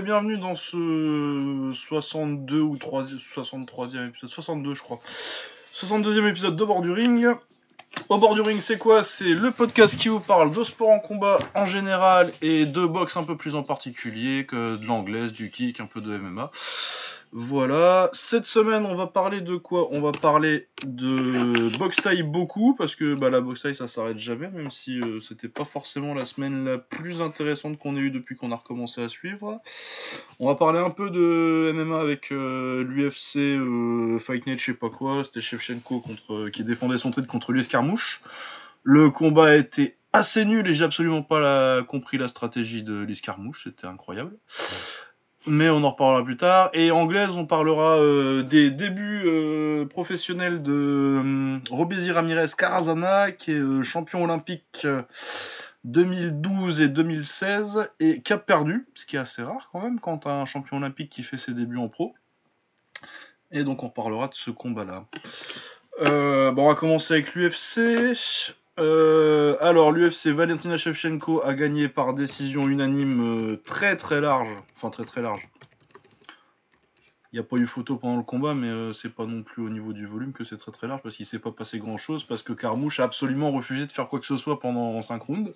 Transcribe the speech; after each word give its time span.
bienvenue 0.00 0.38
dans 0.38 0.56
ce 0.56 1.70
62 1.72 2.60
ou 2.60 2.76
3, 2.76 3.04
63e 3.34 4.08
épisode, 4.08 4.30
62 4.30 4.74
je 4.74 4.80
crois. 4.80 4.98
62e 5.74 6.28
épisode 6.28 6.56
de 6.56 6.64
Bord 6.64 6.82
du 6.82 6.90
Ring. 6.90 7.28
Au 8.08 8.18
bord 8.18 8.34
du 8.34 8.40
ring, 8.40 8.60
c'est 8.60 8.76
quoi? 8.76 9.04
C'est 9.04 9.24
le 9.24 9.52
podcast 9.52 9.96
qui 9.96 10.08
vous 10.08 10.18
parle 10.18 10.52
de 10.52 10.64
sport 10.64 10.90
en 10.90 10.98
combat 10.98 11.38
en 11.54 11.64
général 11.64 12.32
et 12.42 12.66
de 12.66 12.84
boxe 12.84 13.16
un 13.16 13.22
peu 13.22 13.36
plus 13.36 13.54
en 13.54 13.62
particulier, 13.62 14.46
que 14.46 14.76
de 14.76 14.84
l'anglaise, 14.84 15.32
du 15.32 15.50
kick, 15.50 15.78
un 15.78 15.86
peu 15.86 16.00
de 16.00 16.18
MMA. 16.18 16.50
Voilà, 17.36 18.10
cette 18.12 18.44
semaine 18.44 18.86
on 18.86 18.94
va 18.94 19.08
parler 19.08 19.40
de 19.40 19.56
quoi? 19.56 19.88
On 19.90 20.00
va 20.00 20.12
parler 20.12 20.68
de 20.84 21.76
boxe 21.76 21.96
taille 21.96 22.22
beaucoup 22.22 22.76
parce 22.76 22.94
que 22.94 23.16
bah, 23.16 23.28
la 23.28 23.40
boxe 23.40 23.62
taille 23.62 23.74
ça 23.74 23.88
s'arrête 23.88 24.20
jamais 24.20 24.48
même 24.50 24.70
si 24.70 25.00
euh, 25.00 25.20
c'était 25.20 25.48
pas 25.48 25.64
forcément 25.64 26.14
la 26.14 26.26
semaine 26.26 26.64
la 26.64 26.78
plus 26.78 27.20
intéressante 27.20 27.76
qu'on 27.76 27.96
ait 27.96 28.02
eu 28.02 28.12
depuis 28.12 28.36
qu'on 28.36 28.52
a 28.52 28.56
recommencé 28.56 29.02
à 29.02 29.08
suivre. 29.08 29.60
On 30.38 30.46
va 30.46 30.54
parler 30.54 30.78
un 30.78 30.90
peu 30.90 31.10
de 31.10 31.72
MMA 31.74 31.98
avec 31.98 32.30
euh, 32.30 32.84
l'UFC 32.84 33.38
euh, 33.38 34.20
Fight 34.20 34.46
Night 34.46 34.60
je 34.60 34.66
sais 34.66 34.74
pas 34.74 34.90
quoi, 34.90 35.24
c'était 35.24 35.40
Shevchenko 35.40 36.02
contre, 36.02 36.50
qui 36.50 36.62
défendait 36.62 36.98
son 36.98 37.10
titre 37.10 37.26
contre 37.26 37.50
lui 37.50 37.66
Carmouche. 37.66 38.20
Le 38.84 39.10
combat 39.10 39.46
a 39.46 39.54
été 39.56 39.96
assez 40.12 40.44
nul 40.44 40.68
et 40.68 40.72
j'ai 40.72 40.84
absolument 40.84 41.24
pas 41.24 41.82
compris 41.82 42.16
la 42.16 42.28
stratégie 42.28 42.84
de 42.84 42.94
Luis 42.94 43.20
Carmouche, 43.20 43.64
c'était 43.64 43.88
incroyable 43.88 44.36
mais 45.46 45.68
on 45.68 45.84
en 45.84 45.90
reparlera 45.90 46.24
plus 46.24 46.36
tard. 46.36 46.70
Et 46.72 46.90
anglaise, 46.90 47.30
on 47.36 47.46
parlera 47.46 47.98
euh, 47.98 48.42
des 48.42 48.70
débuts 48.70 49.22
euh, 49.26 49.84
professionnels 49.86 50.62
de 50.62 50.72
euh, 51.24 51.58
Robézy 51.70 52.10
Ramirez 52.10 52.50
Carazana, 52.56 53.32
qui 53.32 53.52
est 53.52 53.58
euh, 53.58 53.82
champion 53.82 54.24
olympique 54.24 54.86
2012 55.84 56.80
et 56.80 56.88
2016, 56.88 57.90
et 58.00 58.20
cap 58.20 58.46
perdu, 58.46 58.86
ce 58.94 59.06
qui 59.06 59.16
est 59.16 59.20
assez 59.20 59.42
rare 59.42 59.68
quand 59.70 59.82
même 59.82 60.00
quand 60.00 60.26
un 60.26 60.46
champion 60.46 60.78
olympique 60.78 61.10
qui 61.10 61.22
fait 61.22 61.38
ses 61.38 61.52
débuts 61.52 61.78
en 61.78 61.88
pro. 61.88 62.14
Et 63.50 63.64
donc 63.64 63.82
on 63.82 63.90
parlera 63.90 64.28
de 64.28 64.34
ce 64.34 64.50
combat-là. 64.50 65.04
bon, 66.00 66.64
on 66.64 66.68
va 66.68 66.74
commencer 66.74 67.14
avec 67.14 67.34
l'UFC. 67.34 68.16
Euh, 68.80 69.56
alors, 69.60 69.92
l'UFC 69.92 70.28
Valentina 70.28 70.76
Shevchenko 70.76 71.42
a 71.42 71.54
gagné 71.54 71.88
par 71.88 72.14
décision 72.14 72.68
unanime 72.68 73.52
euh, 73.52 73.56
très 73.64 73.96
très 73.96 74.20
large. 74.20 74.48
Enfin, 74.76 74.90
très 74.90 75.04
très 75.04 75.22
large. 75.22 75.48
Il 77.32 77.36
n'y 77.36 77.40
a 77.40 77.44
pas 77.44 77.56
eu 77.56 77.66
photo 77.66 77.96
pendant 77.96 78.16
le 78.16 78.22
combat, 78.22 78.54
mais 78.54 78.68
euh, 78.68 78.92
c'est 78.92 79.08
pas 79.08 79.26
non 79.26 79.42
plus 79.42 79.62
au 79.62 79.68
niveau 79.68 79.92
du 79.92 80.06
volume 80.06 80.32
que 80.32 80.44
c'est 80.44 80.56
très 80.56 80.70
très 80.70 80.86
large 80.86 81.02
parce 81.02 81.16
qu'il 81.16 81.26
s'est 81.26 81.38
pas 81.38 81.50
passé 81.50 81.78
grand 81.78 81.98
chose. 81.98 82.24
Parce 82.24 82.42
que 82.42 82.52
Carmouche 82.52 83.00
a 83.00 83.04
absolument 83.04 83.50
refusé 83.50 83.86
de 83.86 83.92
faire 83.92 84.08
quoi 84.08 84.20
que 84.20 84.26
ce 84.26 84.36
soit 84.36 84.60
pendant 84.60 85.00
5 85.02 85.22
rounds. 85.22 85.54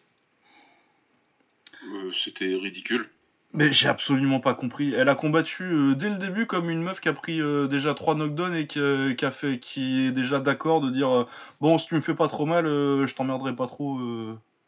C'était 2.24 2.54
ridicule. 2.54 3.08
Mais 3.52 3.72
j'ai 3.72 3.88
absolument 3.88 4.40
pas 4.40 4.54
compris. 4.54 4.92
Elle 4.94 5.08
a 5.08 5.14
combattu 5.14 5.64
euh, 5.64 5.94
dès 5.94 6.08
le 6.10 6.16
début 6.16 6.46
comme 6.46 6.68
une 6.70 6.82
meuf 6.82 7.00
qui 7.00 7.08
a 7.08 7.12
pris 7.12 7.40
euh, 7.40 7.66
déjà 7.66 7.94
trois 7.94 8.14
knockdowns 8.14 8.54
et 8.54 8.68
euh, 8.76 9.14
qui, 9.14 9.24
a 9.24 9.30
fait, 9.30 9.58
qui 9.58 10.06
est 10.06 10.12
déjà 10.12 10.38
d'accord 10.40 10.80
de 10.80 10.90
dire 10.90 11.26
bon 11.60 11.78
si 11.78 11.86
tu 11.86 11.94
me 11.94 12.00
fais 12.00 12.14
pas 12.14 12.28
trop 12.28 12.46
mal, 12.46 12.66
je 12.66 13.14
t'emmerderai 13.14 13.54
pas 13.56 13.66
trop 13.66 13.98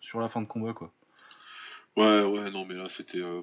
sur 0.01 0.21
la 0.21 0.29
fin 0.29 0.41
de 0.41 0.47
combat 0.47 0.73
quoi. 0.73 0.93
Ouais, 1.97 2.23
ouais, 2.23 2.51
non, 2.53 2.65
mais 2.65 2.75
là, 2.75 2.87
c'était. 2.97 3.19
Euh, 3.19 3.43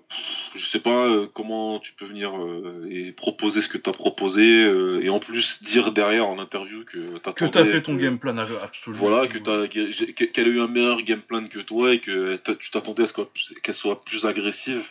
je 0.55 0.65
sais 0.65 0.79
pas 0.79 1.05
euh, 1.05 1.27
comment 1.33 1.79
tu 1.79 1.91
peux 1.93 2.05
venir 2.05 2.31
euh, 2.41 2.87
et 2.89 3.11
proposer 3.11 3.61
ce 3.61 3.67
que 3.67 3.77
tu 3.77 3.89
as 3.89 3.93
proposé, 3.93 4.41
et 5.01 5.09
en 5.09 5.19
plus 5.19 5.61
dire 5.63 5.91
derrière 5.91 6.29
en 6.29 6.39
interview 6.39 6.85
que 6.85 7.17
tu 7.17 7.33
Que 7.33 7.45
t'as 7.45 7.65
fait 7.65 7.81
ton 7.81 7.95
game 7.95 8.17
plan 8.17 8.37
absolument. 8.37 9.09
Voilà, 9.09 9.27
que 9.27 9.37
t'as, 9.37 9.67
qu'elle 9.67 10.45
a 10.45 10.49
eu 10.49 10.61
un 10.61 10.67
meilleur 10.67 11.01
game 11.01 11.21
plan 11.21 11.45
que 11.47 11.59
toi 11.59 11.93
et 11.93 11.99
que 11.99 12.37
tu 12.53 12.71
t'attendais 12.71 13.03
à 13.03 13.07
ce 13.07 13.13
qu'elle 13.61 13.75
soit 13.75 14.03
plus 14.05 14.25
agressive. 14.25 14.85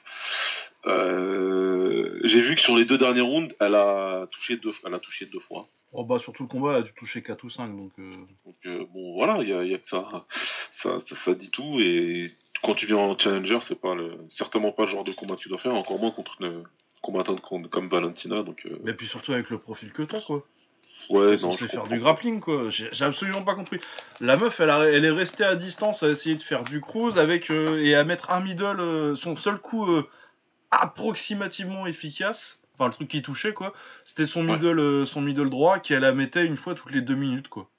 J'ai 0.84 2.41
vu 2.41 2.56
que 2.56 2.61
sur 2.61 2.77
les 2.77 2.84
deux 2.84 2.99
derniers 2.99 3.23
rounds, 3.23 3.55
elle 3.59 3.75
a 3.75 4.27
touché 4.31 4.59
deux, 4.59 4.73
elle 4.84 4.94
a 4.94 4.99
touché 4.99 5.27
deux 5.33 5.41
fois. 5.41 5.67
Oh 5.93 6.05
bah 6.05 6.19
sur 6.19 6.34
tout 6.34 6.43
le 6.43 6.49
combat, 6.49 6.73
elle 6.73 6.78
a 6.78 6.83
dû 6.83 6.93
toucher 6.93 7.23
4 7.23 7.43
ou 7.44 7.49
5 7.49 7.75
donc. 7.75 7.93
Donc 8.44 8.88
bon 8.93 9.15
voilà, 9.15 9.38
il 9.41 9.49
y 9.49 9.55
a, 9.55 9.65
y 9.65 9.75
a, 9.75 9.78
que 9.78 9.88
ça. 9.88 10.27
Ça, 10.83 10.99
ça. 11.09 11.17
ça 11.25 11.34
dit 11.34 11.50
tout 11.50 11.81
et 11.81 12.31
quand 12.66 12.75
tu 12.75 12.87
viens 12.87 12.97
en 12.97 13.16
challenger, 13.16 13.60
c'est 13.62 13.81
pas 13.81 13.94
le, 13.94 14.19
certainement 14.28 14.72
pas 14.72 14.84
le 14.84 14.91
genre 14.91 15.04
de 15.04 15.12
combat 15.12 15.37
que 15.37 15.41
tu 15.41 15.49
dois 15.49 15.59
faire, 15.59 15.75
encore 15.75 16.00
moins 16.00 16.10
contre 16.10 16.37
une 16.41 16.65
combattante 17.00 17.41
comme 17.41 17.88
Valentina. 17.88 18.43
Donc, 18.43 18.66
euh. 18.66 18.77
Mais 18.82 18.93
puis 18.93 19.06
surtout 19.06 19.32
avec 19.32 19.50
le 19.50 19.59
profil 19.59 19.93
que 19.93 20.03
t'as, 20.03 20.21
quoi. 20.21 20.44
Ouais, 21.09 21.37
non, 21.37 21.53
je 21.53 21.66
faire 21.66 21.84
du 21.84 22.00
grappling, 22.00 22.41
quoi. 22.41 22.69
J'ai 22.71 23.05
absolument 23.05 23.43
pas 23.43 23.55
compris. 23.55 23.78
La 24.21 24.37
meuf, 24.37 24.59
elle, 24.59 24.71
elle 24.71 25.05
est 25.05 25.10
restée 25.10 25.44
à 25.44 25.55
distance 25.55 26.03
à 26.03 26.09
essayer 26.09 26.34
de 26.34 26.43
faire 26.43 26.65
du 26.65 26.81
cruise 26.81 27.16
avec 27.19 27.50
euh, 27.50 27.81
et 27.81 27.94
à 27.94 28.03
mettre 28.03 28.32
un 28.32 28.41
middle, 28.41 28.81
euh, 28.81 29.15
son 29.15 29.37
seul 29.37 29.59
coup 29.59 29.87
approximativement 30.72 31.87
efficace. 31.87 32.59
Enfin, 32.75 32.88
le 32.88 32.93
truc 32.93 33.09
qui 33.09 33.22
touchait, 33.22 33.53
quoi. 33.53 33.72
C'était 34.05 34.26
son 34.26 34.43
middle, 34.43 35.06
son 35.06 35.21
middle 35.21 35.49
droit 35.49 35.78
qui 35.78 35.93
elle 35.94 36.00
la 36.00 36.12
mettait 36.12 36.44
une 36.44 36.56
fois 36.56 36.75
toutes 36.75 36.93
les 36.93 37.00
deux 37.00 37.15
minutes, 37.15 37.49
quoi. 37.49 37.71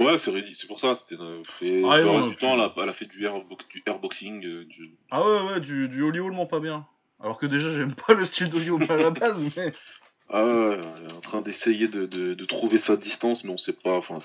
Ouais, 0.00 0.18
c'est 0.18 0.32
c'est 0.54 0.66
pour 0.66 0.80
ça. 0.80 0.94
C'était 0.94 1.16
fait... 1.58 1.82
ah, 1.84 1.98
le 1.98 2.10
reste 2.10 2.28
du 2.28 2.36
temps, 2.36 2.54
elle 2.54 2.88
a, 2.88 2.92
fait 2.92 3.06
du, 3.06 3.24
air, 3.24 3.34
du 3.70 3.82
airboxing. 3.86 4.44
Euh, 4.44 4.64
du... 4.64 4.96
Ah 5.10 5.22
ouais, 5.22 5.40
ouais, 5.42 5.60
du, 5.60 5.88
du 5.88 6.02
Holly 6.02 6.20
pas 6.46 6.60
bien. 6.60 6.86
Alors 7.20 7.38
que 7.38 7.46
déjà, 7.46 7.70
j'aime 7.70 7.94
pas 7.94 8.14
le 8.14 8.24
style 8.24 8.48
d'Holly 8.48 8.70
à 8.88 8.96
la 8.96 9.10
base, 9.10 9.44
mais. 9.56 9.72
Ah 10.30 10.44
ouais, 10.44 10.78
elle 10.98 11.08
est 11.08 11.12
en 11.14 11.22
train 11.22 11.40
d'essayer 11.40 11.88
de, 11.88 12.04
de, 12.04 12.34
de, 12.34 12.44
trouver 12.44 12.76
sa 12.78 12.98
distance, 12.98 13.44
mais 13.44 13.50
on 13.50 13.56
sait 13.56 13.72
pas. 13.72 13.96
Enfin, 13.96 14.18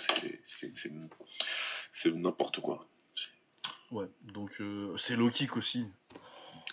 c'est 0.60 2.12
n'importe 2.12 2.60
quoi. 2.60 2.86
Ouais, 3.90 4.08
donc 4.34 4.52
euh, 4.60 4.98
c'est 4.98 5.16
low 5.16 5.30
kick 5.30 5.56
aussi. 5.56 5.86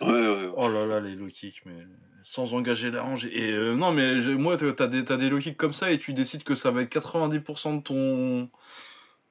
Ouais, 0.00 0.10
ouais, 0.10 0.50
Oh 0.56 0.68
là 0.68 0.86
là, 0.86 1.00
les 1.00 1.14
low 1.14 1.28
kicks, 1.28 1.62
mais 1.66 1.86
sans 2.22 2.52
engager 2.54 2.90
la 2.90 3.02
range. 3.02 3.26
Et 3.26 3.52
euh, 3.52 3.74
non, 3.74 3.92
mais 3.92 4.16
moi, 4.36 4.56
t'as 4.56 4.86
des, 4.86 5.10
as 5.10 5.16
des 5.16 5.28
low 5.28 5.38
kicks 5.38 5.56
comme 5.56 5.72
ça 5.72 5.90
et 5.90 5.98
tu 5.98 6.12
décides 6.12 6.42
que 6.42 6.54
ça 6.54 6.70
va 6.70 6.82
être 6.82 6.94
90% 6.94 7.78
de 7.78 7.82
ton, 7.82 8.48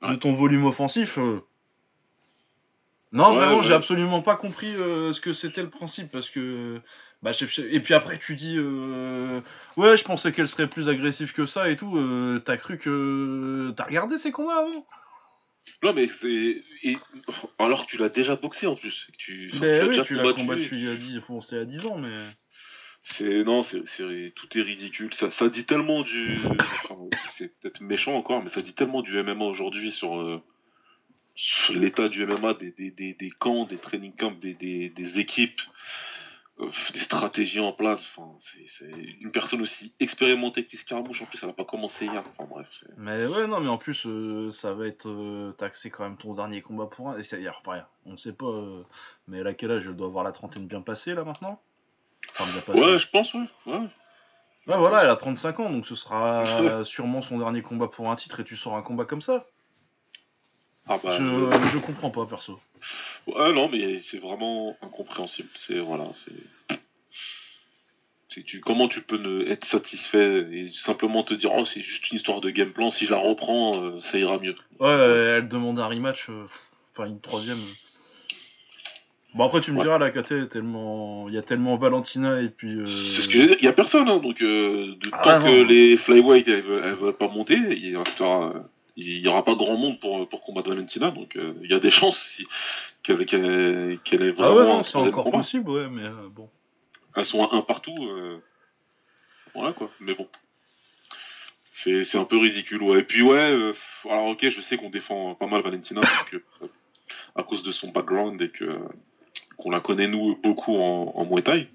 de 0.09 0.15
ton 0.15 0.33
volume 0.33 0.65
offensif. 0.65 1.17
Euh. 1.17 1.41
Non, 3.11 3.33
vraiment, 3.33 3.63
j'ai 3.63 3.73
absolument 3.73 4.21
pas 4.21 4.35
compris 4.35 4.75
euh, 4.75 5.13
ce 5.13 5.21
que 5.21 5.33
c'était 5.33 5.63
le 5.63 5.69
principe 5.69 6.11
parce 6.11 6.29
que. 6.29 6.79
Bah, 7.21 7.31
et 7.69 7.79
puis 7.81 7.93
après, 7.93 8.17
tu 8.17 8.35
dis 8.35 8.57
Ouais, 9.77 9.97
je 9.97 10.03
pensais 10.03 10.31
qu'elle 10.31 10.47
serait 10.47 10.67
plus 10.67 10.87
agressive 10.87 11.33
que 11.33 11.45
ça 11.45 11.69
et 11.69 11.75
tout. 11.75 11.99
T'as 12.45 12.57
cru 12.57 12.77
que. 12.77 13.73
T'as 13.75 13.85
regardé 13.85 14.17
ces 14.17 14.31
combats 14.31 14.59
avant? 14.59 14.85
Non, 15.83 15.93
mais 15.93 16.07
c'est. 16.19 16.61
Alors 17.57 17.85
que 17.85 17.91
tu 17.91 17.97
l'as 17.97 18.09
déjà 18.09 18.35
boxé 18.35 18.67
en 18.67 18.75
plus. 18.75 19.07
Tu, 19.17 19.51
ben 19.59 19.87
oui, 19.87 20.01
tu 20.03 20.15
l'as 20.15 20.33
combattu 20.33 20.75
il 20.75 20.83
y 20.83 20.89
a 20.89 20.95
10, 20.95 21.21
à 21.53 21.65
10 21.65 21.85
ans, 21.85 21.97
mais. 21.97 22.25
C'est 23.03 23.43
non, 23.43 23.63
c'est 23.63 24.33
tout 24.35 24.57
est 24.57 24.61
ridicule. 24.61 25.13
Ça, 25.13 25.31
ça 25.31 25.49
dit 25.49 25.65
tellement 25.65 26.01
du, 26.01 26.37
c'est 27.37 27.47
peut-être 27.59 27.81
méchant 27.81 28.15
encore, 28.15 28.43
mais 28.43 28.49
ça 28.49 28.61
dit 28.61 28.73
tellement 28.73 29.01
du 29.01 29.21
MMA 29.23 29.45
aujourd'hui 29.45 29.91
sur, 29.91 30.19
euh, 30.19 30.43
l'état 31.69 32.09
du 32.09 32.25
MMA, 32.25 32.55
des, 32.55 32.71
des, 32.71 32.91
des, 32.91 33.13
des, 33.13 33.31
camps, 33.31 33.65
des 33.65 33.77
training 33.77 34.13
camps, 34.13 34.35
des, 34.41 34.53
des 34.53 35.19
équipes, 35.19 35.61
des 36.93 36.99
stratégies 36.99 37.59
en 37.59 37.71
place. 37.71 38.01
Enfin, 38.15 38.31
c'est 38.77 38.91
une 39.21 39.31
personne 39.31 39.61
aussi 39.61 39.93
expérimentée 39.99 40.65
que 40.65 40.77
Scaramouche. 40.77 41.21
En 41.21 41.25
plus, 41.25 41.39
elle 41.41 41.49
n'a 41.49 41.53
pas 41.53 41.65
commencé 41.65 42.05
hier. 42.05 42.23
Enfin 42.37 42.49
bref. 42.49 42.67
Mais 42.97 43.25
ouais, 43.25 43.47
non, 43.47 43.59
mais 43.59 43.69
en 43.69 43.77
plus, 43.77 44.05
euh, 44.05 44.51
ça 44.51 44.73
va 44.73 44.87
être 44.87 45.07
euh, 45.07 45.51
taxé 45.53 45.89
quand 45.89 46.03
même 46.03 46.17
ton 46.17 46.33
dernier 46.33 46.61
combat 46.61 46.87
pour 46.87 47.09
un. 47.09 47.17
Et 47.17 47.23
c'est 47.23 47.39
hier, 47.39 47.61
enfin, 47.65 47.83
on 48.05 48.13
ne 48.13 48.17
sait 48.17 48.33
pas. 48.33 48.63
mais 49.27 49.45
à 49.45 49.53
quel 49.53 49.71
âge 49.71 49.87
elle 49.87 49.95
doit 49.95 50.07
avoir 50.07 50.23
la 50.23 50.31
trentaine 50.31 50.67
bien 50.67 50.81
passée 50.81 51.13
là 51.13 51.23
maintenant? 51.23 51.61
Ouais, 52.67 52.99
je 52.99 53.09
pense, 53.09 53.33
ouais. 53.33 53.45
ouais. 53.65 53.87
Ouais, 54.67 54.77
voilà, 54.77 55.03
elle 55.03 55.09
a 55.09 55.15
35 55.15 55.61
ans, 55.61 55.69
donc 55.69 55.87
ce 55.87 55.95
sera 55.95 56.83
sûrement 56.83 57.21
son 57.21 57.39
dernier 57.39 57.61
combat 57.61 57.87
pour 57.87 58.11
un 58.11 58.15
titre 58.15 58.41
et 58.41 58.43
tu 58.43 58.55
sors 58.55 58.75
un 58.75 58.81
combat 58.81 59.05
comme 59.05 59.21
ça. 59.21 59.45
Ah 60.89 60.99
bah, 61.03 61.11
je, 61.11 61.23
je 61.71 61.77
comprends 61.77 62.09
pas, 62.09 62.25
perso. 62.25 62.59
Ouais, 63.27 63.53
non, 63.53 63.69
mais 63.69 63.99
c'est 64.09 64.17
vraiment 64.17 64.75
incompréhensible. 64.81 65.49
C'est 65.67 65.79
voilà, 65.79 66.07
c'est. 66.25 66.77
Tu, 68.45 68.59
comment 68.59 68.87
tu 68.87 69.01
peux 69.01 69.17
ne, 69.17 69.49
être 69.49 69.65
satisfait 69.65 70.47
et 70.51 70.69
simplement 70.71 71.23
te 71.23 71.33
dire 71.33 71.51
oh 71.51 71.65
c'est 71.65 71.81
juste 71.81 72.11
une 72.11 72.17
histoire 72.17 72.41
de 72.41 72.51
game 72.51 72.69
plan 72.69 72.91
si 72.91 73.05
je 73.05 73.11
la 73.11 73.17
reprends 73.17 73.83
euh, 73.83 73.99
ça 74.01 74.19
ira 74.19 74.37
mieux 74.37 74.53
ouais 74.79 74.87
elle 74.87 75.47
demande 75.47 75.79
un 75.79 75.87
rematch 75.87 76.29
euh, 76.29 76.45
enfin 76.93 77.09
une 77.09 77.19
troisième 77.19 77.57
bon 79.33 79.43
après 79.43 79.61
tu 79.61 79.71
me 79.71 79.81
diras 79.81 79.97
la 79.97 80.11
KT 80.11 80.47
tellement 80.47 81.27
il 81.27 81.33
y 81.33 81.39
a 81.39 81.41
tellement 81.41 81.75
Valentina 81.75 82.39
et 82.39 82.49
puis 82.49 82.75
euh, 82.75 82.85
c'est 82.85 83.23
ce 83.23 83.27
que 83.29 83.57
il 83.57 83.65
y 83.65 83.67
a 83.67 83.73
personne 83.73 84.07
hein, 84.07 84.19
donc 84.19 84.37
ah, 85.11 85.21
tant 85.23 85.43
que 85.43 85.63
les 85.63 85.97
flyweight 85.97 86.47
elles, 86.47 86.63
elles, 86.83 86.93
veulent 86.93 87.17
pas 87.17 87.29
monter 87.29 87.57
il 87.57 87.97
restera 87.97 88.53
il 89.01 89.21
n'y 89.21 89.27
aura 89.27 89.45
pas 89.45 89.55
grand 89.55 89.77
monde 89.77 89.99
pour, 89.99 90.27
pour 90.27 90.43
combattre 90.43 90.69
Valentina, 90.69 91.09
donc 91.11 91.35
euh, 91.35 91.53
il 91.63 91.69
y 91.69 91.73
a 91.73 91.79
des 91.79 91.89
chances 91.89 92.41
qu'elle 93.03 93.25
qu 93.25 93.35
ait 93.35 94.31
vraiment. 94.31 94.39
Ah 94.39 94.77
ouais, 94.77 94.83
c'est 94.83 94.97
encore 94.97 95.31
possible, 95.31 95.69
ouais, 95.69 95.87
mais 95.89 96.03
euh, 96.03 96.27
bon. 96.29 96.49
Elles 97.15 97.25
sont 97.25 97.49
un 97.51 97.61
partout, 97.61 97.95
euh, 98.01 98.37
voilà 99.55 99.73
quoi, 99.73 99.89
mais 100.01 100.13
bon. 100.13 100.27
C'est 101.71 102.15
un 102.15 102.25
peu 102.25 102.37
ridicule, 102.37 102.83
ouais. 102.83 102.99
Et 102.99 103.03
puis, 103.03 103.21
ouais, 103.21 103.73
alors 104.09 104.27
ok, 104.31 104.49
je 104.49 104.59
sais 104.59 104.75
qu'on 104.75 104.89
défend 104.89 105.33
pas 105.35 105.47
mal 105.47 105.61
Valentina, 105.61 106.01
parce 106.01 106.29
que, 106.29 106.43
à 107.35 107.43
cause 107.43 107.63
de 107.63 107.71
son 107.71 107.91
background 107.91 108.41
et 108.41 108.49
que 108.49 108.79
qu'on 109.55 109.71
la 109.71 109.79
connaît 109.79 110.07
nous 110.07 110.35
beaucoup 110.43 110.75
en, 110.75 111.13
en 111.15 111.25
Muay 111.25 111.41
Thai. 111.41 111.69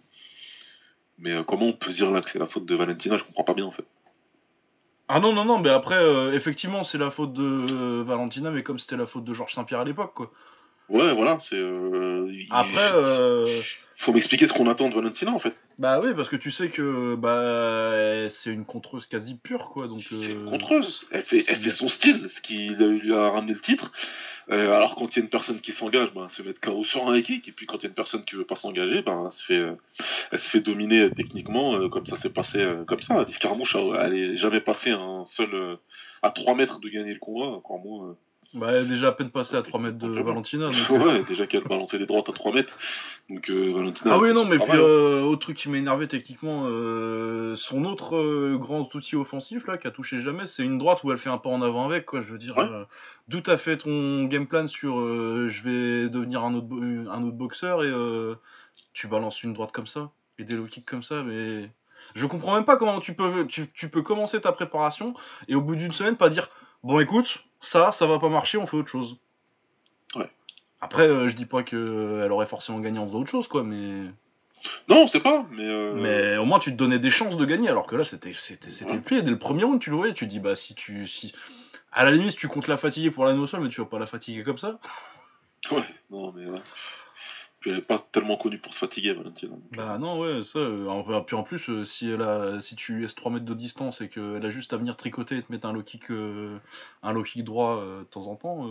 Mais 1.18 1.32
comment 1.46 1.66
on 1.66 1.72
peut 1.72 1.92
dire 1.92 2.10
là 2.10 2.20
que 2.20 2.30
c'est 2.30 2.38
la 2.38 2.46
faute 2.46 2.66
de 2.66 2.74
Valentina 2.74 3.16
Je 3.16 3.24
comprends 3.24 3.44
pas 3.44 3.54
bien 3.54 3.64
en 3.64 3.70
fait. 3.70 3.84
Ah 5.08 5.20
non, 5.20 5.32
non, 5.32 5.44
non, 5.44 5.58
mais 5.58 5.68
après, 5.68 5.96
euh, 5.96 6.32
effectivement, 6.32 6.82
c'est 6.82 6.98
la 6.98 7.10
faute 7.10 7.32
de 7.34 7.42
euh, 7.42 8.02
Valentina, 8.06 8.50
mais 8.50 8.62
comme 8.62 8.78
c'était 8.78 8.96
la 8.96 9.06
faute 9.06 9.24
de 9.24 9.34
Georges 9.34 9.52
Saint-Pierre 9.52 9.80
à 9.80 9.84
l'époque, 9.84 10.12
quoi. 10.14 10.30
Ouais, 10.88 11.12
voilà, 11.14 11.40
c'est. 11.48 11.56
euh, 11.56 12.26
il- 12.30 12.46
Après, 12.50 12.90
euh, 12.94 13.60
Faut 13.96 14.12
m'expliquer 14.12 14.48
ce 14.48 14.52
qu'on 14.52 14.68
attend 14.68 14.88
de 14.88 14.94
Valentina 14.94 15.30
en 15.30 15.38
fait. 15.38 15.54
bah 15.78 16.00
oui, 16.02 16.14
parce 16.16 16.28
que 16.28 16.36
tu 16.36 16.50
sais 16.50 16.68
que 16.68 17.14
bah 17.14 18.28
c'est 18.28 18.50
une 18.50 18.64
contreuse 18.64 19.06
quasi 19.06 19.36
pure, 19.36 19.70
quoi, 19.70 19.86
donc... 19.86 20.04
C'est 20.10 20.32
une 20.32 20.46
euh, 20.46 20.50
contreuse. 20.50 21.06
Elle 21.10 21.22
fait, 21.22 21.44
elle 21.48 21.56
fait 21.62 21.70
son 21.70 21.88
style, 21.88 22.28
ce 22.34 22.40
qui 22.40 22.68
lui 22.68 23.14
a 23.14 23.30
ramené 23.30 23.52
le 23.54 23.60
titre. 23.60 23.92
Euh, 24.50 24.72
alors 24.72 24.94
quand 24.94 25.06
il 25.08 25.16
y 25.16 25.20
a 25.20 25.22
une 25.22 25.30
personne 25.30 25.60
qui 25.60 25.72
s'engage, 25.72 26.12
ben, 26.14 26.24
elle 26.24 26.30
se 26.30 26.42
met 26.42 26.54
KO 26.54 26.84
sur 26.84 27.08
un 27.08 27.20
kick. 27.22 27.48
Et 27.48 27.52
puis 27.52 27.66
quand 27.66 27.78
il 27.78 27.82
y 27.84 27.86
a 27.86 27.88
une 27.88 27.94
personne 27.94 28.24
qui 28.24 28.36
veut 28.36 28.44
pas 28.44 28.56
s'engager, 28.56 29.02
ben, 29.02 29.24
elle, 29.26 29.32
se 29.32 29.44
fait, 29.44 29.58
euh, 29.58 29.74
elle 30.32 30.38
se 30.38 30.50
fait 30.50 30.60
dominer 30.60 31.00
euh, 31.00 31.10
techniquement, 31.10 31.74
euh, 31.74 31.88
comme 31.88 32.06
ça 32.06 32.16
s'est 32.16 32.30
passé 32.30 32.58
euh, 32.58 32.84
comme 32.84 33.00
ça. 33.00 33.18
Euh, 33.18 34.00
elle 34.04 34.14
est 34.14 34.36
jamais 34.36 34.60
passée 34.60 34.90
un 34.90 35.24
seul 35.24 35.78
à 36.22 36.30
3 36.30 36.54
mètres 36.54 36.80
de 36.80 36.88
gagner 36.88 37.14
le 37.14 37.20
combat, 37.20 37.46
encore 37.46 37.78
moins. 37.78 38.16
Euh, 38.54 38.58
Bah, 38.58 38.72
elle 38.72 38.84
est 38.84 38.88
déjà 38.88 39.08
à 39.08 39.12
peine 39.12 39.30
passée 39.30 39.56
à 39.56 39.62
3 39.62 39.80
mètres 39.80 39.98
de 39.98 40.08
Valentina, 40.20 40.66
donc... 40.66 40.76
euh, 40.90 40.98
ouais, 40.98 41.24
déjà 41.24 41.46
qu'elle 41.46 41.64
balançait 41.64 41.98
les 41.98 42.06
droites 42.06 42.28
à 42.28 42.32
3 42.32 42.52
mètres. 42.52 42.72
Donc 43.30 43.48
euh, 43.50 43.72
Valentina. 43.74 44.12
Ah 44.14 44.18
oui, 44.18 44.32
non, 44.32 44.44
mais 44.44 44.58
puis, 44.58 44.66
travail. 44.66 44.80
euh, 44.84 45.22
autre 45.22 45.40
truc 45.40 45.56
qui 45.56 45.68
m'a 45.68 45.78
énervé 45.78 46.08
techniquement, 46.08 46.64
euh, 46.66 47.56
son 47.56 47.84
autre 47.84 48.16
euh, 48.16 48.56
grand 48.58 48.94
outil 48.94 49.16
offensif, 49.16 49.66
là, 49.66 49.78
qui 49.78 49.86
a 49.86 49.90
touché 49.90 50.20
jamais, 50.20 50.46
c'est 50.46 50.62
une 50.64 50.78
droite 50.78 51.02
où 51.04 51.10
elle 51.12 51.18
fait 51.18 51.30
un 51.30 51.38
pas 51.38 51.50
en 51.50 51.62
avant 51.62 51.84
avec, 51.86 52.04
quoi. 52.06 52.20
Je 52.20 52.32
veux 52.32 52.38
dire, 52.38 52.56
Ouais. 52.56 52.64
euh, 52.64 52.84
d'où 53.28 53.40
t'as 53.40 53.56
fait 53.56 53.78
ton 53.78 54.24
game 54.24 54.46
plan 54.46 54.66
sur 54.66 54.98
euh, 55.00 55.48
je 55.48 55.62
vais 55.62 56.08
devenir 56.08 56.42
un 56.44 56.54
autre, 56.54 56.68
un 57.10 57.22
autre 57.22 57.36
boxeur 57.36 57.82
et 57.82 57.88
euh, 57.88 58.34
tu 58.92 59.08
balances 59.08 59.42
une 59.42 59.52
droite 59.54 59.72
comme 59.72 59.86
ça, 59.86 60.10
et 60.38 60.44
des 60.44 60.54
low 60.54 60.66
kicks 60.66 60.84
comme 60.86 61.02
ça, 61.02 61.22
mais. 61.22 61.70
Je 62.14 62.26
comprends 62.26 62.54
même 62.54 62.66
pas 62.66 62.76
comment 62.76 63.00
tu 63.00 63.14
peux, 63.14 63.46
tu, 63.46 63.70
tu 63.72 63.88
peux 63.88 64.02
commencer 64.02 64.38
ta 64.38 64.52
préparation 64.52 65.14
et 65.48 65.54
au 65.54 65.62
bout 65.62 65.74
d'une 65.74 65.92
semaine 65.92 66.16
pas 66.16 66.28
dire 66.28 66.50
bon 66.82 67.00
écoute, 67.00 67.42
ça, 67.64 67.92
ça 67.92 68.06
va 68.06 68.18
pas 68.18 68.28
marcher, 68.28 68.58
on 68.58 68.66
fait 68.66 68.76
autre 68.76 68.88
chose. 68.88 69.16
Ouais. 70.14 70.30
Après, 70.80 71.08
euh, 71.08 71.28
je 71.28 71.34
dis 71.34 71.46
pas 71.46 71.62
qu'elle 71.62 72.30
aurait 72.30 72.46
forcément 72.46 72.78
gagné 72.80 72.98
en 72.98 73.06
faisant 73.06 73.20
autre 73.20 73.30
chose, 73.30 73.48
quoi, 73.48 73.62
mais. 73.64 74.04
Non, 74.88 75.02
on 75.02 75.06
sait 75.06 75.20
pas, 75.20 75.44
mais. 75.50 75.64
euh, 75.66 75.92
Mais 75.94 76.36
au 76.38 76.44
moins 76.46 76.58
tu 76.58 76.70
te 76.70 76.76
donnais 76.76 76.98
des 76.98 77.10
chances 77.10 77.36
de 77.36 77.44
gagner, 77.44 77.68
alors 77.68 77.86
que 77.86 77.96
là 77.96 78.04
c'était 78.04 78.32
c'était 78.34 78.70
c'était 78.70 78.90
Ouais. 78.92 78.96
le 78.96 79.02
plié. 79.02 79.22
Dès 79.22 79.30
le 79.30 79.38
premier 79.38 79.64
round, 79.64 79.78
tu 79.80 79.90
le 79.90 79.96
voyais, 79.96 80.14
tu 80.14 80.26
dis 80.26 80.40
bah 80.40 80.56
si 80.56 80.74
tu 80.74 81.06
si 81.06 81.32
à 81.92 82.02
la 82.04 82.10
limite 82.10 82.34
tu 82.36 82.48
comptes 82.48 82.66
la 82.68 82.78
fatiguer 82.78 83.10
pour 83.10 83.26
la 83.26 83.34
au 83.34 83.46
sol, 83.46 83.60
mais 83.60 83.68
tu 83.68 83.80
vas 83.82 83.86
pas 83.86 83.98
la 83.98 84.06
fatiguer 84.06 84.42
comme 84.42 84.56
ça. 84.56 84.78
Ouais, 85.70 85.84
non, 86.10 86.32
mais. 86.32 86.46
ouais. 86.46 86.60
Puis 87.64 87.70
elle 87.70 87.78
est 87.78 87.82
pas 87.82 88.04
tellement 88.12 88.36
connue 88.36 88.58
pour 88.58 88.74
se 88.74 88.78
fatiguer, 88.80 89.14
Valentina. 89.14 89.52
donc, 89.52 89.62
Bah 89.74 89.96
non 89.96 90.18
ouais 90.20 90.44
ça. 90.44 90.58
euh, 90.58 90.86
en- 90.86 91.22
puis 91.22 91.34
en 91.34 91.42
plus 91.44 91.70
euh, 91.70 91.86
si 91.86 92.10
elle 92.10 92.20
a 92.20 92.60
si 92.60 92.76
tu 92.76 93.00
laisses 93.00 93.14
3 93.14 93.32
mètres 93.32 93.46
de 93.46 93.54
distance 93.54 94.02
et 94.02 94.10
qu'elle 94.10 94.44
a 94.44 94.50
juste 94.50 94.74
à 94.74 94.76
venir 94.76 94.98
tricoter 94.98 95.38
et 95.38 95.42
te 95.42 95.50
mettre 95.50 95.66
un 95.66 95.72
low 95.72 95.82
kick 95.82 96.10
euh, 96.10 96.58
un 97.02 97.12
low 97.14 97.22
kick 97.22 97.42
droit 97.42 97.78
euh, 97.78 98.00
de 98.00 98.04
temps 98.04 98.26
en 98.26 98.36
temps, 98.36 98.68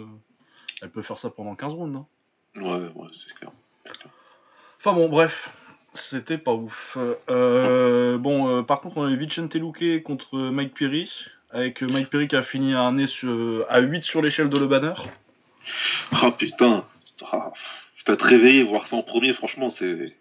elle 0.84 0.92
peut 0.92 1.02
faire 1.02 1.18
ça 1.18 1.32
pendant 1.32 1.56
15 1.56 1.74
rounds. 1.74 1.96
hein. 1.98 2.06
Ouais, 2.62 2.88
ouais, 2.94 3.08
c'est 3.16 3.34
clair. 3.34 3.50
Enfin 4.80 4.94
bon 4.94 5.10
bref. 5.10 5.52
C'était 5.96 6.38
pas 6.38 6.54
ouf. 6.54 6.96
Euh, 7.30 8.18
bon, 8.20 8.48
euh, 8.50 8.62
par 8.62 8.80
contre, 8.82 8.98
on 8.98 9.04
avait 9.06 9.16
Vicente 9.16 9.56
Luque 9.56 10.04
contre 10.04 10.38
Mike 10.38 10.76
Perry, 10.78 11.12
avec 11.52 11.82
Mike 11.82 12.12
Perry 12.12 12.28
qui 12.28 12.36
a 12.36 12.44
fini 12.44 12.74
à, 12.76 12.82
un 12.82 12.92
nez 12.94 13.08
sur- 13.08 13.66
à 13.70 13.80
8 13.80 14.04
sur 14.04 14.22
l'échelle 14.22 14.50
de 14.50 14.58
le 14.60 14.68
banner. 14.68 14.94
Ah 16.12 16.32
putain, 16.32 16.84
ah, 17.32 17.52
peut-être 18.06 18.22
réveillé, 18.24 18.64
voir 18.64 18.88
ça 18.88 18.96
en 18.96 19.04
premier, 19.04 19.34
franchement, 19.34 19.70
c'est. 19.70 20.16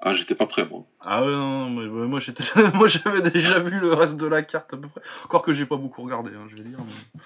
Ah, 0.00 0.12
j'étais 0.12 0.34
pas 0.34 0.46
prêt, 0.46 0.66
moi. 0.66 0.84
Ah 1.00 1.24
ouais, 1.24 1.32
non, 1.32 1.68
non, 1.70 1.86
moi, 1.90 2.06
moi, 2.06 2.20
j'étais, 2.20 2.44
moi 2.74 2.86
j'avais 2.86 3.30
déjà 3.30 3.58
vu 3.58 3.80
le 3.80 3.94
reste 3.94 4.16
de 4.18 4.26
la 4.26 4.42
carte 4.42 4.72
à 4.74 4.76
peu 4.76 4.88
près. 4.88 5.00
Encore 5.24 5.42
que 5.42 5.54
j'ai 5.54 5.64
pas 5.66 5.76
beaucoup 5.76 6.02
regardé, 6.02 6.30
hein, 6.34 6.46
je 6.48 6.56
vais 6.56 6.62
dire. 6.64 6.78
mais- 6.78 7.20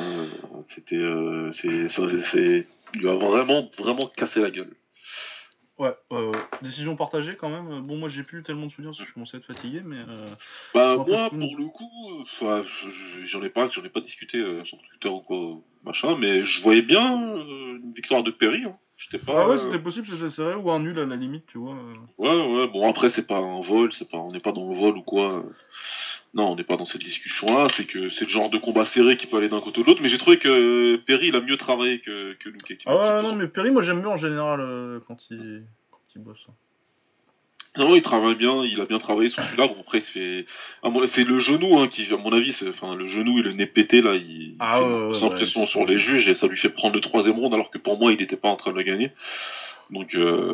Euh, 0.00 0.26
C'était. 0.74 0.96
euh, 0.96 1.50
c'est. 1.52 1.88
ça, 1.88 2.02
c'est- 2.08 2.24
c'est- 2.30 2.66
Il 2.94 3.08
a 3.08 3.14
vraiment, 3.14 3.68
vraiment 3.78 4.06
cassé 4.06 4.40
la 4.40 4.50
gueule. 4.50 4.70
Ouais, 5.78 5.96
décision 6.60 6.94
partagée 6.94 7.34
quand 7.36 7.48
même. 7.48 7.80
Bon, 7.80 7.96
moi 7.96 8.08
j'ai 8.10 8.22
plus 8.22 8.42
tellement 8.44 8.66
de 8.66 8.70
souvenirs 8.70 8.90
parce 8.92 9.00
que 9.02 9.08
je 9.08 9.14
commençais 9.14 9.36
à 9.36 9.40
être 9.40 9.46
fatigué, 9.46 9.80
mais. 9.84 9.96
euh, 10.06 10.26
Bah, 10.74 10.94
moi, 10.96 11.30
pour 11.30 11.56
le 11.56 11.66
coup, 11.66 12.20
enfin, 12.20 12.62
j'en 13.24 13.42
ai 13.42 13.48
pas, 13.48 13.68
j'en 13.70 13.82
ai 13.82 13.88
pas 13.88 14.00
discuté 14.00 14.36
euh, 14.38 14.62
sur 14.64 14.78
Twitter 14.90 15.08
ou 15.08 15.20
quoi, 15.20 15.38
machin, 15.82 16.16
mais 16.18 16.44
je 16.44 16.62
voyais 16.62 16.82
bien 16.82 17.16
une 17.16 17.92
victoire 17.96 18.22
de 18.22 18.30
Perry. 18.30 18.62
Hein. 18.66 18.76
Pas. 19.18 19.42
Ah 19.42 19.46
ouais, 19.48 19.54
euh, 19.54 19.58
c'était 19.58 19.78
possible, 19.78 20.06
c'était 20.10 20.28
serré 20.28 20.54
ou 20.54 20.70
un 20.70 20.80
nul 20.80 20.98
à 20.98 21.04
la 21.06 21.16
limite, 21.16 21.44
tu 21.46 21.58
vois. 21.58 21.74
euh. 21.74 21.94
Ouais, 22.18 22.54
ouais, 22.60 22.68
bon 22.68 22.88
après 22.88 23.10
c'est 23.10 23.26
pas 23.26 23.38
un 23.38 23.60
vol, 23.60 23.92
c'est 23.92 24.08
pas, 24.08 24.18
on 24.18 24.30
n'est 24.30 24.40
pas 24.40 24.52
dans 24.52 24.68
le 24.68 24.76
vol 24.76 24.96
ou 24.96 25.02
quoi. 25.02 25.44
Non, 26.34 26.52
on 26.52 26.56
n'est 26.56 26.64
pas 26.64 26.76
dans 26.78 26.86
cette 26.86 27.02
discussion-là. 27.02 27.68
C'est 27.76 27.84
que 27.84 28.08
c'est 28.08 28.24
le 28.24 28.30
genre 28.30 28.48
de 28.48 28.56
combat 28.56 28.86
serré 28.86 29.18
qui 29.18 29.26
peut 29.26 29.36
aller 29.36 29.50
d'un 29.50 29.60
côté 29.60 29.80
ou 29.80 29.82
de 29.82 29.88
l'autre. 29.88 30.00
Mais 30.02 30.08
j'ai 30.08 30.16
trouvé 30.16 30.38
que 30.38 30.96
Perry 30.96 31.28
il 31.28 31.36
a 31.36 31.42
mieux 31.42 31.58
travaillé 31.58 32.00
que 32.00 32.32
que 32.34 32.48
qui- 32.48 32.78
Ah 32.86 32.96
ouais, 33.16 33.22
non, 33.22 33.34
mais 33.34 33.48
Perry, 33.48 33.70
moi 33.70 33.82
j'aime 33.82 34.00
bien 34.00 34.08
en 34.10 34.16
général 34.16 34.60
euh, 34.60 34.98
quand 35.06 35.30
il, 35.30 35.64
quand 35.90 35.98
il 36.16 36.22
bosse. 36.22 36.46
Non, 37.78 37.96
il 37.96 38.02
travaille 38.02 38.34
bien. 38.34 38.64
Il 38.64 38.80
a 38.80 38.84
bien 38.86 38.98
travaillé 38.98 39.28
sur 39.30 39.42
celui-là. 39.42 39.66
Bon 39.68 39.76
après 39.80 39.98
il 39.98 40.02
se 40.02 40.10
fait. 40.10 40.46
à 40.82 40.90
mon- 40.90 41.06
C'est 41.06 41.24
le 41.24 41.40
genou 41.40 41.78
hein, 41.78 41.88
qui, 41.88 42.06
à 42.12 42.16
mon 42.18 42.32
avis, 42.32 42.52
c'est 42.52 42.68
enfin 42.68 42.94
le 42.94 43.06
genou 43.06 43.38
et 43.38 43.42
le 43.42 43.52
nez 43.52 43.66
pété 43.66 44.02
là. 44.02 44.14
Il, 44.14 44.56
Ah 44.60 44.78
fait 44.78 44.84
ouais, 44.84 44.88
ouais, 44.90 44.94
ouais, 45.30 45.58
ouais. 45.60 45.66
sur 45.66 45.86
les 45.86 45.98
juges 45.98 46.28
et 46.28 46.34
ça 46.34 46.46
lui 46.48 46.58
fait 46.58 46.68
prendre 46.68 46.94
le 46.94 47.00
troisième 47.00 47.36
round 47.38 47.54
alors 47.54 47.70
que 47.70 47.78
pour 47.78 47.98
moi 47.98 48.12
il 48.12 48.18
n'était 48.18 48.36
pas 48.36 48.48
en 48.48 48.56
train 48.56 48.72
de 48.72 48.76
le 48.76 48.82
gagner. 48.82 49.10
Donc 49.90 50.14
euh, 50.14 50.52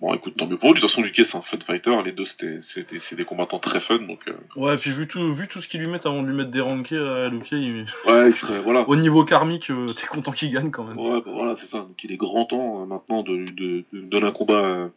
bon, 0.00 0.14
écoute, 0.14 0.34
tant 0.36 0.46
mieux 0.46 0.56
pour 0.56 0.68
lui. 0.70 0.76
De 0.76 0.80
toute 0.80 0.90
façon, 0.90 1.02
Luque 1.02 1.20
c'est 1.24 1.36
un 1.36 1.42
fun 1.42 1.58
fighter. 1.66 1.96
Les 2.04 2.12
deux 2.12 2.24
c'était 2.24 2.58
c'est 2.72 3.16
des, 3.16 3.24
combattants 3.24 3.58
très 3.58 3.80
fun. 3.80 3.98
Donc 3.98 4.20
euh, 4.28 4.32
Ouais, 4.54 4.76
puis 4.76 4.90
vu 4.92 5.08
tout, 5.08 5.32
vu 5.32 5.48
tout 5.48 5.60
ce 5.60 5.66
qu'ils 5.66 5.80
lui 5.80 5.88
mettent 5.88 6.06
avant 6.06 6.22
de 6.22 6.28
lui 6.28 6.36
mettre 6.36 6.50
des 6.50 6.60
rankés 6.60 6.96
à 6.98 7.28
Luque, 7.28 7.50
il- 7.50 7.84
ouais, 8.06 8.28
il 8.28 8.34
serait 8.34 8.60
voilà. 8.60 8.88
au 8.88 8.94
niveau 8.94 9.24
karmique, 9.24 9.70
euh, 9.70 9.92
t'es 9.92 10.06
content 10.06 10.30
qu'il 10.30 10.52
gagne 10.52 10.70
quand 10.70 10.84
même. 10.84 10.98
Ouais, 10.98 11.20
bah 11.20 11.32
voilà, 11.34 11.56
c'est 11.56 11.66
ça. 11.66 11.78
Donc 11.78 12.02
il 12.04 12.12
est 12.12 12.16
grand 12.16 12.44
temps 12.44 12.82
euh, 12.82 12.86
maintenant 12.86 13.22
de, 13.24 13.38
de, 13.50 13.84
de 13.92 14.00
donner 14.02 14.26
un 14.28 14.32
combat 14.32 14.54
euh, 14.54 14.88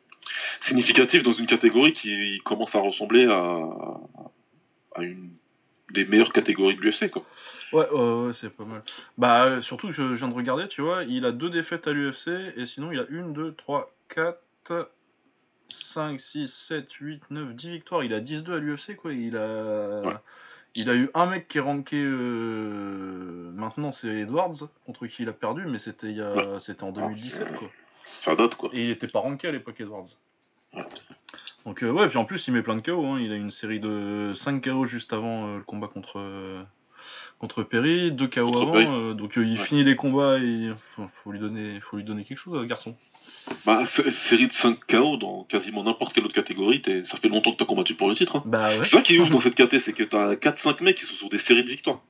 significatif 0.61 1.23
dans 1.23 1.31
une 1.31 1.47
catégorie 1.47 1.93
qui 1.93 2.39
commence 2.45 2.75
à 2.75 2.79
ressembler 2.79 3.25
à, 3.25 3.59
à 4.95 5.03
une 5.03 5.31
des 5.93 6.05
meilleures 6.05 6.33
catégories 6.33 6.75
de 6.75 6.81
l'UFC, 6.81 7.09
quoi. 7.09 7.23
Ouais, 7.73 7.89
ouais, 7.89 8.25
ouais, 8.27 8.33
c'est 8.33 8.49
pas 8.49 8.65
mal. 8.65 8.81
Bah, 9.17 9.45
euh, 9.45 9.61
surtout 9.61 9.91
je, 9.91 10.15
je 10.15 10.15
viens 10.15 10.27
de 10.27 10.33
regarder, 10.33 10.67
tu 10.67 10.81
vois, 10.81 11.03
il 11.03 11.25
a 11.25 11.31
deux 11.31 11.49
défaites 11.49 11.87
à 11.87 11.93
l'UFC, 11.93 12.29
et 12.55 12.65
sinon 12.65 12.91
il 12.91 12.99
a 12.99 13.05
1, 13.09 13.29
2, 13.29 13.53
3, 13.53 13.93
4, 14.09 14.91
5, 15.69 16.19
6, 16.19 16.47
7, 16.47 16.91
8, 16.91 17.23
9, 17.29 17.55
10 17.55 17.69
victoires. 17.69 18.03
Il 18.03 18.13
a 18.13 18.21
10-2 18.21 18.53
à 18.53 18.57
l'UFC, 18.57 18.95
quoi. 18.95 19.13
Il 19.13 19.37
a... 19.37 20.01
Ouais. 20.01 20.13
il 20.75 20.89
a 20.89 20.95
eu 20.95 21.09
un 21.13 21.25
mec 21.25 21.47
qui 21.47 21.57
est 21.57 21.61
ranké 21.61 22.01
euh, 22.01 23.51
maintenant, 23.53 23.91
c'est 23.91 24.07
Edwards, 24.07 24.69
contre 24.85 25.07
qui 25.07 25.23
il 25.23 25.29
a 25.29 25.33
perdu, 25.33 25.65
mais 25.67 25.77
c'était 25.77 26.19
a... 26.19 26.59
c'était 26.59 26.83
en 26.83 26.91
2017, 26.91 27.55
quoi. 27.55 27.69
Ça 28.07 28.35
date, 28.35 28.55
quoi. 28.55 28.69
Et 28.73 28.83
il 28.85 28.89
était 28.89 29.07
pas 29.07 29.19
ranké 29.19 29.47
à 29.47 29.51
l'époque, 29.51 29.79
Edwards. 29.79 30.07
Ouais. 30.73 30.83
Donc, 31.65 31.83
euh, 31.83 31.91
ouais, 31.91 32.07
puis 32.07 32.17
en 32.17 32.25
plus, 32.25 32.47
il 32.47 32.53
met 32.53 32.61
plein 32.61 32.75
de 32.77 32.81
KO. 32.81 33.05
Hein. 33.05 33.19
Il 33.21 33.31
a 33.31 33.35
une 33.35 33.51
série 33.51 33.79
de 33.79 34.31
5 34.33 34.63
KO 34.63 34.85
juste 34.85 35.11
avant 35.13 35.47
euh, 35.47 35.57
le 35.57 35.63
combat 35.63 35.87
contre, 35.87 36.17
euh, 36.19 36.61
contre 37.39 37.63
Perry, 37.63 38.11
2 38.13 38.27
KO 38.27 38.51
Contre 38.51 38.77
avant. 38.79 39.11
Donc, 39.13 39.33
il 39.35 39.51
Ouais. 39.59 39.65
finit 39.65 39.83
les 39.83 39.95
combats 39.97 40.39
et 40.39 40.71
faut, 40.95 41.07
faut 41.07 41.31
lui 41.31 41.39
donner, 41.39 41.79
faut 41.81 41.97
lui 41.97 42.03
donner 42.05 42.23
quelque 42.23 42.37
chose 42.37 42.57
à 42.57 42.61
ce 42.63 42.67
garçon. 42.67 42.95
Bah, 43.65 43.85
sé- 43.85 44.09
série 44.13 44.47
de 44.47 44.53
5 44.53 44.79
KO 44.87 45.17
dans 45.17 45.43
quasiment 45.43 45.83
n'importe 45.83 46.13
quelle 46.13 46.23
autre 46.23 46.33
catégorie, 46.33 46.81
ça 47.05 47.17
fait 47.17 47.27
longtemps 47.27 47.51
que 47.51 47.57
t'as 47.57 47.65
combattu 47.65 47.93
pour 47.93 48.07
le 48.07 48.15
titre. 48.15 48.37
Hein. 48.37 48.43
Bah 48.45 48.69
ouais. 48.69 48.85
C'est 48.85 48.95
ça 48.95 49.01
qui 49.01 49.17
est 49.17 49.19
ouf 49.19 49.29
dans 49.29 49.41
cette 49.41 49.55
KT, 49.55 49.81
c'est 49.81 49.91
que 49.91 50.03
t'as 50.03 50.35
4-5 50.35 50.81
mecs 50.81 50.95
qui 50.97 51.05
sont 51.05 51.15
sur 51.15 51.27
des 51.29 51.39
séries 51.39 51.65
de 51.65 51.69
victoires. 51.69 52.01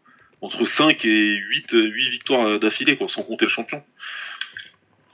Entre 0.42 0.66
5 0.66 1.04
et 1.06 1.36
8, 1.36 1.74
euh, 1.74 1.82
8 1.88 2.10
victoires 2.12 2.60
d'affilée, 2.60 2.96
quoi, 2.98 3.10
sans 3.10 3.24
compter 3.24 3.46
le 3.46 3.50
champion. 3.50 3.82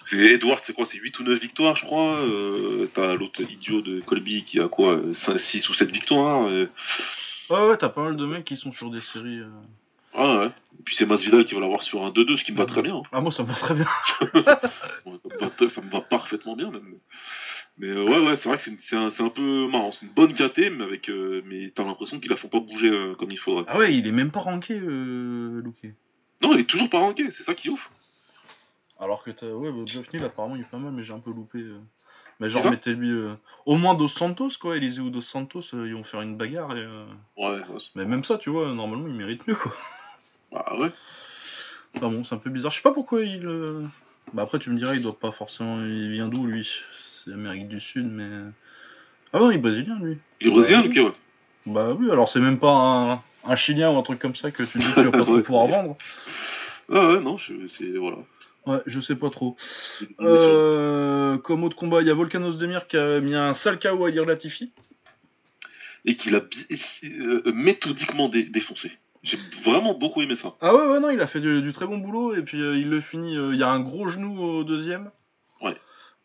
C'est 0.10 0.18
Edward, 0.18 0.62
c'est 0.66 0.74
quoi 0.74 0.86
C'est 0.86 0.98
8 0.98 1.20
ou 1.20 1.24
9 1.24 1.40
victoires, 1.40 1.76
je 1.76 1.86
crois. 1.86 2.18
Euh, 2.18 2.88
t'as 2.94 3.16
l'autre 3.16 3.42
idiot 3.42 3.82
de 3.82 4.00
Colby 4.02 4.44
qui 4.44 4.60
a 4.60 4.68
quoi 4.68 5.02
5, 5.26 5.40
6 5.40 5.70
ou 5.70 5.74
7 5.74 5.92
victoires. 5.92 6.48
euh. 6.50 6.70
Ouais, 7.50 7.68
ouais, 7.68 7.78
t'as 7.78 7.90
pas 7.90 8.04
mal 8.04 8.16
de 8.18 8.26
mecs 8.26 8.46
qui 8.46 8.58
sont 8.58 8.72
sur 8.72 8.90
des 8.90 9.02
séries. 9.02 9.40
euh. 9.40 9.50
Ah 10.16 10.38
ouais. 10.40 10.46
Et 10.80 10.84
puis 10.86 10.96
c'est 10.96 11.06
Masvidal 11.08 11.44
qui 11.46 11.56
va 11.56 11.62
l'avoir 11.62 11.82
sur 11.82 12.04
un 12.06 12.12
2-2, 12.12 12.38
ce 12.38 12.44
qui 12.44 12.52
me 12.52 12.58
va 12.58 12.66
très 12.66 12.82
bien. 12.84 12.98
hein. 12.98 13.04
Ah, 13.12 13.22
moi, 13.22 13.32
ça 13.32 13.44
me 13.44 13.48
va 13.48 13.54
très 13.56 13.74
bien. 13.74 13.88
Ça, 15.70 15.82
me 15.82 15.90
va, 15.90 16.02
parfaitement 16.02 16.56
bien 16.56 16.70
même. 16.70 16.96
Mais 17.80 17.88
euh, 17.88 18.04
ouais, 18.04 18.20
ouais, 18.20 18.38
c'est 18.38 18.48
vrai 18.50 18.58
que 18.60 18.64
c'est 18.82 18.96
un, 18.96 19.08
un 19.18 19.30
peu 19.30 19.68
marrant. 19.68 19.92
C'est 19.92 20.06
une 20.06 20.12
bonne 20.12 20.34
KT, 20.34 20.70
mais 20.78 20.84
avec, 20.84 21.10
euh, 21.10 21.42
mais 21.46 21.72
t'as 21.74 21.84
l'impression 21.84 22.20
qu'ils 22.20 22.30
la 22.30 22.36
font 22.38 22.48
pas 22.50 22.60
bouger 22.60 22.90
euh, 22.90 23.16
comme 23.16 23.30
il 23.32 23.40
faudrait. 23.40 23.64
Ah 23.68 23.78
ouais, 23.80 23.96
il 23.96 24.06
est 24.08 24.12
même 24.12 24.30
pas 24.30 24.42
ranké, 24.42 24.80
euh, 24.80 25.62
Luque. 25.64 25.94
Non, 26.42 26.54
il 26.54 26.60
est 26.60 26.66
toujours 26.70 26.90
pas 26.90 27.00
ranké, 27.00 27.32
c'est 27.32 27.44
ça 27.44 27.56
qui 27.56 27.70
est 27.70 27.72
ouf. 27.72 27.90
Alors 29.04 29.24
que 29.24 29.32
t'as. 29.32 29.48
Ouais, 29.48 29.72
bah, 29.72 29.84
Jeff 29.86 30.12
Neal, 30.14 30.24
apparemment, 30.26 30.56
il 30.56 30.62
est 30.62 30.70
pas 30.70 30.78
mal, 30.78 30.92
mais 30.94 31.04
j'ai 31.04 31.14
un 31.14 31.20
peu 31.20 31.32
loupé. 31.32 31.60
euh. 31.60 31.80
Mais 32.40 32.50
genre, 32.50 32.64
mettez-lui. 32.72 33.12
euh, 33.12 33.34
Au 33.66 33.76
moins 33.76 33.94
Dos 33.96 34.08
Santos, 34.08 34.50
quoi. 34.60 34.78
Eliseu 34.78 35.04
ou 35.04 35.10
Dos 35.10 35.22
Santos, 35.22 35.62
euh, 35.74 35.88
ils 35.88 35.94
vont 35.96 36.04
faire 36.04 36.22
une 36.22 36.36
bagarre. 36.38 36.76
Et, 36.76 36.82
euh, 36.82 37.06
Ouais, 37.38 37.62
c'est- 37.80 37.92
Mais 37.96 38.06
même 38.06 38.24
ça, 38.24 38.38
tu 38.38 38.50
vois, 38.50 38.74
normalement, 38.74 39.08
il 39.08 39.14
mérite 39.14 39.46
mieux, 39.48 39.56
quoi. 39.56 39.72
bah 40.52 40.74
ouais. 40.80 40.92
Enfin 41.96 42.10
bon, 42.10 42.24
c'est 42.26 42.34
un 42.36 42.40
peu 42.40 42.50
bizarre. 42.50 42.72
Je 42.72 42.78
sais 42.78 42.82
pas 42.84 42.92
pourquoi 42.94 43.22
il. 43.24 43.46
euh, 43.46 43.84
Bah 44.34 44.42
après, 44.44 44.58
tu 44.60 44.70
me 44.72 44.78
dirais, 44.78 44.96
il 44.98 45.04
doit 45.04 45.18
pas 45.20 45.32
forcément. 45.32 45.84
Il 45.84 46.12
vient 46.12 46.28
d'où 46.28 46.46
lui? 46.48 46.68
C'est 47.24 47.32
Amérique 47.34 47.68
du 47.68 47.80
Sud, 47.80 48.08
mais. 48.10 48.30
Ah 49.32 49.40
non, 49.40 49.52
il 49.52 49.56
est 49.56 49.60
brésilien 49.60 50.00
lui. 50.00 50.18
Il 50.42 50.48
est 50.48 50.52
brésilien, 50.52 50.82
ok, 50.86 50.96
ouais. 50.96 51.14
Bah 51.68 51.94
oui, 51.94 52.10
alors 52.12 52.30
c'est 52.30 52.40
même 52.40 52.60
pas 52.60 52.72
un, 52.72 53.22
un 53.52 53.56
Chilien 53.56 53.92
ou 53.92 53.98
un 53.98 54.02
truc 54.04 54.20
comme 54.20 54.36
ça 54.36 54.52
que 54.52 54.64
tu 54.64 54.78
dis 54.80 54.86
que 54.86 55.02
tu 55.02 55.06
vas 55.06 55.12
pas 55.12 55.24
trop 55.26 55.40
pouvoir 55.40 55.68
vendre. 55.68 55.98
Ah 56.92 57.08
ouais, 57.10 57.20
non, 57.20 57.38
je- 57.38 57.68
c'est. 57.78 57.92
Voilà. 57.98 58.18
Ouais, 58.66 58.80
je 58.86 59.02
sais 59.02 59.16
pas 59.16 59.30
trop. 59.30 59.56
Euh, 60.22 61.38
comme 61.38 61.64
autre 61.64 61.76
combat, 61.76 62.02
il 62.02 62.08
y 62.08 62.12
a 62.12 62.14
Volkanos 62.14 62.58
Demir 62.58 62.88
qui 62.88 62.98
a 62.98 63.20
mis 63.20 63.36
un 63.36 63.54
sale 63.54 63.80
KO 63.80 64.06
à 64.06 64.10
Yair 64.10 64.26
Latifi. 64.26 64.72
Et 66.06 66.16
qu'il 66.16 66.36
a 66.36 66.42
euh, 67.04 67.42
méthodiquement 67.54 68.28
dé- 68.30 68.44
défoncé. 68.44 68.92
J'ai 69.22 69.38
vraiment 69.64 69.94
beaucoup 69.94 70.22
aimé 70.22 70.36
ça. 70.36 70.54
Ah 70.60 70.76
ouais, 70.76 70.86
ouais, 70.88 71.00
non, 71.00 71.10
il 71.10 71.22
a 71.22 71.28
fait 71.28 71.40
du, 71.40 71.62
du 71.62 71.72
très 71.72 71.86
bon 71.88 71.98
boulot 71.98 72.36
et 72.36 72.42
puis 72.42 72.62
euh, 72.62 72.78
il 72.78 72.90
le 72.90 73.00
finit. 73.00 73.36
Il 73.36 73.56
y 73.56 73.64
a 73.64 73.70
un 73.70 73.80
gros 73.80 74.08
genou 74.10 74.38
au 74.42 74.64
deuxième. 74.66 75.12
Ouais. 75.62 75.76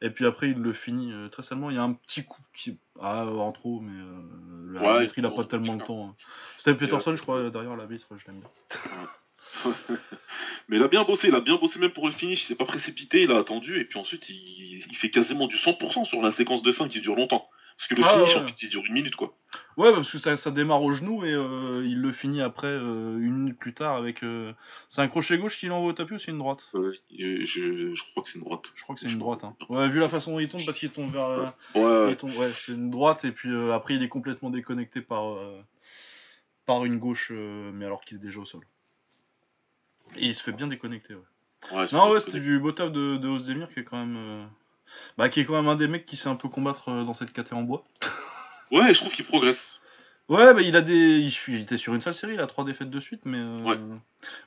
Et 0.00 0.11
puis 0.11 0.26
après, 0.26 0.50
il 0.50 0.59
le 0.59 0.73
finit 0.73 1.12
très 1.30 1.42
salement. 1.42 1.71
Il 1.71 1.76
y 1.76 1.78
a 1.78 1.83
un 1.85 1.92
petit 1.92 2.25
coup 2.25 2.40
qui. 2.57 2.78
Ah, 3.00 3.25
en 3.26 3.52
trop, 3.52 3.80
mais 3.80 3.92
euh, 4.00 4.73
le 4.73 4.78
Ouais, 4.80 4.85
l'arbitre, 4.85 5.14
il 5.18 5.25
a 5.26 5.30
pas 5.30 5.45
tellement 5.45 5.75
le 5.75 5.80
temps. 5.85 6.09
hein. 6.11 6.14
C'était 6.57 6.75
Peterson, 6.76 7.14
je 7.14 7.23
crois, 7.23 7.49
derrière 7.50 7.76
l'arbitre, 7.76 8.09
je 8.16 8.26
l'aime 8.26 8.40
bien. 8.40 8.50
Mais 10.69 10.77
il 10.77 10.83
a 10.83 10.88
bien 10.88 11.05
bossé, 11.05 11.29
il 11.29 11.35
a 11.35 11.41
bien 11.41 11.57
bossé 11.57 11.79
même 11.79 11.91
pour 11.91 12.07
le 12.07 12.12
finish, 12.12 12.45
il 12.45 12.47
s'est 12.47 12.55
pas 12.55 12.65
précipité, 12.65 13.23
il 13.23 13.31
a 13.33 13.38
attendu, 13.38 13.81
et 13.81 13.85
puis 13.85 13.99
ensuite 13.99 14.29
il, 14.29 14.85
il 14.88 14.97
fait 14.97 15.11
quasiment 15.11 15.47
du 15.47 15.57
100% 15.57 16.05
sur 16.05 16.21
la 16.23 16.31
séquence 16.33 16.62
de 16.62 16.73
fin 16.73 16.88
qui 16.88 17.00
dure 17.00 17.17
longtemps. 17.17 17.49
Parce 17.77 17.88
que 17.91 17.95
le 17.95 18.03
Ah, 18.05 18.12
finish, 18.12 18.35
ouais. 18.35 18.43
en 18.43 18.45
fait, 18.45 18.62
il 18.62 18.69
dure 18.71 18.83
une 18.87 18.93
minute, 18.95 19.15
quoi. 19.15 19.37
Ouais, 19.77 19.93
parce 19.93 20.11
que 20.11 20.19
ça, 20.19 20.37
ça 20.37 20.50
démarre 20.50 20.83
au 20.83 20.91
genou 20.91 21.25
et 21.25 21.33
euh, 21.33 21.87
il 21.87 22.00
le 22.00 22.11
finit 22.11 22.43
après, 22.43 22.67
euh, 22.67 23.19
une 23.19 23.35
minute 23.38 23.57
plus 23.59 23.73
tard, 23.73 23.95
avec. 23.95 24.25
euh, 24.25 24.53
C'est 24.88 25.00
un 25.00 25.07
crochet 25.07 25.38
gauche 25.38 25.59
qu'il 25.61 25.71
envoie 25.71 25.91
au 25.91 25.93
tapis 25.93 26.15
ou 26.15 26.19
c'est 26.19 26.33
une 26.33 26.38
droite? 26.38 26.69
Je, 26.75 27.45
je 27.95 28.03
crois 28.11 28.25
que 28.25 28.31
c'est 28.31 28.38
une 28.38 28.45
droite. 28.45 28.65
Je 28.75 28.83
crois 28.83 28.97
que 28.97 29.00
c'est 29.00 29.09
une 29.09 29.21
droite. 29.21 29.45
Hein. 29.45 29.55
Ouais, 29.69 29.88
vu 29.88 30.00
la 30.00 30.09
façon 30.09 30.33
dont 30.33 30.41
il 30.41 30.49
tombe, 30.49 30.61
parce 30.67 30.77
qu'il 30.77 30.91
tombe 30.91 31.12
vers. 31.12 31.25
euh, 31.27 31.47
Ouais, 31.77 32.17
tombe- 32.17 32.37
ouais, 32.37 32.50
c'est 32.67 32.73
une 32.73 32.91
droite 32.91 33.25
et 33.25 33.31
puis 33.31 33.50
après 33.73 33.95
il 33.95 34.03
est 34.03 34.09
complètement 34.09 34.50
déconnecté 34.50 35.00
par, 35.00 35.37
par 36.67 36.85
une 36.85 36.99
gauche, 36.99 37.31
mais 37.31 37.85
alors 37.85 38.00
qu'il 38.00 38.17
est 38.17 38.21
déjà 38.21 38.41
au 38.41 38.45
sol. 38.45 38.62
Et 40.17 40.27
il 40.27 40.35
se 40.35 40.43
fait 40.43 40.53
bien 40.53 40.67
déconnecter, 40.67 41.15
ouais. 41.15 41.87
Non, 41.93 42.11
ouais, 42.11 42.21
c'était 42.21 42.41
du 42.41 42.59
beau 42.59 42.73
taf 42.73 42.91
de, 42.93 43.17
de 43.17 43.29
Ozdemir 43.29 43.69
qui 43.73 43.81
est 43.81 43.85
quand 43.85 43.99
même. 43.99 44.17
euh, 44.17 44.45
Bah, 45.17 45.29
qui 45.29 45.41
est 45.41 45.45
quand 45.45 45.55
même 45.57 45.69
un 45.69 45.77
des 45.77 45.88
mecs 45.88 46.07
qui 46.07 46.17
sait 46.17 46.29
un 46.29 46.37
peu 46.37 46.49
combattre 46.49 46.88
euh, 46.88 47.05
dans 47.05 47.15
cette 47.15 47.33
caté 47.33 47.55
en 47.55 47.62
bois. 47.62 47.85
Ouais, 48.71 48.93
je 48.93 49.00
trouve 49.00 49.12
qu'il 49.15 49.25
progresse. 49.25 49.57
Ouais, 50.29 50.53
bah 50.53 50.61
il 50.61 50.77
a 50.77 50.83
des. 50.83 51.21
Il, 51.49 51.55
était 51.62 51.79
sur 51.79 51.95
une 51.95 52.03
sale 52.03 52.12
série, 52.12 52.35
il 52.35 52.41
a 52.41 52.47
trois 52.47 52.65
défaites 52.65 52.91
de 52.91 53.00
suite, 53.00 53.23
mais. 53.25 53.38
euh, 53.38 53.62
Ouais. 53.62 53.79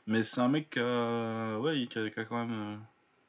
Mais 0.06 0.22
c'est 0.22 0.40
un 0.42 0.48
mec 0.48 0.70
qui 0.70 0.80
a. 0.80 1.58
Ouais, 1.58 1.80
il- 1.80 1.88
qui 1.88 1.98
a, 1.98 2.08
qui 2.08 2.20
a 2.20 2.26
quand 2.26 2.46
même. 2.46 2.80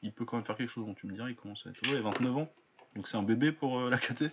Il 0.03 0.11
peut 0.11 0.23
quand 0.23 0.37
même 0.37 0.45
faire 0.45 0.55
quelque 0.55 0.69
chose, 0.69 0.85
dont 0.85 0.93
tu 0.93 1.07
me 1.07 1.13
dirais, 1.13 1.31
il 1.31 1.35
commence 1.35 1.65
à 1.65 1.71
être. 1.71 1.81
Ouais, 1.91 1.99
29 1.99 2.37
ans. 2.37 2.47
Donc 2.95 3.07
c'est 3.07 3.17
un 3.17 3.23
bébé 3.23 3.51
pour 3.51 3.79
euh, 3.79 3.89
la 3.89 3.97
KT. 3.97 4.25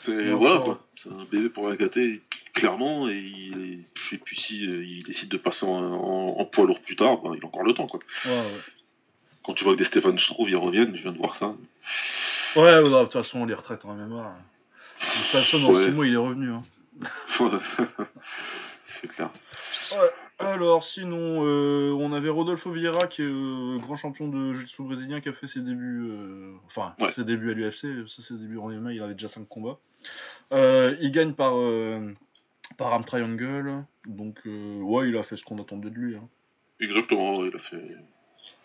C'est 0.00 0.32
voilà, 0.32 0.56
encore- 0.56 0.64
quoi. 0.64 0.86
C'est 1.00 1.08
un 1.12 1.24
bébé 1.30 1.48
pour 1.50 1.68
la 1.68 1.76
KT, 1.76 2.20
clairement, 2.58 3.08
et, 3.08 3.16
il, 3.18 3.84
et 4.12 4.18
puis 4.18 4.40
si 4.40 4.66
euh, 4.68 4.84
il 4.84 5.02
décide 5.04 5.28
de 5.28 5.36
passer 5.38 5.66
en, 5.66 5.70
en- 5.82 6.36
en 6.38 6.44
poids 6.44 6.66
lourd 6.66 6.80
plus 6.80 6.96
tard, 6.96 7.18
ben, 7.22 7.32
il 7.36 7.42
a 7.42 7.46
encore 7.46 7.62
le 7.64 7.74
temps, 7.74 7.86
quoi. 7.86 8.00
Ouais, 8.24 8.30
ouais. 8.30 8.60
Quand 9.44 9.54
tu 9.54 9.64
vois 9.64 9.72
que 9.74 9.78
des 9.78 9.84
Stéphane 9.84 10.18
Stroove, 10.18 10.50
ils 10.50 10.56
reviennent, 10.56 10.94
je 10.96 11.02
viens 11.02 11.12
de 11.12 11.18
voir 11.18 11.36
ça. 11.36 11.54
Ouais, 12.56 12.82
de 12.82 13.02
toute 13.04 13.12
façon, 13.12 13.44
les 13.46 13.54
retraites 13.54 13.84
en 13.84 13.94
mémoire. 13.94 14.34
De 15.00 15.06
toute 15.18 15.26
façon, 15.28 15.58
dans 15.60 15.72
Ouais. 15.72 15.84
6 15.84 15.90
mois, 15.92 16.06
il 16.06 16.14
est 16.14 16.16
revenu. 16.16 16.50
Hein. 16.50 16.62
c'est 19.00 19.08
clair. 19.08 19.30
Alors, 20.40 20.84
sinon, 20.84 21.44
euh, 21.44 21.92
on 21.98 22.12
avait 22.12 22.28
Rodolfo 22.28 22.70
Vieira, 22.72 23.06
qui 23.06 23.22
est 23.22 23.26
euh, 23.26 23.78
grand 23.78 23.96
champion 23.96 24.28
de 24.28 24.52
jiu-jitsu 24.54 24.82
brésilien, 24.82 25.20
qui 25.20 25.28
a 25.28 25.32
fait 25.32 25.46
ses 25.48 25.60
débuts. 25.60 26.08
euh, 26.10 26.52
Enfin, 26.66 26.94
Ouais. 27.00 27.10
ses 27.10 27.24
débuts 27.24 27.50
à 27.50 27.54
l'UFC. 27.54 27.86
Ses 28.08 28.34
débuts 28.34 28.58
en 28.58 28.68
MMA, 28.68 28.92
il 28.92 29.02
avait 29.02 29.14
déjà 29.14 29.28
5 29.28 29.48
combats. 29.48 29.78
Il 30.52 31.10
gagne 31.12 31.32
par, 31.32 31.54
par 32.76 32.92
Arm 32.92 33.04
Triangle. 33.04 33.84
Donc, 34.06 34.38
euh, 34.46 34.80
ouais, 34.80 35.08
il 35.08 35.16
a 35.16 35.22
fait 35.22 35.36
ce 35.36 35.44
qu'on 35.44 35.60
attendait 35.60 35.90
de 35.90 35.94
lui. 35.94 36.16
hein. 36.16 36.28
Exactement, 36.80 37.44
il 37.44 37.54
a 37.54 37.58
fait, 37.58 37.76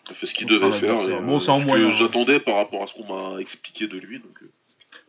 il 0.06 0.12
a 0.12 0.14
fait 0.14 0.26
ce 0.26 0.34
qu'il 0.34 0.46
devait 0.46 0.70
faire. 0.72 1.08
et, 1.08 1.20
Bon, 1.22 1.36
euh, 1.36 1.38
c'est 1.40 1.50
en 1.50 1.58
ce 1.58 1.64
moyen, 1.64 1.88
que 1.88 1.94
hein. 1.94 1.96
j'attendais 1.98 2.40
par 2.40 2.56
rapport 2.56 2.82
à 2.82 2.86
ce 2.86 2.94
qu'on 2.94 3.32
m'a 3.32 3.40
expliqué 3.40 3.86
de 3.88 3.98
lui. 3.98 4.20
Donc, 4.20 4.42
euh, 4.42 4.50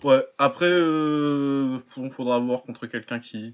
Ouais, 0.04 0.26
après, 0.40 0.66
euh, 0.66 1.78
faudra 2.16 2.40
voir 2.40 2.64
contre 2.64 2.88
quelqu'un 2.88 3.20
qui. 3.20 3.54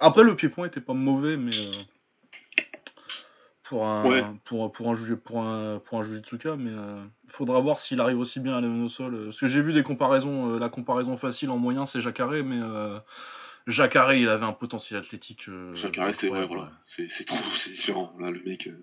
Après, 0.00 0.24
le 0.24 0.34
pied-point 0.34 0.66
était 0.66 0.80
pas 0.80 0.94
mauvais, 0.94 1.36
mais. 1.36 1.56
euh, 1.56 1.70
pour 3.62 3.86
un, 3.86 4.04
Ouais. 4.08 4.22
pour, 4.44 4.70
pour 4.72 4.90
un, 4.90 4.94
juge- 4.94 5.14
pour 5.14 5.40
un, 5.42 5.78
pour 5.78 5.98
un 5.98 6.02
Jujitsuka, 6.02 6.56
mais 6.56 6.70
euh, 6.72 7.02
faudra 7.28 7.60
voir 7.60 7.78
s'il 7.78 7.98
arrive 8.00 8.18
aussi 8.18 8.38
bien 8.40 8.56
à 8.56 8.60
la 8.60 8.68
au 8.68 8.88
sol. 8.88 9.14
euh, 9.14 9.24
Parce 9.26 9.40
que 9.40 9.46
j'ai 9.46 9.62
vu 9.62 9.72
des 9.72 9.82
comparaisons, 9.82 10.54
euh, 10.54 10.58
la 10.58 10.68
comparaison 10.68 11.16
facile 11.16 11.48
en 11.50 11.56
moyen, 11.56 11.86
c'est 11.86 12.00
Jacare, 12.02 12.30
mais 12.44 12.58
euh, 12.60 12.98
Jacare, 13.66 14.14
il 14.14 14.28
avait 14.28 14.44
un 14.44 14.52
potentiel 14.52 15.00
athlétique. 15.00 15.48
euh, 15.48 15.74
Jacare, 15.74 16.12
c'est 16.18 16.28
ouais, 16.28 16.46
voilà. 16.46 16.70
C'est 16.86 17.08
c'est 17.08 17.24
trop, 17.24 17.36
c'est 17.58 17.70
différent. 17.70 18.12
Là, 18.18 18.30
le 18.30 18.42
mec. 18.44 18.66
euh, 18.66 18.80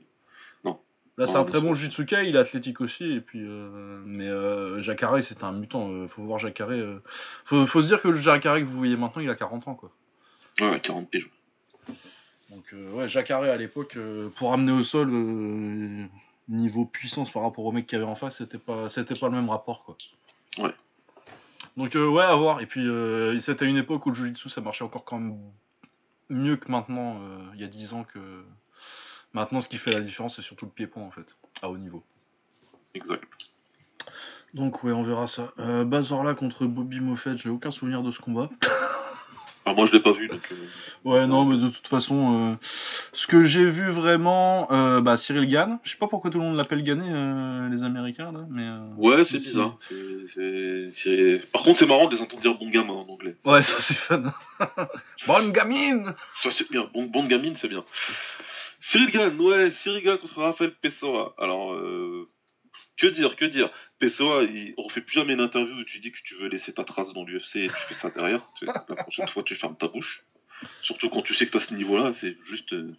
Là, 1.17 1.25
c'est 1.27 1.35
un 1.35 1.43
très 1.43 1.59
bon 1.59 1.73
Jujitsuka, 1.73 2.23
il 2.23 2.35
est 2.35 2.39
athlétique 2.39 2.79
aussi, 2.79 3.03
et 3.11 3.19
puis, 3.19 3.41
euh, 3.43 4.01
mais 4.05 4.27
euh, 4.27 4.79
Jacare, 4.81 5.21
c'est 5.21 5.43
un 5.43 5.51
mutant. 5.51 6.07
faut 6.07 6.23
voir 6.23 6.39
Jacare. 6.39 6.69
faut, 7.43 7.67
faut 7.67 7.81
se 7.81 7.87
dire 7.87 8.01
que 8.01 8.07
le 8.07 8.15
Jacare 8.15 8.57
que 8.59 8.63
vous 8.63 8.77
voyez 8.77 8.95
maintenant, 8.95 9.21
il 9.21 9.29
a 9.29 9.35
40 9.35 9.67
ans, 9.67 9.75
quoi. 9.75 9.91
Ouais, 10.61 10.79
40 10.79 11.09
piges. 11.11 11.29
Donc 12.49 12.73
ouais, 12.73 13.07
Jacare 13.09 13.43
à 13.43 13.57
l'époque, 13.57 13.97
pour 14.35 14.53
amener 14.53 14.71
au 14.71 14.83
sol, 14.83 15.11
niveau 16.47 16.85
puissance 16.85 17.29
par 17.31 17.43
rapport 17.43 17.65
au 17.65 17.71
mec 17.71 17.87
qu'il 17.87 17.97
y 17.99 18.01
avait 18.01 18.09
en 18.09 18.15
face, 18.15 18.37
c'était 18.37 18.57
pas, 18.57 18.89
c'était 18.89 19.15
pas 19.15 19.27
le 19.27 19.35
même 19.35 19.49
rapport 19.49 19.83
quoi. 19.83 19.97
Ouais. 20.57 20.73
Donc 21.77 21.95
euh, 21.95 22.07
ouais, 22.07 22.23
à 22.23 22.35
voir. 22.35 22.61
Et 22.61 22.65
puis 22.65 22.87
euh, 22.87 23.39
c'était 23.39 23.65
une 23.65 23.77
époque 23.77 24.05
où 24.05 24.09
le 24.09 24.15
Jiu-Jitsu 24.15 24.49
ça 24.49 24.61
marchait 24.61 24.83
encore 24.83 25.05
quand 25.05 25.19
même 25.19 25.37
mieux 26.29 26.55
que 26.55 26.71
maintenant, 26.71 27.19
euh, 27.21 27.39
il 27.55 27.61
y 27.61 27.63
a 27.63 27.67
10 27.67 27.93
ans 27.93 28.03
que 28.03 28.19
maintenant 29.33 29.61
ce 29.61 29.69
qui 29.69 29.77
fait 29.77 29.91
la 29.91 30.01
différence 30.01 30.35
c'est 30.35 30.41
surtout 30.41 30.65
le 30.65 30.71
pied-point 30.71 31.03
en 31.03 31.11
fait, 31.11 31.35
à 31.61 31.69
haut 31.69 31.77
niveau. 31.77 32.03
Exact. 32.93 33.23
Donc 34.53 34.83
ouais, 34.83 34.91
on 34.91 35.03
verra 35.03 35.27
ça. 35.27 35.53
Euh, 35.59 35.85
Bazorla 35.85 36.33
contre 36.33 36.65
Bobby 36.65 36.99
Moffett, 36.99 37.37
j'ai 37.37 37.49
aucun 37.49 37.71
souvenir 37.71 38.03
de 38.03 38.11
ce 38.11 38.19
combat. 38.19 38.49
Moi, 39.73 39.87
je 39.87 39.93
l'ai 39.93 39.99
pas 40.01 40.11
vu, 40.11 40.27
donc. 40.27 40.41
euh, 40.51 40.55
Ouais, 41.03 41.25
non, 41.27 41.45
mais 41.45 41.57
de 41.57 41.69
toute 41.69 41.87
façon, 41.87 42.51
euh, 42.51 42.55
ce 43.13 43.25
que 43.27 43.43
j'ai 43.43 43.65
vu 43.69 43.89
vraiment, 43.89 44.71
euh, 44.71 45.01
bah, 45.01 45.17
Cyril 45.17 45.47
Gann, 45.49 45.79
je 45.83 45.91
sais 45.91 45.97
pas 45.97 46.07
pourquoi 46.07 46.29
tout 46.29 46.37
le 46.37 46.43
monde 46.43 46.55
l'appelle 46.57 46.83
Ganné, 46.83 47.09
les 47.71 47.83
Américains, 47.83 48.31
là, 48.31 48.45
mais... 48.49 48.67
Ouais, 48.97 49.25
c'est 49.25 49.37
bizarre. 49.39 49.77
Par 51.51 51.63
contre, 51.63 51.79
c'est 51.79 51.85
marrant 51.85 52.07
de 52.07 52.15
les 52.15 52.21
entendre 52.21 52.41
dire 52.41 52.55
bon 52.57 52.69
gamin 52.69 52.93
en 52.93 53.07
anglais. 53.09 53.35
Ouais, 53.45 53.61
ça 53.63 53.79
c'est 53.79 53.95
fun. 53.95 54.23
Bonne 55.27 55.51
gamine 55.51 56.13
Ça, 56.41 56.51
c'est 56.51 56.69
bien. 56.71 56.87
Bon, 56.93 57.05
bon 57.05 57.25
gamine, 57.25 57.55
c'est 57.59 57.67
bien. 57.67 57.83
Cyril 58.81 59.11
Gann, 59.11 59.39
ouais, 59.39 59.71
Cyril 59.83 60.03
Gann 60.03 60.17
contre 60.17 60.41
Rafael 60.41 60.71
Pessoa. 60.81 61.35
Alors, 61.39 61.73
euh, 61.73 62.27
que 62.97 63.07
dire, 63.07 63.35
que 63.35 63.45
dire? 63.45 63.69
Pessoa, 64.01 64.43
il... 64.43 64.73
on 64.77 64.81
refait 64.83 65.01
plus 65.01 65.13
jamais 65.13 65.33
une 65.33 65.39
interview 65.41 65.75
où 65.75 65.83
tu 65.85 65.99
dis 65.99 66.11
que 66.11 66.17
tu 66.23 66.35
veux 66.35 66.47
laisser 66.49 66.73
ta 66.73 66.83
trace 66.83 67.13
dans 67.13 67.23
l'UFC 67.23 67.55
et 67.57 67.67
tu 67.67 67.73
fais 67.87 67.93
ça 67.93 68.09
derrière. 68.09 68.45
La 68.63 68.79
prochaine 69.03 69.27
fois, 69.29 69.43
tu 69.43 69.55
fermes 69.55 69.77
ta 69.77 69.87
bouche. 69.87 70.23
Surtout 70.81 71.09
quand 71.09 71.21
tu 71.21 71.33
sais 71.35 71.45
que 71.45 71.51
tu 71.51 71.57
as 71.57 71.61
ce 71.61 71.73
niveau-là, 71.73 72.11
c'est 72.19 72.35
juste. 72.43 72.73
euh, 72.73 72.93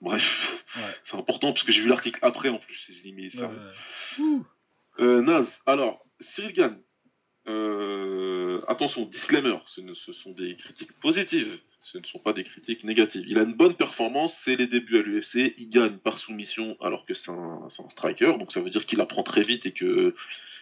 Bref, 0.00 0.62
Ouais. 0.76 0.82
c'est 1.04 1.16
important 1.16 1.52
parce 1.52 1.64
que 1.64 1.72
j'ai 1.72 1.82
vu 1.82 1.88
l'article 1.88 2.18
après 2.22 2.48
en 2.48 2.58
plus. 2.58 2.90
mais 3.14 3.30
ça- 3.30 3.46
Ouais. 3.48 3.54
Ouh. 4.18 4.44
Euh, 5.00 5.20
Naz, 5.22 5.60
alors, 5.66 6.04
Cyril 6.20 6.52
Gann, 6.52 6.80
euh, 7.48 8.60
attention, 8.68 9.04
disclaimer, 9.06 9.56
ce, 9.66 9.80
ne, 9.80 9.94
ce 9.94 10.12
sont 10.12 10.30
des 10.32 10.56
critiques 10.56 10.92
positives, 11.00 11.58
ce 11.82 11.98
ne 11.98 12.04
sont 12.04 12.18
pas 12.18 12.32
des 12.32 12.44
critiques 12.44 12.84
négatives. 12.84 13.24
Il 13.26 13.38
a 13.38 13.42
une 13.42 13.54
bonne 13.54 13.74
performance, 13.74 14.38
c'est 14.44 14.56
les 14.56 14.66
débuts 14.66 14.98
à 14.98 15.02
l'UFC, 15.02 15.54
il 15.58 15.68
gagne 15.68 15.96
par 15.98 16.18
soumission 16.18 16.76
alors 16.80 17.04
que 17.04 17.14
c'est 17.14 17.30
un, 17.30 17.68
striker, 17.90 18.38
donc 18.38 18.52
ça 18.52 18.60
veut 18.60 18.70
dire 18.70 18.86
qu'il 18.86 19.00
apprend 19.00 19.22
très 19.22 19.42
vite 19.42 19.66
et 19.66 19.72
que 19.72 20.14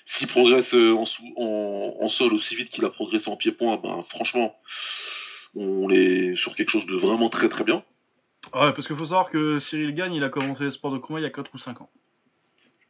s'il 0.06 0.28
progresse 0.28 0.74
euh, 0.74 0.94
en, 0.94 2.08
sol 2.08 2.32
aussi 2.32 2.56
vite 2.56 2.70
qu'il 2.70 2.84
a 2.84 2.90
progressé 2.90 3.30
en 3.30 3.36
pied-point, 3.36 3.76
ben 3.76 4.02
franchement, 4.08 4.58
on 5.54 5.90
est 5.90 6.34
sur 6.36 6.56
quelque 6.56 6.70
chose 6.70 6.86
de 6.86 6.96
vraiment 6.96 7.28
très 7.28 7.48
très 7.48 7.64
bien. 7.64 7.84
Ouais, 8.54 8.72
parce 8.72 8.86
qu'il 8.86 8.96
faut 8.96 9.06
savoir 9.06 9.28
que 9.28 9.58
Cyril 9.58 9.94
Gann, 9.94 10.12
il 10.12 10.24
a 10.24 10.30
commencé 10.30 10.64
les 10.64 10.70
sports 10.70 10.92
de 10.92 10.98
combat 10.98 11.20
il 11.20 11.24
y 11.24 11.26
a 11.26 11.30
4 11.30 11.50
ou 11.54 11.58
5 11.58 11.82
ans. 11.82 11.90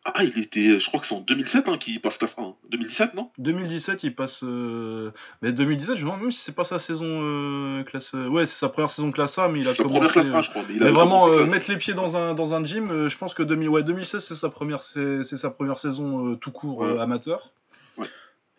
Ah, 0.06 0.24
il 0.24 0.38
était, 0.42 0.80
je 0.80 0.86
crois 0.86 0.98
que 0.98 1.06
c'est 1.06 1.14
en 1.14 1.20
2007 1.20 1.68
hein, 1.68 1.76
qu'il 1.76 2.00
passe 2.00 2.16
classe 2.16 2.34
1. 2.38 2.54
2017, 2.70 3.14
non? 3.14 3.30
2017, 3.36 4.02
il 4.04 4.14
passe... 4.14 4.40
euh, 4.42 5.10
Mais 5.42 5.52
2017, 5.52 5.96
je 5.96 6.00
me 6.04 6.06
demande 6.08 6.22
même 6.22 6.32
si 6.32 6.40
c'est 6.40 6.54
pas 6.54 6.64
sa 6.64 6.78
saison 6.78 7.04
euh, 7.06 7.82
classe... 7.84 8.14
euh, 8.14 8.26
Ouais, 8.26 8.46
c'est 8.46 8.56
sa 8.56 8.70
première 8.70 8.90
saison 8.90 9.10
classe 9.12 9.38
A, 9.38 9.48
mais 9.48 9.60
il 9.60 9.68
a 9.68 9.74
sa 9.74 9.82
commencé... 9.82 9.98
première 10.08 10.12
classe 10.12 10.26
1, 10.34 10.42
je 10.42 10.50
crois. 10.50 10.62
Mais, 10.66 10.74
il 10.74 10.80
Mais 10.80 10.86
a 10.86 10.90
vraiment, 10.90 11.28
euh, 11.28 11.44
mettre 11.44 11.70
les 11.70 11.76
pieds 11.76 11.92
dans 11.92 12.16
un, 12.16 12.32
dans 12.34 12.54
un 12.54 12.64
gym, 12.64 13.08
je 13.08 13.18
pense 13.18 13.34
que 13.34 13.42
2000, 13.42 13.68
ouais, 13.68 13.82
2016, 13.82 14.24
c'est 14.24 14.34
sa 14.36 14.48
première, 14.48 14.82
c'est, 14.82 15.22
c'est 15.22 15.36
sa 15.36 15.50
première 15.50 15.78
saison 15.78 16.34
tout 16.36 16.50
court 16.50 16.78
Ouais. 16.78 16.98
amateur. 16.98 17.52
Ouais. 17.98 18.06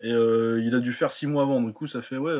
Et 0.00 0.10
il 0.10 0.72
a 0.76 0.78
dû 0.78 0.92
faire 0.92 1.10
6 1.10 1.26
mois 1.26 1.42
avant, 1.42 1.60
du 1.60 1.72
coup, 1.72 1.88
ça 1.88 2.02
fait, 2.02 2.18
ouais. 2.18 2.32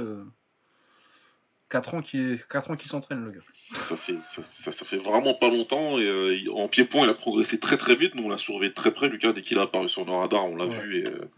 4 1.72 1.94
ans 1.94 2.02
qu'il 2.02 2.38
qu 2.50 2.86
s'entraîne, 2.86 3.24
le 3.24 3.30
gars. 3.30 3.40
Ça 3.88 3.96
fait, 3.96 4.14
ça, 4.34 4.72
ça, 4.72 4.84
fait 4.84 4.98
vraiment 4.98 5.32
pas 5.32 5.48
longtemps. 5.48 5.98
Et 5.98 6.04
euh, 6.04 6.52
en 6.52 6.68
pied-point, 6.68 7.04
il 7.04 7.08
a 7.08 7.14
progressé 7.14 7.58
très 7.58 7.78
très 7.78 7.96
vite. 7.96 8.14
Nous, 8.14 8.24
on 8.24 8.28
l'a 8.28 8.36
surveillé 8.36 8.74
très 8.74 8.90
près, 8.90 9.08
Lucas, 9.08 9.32
dès 9.32 9.40
qu'il 9.40 9.58
a 9.58 9.62
apparu 9.62 9.88
sur 9.88 10.04
nos 10.04 10.18
radars, 10.18 10.44
on 10.44 10.56
l'a 10.56 10.66
vu 10.66 10.98
et 10.98 11.06
euh, 11.06 11.30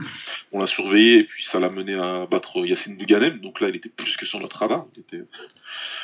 on 0.50 0.58
l'a 0.58 0.66
surveillé. 0.66 1.18
Et 1.18 1.22
puis 1.22 1.44
ça 1.44 1.60
l'a 1.60 1.70
mené 1.70 1.94
à 1.94 2.26
battre 2.26 2.66
Yacine 2.66 2.98
Bouganem. 2.98 3.38
Donc 3.38 3.60
là, 3.60 3.68
il 3.68 3.76
était 3.76 3.88
plus 3.88 4.16
que 4.16 4.26
sur 4.26 4.40
notre 4.40 4.56
radar. 4.56 4.86
Il 4.96 5.00
était... 5.02 5.24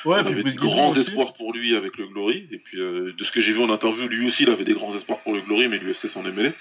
Ouais, 0.04 0.18
on 0.22 0.26
avait 0.26 0.44
de 0.44 0.54
grands 0.54 0.94
espoirs 0.94 1.32
pour 1.32 1.52
lui 1.52 1.75
avec 1.75 1.96
le 1.96 2.06
Glory. 2.06 2.46
Et 2.52 2.58
puis 2.58 2.78
euh, 2.78 3.12
de 3.12 3.25
ce 3.25 3.32
que 3.32 3.40
j'ai 3.40 3.52
vu 3.52 3.60
en 3.60 3.70
interview, 3.70 4.06
lui 4.06 4.28
aussi, 4.28 4.44
il 4.44 4.50
avait 4.50 4.62
des 4.62 4.75
grands 4.75 4.94
espoirs 4.94 5.18
pour 5.18 5.34
le 5.34 5.40
Glory, 5.40 5.66
mais 5.66 5.78
l'UFC 5.78 6.06
s'en 6.06 6.25
est 6.25 6.32
mêlé. 6.32 6.52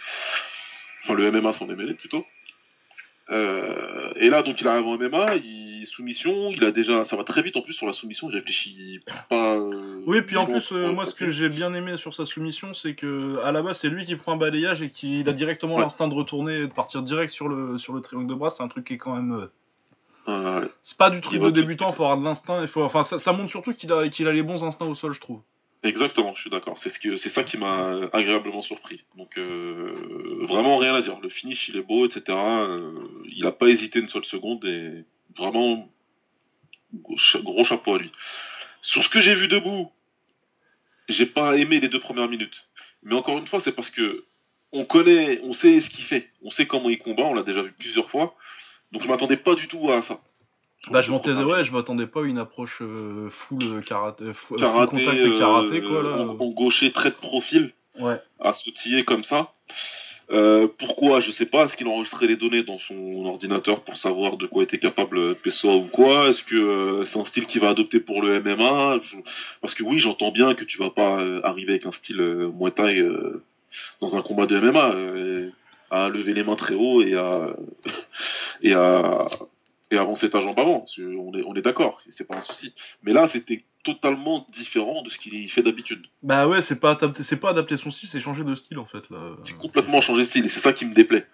Enfin, 1.04 1.14
le 1.14 1.32
MMA 1.32 1.54
s'en 1.54 1.70
est 1.70 1.76
mêlé 1.76 1.94
plutôt. 1.94 2.26
Et 3.32 4.28
là, 4.28 4.42
donc, 4.42 4.60
il 4.60 4.68
arrive 4.68 4.88
en 4.88 4.98
MMA, 4.98 5.36
il 5.36 5.69
soumission, 5.86 6.52
il 6.52 6.64
a 6.64 6.72
déjà, 6.72 7.06
ça 7.06 7.16
va 7.16 7.24
très 7.24 7.42
vite 7.42 7.56
en 7.58 7.62
plus 7.62 7.74
sur 7.74 7.88
la 7.88 7.94
soumission, 7.94 8.30
il 8.30 8.36
réfléchit 8.36 9.00
pas. 9.30 9.56
Euh, 9.56 10.02
oui, 10.06 10.22
puis 10.22 10.38
en 10.38 10.46
plus, 10.46 10.72
euh, 10.72 10.92
moi, 10.92 11.06
ce 11.06 11.14
que 11.14 11.30
j'ai 11.30 11.50
bien 11.50 11.74
aimé 11.74 11.98
sur 11.98 12.14
sa 12.14 12.26
soumission, 12.26 12.74
c'est 12.74 12.96
que 12.96 13.40
à 13.44 13.52
la 13.52 13.62
base, 13.62 13.80
c'est 13.80 13.90
lui 13.90 14.06
qui 14.06 14.16
prend 14.16 14.34
un 14.34 14.38
balayage 14.38 14.82
et 14.82 14.90
qu'il 14.90 15.28
a 15.28 15.34
directement 15.34 15.80
l'instinct 15.80 16.08
de 16.08 16.14
retourner 16.14 16.60
et 16.60 16.68
de 16.68 16.74
partir 16.74 17.02
direct 17.02 17.32
sur 17.32 17.48
le 17.48 17.78
sur 17.78 17.94
le 17.94 18.02
triangle 18.02 18.28
de 18.28 18.34
bras. 18.34 18.50
C'est 18.50 18.64
un 18.64 18.68
truc 18.68 18.86
qui 18.86 18.94
est 18.94 18.98
quand 18.98 19.16
même. 19.16 19.48
C'est 20.84 20.98
pas 20.98 21.10
du 21.10 21.22
truc 21.22 21.42
de 21.42 21.50
débutant, 21.50 21.90
il 21.90 21.96
faut 21.96 22.04
avoir 22.04 22.20
de 22.20 22.24
l'instinct. 22.24 22.66
Faut... 22.68 22.84
Enfin, 22.84 23.04
ça, 23.04 23.18
ça, 23.18 23.34
montre 23.34 23.50
surtout 23.50 23.74
qu'il 23.74 23.92
a 23.92 24.08
qu'il 24.10 24.28
a 24.28 24.32
les 24.32 24.44
bons 24.44 24.64
instincts 24.64 24.86
au 24.86 24.94
sol, 24.94 25.14
je 25.14 25.20
trouve. 25.20 25.42
Exactement, 25.82 26.34
je 26.36 26.42
suis 26.42 26.50
d'accord. 26.50 26.78
C'est 26.78 26.90
ce 26.90 27.00
que 27.00 27.16
c'est 27.16 27.30
ça 27.30 27.44
qui 27.44 27.58
m'a 27.58 28.10
agréablement 28.12 28.62
surpris. 28.62 29.06
Donc 29.16 29.38
euh, 29.38 29.94
vraiment 30.42 30.78
rien 30.78 30.94
à 30.94 31.02
dire. 31.02 31.18
Le 31.22 31.30
finish 31.30 31.70
il 31.70 31.78
est 31.78 31.82
beau, 31.82 32.06
etc. 32.06 32.24
Euh, 32.28 32.92
il 33.34 33.46
a 33.46 33.54
pas 33.54 33.68
hésité 33.68 34.00
une 34.00 34.10
seule 34.10 34.26
seconde 34.26 34.66
et 34.66 35.06
vraiment 35.38 35.90
gros, 36.94 37.64
chapeau 37.64 37.96
à 37.96 38.00
lui. 38.00 38.12
Sur 38.82 39.04
ce 39.04 39.10
que 39.10 39.22
j'ai 39.22 39.36
vu 39.36 39.48
debout, 39.48 39.92
j'ai 41.08 41.26
pas 41.26 41.58
aimé 41.58 41.80
les 41.80 41.90
deux 41.90 42.00
premières 42.00 42.30
minutes. 42.30 42.66
Mais 43.04 43.16
encore 43.16 43.38
une 43.38 43.48
fois, 43.48 43.60
c'est 43.60 43.72
parce 43.72 43.90
que 43.90 44.26
on 44.72 44.86
connaît, 44.86 45.40
on 45.44 45.54
sait 45.54 45.82
ce 45.82 45.90
qu'il 45.90 46.04
fait, 46.04 46.30
on 46.44 46.52
sait 46.52 46.68
comment 46.68 46.90
il 46.90 47.00
combat, 47.00 47.24
on 47.24 47.34
l'a 47.34 47.44
déjà 47.44 47.62
vu 47.62 47.72
plusieurs 47.72 48.10
fois. 48.10 48.36
Donc 48.92 49.04
je 49.04 49.08
m'attendais 49.08 49.38
pas 49.38 49.56
du 49.56 49.68
tout 49.68 49.92
à 49.92 50.02
ça. 50.04 50.20
Bah, 50.90 51.02
je 51.02 51.12
m'attendais, 51.12 51.44
ouais, 51.44 51.64
je 51.66 51.72
m'attendais 51.72 52.08
pas 52.08 52.22
à 52.22 52.24
une 52.24 52.38
approche 52.38 52.82
euh, 52.82 53.30
full 53.30 53.64
euh, 53.64 53.82
karaté, 53.82 54.24
euh, 54.26 54.34
full 54.34 54.60
contact 54.60 55.20
et 55.20 55.38
karaté, 55.38 55.82
quoi, 55.82 56.02
là. 56.02 56.22
En, 56.22 56.50
gaucher, 56.52 56.92
très 56.92 57.10
de 57.10 57.16
profil. 57.16 57.74
Ouais. 58.00 58.18
À 58.40 58.54
sautiller 58.54 59.04
comme 59.04 59.24
ça. 59.24 59.52
Pourquoi 60.78 61.20
Je 61.20 61.32
sais 61.32 61.46
pas. 61.46 61.66
Est-ce 61.66 61.76
qu'il 61.76 61.88
a 61.88 61.90
enregistré 61.90 62.28
les 62.28 62.36
données 62.36 62.64
dans 62.64 62.80
son 62.80 63.26
ordinateur 63.26 63.82
pour 63.82 63.98
savoir 63.98 64.38
de 64.38 64.46
quoi 64.46 64.64
était 64.64 64.78
capable 64.78 65.36
Pessoa 65.36 65.76
ou 65.76 65.88
quoi 65.88 66.30
Est-ce 66.30 66.44
que 66.44 67.04
c'est 67.06 67.20
un 67.20 67.26
style 67.26 67.46
qu'il 67.46 67.62
va 67.62 67.70
adopter 67.70 68.00
pour 68.00 68.22
le 68.22 68.40
MMA 68.42 69.00
Parce 69.62 69.74
que 69.74 69.84
oui, 69.84 70.00
j'entends 70.00 70.32
bien 70.32 70.54
que 70.54 70.64
tu 70.64 70.78
vas 70.78 70.92
pas 70.92 71.20
arriver 71.44 71.74
avec 71.74 71.86
un 71.86 71.92
style 71.92 72.22
Muay 72.22 72.72
Thai 72.72 73.04
dans 74.02 74.16
un 74.16 74.22
combat 74.22 74.46
de 74.46 74.60
MMA, 74.60 74.96
à 75.92 76.10
lever 76.10 76.34
les 76.34 76.44
mains 76.44 76.56
très 76.56 76.76
haut 76.76 77.02
et 77.02 77.16
à 77.16 77.56
et 78.62 78.74
à 78.74 79.28
et 79.92 79.98
avancer 79.98 80.30
ta 80.30 80.42
jambe 80.42 80.60
avant. 80.60 80.86
On 81.00 81.34
est, 81.34 81.44
on 81.46 81.56
est 81.56 81.62
d'accord, 81.62 82.02
c'est 82.10 82.28
pas 82.28 82.38
un 82.38 82.42
souci. 82.42 82.74
Mais 83.04 83.14
là, 83.14 83.28
c'était 83.28 83.64
totalement 83.84 84.46
différent 84.54 85.02
de 85.04 85.10
ce 85.10 85.18
qu'il 85.18 85.50
fait 85.50 85.64
d'habitude. 85.64 86.06
Bah 86.22 86.48
ouais, 86.48 86.62
c'est 86.62 86.80
pas 86.80 86.98
c'est 87.22 87.40
pas 87.40 87.50
adapter 87.50 87.78
son 87.78 87.92
style, 87.92 88.10
c'est 88.10 88.20
changer 88.20 88.44
de 88.44 88.56
style 88.56 88.80
en 88.80 88.86
fait. 88.86 89.04
C'est 89.46 89.58
complètement 89.58 90.02
changer 90.02 90.22
de 90.22 90.28
style 90.28 90.46
et 90.46 90.50
c'est 90.50 90.60
ça 90.60 90.74
qui 90.74 90.86
me 90.86 90.94
déplaît. 90.94 91.26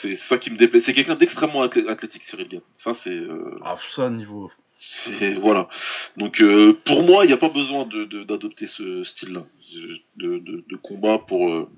C'est 0.00 0.16
ça 0.16 0.38
qui 0.38 0.50
me 0.50 0.56
déplaît. 0.56 0.80
C'est 0.80 0.94
quelqu'un 0.94 1.14
d'extrêmement 1.14 1.62
athlétique, 1.62 2.22
Cyril 2.24 2.48
Gann. 2.48 2.60
Ça, 2.78 2.94
c'est. 3.02 3.10
Euh... 3.10 3.58
Ah, 3.62 3.76
ça, 3.90 4.08
niveau. 4.08 4.50
Voilà. 5.42 5.68
Donc, 6.16 6.40
euh, 6.40 6.72
pour 6.86 7.02
moi, 7.02 7.24
il 7.24 7.28
n'y 7.28 7.34
a 7.34 7.36
pas 7.36 7.50
besoin 7.50 7.84
d'adopter 7.84 8.64
de, 8.64 8.70
ce 8.70 9.04
style-là 9.04 9.44
de, 10.16 10.38
de, 10.38 10.76
combat 10.76 11.18
pour, 11.18 11.50
euh, 11.50 11.68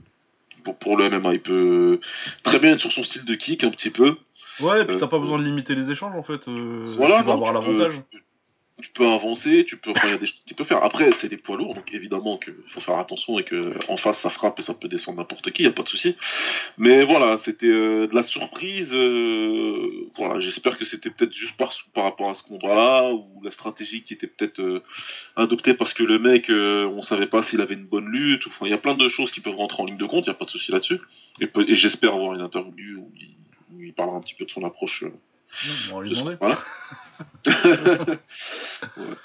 pour, 0.63 0.77
pour 0.77 0.97
le 0.97 1.11
MMA. 1.11 1.35
Il 1.35 1.41
peut 1.41 2.01
très 2.45 2.61
bien 2.61 2.75
être 2.75 2.81
sur 2.81 2.93
son 2.93 3.03
style 3.03 3.25
de 3.25 3.35
kick 3.35 3.65
un 3.65 3.71
petit 3.71 3.91
peu. 3.91 4.17
Ouais, 4.61 4.83
et 4.83 4.85
puis 4.85 4.97
t'as 4.97 5.07
pas 5.07 5.19
besoin 5.19 5.39
de 5.39 5.45
limiter 5.45 5.75
les 5.75 5.91
échanges 5.91 6.15
en 6.15 6.23
fait. 6.23 6.47
Euh, 6.49 6.85
voilà, 6.97 7.19
tu 7.21 7.25
vas 7.25 7.33
avoir 7.33 7.53
l'avantage. 7.53 8.01
Tu 8.81 8.91
peux 8.91 9.07
avancer, 9.07 9.65
tu 9.65 9.77
peux, 9.77 9.93
enfin, 9.93 10.09
y 10.09 10.13
a 10.13 10.19
des 10.19 10.27
choses 10.27 10.41
que 10.41 10.49
tu 10.49 10.55
peux 10.55 10.65
faire. 10.65 10.83
Après, 10.83 11.09
c'est 11.21 11.29
des 11.29 11.37
poids 11.37 11.57
lourds, 11.57 11.75
donc 11.75 11.93
évidemment 11.93 12.37
qu'il 12.37 12.55
faut 12.69 12.81
faire 12.81 12.99
attention 12.99 13.39
et 13.39 13.45
que 13.45 13.75
en 13.89 13.97
face 13.97 14.19
ça 14.19 14.31
frappe 14.31 14.59
et 14.59 14.63
ça 14.63 14.75
peut 14.75 14.89
descendre 14.89 15.19
n'importe 15.19 15.53
qui, 15.53 15.63
y 15.63 15.67
a 15.67 15.71
pas 15.71 15.83
de 15.83 15.89
souci. 15.89 16.17
Mais 16.79 17.05
voilà, 17.05 17.39
c'était 17.45 17.67
euh, 17.67 18.09
de 18.09 18.15
la 18.15 18.25
surprise. 18.25 18.89
Euh, 18.93 20.09
voilà, 20.17 20.41
j'espère 20.41 20.79
que 20.79 20.85
c'était 20.85 21.11
peut-être 21.11 21.33
juste 21.33 21.57
par, 21.57 21.73
par 21.95 22.05
rapport 22.05 22.31
à 22.31 22.35
ce 22.35 22.43
combat-là 22.43 23.13
ou 23.13 23.41
la 23.45 23.53
stratégie 23.53 24.03
qui 24.03 24.15
était 24.15 24.27
peut-être 24.27 24.83
adoptée 25.37 25.75
parce 25.75 25.95
que 25.95 26.03
le 26.03 26.19
mec, 26.19 26.51
on 26.51 27.03
savait 27.03 27.29
pas 27.29 27.45
s'il 27.45 27.61
avait 27.61 27.75
une 27.75 27.87
bonne 27.87 28.09
lutte. 28.09 28.49
Enfin, 28.49 28.67
il 28.67 28.71
y 28.71 28.75
a 28.75 28.79
plein 28.79 28.95
de 28.95 29.09
choses 29.09 29.31
qui 29.31 29.41
peuvent 29.41 29.55
rentrer 29.55 29.83
en 29.83 29.87
ligne 29.87 29.99
de 29.99 30.07
compte, 30.07 30.27
il 30.27 30.31
y 30.31 30.33
a 30.33 30.35
pas 30.35 30.47
de 30.47 30.51
souci 30.51 30.73
là-dessus. 30.73 30.99
Et, 31.41 31.49
et 31.69 31.77
j'espère 31.77 32.15
avoir 32.15 32.35
une 32.35 32.41
interview 32.41 32.99
où 32.99 33.13
il 33.17 33.37
il 33.81 33.93
parlera 33.95 34.17
un 34.17 34.21
petit 34.21 34.35
peu 34.35 34.45
de 34.45 34.51
son 34.51 34.65
approche. 34.65 35.05
Euh, 35.05 35.11
on 35.91 35.99
va 35.99 36.05
lui 36.05 36.11
demander. 36.11 36.37
Voilà. 36.41 36.59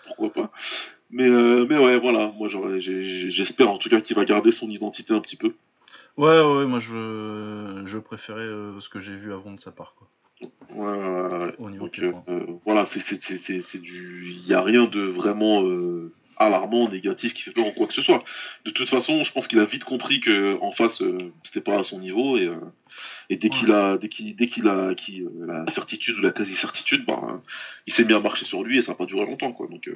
pourquoi 0.06 0.34
pas. 0.34 0.52
Mais, 1.10 1.28
euh, 1.28 1.66
mais 1.70 1.78
ouais, 1.78 2.00
voilà, 2.00 2.34
moi 2.36 2.50
j'espère 2.50 3.70
en 3.70 3.78
tout 3.78 3.90
cas 3.90 4.02
qu'il 4.02 4.16
va 4.16 4.26
garder 4.26 4.52
son 4.52 4.68
identité 4.68 5.14
un 5.14 5.22
petit 5.22 5.38
peu. 5.38 5.54
Ouais, 6.18 6.42
ouais, 6.42 6.66
moi 6.66 6.80
je, 6.80 7.84
je 7.86 7.98
préférais 7.98 8.42
euh, 8.42 8.80
ce 8.82 8.90
que 8.90 9.00
j'ai 9.00 9.16
vu 9.16 9.34
avant 9.34 9.54
de 9.54 9.62
sa 9.62 9.72
part. 9.72 9.96
Quoi. 9.98 10.10
Ouais, 10.72 10.98
ouais, 10.98 11.38
ouais. 11.46 11.56
Au 11.60 11.70
niveau 11.70 11.90
voilà, 12.66 12.86
c'est 12.86 13.82
du. 13.82 14.32
Il 14.32 14.46
n'y 14.46 14.54
a 14.54 14.62
rien 14.62 14.86
de 14.86 15.02
vraiment 15.02 15.64
alarmant, 16.39 16.89
négatif, 16.89 17.34
qui 17.34 17.43
fait 17.43 17.52
peur 17.52 17.65
en 17.65 17.71
quoi 17.71 17.88
que 17.88 17.93
ce 17.93 18.02
soit. 18.02 18.23
De 18.65 18.71
toute 18.71 18.89
façon, 18.89 19.23
je 19.23 19.32
pense 19.32 19.47
qu'il 19.47 19.60
a 19.60 19.65
vite 19.65 19.84
compris 19.84 20.19
que 20.19 20.58
en 20.62 20.71
face, 20.71 21.02
euh, 21.02 21.32
c'était 21.43 21.62
pas 21.62 21.80
à 21.80 21.84
son 21.84 22.00
niveau 22.00 22.38
et, 22.38 22.45
euh, 22.45 22.56
et 23.30 23.38
dès 23.38 23.50
qu'il 23.50 23.71
a, 23.71 23.97
dès 23.97 24.10
qu'il, 24.10 24.36
dès 24.36 24.47
qu'il 24.47 24.67
a 24.67 24.89
acquis 24.89 25.21
euh, 25.21 25.45
la 25.65 25.73
certitude 25.73 26.17
ou 26.17 26.21
la 26.21 26.32
quasi-certitude, 26.32 27.06
bah, 27.06 27.41
il 27.86 27.93
s'est 27.93 28.06
mis 28.06 28.13
à 28.13 28.19
marcher 28.19 28.45
sur 28.45 28.63
lui 28.63 28.78
et 28.78 28.82
ça 28.82 28.91
n'a 28.91 28.97
pas 28.97 29.06
duré 29.06 29.26
longtemps, 29.26 29.52
quoi. 29.52 29.67
Donc, 29.67 29.89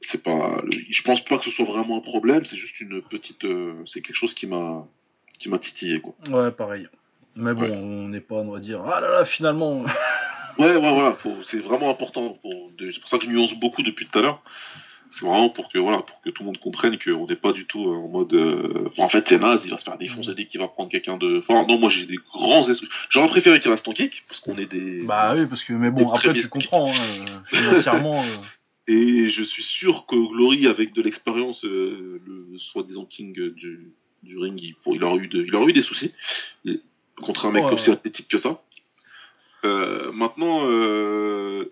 c'est 0.00 0.22
pas, 0.22 0.62
je 0.70 1.02
pense 1.02 1.24
pas 1.24 1.38
que 1.38 1.44
ce 1.44 1.50
soit 1.50 1.64
vraiment 1.64 1.98
un 1.98 2.00
problème. 2.00 2.44
C'est 2.44 2.56
juste 2.56 2.80
une 2.80 3.02
petite, 3.02 3.44
c'est 3.86 4.00
quelque 4.00 4.16
chose 4.16 4.34
qui 4.34 4.46
m'a, 4.46 4.86
qui 5.38 5.48
m'a 5.48 5.58
titillé, 5.58 6.00
quoi. 6.00 6.14
Ouais, 6.28 6.50
pareil. 6.50 6.86
Mais 7.34 7.54
bon, 7.54 7.70
on 7.70 8.08
n'est 8.08 8.20
pas, 8.20 8.36
on 8.36 8.50
va 8.50 8.60
dire, 8.60 8.82
ah 8.84 9.00
là 9.00 9.10
là, 9.10 9.24
finalement. 9.24 9.84
ouais, 10.58 10.76
ouais, 10.76 10.78
voilà, 10.78 11.16
c'est 11.46 11.58
vraiment 11.58 11.90
important. 11.90 12.38
C'est 12.78 13.00
pour 13.00 13.08
ça 13.08 13.18
que 13.18 13.24
je 13.24 13.30
nuance 13.30 13.54
beaucoup 13.54 13.82
depuis 13.82 14.06
tout 14.06 14.18
à 14.18 14.22
l'heure. 14.22 14.42
C'est 15.12 15.24
vraiment 15.24 15.48
pour 15.48 15.68
que 15.68 15.78
voilà, 15.78 15.98
pour 15.98 16.20
que 16.20 16.30
tout 16.30 16.42
le 16.42 16.46
monde 16.46 16.58
comprenne 16.58 16.98
qu'on 16.98 17.26
n'est 17.26 17.36
pas 17.36 17.52
du 17.52 17.66
tout 17.66 17.88
euh, 17.88 17.96
en 17.96 18.08
mode. 18.08 18.32
Euh, 18.34 18.90
en 18.98 19.08
fait, 19.08 19.26
c'est 19.28 19.38
naze, 19.38 19.60
il 19.64 19.70
va 19.70 19.78
se 19.78 19.84
faire 19.84 19.96
défoncer 19.96 20.34
dès 20.34 20.46
qu'il 20.46 20.60
va 20.60 20.68
prendre 20.68 20.90
quelqu'un 20.90 21.16
de. 21.16 21.38
Enfin, 21.38 21.66
non, 21.66 21.78
moi 21.78 21.88
j'ai 21.88 22.06
des 22.06 22.18
grands 22.32 22.68
esprits. 22.68 22.88
J'aurais 23.08 23.28
préféré 23.28 23.60
qu'il 23.60 23.70
reste 23.70 23.88
en 23.88 23.92
kick 23.92 24.24
parce 24.28 24.40
qu'on 24.40 24.56
est 24.56 24.66
des. 24.66 25.02
Bah 25.02 25.34
oui, 25.34 25.46
parce 25.46 25.64
que 25.64 25.72
mais 25.72 25.90
bon, 25.90 26.08
après 26.08 26.32
tu 26.34 26.48
comprends 26.48 26.90
hein, 26.90 27.24
financièrement. 27.46 28.22
Euh. 28.22 28.36
Et 28.86 29.28
je 29.28 29.42
suis 29.42 29.62
sûr 29.62 30.06
que 30.06 30.16
Glory, 30.16 30.66
avec 30.66 30.94
de 30.94 31.02
l'expérience, 31.02 31.62
le 31.62 32.20
soi-disant 32.56 33.04
king 33.04 33.34
du, 33.34 33.92
du 34.22 34.38
ring, 34.38 34.58
il, 34.62 34.74
il, 34.86 35.04
aurait 35.04 35.18
eu 35.18 35.28
il 35.32 35.54
aurait 35.54 35.70
eu 35.70 35.74
des 35.74 35.82
soucis 35.82 36.12
contre 37.16 37.46
un 37.46 37.50
mec 37.50 37.64
aussi 37.64 37.90
athlétique 37.90 38.28
que 38.28 38.38
ça. 38.38 38.62
maintenant, 39.62 40.62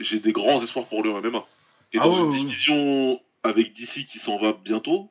j'ai 0.00 0.18
des 0.18 0.32
grands 0.32 0.62
espoirs 0.62 0.86
pour 0.86 0.98
en 0.98 1.20
MMA. 1.22 1.46
Et 1.92 1.98
ah 1.98 2.04
dans 2.04 2.32
une 2.32 2.46
division 2.46 3.20
avec 3.46 3.72
DC 3.72 4.06
qui 4.06 4.18
s'en 4.18 4.38
va 4.38 4.52
bientôt, 4.52 5.10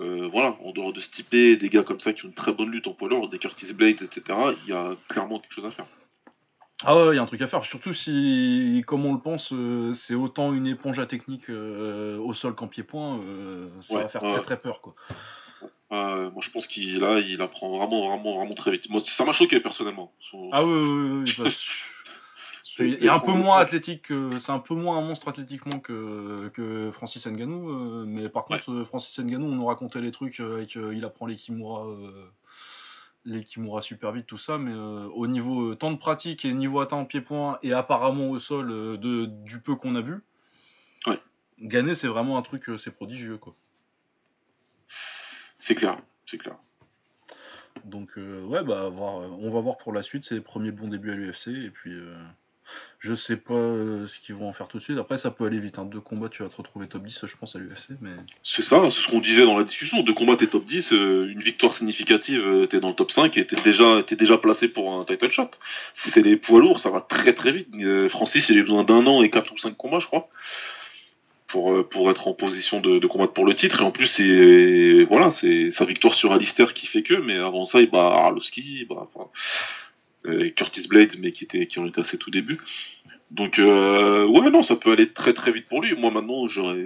euh, 0.00 0.28
voilà, 0.32 0.56
en 0.64 0.72
dehors 0.72 0.92
de 0.92 1.00
Stipe, 1.00 1.30
des 1.30 1.68
gars 1.68 1.82
comme 1.82 2.00
ça 2.00 2.12
qui 2.12 2.24
ont 2.24 2.28
une 2.28 2.34
très 2.34 2.52
bonne 2.52 2.70
lutte 2.70 2.86
en 2.86 2.92
poids 2.92 3.08
lourd, 3.08 3.28
des 3.28 3.38
Curtis 3.38 3.72
Blades, 3.72 4.02
etc., 4.02 4.38
il 4.64 4.70
y 4.70 4.72
a 4.72 4.96
clairement 5.08 5.38
quelque 5.38 5.54
chose 5.54 5.66
à 5.66 5.70
faire. 5.70 5.86
Ah 6.84 6.96
ouais, 6.96 7.12
il 7.12 7.16
y 7.16 7.18
a 7.18 7.22
un 7.22 7.26
truc 7.26 7.40
à 7.42 7.46
faire, 7.46 7.64
surtout 7.64 7.92
si, 7.92 8.82
comme 8.86 9.06
on 9.06 9.12
le 9.12 9.20
pense, 9.20 9.52
euh, 9.52 9.92
c'est 9.92 10.14
autant 10.14 10.52
une 10.52 10.66
éponge 10.66 10.98
à 10.98 11.06
technique 11.06 11.48
euh, 11.50 12.18
au 12.18 12.32
sol 12.32 12.54
qu'en 12.54 12.66
pied-point, 12.66 13.20
ça 13.82 13.98
va 13.98 14.08
faire 14.08 14.22
très 14.22 14.40
très 14.40 14.60
peur. 14.60 14.80
Quoi. 14.80 14.94
moi 15.90 16.40
je 16.40 16.50
pense 16.50 16.66
qu'il 16.66 16.98
là, 16.98 17.20
il 17.20 17.40
apprend 17.40 17.76
vraiment, 17.76 18.08
vraiment, 18.08 18.38
vraiment 18.38 18.54
très 18.54 18.72
vite. 18.72 18.88
Moi, 18.90 19.00
ça 19.04 19.24
m'a 19.24 19.32
choqué 19.32 19.60
personnellement. 19.60 20.12
Ah 20.50 20.64
oui, 20.64 20.72
oui, 20.72 21.34
oui. 21.38 21.54
Il 22.78 23.04
est 23.04 23.08
un 23.08 23.18
peu 23.18 23.32
moins 23.32 23.58
athlétique, 23.58 24.06
c'est 24.38 24.52
un 24.52 24.58
peu 24.58 24.74
moins 24.74 24.96
un 24.98 25.02
monstre 25.02 25.28
athlétiquement 25.28 25.78
que, 25.78 26.48
que 26.54 26.90
Francis 26.92 27.26
Nganou, 27.26 27.68
euh, 27.68 28.04
mais 28.06 28.28
par 28.30 28.44
contre 28.44 28.72
euh, 28.72 28.84
Francis 28.84 29.18
Nganou, 29.18 29.46
on 29.46 29.54
nous 29.54 29.66
racontait 29.66 30.00
les 30.00 30.10
trucs 30.10 30.40
avec 30.40 30.76
euh, 30.76 30.94
il 30.94 31.04
apprend 31.04 31.26
les 31.26 31.36
Kimura, 31.36 31.86
les 33.26 33.44
Kimura 33.44 33.82
super 33.82 34.12
vite 34.12 34.26
tout 34.26 34.38
ça, 34.38 34.56
mais 34.56 34.74
au 34.74 35.26
niveau 35.26 35.74
temps 35.74 35.92
de 35.92 35.98
pratique 35.98 36.44
et 36.44 36.52
niveau 36.52 36.80
atteint 36.80 36.96
en 36.96 37.04
pied-point 37.04 37.58
et 37.62 37.74
apparemment 37.74 38.30
au 38.30 38.40
sol 38.40 38.68
de, 38.98 39.26
du 39.26 39.60
peu 39.60 39.76
qu'on 39.76 39.94
a 39.94 40.00
vu, 40.00 40.22
ouais. 41.06 41.20
gagner 41.60 41.94
c'est 41.94 42.08
vraiment 42.08 42.38
un 42.38 42.42
truc 42.42 42.70
c'est 42.78 42.90
prodigieux 42.90 43.36
quoi. 43.36 43.54
C'est 45.58 45.74
clair, 45.74 45.98
c'est 46.26 46.38
clair. 46.38 46.56
Donc 47.84 48.16
ouais 48.16 48.64
bah 48.64 48.88
voir, 48.88 49.14
on 49.38 49.50
va 49.50 49.60
voir 49.60 49.76
pour 49.76 49.92
la 49.92 50.02
suite, 50.02 50.24
c'est 50.24 50.36
les 50.36 50.40
premiers 50.40 50.72
bons 50.72 50.88
débuts 50.88 51.12
à 51.12 51.14
l'UFC 51.14 51.48
et 51.48 51.70
puis 51.70 51.92
Je 53.02 53.16
sais 53.16 53.36
pas 53.36 53.54
euh, 53.54 54.06
ce 54.06 54.20
qu'ils 54.20 54.36
vont 54.36 54.48
en 54.48 54.52
faire 54.52 54.68
tout 54.68 54.78
de 54.78 54.82
suite. 54.82 54.96
Après, 54.96 55.18
ça 55.18 55.32
peut 55.32 55.44
aller 55.44 55.58
vite. 55.58 55.80
Hein. 55.80 55.84
Deux 55.84 55.98
combats, 55.98 56.28
tu 56.28 56.44
vas 56.44 56.48
te 56.48 56.54
retrouver 56.54 56.86
top 56.86 57.02
10, 57.02 57.26
je 57.26 57.36
pense, 57.36 57.56
à 57.56 57.58
l'UFC. 57.58 57.96
Mais... 58.00 58.12
C'est 58.44 58.62
ça, 58.62 58.80
c'est 58.92 59.00
ce 59.00 59.08
qu'on 59.08 59.18
disait 59.18 59.44
dans 59.44 59.58
la 59.58 59.64
discussion. 59.64 60.02
Deux 60.02 60.14
combats, 60.14 60.36
t'es 60.36 60.46
top 60.46 60.64
10, 60.64 60.92
euh, 60.92 61.28
une 61.28 61.40
victoire 61.40 61.74
significative, 61.74 62.40
euh, 62.46 62.66
t'es 62.66 62.78
dans 62.78 62.90
le 62.90 62.94
top 62.94 63.10
5 63.10 63.36
et 63.36 63.44
t'es 63.44 63.56
déjà, 63.64 64.04
t'es 64.06 64.14
déjà 64.14 64.38
placé 64.38 64.68
pour 64.68 64.94
un 64.94 65.04
title 65.04 65.32
shot. 65.32 65.50
Si 65.94 66.12
c'est 66.12 66.22
des 66.22 66.36
poids 66.36 66.60
lourds, 66.60 66.78
ça 66.78 66.90
va 66.90 67.00
très 67.00 67.32
très 67.32 67.50
vite. 67.50 67.70
Euh, 67.74 68.08
Francis, 68.08 68.48
il 68.48 68.58
a 68.60 68.62
besoin 68.62 68.84
d'un 68.84 69.04
an 69.08 69.24
et 69.24 69.30
4 69.30 69.52
ou 69.52 69.58
5 69.58 69.76
combats, 69.76 69.98
je 69.98 70.06
crois. 70.06 70.28
Pour, 71.48 71.86
pour 71.86 72.10
être 72.10 72.28
en 72.28 72.32
position 72.32 72.80
de, 72.80 72.98
de 72.98 73.06
combattre 73.06 73.34
pour 73.34 73.44
le 73.44 73.54
titre. 73.54 73.82
Et 73.82 73.84
en 73.84 73.90
plus, 73.90 74.06
c'est 74.06 75.04
voilà, 75.04 75.30
c'est 75.32 75.70
sa 75.72 75.84
victoire 75.84 76.14
sur 76.14 76.32
Alistair 76.32 76.72
qui 76.72 76.86
fait 76.86 77.02
que, 77.02 77.12
mais 77.12 77.36
avant 77.36 77.66
ça, 77.66 77.80
il 77.82 77.90
bat 77.90 78.06
Arlovski, 78.06 78.78
il 78.80 78.86
bat 78.86 79.06
enfin, 79.14 79.28
Curtis 80.56 80.86
Blade, 80.88 81.16
mais 81.18 81.32
qui, 81.32 81.44
était, 81.44 81.66
qui 81.66 81.78
en 81.78 81.86
était 81.86 82.00
à 82.00 82.04
ses 82.04 82.18
tout 82.18 82.30
débuts. 82.30 82.60
Donc, 83.30 83.58
euh, 83.58 84.26
ouais, 84.26 84.50
non, 84.50 84.62
ça 84.62 84.76
peut 84.76 84.92
aller 84.92 85.08
très 85.10 85.32
très 85.32 85.52
vite 85.52 85.66
pour 85.68 85.80
lui. 85.82 85.94
Moi, 85.96 86.10
maintenant, 86.10 86.48
j'aurais. 86.48 86.76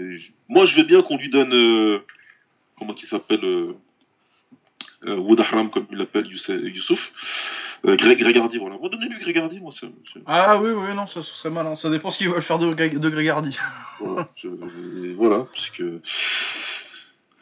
Moi, 0.49 0.65
je 0.67 0.77
veux 0.77 0.85
bien 0.85 1.03
qu'on 1.03 1.17
lui 1.17 1.29
donne. 1.29 1.53
euh, 1.53 1.99
comment 2.79 2.95
il 2.95 3.09
s'appelle 3.09 3.45
euh, 3.45 3.73
euh, 5.07 5.17
Wood 5.17 5.41
Ahram, 5.41 5.71
comme 5.71 5.87
il 5.91 5.99
l'appelle 5.99 6.27
Youssef- 6.27 6.63
Youssouf. 6.75 7.11
Euh, 7.85 7.97
Greg 7.97 8.19
Gregardi, 8.19 8.59
voilà. 8.59 8.79
Moi, 8.79 8.89
donnez-lui 8.89 9.19
Gregardi, 9.21 9.59
moi, 9.61 9.73
c'est. 9.79 9.87
Ah 10.27 10.57
oui, 10.61 10.71
oui, 10.71 10.95
non, 10.95 11.07
ça, 11.07 11.23
ce 11.23 11.35
serait 11.35 11.51
malin. 11.51 11.75
Ça 11.75 11.91
dépend 11.91 12.11
ce 12.11 12.19
qu'ils 12.19 12.29
veulent 12.31 12.43
faire 12.43 12.59
de, 12.59 12.73
Greg- 12.73 12.99
de 12.99 13.11
Grégardi. 13.11 13.59
Voilà, 14.01 14.29
je- 14.37 15.13
voilà, 15.15 15.47
parce 15.53 15.71
que. 15.71 16.01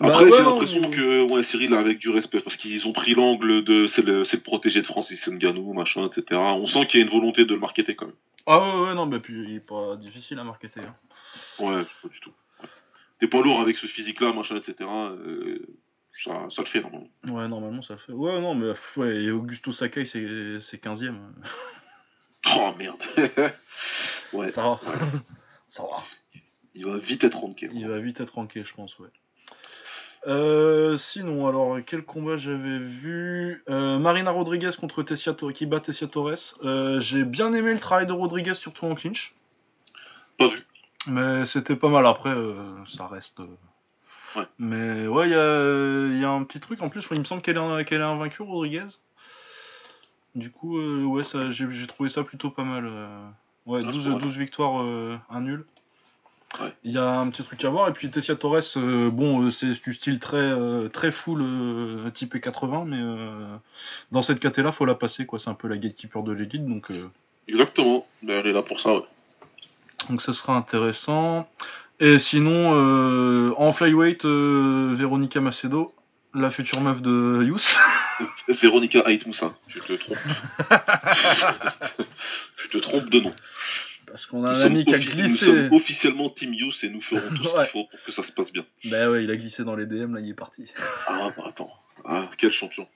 Bah 0.01 0.09
Après, 0.09 0.25
ouais, 0.25 0.31
j'ai 0.39 0.43
l'impression 0.45 0.91
que 0.91 1.23
ouais, 1.23 1.43
Cyril 1.45 1.73
a 1.73 1.79
avec 1.79 1.99
du 1.99 2.11
respect, 2.11 2.41
parce 2.41 2.57
qu'ils 2.57 2.87
ont 2.89 2.93
pris 2.93 3.15
l'angle 3.15 3.63
de 3.63 3.87
c'est 3.87 4.03
le, 4.03 4.23
le 4.23 4.41
protégé 4.41 4.83
de 4.83 4.87
Francis 4.87 5.27
Ngannou, 5.29 5.73
machin, 5.73 6.07
etc. 6.09 6.41
On 6.41 6.67
sent 6.67 6.87
qu'il 6.87 6.99
y 7.01 7.03
a 7.03 7.07
une 7.07 7.13
volonté 7.13 7.45
de 7.45 7.55
le 7.55 7.61
marketer 7.61 7.95
quand 7.95 8.07
même. 8.07 8.15
Ah 8.47 8.59
ouais, 8.59 8.89
ouais, 8.89 8.95
non, 8.95 9.07
mais 9.07 9.21
puis 9.21 9.35
il 9.45 9.55
est 9.55 9.61
pas 9.61 9.95
difficile 9.97 10.39
à 10.41 10.45
marketer. 10.45 10.81
hein. 10.81 10.97
Ouais, 11.61 11.83
pas 12.03 12.09
du 12.09 12.19
tout. 12.21 12.33
Ouais. 12.61 12.69
T'es 13.21 13.29
pas 13.29 13.41
lourd 13.41 13.61
avec 13.61 13.77
ce 13.79 13.87
physique-là, 13.87 14.33
machin, 14.33 14.57
etc. 14.57 14.75
euh, 14.81 15.59
ça, 16.25 16.47
ça 16.51 16.63
le 16.63 16.69
fait 16.69 16.81
normalement. 16.81 17.09
Ouais, 17.29 17.47
normalement, 17.49 17.83
ça 17.83 17.95
le 17.95 18.01
fait. 18.01 18.13
Ouais, 18.13 18.41
non, 18.41 18.55
mais 18.57 18.71
pff, 18.71 18.97
ouais, 18.97 19.23
et 19.23 19.31
Augusto 19.31 19.71
Sakai, 19.73 20.07
c'est 20.07 20.61
c'est 20.61 20.83
15ème. 20.83 21.19
Oh 22.57 22.73
merde. 22.77 22.99
ouais, 24.35 24.51
Ça 24.51 24.63
va. 24.63 24.81
ça 25.69 25.83
va. 25.83 26.05
il 26.75 26.85
va 26.85 26.99
vite 26.99 27.25
être 27.25 27.39
ranké. 27.39 27.71
Il 27.73 27.89
va 27.89 27.99
vite 28.01 28.21
être 28.21 28.35
ranké, 28.35 28.63
je 28.65 28.75
pense, 28.75 28.99
ouais. 28.99 29.09
Euh, 30.27 30.97
sinon, 30.97 31.47
alors, 31.47 31.79
quel 31.85 32.03
combat 32.03 32.37
j'avais 32.37 32.79
vu? 32.79 33.63
Euh, 33.69 33.99
Marina 33.99 34.31
Rodriguez 34.31 34.71
contre 34.79 35.03
Tessia 35.03 35.35
qui 35.53 35.67
bat 35.67 35.81
Tessia 35.81 36.07
Torres. 36.07 36.57
Euh, 36.65 37.01
J'ai 37.01 37.25
bien 37.25 37.53
aimé 37.53 37.73
le 37.73 37.81
travail 37.81 38.07
de 38.07 38.13
Rodriguez, 38.13 38.55
surtout 38.55 38.87
en 38.87 38.95
clinch. 38.95 39.35
Pas 40.39 40.49
vu. 40.49 40.65
Mais 41.07 41.45
c'était 41.47 41.77
pas 41.77 41.89
mal. 41.89 42.07
Après, 42.07 42.35
ça 42.87 43.07
reste. 43.07 43.41
Ouais. 44.37 44.47
Mais 44.59 45.07
ouais, 45.07 45.29
il 45.29 45.33
y 45.33 45.35
a, 45.35 46.07
il 46.09 46.21
y 46.21 46.25
a 46.25 46.31
un 46.31 46.43
petit 46.45 46.61
truc. 46.61 46.83
En 46.83 46.89
plus, 46.89 47.07
il 47.11 47.19
me 47.21 47.25
semble 47.25 47.43
qu'elle 47.43 47.59
est, 47.59 47.85
qu'elle 47.85 48.01
est 48.01 48.05
invaincue, 48.05 48.43
Rodriguez. 48.43 48.87
Du 50.35 50.51
coup, 50.51 50.79
ouais, 50.79 51.23
j'ai, 51.51 51.87
trouvé 51.87 52.09
ça 52.09 52.25
plutôt 52.25 52.51
pas 52.51 52.65
mal. 52.65 52.91
Ouais, 53.67 53.81
Ah, 53.85 53.91
12, 53.91 54.05
c'est 54.05 54.11
vrai. 54.11 54.21
12 54.21 54.39
victoires, 54.39 54.83
euh, 54.83 55.19
un 55.31 55.47
Ouais. 56.61 56.73
Il 56.85 56.93
y 56.93 56.99
a 56.99 57.19
un 57.19 57.29
petit 57.31 57.43
truc 57.43 57.65
à 57.65 57.71
voir. 57.71 57.89
Et 57.89 57.93
puis 57.93 58.11
Tessia 58.11 58.37
Torres, 58.37 58.77
euh, 58.77 59.11
bon, 59.11 59.43
euh, 59.47 59.51
c'est 59.51 59.73
du 59.83 59.93
style 59.93 60.19
très, 60.19 60.37
euh, 60.37 60.89
très 60.89 61.11
full, 61.11 61.45
type 62.13 62.41
80, 62.41 62.85
mais 62.87 62.97
euh, 62.99 63.57
dans 64.13 64.23
cette 64.23 64.41
caté-là, 64.41 64.73
faut 64.73 64.85
la 64.85 64.95
passer, 64.95 65.27
quoi. 65.27 65.39
C'est 65.39 65.51
un 65.51 65.55
peu 65.55 65.69
la 65.69 65.77
gatekeeper 65.77 66.23
de 66.23 66.33
l'élite, 66.33 66.67
donc. 66.67 66.93
Exactement. 67.49 68.07
Mais 68.23 68.35
elle 68.35 68.47
est 68.47 68.53
là 68.53 68.63
pour 68.63 68.81
ça, 68.81 68.95
ouais. 68.95 69.03
donc 70.09 70.23
ça 70.23 70.33
sera 70.33 70.57
intéressant. 70.57 71.49
Et 72.01 72.19
sinon, 72.19 73.55
en 73.57 73.73
flyweight, 73.73 74.25
Véronica 74.25 75.41
Macedo, 75.41 75.95
la 76.35 76.51
future 76.51 76.81
meuf 76.81 77.01
de 77.01 77.45
Yous. 77.45 77.79
Véronica 78.49 79.01
Haït-Moussa, 79.01 79.55
tu 79.69 79.81
te 79.81 79.93
trompes. 79.95 80.19
tu 82.57 82.69
te 82.73 82.79
trompes 82.79 83.11
de 83.11 83.21
nom. 83.21 83.33
Parce 84.07 84.27
qu'on 84.27 84.45
a 84.45 84.51
un 84.51 84.61
ami 84.61 84.85
qui 84.85 84.95
a 84.95 84.99
offi- 84.99 85.09
Nous 85.09 85.15
glissé. 85.23 85.45
sommes 85.47 85.73
officiellement 85.73 86.31
Team 86.31 86.55
Youth 86.55 86.83
et 86.83 86.89
nous 86.91 87.01
ferons 87.01 87.29
tout 87.37 87.45
ce 87.45 87.49
Ouais. 87.57 87.63
qu'il 87.65 87.83
faut 87.83 87.89
pour 87.91 88.03
que 88.05 88.13
ça 88.13 88.23
se 88.23 88.33
passe 88.33 88.53
bien. 88.53 88.65
Bah 88.87 89.11
ouais, 89.11 89.25
il 89.25 89.31
a 89.31 89.37
glissé 89.37 89.65
dans 89.65 89.77
les 89.77 89.87
DM, 89.87 90.15
là 90.15 90.21
il 90.21 90.31
est 90.31 90.35
parti. 90.35 90.71
Ah, 91.09 91.31
bah 91.37 91.45
attends. 91.49 91.73
Ah, 92.07 92.29
quel 92.37 92.53
champion. 92.53 92.87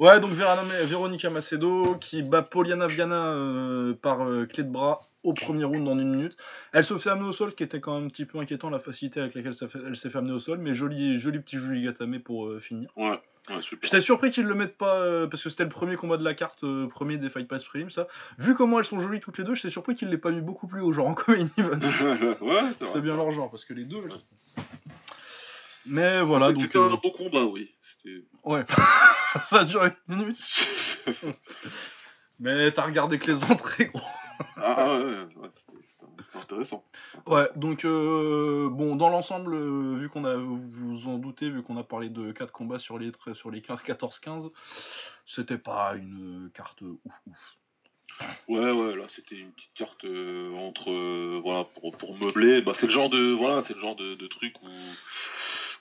Ouais, 0.00 0.18
donc 0.18 0.32
Véronica 0.32 1.30
Macedo 1.30 1.94
qui 2.00 2.22
bat 2.22 2.42
Poliana 2.42 2.88
Viana 2.88 3.26
euh, 3.26 3.94
par 3.94 4.26
euh, 4.28 4.46
clé 4.46 4.64
de 4.64 4.68
bras 4.70 5.00
au 5.26 5.34
premier 5.34 5.64
round 5.64 5.86
en 5.88 5.98
une 5.98 6.10
minute. 6.10 6.36
Elle 6.72 6.84
se 6.84 6.96
fait 6.98 7.10
amener 7.10 7.28
au 7.28 7.32
sol, 7.32 7.50
ce 7.50 7.56
qui 7.56 7.62
était 7.64 7.80
quand 7.80 7.94
même 7.96 8.06
un 8.06 8.08
petit 8.08 8.24
peu 8.24 8.38
inquiétant 8.38 8.70
la 8.70 8.78
facilité 8.78 9.20
avec 9.20 9.34
laquelle 9.34 9.54
ça 9.54 9.68
fait- 9.68 9.80
elle 9.86 9.96
s'est 9.96 10.08
fait 10.10 10.18
amener 10.18 10.32
au 10.32 10.38
sol, 10.40 10.58
mais 10.58 10.74
joli, 10.74 11.18
joli 11.18 11.38
petit 11.40 11.56
Julie 11.58 11.82
Gatame 11.84 12.20
pour 12.20 12.46
euh, 12.46 12.58
finir. 12.60 12.88
Ouais, 12.96 13.10
ouais. 13.50 13.56
J'étais 13.82 14.00
surpris 14.00 14.30
qu'ils 14.30 14.44
le 14.46 14.54
mettent 14.54 14.76
pas 14.78 14.94
euh, 15.00 15.26
parce 15.26 15.42
que 15.42 15.50
c'était 15.50 15.64
le 15.64 15.68
premier 15.68 15.96
combat 15.96 16.16
de 16.16 16.24
la 16.24 16.34
carte, 16.34 16.62
euh, 16.64 16.86
premier 16.88 17.16
des 17.16 17.28
Fight 17.28 17.48
Pass 17.48 17.64
Prelim, 17.64 17.90
ça. 17.90 18.06
Vu 18.38 18.54
comment 18.54 18.78
elles 18.78 18.84
sont 18.84 19.00
jolies 19.00 19.20
toutes 19.20 19.38
les 19.38 19.44
deux, 19.44 19.54
j'étais 19.54 19.70
surpris 19.70 19.94
qu'ils 19.94 20.08
l'aient 20.08 20.18
pas 20.18 20.30
mis 20.30 20.40
beaucoup 20.40 20.66
plus 20.68 20.80
haut, 20.80 20.92
genre 20.92 21.08
en 21.08 21.14
event. 21.58 21.80
ouais, 22.40 22.62
c'est 22.80 23.00
bien 23.00 23.16
leur 23.16 23.30
genre 23.32 23.50
parce 23.50 23.64
que 23.64 23.74
les 23.74 23.84
deux. 23.84 23.98
elles 24.04 24.62
Mais 25.86 26.22
voilà, 26.22 26.52
donc. 26.52 26.62
C'était 26.62 26.78
un 26.78 26.88
beau 26.88 27.10
combat, 27.10 27.44
oui. 27.44 27.72
Ouais. 28.44 28.64
ça 29.48 29.60
a 29.60 29.64
duré 29.64 29.90
une 30.08 30.16
minute. 30.18 30.38
Mais 32.38 32.70
t'as 32.70 32.82
regardé 32.82 33.18
que 33.18 33.30
les 33.32 33.44
entrées, 33.44 33.86
gros. 33.86 34.00
Ah 34.56 34.98
ouais, 34.98 35.04
ouais, 35.36 35.48
c'était 35.54 36.38
intéressant. 36.38 36.84
Ouais, 37.26 37.48
donc 37.56 37.84
euh, 37.84 38.68
bon, 38.70 38.96
dans 38.96 39.08
l'ensemble, 39.08 39.54
euh, 39.54 39.96
vu 39.96 40.08
qu'on 40.08 40.24
a, 40.24 40.34
vous 40.36 41.06
en 41.08 41.18
doutez, 41.18 41.48
vu 41.50 41.62
qu'on 41.62 41.76
a 41.76 41.84
parlé 41.84 42.08
de 42.08 42.32
4 42.32 42.52
combats 42.52 42.78
sur 42.78 42.98
les, 42.98 43.12
sur 43.34 43.50
les 43.50 43.60
14-15, 43.60 44.50
c'était 45.24 45.58
pas 45.58 45.94
une 45.96 46.50
carte 46.54 46.82
ouf 46.82 47.12
ouf. 47.26 47.56
Ouais, 48.48 48.70
ouais, 48.70 48.96
là 48.96 49.04
c'était 49.14 49.36
une 49.36 49.50
petite 49.52 49.74
carte 49.74 50.04
euh, 50.04 50.54
entre 50.56 50.90
euh, 50.90 51.40
voilà 51.42 51.64
pour, 51.64 51.94
pour 51.96 52.16
meubler. 52.16 52.62
Bah, 52.62 52.72
c'est 52.74 52.86
le 52.86 52.92
genre 52.92 53.10
de 53.10 53.32
voilà, 53.32 53.62
c'est 53.62 53.74
le 53.74 53.80
genre 53.80 53.96
de, 53.96 54.14
de 54.14 54.26
truc 54.26 54.54
où 54.62 54.68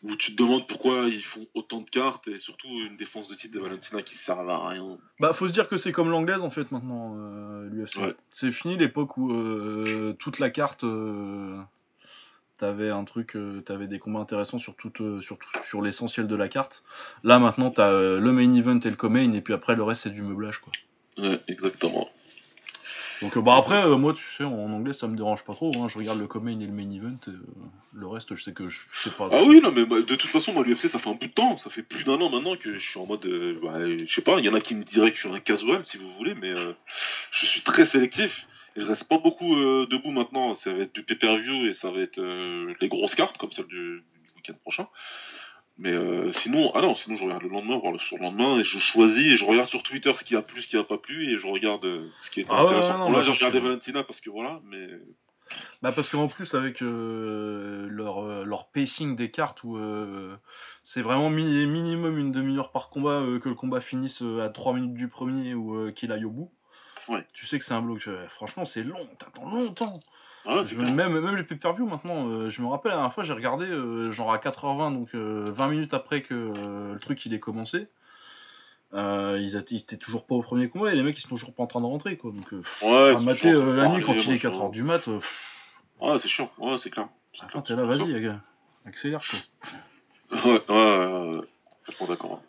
où 0.06 0.16
tu 0.16 0.36
te 0.36 0.42
demandes 0.42 0.68
pourquoi 0.68 1.08
ils 1.08 1.24
font 1.24 1.46
autant 1.54 1.82
de 1.82 1.90
cartes 1.90 2.28
et 2.28 2.40
surtout 2.40 2.68
une 2.68 2.96
défense 2.96 3.28
de 3.28 3.36
titre 3.36 3.56
de 3.56 3.60
Valentina 3.60 4.02
qui 4.02 4.16
servent 4.16 4.50
à 4.50 4.70
rien. 4.70 4.98
Bah, 5.20 5.34
faut 5.34 5.48
se 5.48 5.54
dire 5.54 5.68
que 5.68 5.78
c'est 5.78 5.92
comme 5.92 6.10
l'anglaise 6.10 6.42
en 6.42 6.50
fait 6.50 6.72
maintenant, 6.72 7.16
l'UFC. 7.72 7.98
Ouais. 7.98 8.16
C'est 8.30 8.52
fini 8.52 8.78
l'époque 8.78 9.18
où 9.18 9.32
euh, 9.32 10.14
toute 10.20 10.40
la 10.40 10.50
carte, 10.50 10.84
euh, 10.84 11.58
t'avais 12.58 12.90
un 12.90 13.04
truc, 13.04 13.36
euh, 13.36 13.62
t'avais 13.62 13.88
des 13.88 14.00
combats 14.00 14.20
intéressants 14.20 14.60
sur 14.60 14.76
euh, 15.02 15.22
sur, 15.22 15.82
l'essentiel 15.82 16.28
de 16.28 16.36
la 16.36 16.48
carte. 16.48 16.84
Là 17.24 17.40
maintenant, 17.40 17.72
t'as 17.72 17.90
euh, 17.90 18.20
le 18.20 18.32
main 18.32 18.54
event 18.54 18.80
et 18.80 18.90
le 18.90 18.96
co-main, 18.96 19.32
et 19.34 19.42
puis 19.42 19.54
après 19.54 19.76
le 19.76 19.84
reste 19.84 20.04
c'est 20.04 20.10
du 20.10 20.22
meublage 20.22 20.60
quoi. 20.60 20.72
Ouais, 21.18 21.42
exactement. 21.48 22.10
Donc 23.22 23.38
euh, 23.38 23.42
bah 23.42 23.56
après, 23.56 23.84
euh, 23.86 23.98
moi 23.98 24.14
tu 24.14 24.24
sais, 24.38 24.44
en 24.44 24.72
anglais 24.72 24.94
ça 24.94 25.08
me 25.08 25.16
dérange 25.16 25.44
pas 25.46 25.54
trop. 25.54 25.72
hein. 25.78 25.88
Je 25.88 25.98
regarde 25.98 26.20
le 26.20 26.28
co-main 26.28 26.60
et 26.60 26.66
le 26.66 26.74
main 26.74 26.90
event. 26.90 27.18
et, 27.28 27.30
euh, 27.30 27.40
le 27.94 28.08
reste, 28.08 28.36
je 28.36 28.44
sais 28.44 28.54
que 28.54 28.68
je 28.68 28.82
sais 29.04 29.10
pas. 29.12 29.30
Ah 29.32 29.44
oui, 29.44 29.62
non, 29.62 29.72
mais 29.72 29.86
bah, 29.86 30.02
de 30.02 30.16
toute 30.16 30.30
façon, 30.32 30.52
moi, 30.54 30.64
l'UFC, 30.66 30.90
ça 30.90 31.00
fait 31.00 31.10
un 31.10 31.14
bout 31.14 31.28
de 31.28 31.32
temps. 31.32 31.58
Ça 31.58 31.70
fait 31.70 31.82
plus 31.84 32.04
d'un 32.04 32.20
an 32.22 32.30
maintenant 32.30 32.56
que 32.58 32.78
je 32.78 32.90
suis 32.90 33.00
en 33.00 33.06
mode. 33.06 33.26
euh, 33.26 33.58
bah, 33.64 33.76
je 34.06 34.14
sais 34.14 34.22
pas, 34.22 34.40
il 34.40 34.46
y 34.46 34.50
en 34.50 34.54
a 34.54 34.60
qui 34.60 34.76
me 34.76 34.84
diraient 34.84 35.12
que 35.12 35.18
je 35.18 35.28
suis 35.28 35.36
un 35.36 35.40
casual, 35.40 35.86
si 35.86 35.98
vous 35.98 36.12
voulez, 36.18 36.36
mais 36.36 36.50
euh, 36.50 36.74
je 37.32 37.46
suis 37.46 37.62
très 37.62 37.86
sélectif. 37.86 38.48
Et 38.76 38.82
je 38.82 38.86
reste 38.86 39.08
pas 39.08 39.18
beaucoup 39.18 39.56
debout 39.56 40.12
maintenant. 40.12 40.56
Ça 40.56 40.74
va 40.74 40.80
être 40.84 40.94
du 40.94 41.04
pay-per-view 41.04 41.68
et 41.68 41.74
ça 41.74 41.92
va 41.92 42.00
être 42.02 42.20
euh, 42.20 42.74
les 42.82 42.90
grosses 42.90 43.16
cartes, 43.16 43.38
comme 43.38 43.54
celle 43.54 43.68
du, 43.68 44.04
du 44.26 44.32
week-end 44.36 44.56
prochain. 44.64 44.88
Mais 45.78 45.92
euh, 45.92 46.32
sinon, 46.34 46.72
ah 46.74 46.82
non, 46.82 46.96
sinon 46.96 47.18
je 47.18 47.24
regarde 47.26 47.44
le 47.44 47.50
lendemain, 47.50 47.78
voire 47.78 47.92
le 47.92 48.00
surlendemain, 48.00 48.60
et 48.60 48.64
je 48.64 48.80
choisis 48.80 49.18
et 49.34 49.36
je 49.38 49.44
regarde 49.44 49.68
sur 49.68 49.84
Twitter 49.84 50.14
ce 50.18 50.24
qui 50.24 50.36
a 50.36 50.42
plu, 50.42 50.62
ce 50.62 50.68
qui 50.68 50.78
a 50.78 50.84
pas 50.84 50.98
plu, 50.98 51.34
et 51.34 51.38
je 51.38 51.46
regarde 51.48 51.84
euh, 51.86 52.08
ce 52.24 52.32
qui 52.32 52.42
est 52.42 52.46
Ah 52.50 52.62
intéressant. 52.62 52.92
ouais, 52.94 52.98
non, 53.00 53.06
Bon, 53.08 53.12
là, 53.18 53.24
j'ai 53.24 53.28
parce 53.32 53.40
regardé 53.40 53.60
que- 53.60 53.64
Valentina 53.66 54.04
parce 54.04 54.22
que 54.22 54.30
voilà, 54.30 54.62
mais 54.64 54.88
Bah 55.82 55.92
parce 55.92 56.08
qu'en 56.10 56.28
plus 56.30 56.56
avec 56.56 56.82
euh, 56.82 57.88
leur, 57.90 58.20
euh, 58.26 58.46
leur 58.46 58.68
pacing 58.70 59.16
des 59.18 59.30
cartes 59.30 59.64
où 59.66 59.78
euh, 59.78 60.36
c'est 60.84 61.02
vraiment 61.02 61.30
mi- 61.30 61.68
minimum 61.68 62.18
une 62.18 62.32
demi-heure 62.32 62.72
par 62.72 62.90
combat 62.90 63.22
que 63.42 63.50
le 63.50 63.54
combat 63.56 63.82
finisse 63.82 64.24
à 64.42 64.50
3 64.50 64.74
minutes 64.74 64.94
du 64.96 65.08
premier 65.10 65.54
ou 65.54 65.92
qu'il 65.92 66.12
aille 66.14 66.26
au 66.26 66.32
bout. 66.32 66.52
Ouais. 67.10 67.24
Tu 67.34 67.46
sais 67.46 67.60
que 67.60 67.66
c'est 67.66 67.74
un 67.76 67.82
bloc. 67.82 68.10
franchement 68.30 68.66
c'est 68.66 68.82
long, 68.82 69.08
t'attends 69.20 69.48
longtemps. 69.48 70.00
Ah, 70.48 70.64
Je 70.66 70.76
même, 70.78 71.20
même 71.20 71.36
les 71.36 71.44
pay-per-view 71.44 71.86
maintenant, 71.86 72.28
euh, 72.28 72.50
je 72.50 72.62
me 72.62 72.68
rappelle 72.68 72.92
la 72.92 72.98
dernière 72.98 73.14
fois 73.14 73.24
j'ai 73.24 73.34
regardé 73.34 73.66
euh, 73.66 74.12
genre 74.12 74.32
à 74.32 74.38
4h20, 74.38 74.94
donc 74.94 75.10
euh, 75.16 75.46
20 75.50 75.68
minutes 75.68 75.94
après 75.94 76.22
que 76.22 76.34
euh, 76.34 76.94
le 76.94 77.00
truc 77.00 77.26
il 77.26 77.34
ait 77.34 77.40
commencé. 77.40 77.88
Euh, 78.94 79.40
ils, 79.42 79.58
étaient, 79.58 79.98
toujours 79.98 80.26
pas 80.26 80.36
au 80.36 80.42
premier 80.42 80.70
combat 80.70 80.94
et 80.94 80.96
les 80.96 81.04
mecs 81.04 81.18
ils 81.18 81.22
sont 81.22 81.30
toujours 81.30 81.54
pas 81.54 81.64
en 81.64 81.68
train 81.68 81.82
de 81.82 81.86
rentrer 81.86 82.18
quoi. 82.18 82.32
Donc 82.32 82.54
euh, 82.54 82.62
pff, 82.62 82.84
Ouais, 82.84 83.16
à 83.16 83.20
mater 83.20 83.52
euh, 83.52 83.76
la 83.76 83.90
nuit 83.90 84.04
pareil, 84.04 84.04
quand 84.06 84.14
il 84.14 84.30
est 84.30 84.44
machin. 84.44 84.50
4h 84.50 84.72
du 84.72 84.84
mat, 84.84 85.08
euh, 85.08 85.18
pff, 85.18 85.52
Ouais, 86.00 86.20
c'est 86.20 86.28
chiant, 86.28 86.52
ouais, 86.60 86.78
c'est 86.82 86.90
clair. 86.90 87.08
Attends, 87.42 87.62
t'es 87.62 87.76
là, 87.76 87.84
vas-y, 87.84 88.32
accélère 88.86 89.22
quoi. 89.28 89.40
Ouais, 90.32 90.52
ouais, 90.52 90.62
ouais, 90.70 91.38
ouais, 91.38 91.42
complètement 91.86 92.08
d'accord. 92.08 92.42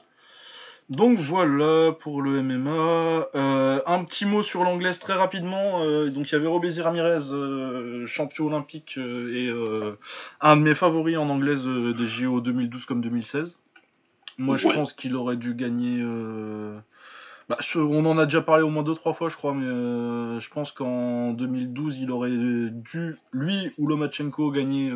Donc 0.89 1.19
voilà 1.19 1.93
pour 1.93 2.23
le 2.23 2.43
MMA. 2.43 3.29
Euh, 3.35 3.81
un 3.87 4.05
petit 4.05 4.25
mot 4.25 4.43
sur 4.43 4.63
l'anglaise 4.63 5.01
très 5.01 5.15
rapidement. 5.15 5.83
Euh, 5.83 6.11
donc 6.11 6.31
il 6.31 6.33
y 6.33 6.35
avait 6.37 6.47
Robézy 6.47 6.81
Ramirez, 6.81 7.33
euh, 7.33 8.07
champion 8.07 8.47
olympique 8.47 8.97
et 8.97 9.51
un 10.41 10.57
de 10.57 10.63
mes 10.63 10.75
favoris 10.75 11.17
en 11.17 11.29
anglaise 11.29 11.65
des 11.65 12.07
JO 12.07 12.41
2012 12.41 12.87
comme 12.87 13.01
2016. 13.01 13.59
Moi 14.39 14.57
je 14.57 14.69
pense 14.69 14.93
qu'il 14.93 15.17
aurait 15.17 15.37
dû 15.37 15.55
gagner. 15.55 16.05
Bah, 17.49 17.59
on 17.77 18.05
en 18.07 18.19
a 18.19 18.25
déjà 18.25 18.43
parlé 18.43 18.65
au 18.65 18.71
moins 18.71 18.83
deux 18.83 18.95
trois 18.95 19.13
fois 19.13 19.29
je 19.29 19.37
crois, 19.37 19.55
mais 19.55 19.67
je 20.41 20.51
pense 20.51 20.71
qu'en 20.71 21.33
2012 21.33 21.99
il 21.99 22.13
aurait 22.13 22.31
dû 22.31 23.17
lui 23.33 23.73
ou 23.79 23.89
Lomachenko 23.89 24.53
gagner 24.53 24.93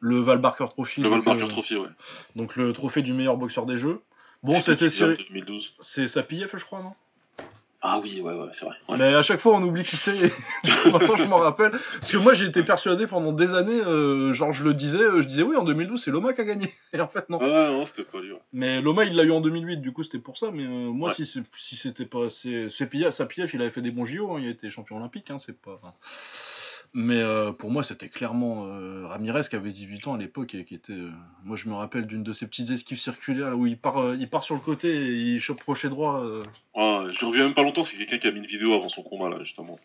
le 0.00 0.20
Val 0.20 0.38
Barker 0.38 0.66
Trophy. 0.70 1.02
Le 1.02 1.10
Val 1.10 1.20
Barker 1.20 1.48
Trophy, 1.48 1.76
ouais. 1.76 1.88
Donc 2.36 2.56
le 2.56 2.72
trophée 2.72 3.02
du 3.02 3.12
meilleur 3.12 3.36
boxeur 3.36 3.66
des 3.66 3.76
jeux. 3.76 4.00
Bon, 4.46 4.62
c'était 4.62 4.90
série. 4.90 5.16
2012. 5.28 5.74
C'est 5.80 6.06
Sapiev, 6.06 6.50
je 6.54 6.64
crois, 6.64 6.80
non 6.80 6.92
ah 7.82 8.00
oui, 8.02 8.20
ouais, 8.20 8.32
ouais, 8.32 8.48
c'est 8.52 8.64
vrai. 8.64 8.74
Mais 8.98 9.14
à 9.14 9.22
chaque 9.22 9.38
fois, 9.38 9.54
on 9.54 9.62
oublie 9.62 9.84
qui 9.84 9.96
c'est. 9.96 10.32
Maintenant, 10.90 11.14
je 11.14 11.24
m'en 11.24 11.36
rappelle. 11.36 11.70
Parce 11.70 12.10
que 12.10 12.16
moi, 12.16 12.34
j'ai 12.34 12.46
été 12.46 12.64
persuadé 12.64 13.06
pendant 13.06 13.32
des 13.32 13.54
années, 13.54 13.80
euh, 13.80 14.32
genre, 14.32 14.52
je 14.52 14.64
le 14.64 14.74
disais, 14.74 14.98
euh, 14.98 15.22
je 15.22 15.28
disais, 15.28 15.42
oui, 15.42 15.54
en 15.54 15.62
2012, 15.62 16.02
c'est 16.02 16.10
Loma 16.10 16.32
qui 16.32 16.40
a 16.40 16.44
gagné. 16.44 16.72
Et 16.92 17.00
en 17.00 17.06
fait, 17.06 17.28
non. 17.28 17.38
Ah 17.40 17.70
non, 17.70 17.86
c'était 17.86 18.02
pas 18.02 18.20
lui. 18.20 18.32
Mais 18.52 18.80
Loma, 18.80 19.04
il 19.04 19.14
l'a 19.14 19.22
eu 19.22 19.30
en 19.30 19.40
2008, 19.40 19.76
du 19.76 19.92
coup, 19.92 20.02
c'était 20.02 20.18
pour 20.18 20.36
ça. 20.36 20.50
Mais 20.52 20.64
euh, 20.64 20.90
moi, 20.90 21.12
si, 21.14 21.26
si 21.26 21.76
c'était 21.76 22.06
pas. 22.06 22.28
Sapiev, 22.30 23.50
il 23.54 23.60
avait 23.60 23.70
fait 23.70 23.82
des 23.82 23.92
bons 23.92 24.06
JO, 24.06 24.32
hein, 24.32 24.38
il 24.40 24.48
a 24.48 24.50
été 24.50 24.68
champion 24.68 24.96
olympique, 24.96 25.30
hein, 25.30 25.38
c'est 25.38 25.56
pas. 25.56 25.78
Mais 26.98 27.20
euh, 27.20 27.52
pour 27.52 27.70
moi, 27.70 27.82
c'était 27.82 28.08
clairement 28.08 28.68
euh, 28.68 29.06
Ramirez 29.06 29.42
qui 29.50 29.54
avait 29.54 29.70
18 29.70 30.06
ans 30.06 30.14
à 30.14 30.16
l'époque 30.16 30.54
et 30.54 30.64
qui 30.64 30.74
était. 30.74 30.94
Euh, 30.94 31.10
moi, 31.44 31.54
je 31.54 31.68
me 31.68 31.74
rappelle 31.74 32.06
d'une 32.06 32.22
de 32.22 32.32
ces 32.32 32.46
petites 32.46 32.70
esquives 32.70 32.98
circulaires 32.98 33.54
où 33.54 33.66
il 33.66 33.76
part, 33.76 34.14
il 34.14 34.26
part 34.30 34.42
sur 34.42 34.54
le 34.54 34.62
côté 34.62 34.88
et 34.88 35.12
il 35.12 35.38
chope 35.38 35.60
crochet 35.60 35.90
droit. 35.90 36.24
Ah, 36.74 37.04
je 37.12 37.26
reviens 37.26 37.44
même 37.44 37.54
pas 37.54 37.64
longtemps, 37.64 37.84
c'est 37.84 37.98
quelqu'un 37.98 38.16
qui 38.16 38.26
a 38.28 38.30
mis 38.30 38.38
une 38.38 38.46
vidéo 38.46 38.72
avant 38.72 38.88
son 38.88 39.02
combat 39.02 39.28
là, 39.28 39.36
justement. 39.44 39.78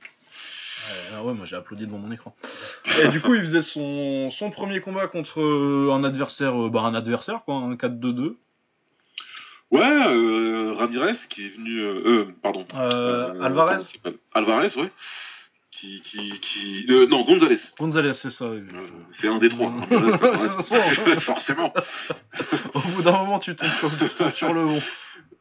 Ah 1.14 1.22
ouais, 1.22 1.34
moi 1.34 1.46
j'ai 1.46 1.58
applaudi 1.58 1.86
devant 1.86 1.98
mon 1.98 2.14
écran. 2.14 2.34
Et 3.04 3.10
du 3.10 3.20
coup, 3.20 3.36
il 3.36 3.42
faisait 3.42 3.62
son, 3.62 4.32
son 4.32 4.50
premier 4.50 4.80
combat 4.80 5.08
contre 5.08 5.42
un 5.92 6.06
adversaire, 6.06 6.70
bah, 6.70 6.84
un 6.84 6.96
adversaire 6.96 7.44
quoi, 7.44 7.56
un 7.56 7.76
4-2-2. 7.76 8.36
Ouais, 9.72 10.74
Ramirez 10.76 11.18
qui 11.28 11.48
est 11.48 11.58
venu. 11.58 12.34
pardon. 12.42 12.66
Alvarez. 12.74 13.84
Alvarez, 14.34 14.72
ouais 14.78 14.92
qui, 15.82 16.02
qui, 16.02 16.40
qui... 16.40 16.86
Euh, 16.90 17.08
non, 17.08 17.24
Gonzalez. 17.24 17.60
Gonzalez, 17.78 18.14
c'est 18.14 18.30
ça. 18.30 18.46
Euh, 18.46 18.64
c'est 19.20 19.28
un 19.28 19.40
des 19.40 19.50
trois. 19.50 19.72
Forcément. 21.20 21.74
Au 22.76 22.80
bout 22.80 23.02
d'un 23.02 23.12
moment, 23.14 23.40
tu 23.40 23.56
tombes 23.56 23.70
sur, 23.80 24.36
sur 24.36 24.54
le 24.54 24.66
bon. 24.66 24.80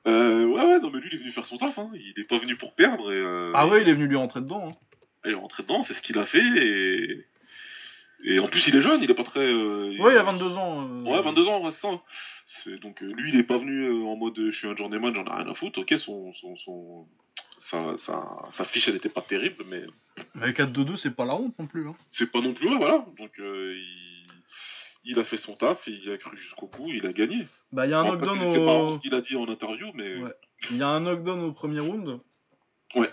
Euh, 0.06 0.46
ouais, 0.46 0.64
ouais, 0.64 0.80
non, 0.80 0.90
mais 0.90 1.00
lui, 1.00 1.10
il 1.12 1.16
est 1.16 1.18
venu 1.18 1.30
faire 1.30 1.46
son 1.46 1.58
taf. 1.58 1.78
Hein. 1.78 1.90
Il 1.94 2.18
est 2.18 2.24
pas 2.24 2.38
venu 2.38 2.56
pour 2.56 2.74
perdre. 2.74 3.12
Et, 3.12 3.16
euh, 3.16 3.52
ah 3.54 3.66
ouais, 3.66 3.82
il 3.82 3.88
est 3.88 3.92
venu 3.92 4.06
lui 4.06 4.16
rentrer 4.16 4.40
dedans. 4.40 4.68
Hein. 4.68 4.96
Il 5.26 5.32
est 5.32 5.34
rentré 5.34 5.62
dedans, 5.62 5.84
c'est 5.84 5.92
ce 5.92 6.00
qu'il 6.00 6.16
a 6.16 6.24
fait. 6.24 6.38
Et... 6.38 7.26
et 8.24 8.38
en 8.40 8.48
plus, 8.48 8.66
il 8.66 8.76
est 8.76 8.80
jeune, 8.80 9.02
il 9.02 9.10
est 9.10 9.14
pas 9.14 9.24
très. 9.24 9.52
ouais, 9.52 10.12
il 10.12 10.16
a 10.16 10.22
22 10.22 10.56
ans. 10.56 10.86
Ouais, 11.04 11.20
22 11.20 11.48
ans, 11.48 11.62
ouais, 11.62 11.70
c'est 11.70 11.86
ça. 11.86 12.00
Donc, 12.80 13.02
lui, 13.02 13.32
il 13.34 13.38
est 13.38 13.44
pas 13.44 13.58
venu 13.58 14.06
en 14.06 14.16
mode 14.16 14.40
je 14.50 14.56
suis 14.56 14.68
un 14.68 14.74
journeyman, 14.74 15.14
j'en 15.14 15.26
ai 15.26 15.42
rien 15.42 15.50
à 15.50 15.54
foutre. 15.54 15.80
Ok, 15.80 15.94
son, 15.98 16.32
son, 16.32 16.56
son 16.56 17.06
sa, 17.98 18.64
fiche, 18.64 18.88
elle 18.88 18.94
n'était 18.94 19.08
pas 19.08 19.22
terrible, 19.22 19.64
mais. 19.66 19.84
Mais 20.34 20.50
4-2-2, 20.50 20.96
c'est 20.96 21.14
pas 21.14 21.24
la 21.24 21.34
honte 21.34 21.58
non 21.58 21.66
plus. 21.66 21.88
Hein. 21.88 21.96
C'est 22.10 22.30
pas 22.30 22.40
non 22.40 22.54
plus, 22.54 22.74
voilà. 22.76 23.04
Donc, 23.18 23.38
euh, 23.38 23.76
il... 25.04 25.18
a 25.18 25.24
fait 25.24 25.36
son 25.36 25.54
taf, 25.54 25.86
il 25.86 26.10
a 26.10 26.18
cru 26.18 26.36
jusqu'au 26.36 26.66
bout, 26.66 26.88
il 26.88 27.06
a 27.06 27.12
gagné. 27.12 27.46
Bah, 27.72 27.86
il 27.86 27.90
y 27.90 27.94
a 27.94 28.00
un 28.00 28.04
knockdown 28.04 28.42
au. 28.42 28.52
C'est 28.52 28.64
pas 28.64 28.96
ce 28.96 29.00
qu'il 29.00 29.14
a 29.14 29.20
dit 29.20 29.36
en 29.36 29.48
interview, 29.48 29.92
mais. 29.94 30.16
Il 30.70 30.76
y 30.76 30.82
a 30.82 30.88
un 30.88 31.00
knockdown 31.00 31.42
au 31.42 31.52
premier 31.52 31.80
round. 31.80 32.20
Ouais. 32.94 33.10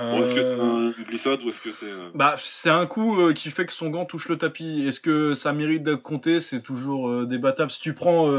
Est-ce 0.00 0.34
que 0.34 0.42
c'est 0.42 0.60
euh, 0.60 0.92
un 0.96 1.02
glissade 1.02 1.42
ou 1.42 1.48
est-ce 1.48 1.60
que 1.60 1.72
c'est. 1.72 1.86
Euh, 1.86 2.10
bah, 2.14 2.36
c'est 2.38 2.70
un 2.70 2.86
coup 2.86 3.20
euh, 3.20 3.32
qui 3.32 3.50
fait 3.50 3.66
que 3.66 3.72
son 3.72 3.90
gant 3.90 4.04
touche 4.04 4.28
le 4.28 4.38
tapis. 4.38 4.84
Est-ce 4.86 5.00
que 5.00 5.34
ça 5.34 5.52
mérite 5.52 5.82
d'être 5.82 6.02
compté? 6.02 6.40
C'est 6.40 6.60
toujours 6.60 7.26
débattable. 7.26 7.70
Si 7.70 7.80
tu 7.80 7.94
prends, 7.94 8.30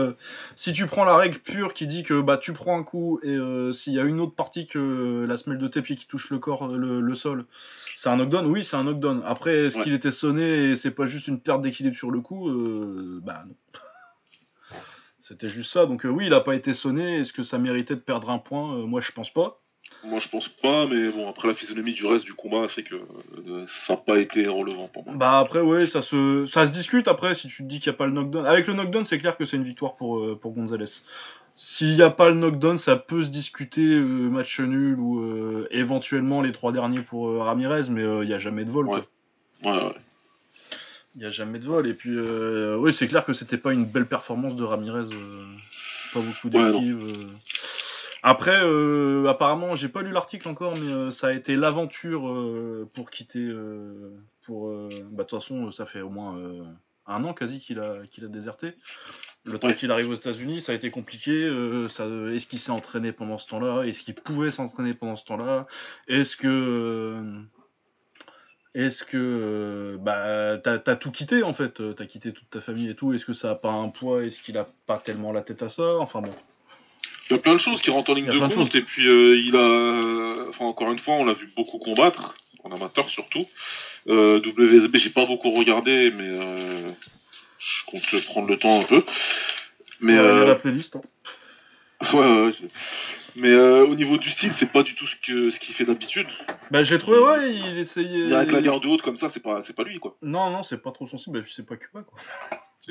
si 0.55 0.71
tu 0.73 0.85
prends 0.85 1.03
la 1.03 1.17
règle 1.17 1.39
pure 1.39 1.73
qui 1.73 1.87
dit 1.87 2.03
que 2.03 2.21
bah 2.21 2.37
tu 2.37 2.53
prends 2.53 2.77
un 2.77 2.83
coup 2.83 3.19
et 3.23 3.37
s'il 3.73 3.93
y 3.93 3.99
a 3.99 4.03
une 4.03 4.19
autre 4.19 4.35
partie 4.35 4.67
que 4.67 5.25
la 5.27 5.37
semelle 5.37 5.59
de 5.59 5.67
tapis 5.67 5.95
qui 5.95 6.07
touche 6.07 6.29
le 6.29 6.39
corps, 6.39 6.67
le, 6.67 7.15
sol, 7.15 7.45
c'est 7.95 8.09
un 8.09 8.17
knockdown. 8.17 8.45
Oui, 8.45 8.63
c'est 8.63 8.77
un 8.77 8.83
knockdown. 8.83 9.21
Après, 9.25 9.65
est-ce 9.65 9.77
qu'il 9.83 9.93
était 9.93 10.11
sonné 10.11 10.71
et 10.71 10.75
c'est 10.75 10.91
pas 10.91 11.05
juste 11.05 11.27
une 11.27 11.39
perte 11.39 11.61
d'équilibre 11.61 11.97
sur 11.97 12.11
le 12.11 12.21
coup? 12.21 12.49
Bah 13.21 13.43
non. 13.47 13.55
C'était 15.19 15.49
juste 15.49 15.71
ça. 15.71 15.85
Donc 15.85 16.05
oui, 16.05 16.25
il 16.27 16.33
a 16.33 16.41
pas 16.41 16.55
été 16.55 16.73
sonné. 16.73 17.17
Est-ce 17.17 17.33
que 17.33 17.43
ça 17.43 17.59
méritait 17.59 17.95
de 17.95 17.99
perdre 17.99 18.29
un 18.29 18.39
point? 18.39 18.85
Moi, 18.87 19.01
je 19.01 19.11
pense 19.11 19.31
pas. 19.31 19.61
Moi, 20.03 20.19
je 20.19 20.29
pense 20.29 20.47
pas, 20.47 20.85
mais 20.87 21.09
bon, 21.09 21.29
après 21.29 21.47
la 21.49 21.53
physionomie 21.53 21.93
du 21.93 22.05
reste 22.05 22.23
du 22.23 22.33
combat 22.33 22.67
fait 22.69 22.83
que 22.83 22.95
euh, 22.95 23.65
ça 23.67 23.93
n'a 23.93 23.97
pas 23.97 24.19
été 24.19 24.47
relevant 24.47 24.87
pour 24.87 25.05
moi. 25.05 25.13
Bah 25.15 25.39
après, 25.39 25.59
ouais, 25.59 25.87
ça 25.87 26.01
se, 26.01 26.45
ça 26.45 26.65
se 26.65 26.71
discute 26.71 27.07
après 27.09 27.35
si 27.35 27.47
tu 27.47 27.63
te 27.63 27.67
dis 27.67 27.79
qu'il 27.79 27.91
n'y 27.91 27.95
a 27.95 27.97
pas 27.97 28.05
le 28.05 28.13
knockdown. 28.13 28.45
Avec 28.45 28.67
le 28.67 28.73
knockdown, 28.73 29.03
c'est 29.05 29.19
clair 29.19 29.35
que 29.37 29.43
c'est 29.43 29.57
une 29.57 29.63
victoire 29.63 29.95
pour, 29.95 30.19
euh, 30.19 30.39
pour 30.41 30.53
Gonzalez. 30.53 30.85
S'il 31.53 31.95
n'y 31.95 32.01
a 32.01 32.09
pas 32.09 32.29
le 32.29 32.35
knockdown, 32.35 32.77
ça 32.77 32.95
peut 32.95 33.23
se 33.23 33.29
discuter 33.29 33.81
euh, 33.81 34.29
match 34.29 34.61
nul 34.61 34.97
ou 34.97 35.67
éventuellement 35.71 36.41
les 36.41 36.53
trois 36.53 36.71
derniers 36.71 37.01
pour 37.01 37.35
Ramirez, 37.43 37.89
mais 37.89 38.03
il 38.03 38.27
n'y 38.27 38.33
a 38.33 38.39
jamais 38.39 38.63
de 38.63 38.71
vol. 38.71 38.87
Ouais, 38.87 39.03
ouais, 39.65 39.71
ouais. 39.71 39.95
Il 41.15 41.21
n'y 41.21 41.27
a 41.27 41.31
jamais 41.31 41.59
de 41.59 41.65
vol. 41.65 41.85
Et 41.87 41.93
puis, 41.93 42.17
oui, 42.17 42.93
c'est 42.93 43.07
clair 43.07 43.25
que 43.25 43.33
c'était 43.33 43.57
pas 43.57 43.73
une 43.73 43.83
belle 43.83 44.05
performance 44.05 44.55
de 44.55 44.63
Ramirez. 44.63 45.09
pas 46.13 46.21
beaucoup 46.21 46.49
d'esquives. 46.49 47.27
Après, 48.21 48.59
euh, 48.63 49.27
apparemment, 49.27 49.75
j'ai 49.75 49.87
pas 49.87 50.01
lu 50.01 50.11
l'article 50.11 50.47
encore, 50.49 50.75
mais 50.75 50.91
euh, 50.91 51.11
ça 51.11 51.27
a 51.27 51.33
été 51.33 51.55
l'aventure 51.55 52.27
euh, 52.27 52.89
pour 52.93 53.11
quitter. 53.11 53.49
Pour, 54.43 54.69
bah, 54.69 55.23
de 55.23 55.29
toute 55.29 55.39
façon, 55.39 55.71
ça 55.71 55.85
fait 55.85 56.01
au 56.01 56.09
moins 56.09 56.35
un 57.05 57.23
an 57.23 57.33
quasi 57.33 57.59
qu'il 57.59 57.79
a, 57.79 58.05
qu'il 58.09 58.25
a 58.25 58.27
déserté. 58.27 58.75
Le 59.45 59.57
temps 59.57 59.71
qu'il 59.71 59.91
arrive 59.91 60.09
aux 60.09 60.15
États-Unis, 60.15 60.61
ça 60.61 60.71
a 60.71 60.75
été 60.75 60.91
compliqué. 60.91 61.45
est-ce 61.45 62.47
qu'il 62.47 62.59
s'est 62.59 62.71
entraîné 62.71 63.11
pendant 63.11 63.37
ce 63.37 63.47
temps-là? 63.47 63.83
Est-ce 63.83 64.03
qu'il 64.03 64.15
pouvait 64.15 64.51
s'entraîner 64.51 64.93
pendant 64.93 65.15
ce 65.15 65.25
temps-là? 65.25 65.67
Est-ce 66.07 66.35
que. 66.35 67.23
est-ce 68.73 69.03
que 69.03 69.97
bah 70.01 70.57
t'as, 70.57 70.81
as 70.85 70.95
tout 70.95 71.11
quitté 71.11 71.43
en 71.43 71.53
fait, 71.53 71.81
t'as 71.95 72.05
quitté 72.05 72.33
toute 72.33 72.49
ta 72.49 72.61
famille 72.61 72.89
et 72.89 72.95
tout. 72.95 73.13
Est-ce 73.13 73.25
que 73.25 73.33
ça 73.33 73.51
a 73.51 73.55
pas 73.55 73.71
un 73.71 73.89
poids? 73.89 74.25
Est-ce 74.25 74.41
qu'il 74.41 74.57
a 74.57 74.67
pas 74.87 74.97
tellement 74.97 75.31
la 75.31 75.41
tête 75.41 75.61
à 75.61 75.69
ça? 75.69 75.97
Enfin 75.99 76.21
bon, 76.21 76.33
il 77.29 77.33
y 77.33 77.35
a 77.35 77.39
plein 77.39 77.53
de 77.53 77.59
choses 77.59 77.81
qui 77.81 77.91
rentrent 77.91 78.11
en 78.11 78.15
ligne 78.15 78.25
de 78.25 78.55
compte, 78.55 78.73
et 78.75 78.81
puis 78.81 79.07
euh, 79.07 79.37
il 79.37 79.55
a. 79.55 80.49
Enfin, 80.49 80.65
encore 80.65 80.91
une 80.91 80.99
fois, 80.99 81.15
on 81.15 81.25
l'a 81.25 81.33
vu 81.33 81.49
beaucoup 81.55 81.77
combattre, 81.77 82.33
en 82.63 82.71
amateur 82.71 83.09
surtout. 83.09 83.45
Euh, 84.07 84.39
WSB, 84.39 84.97
j'ai 84.97 85.09
pas 85.09 85.25
beaucoup 85.25 85.51
regardé, 85.51 86.11
mais 86.11 86.27
euh, 86.27 86.91
je 87.59 87.85
compte 87.85 88.25
prendre 88.25 88.47
le 88.47 88.57
temps 88.57 88.81
un 88.81 88.83
peu. 88.83 89.03
Mais, 90.01 90.13
il 90.13 90.15
y 90.15 90.19
a 90.19 90.23
euh, 90.23 90.47
la 90.47 90.55
playlist. 90.55 90.95
Hein. 90.95 91.01
Ouais, 92.13 92.45
ouais, 92.45 92.53
Mais 93.35 93.49
euh, 93.49 93.85
au 93.85 93.93
niveau 93.93 94.17
du 94.17 94.29
style, 94.29 94.53
c'est 94.55 94.71
pas 94.71 94.83
du 94.83 94.95
tout 94.95 95.05
ce 95.05 95.15
que 95.17 95.51
ce 95.51 95.59
qu'il 95.59 95.75
fait 95.75 95.83
d'habitude. 95.83 96.27
Bah 96.71 96.81
j'ai 96.81 96.97
trouvé 96.97 97.19
ouais, 97.19 97.53
il 97.53 97.77
essayait. 97.77 98.33
Avec 98.33 98.53
la 98.53 98.61
garde 98.61 98.85
haute 98.85 99.01
comme 99.01 99.17
ça, 99.17 99.29
c'est 99.29 99.41
pas 99.41 99.63
c'est 99.63 99.75
pas 99.75 99.83
lui 99.83 99.99
quoi. 99.99 100.15
Non 100.21 100.49
non, 100.49 100.63
c'est 100.63 100.81
pas 100.81 100.91
trop 100.91 101.09
sensible, 101.09 101.41
bah, 101.41 101.45
c'est 101.49 101.65
pas 101.65 101.75
Cuba 101.75 102.03
quoi. 102.03 102.17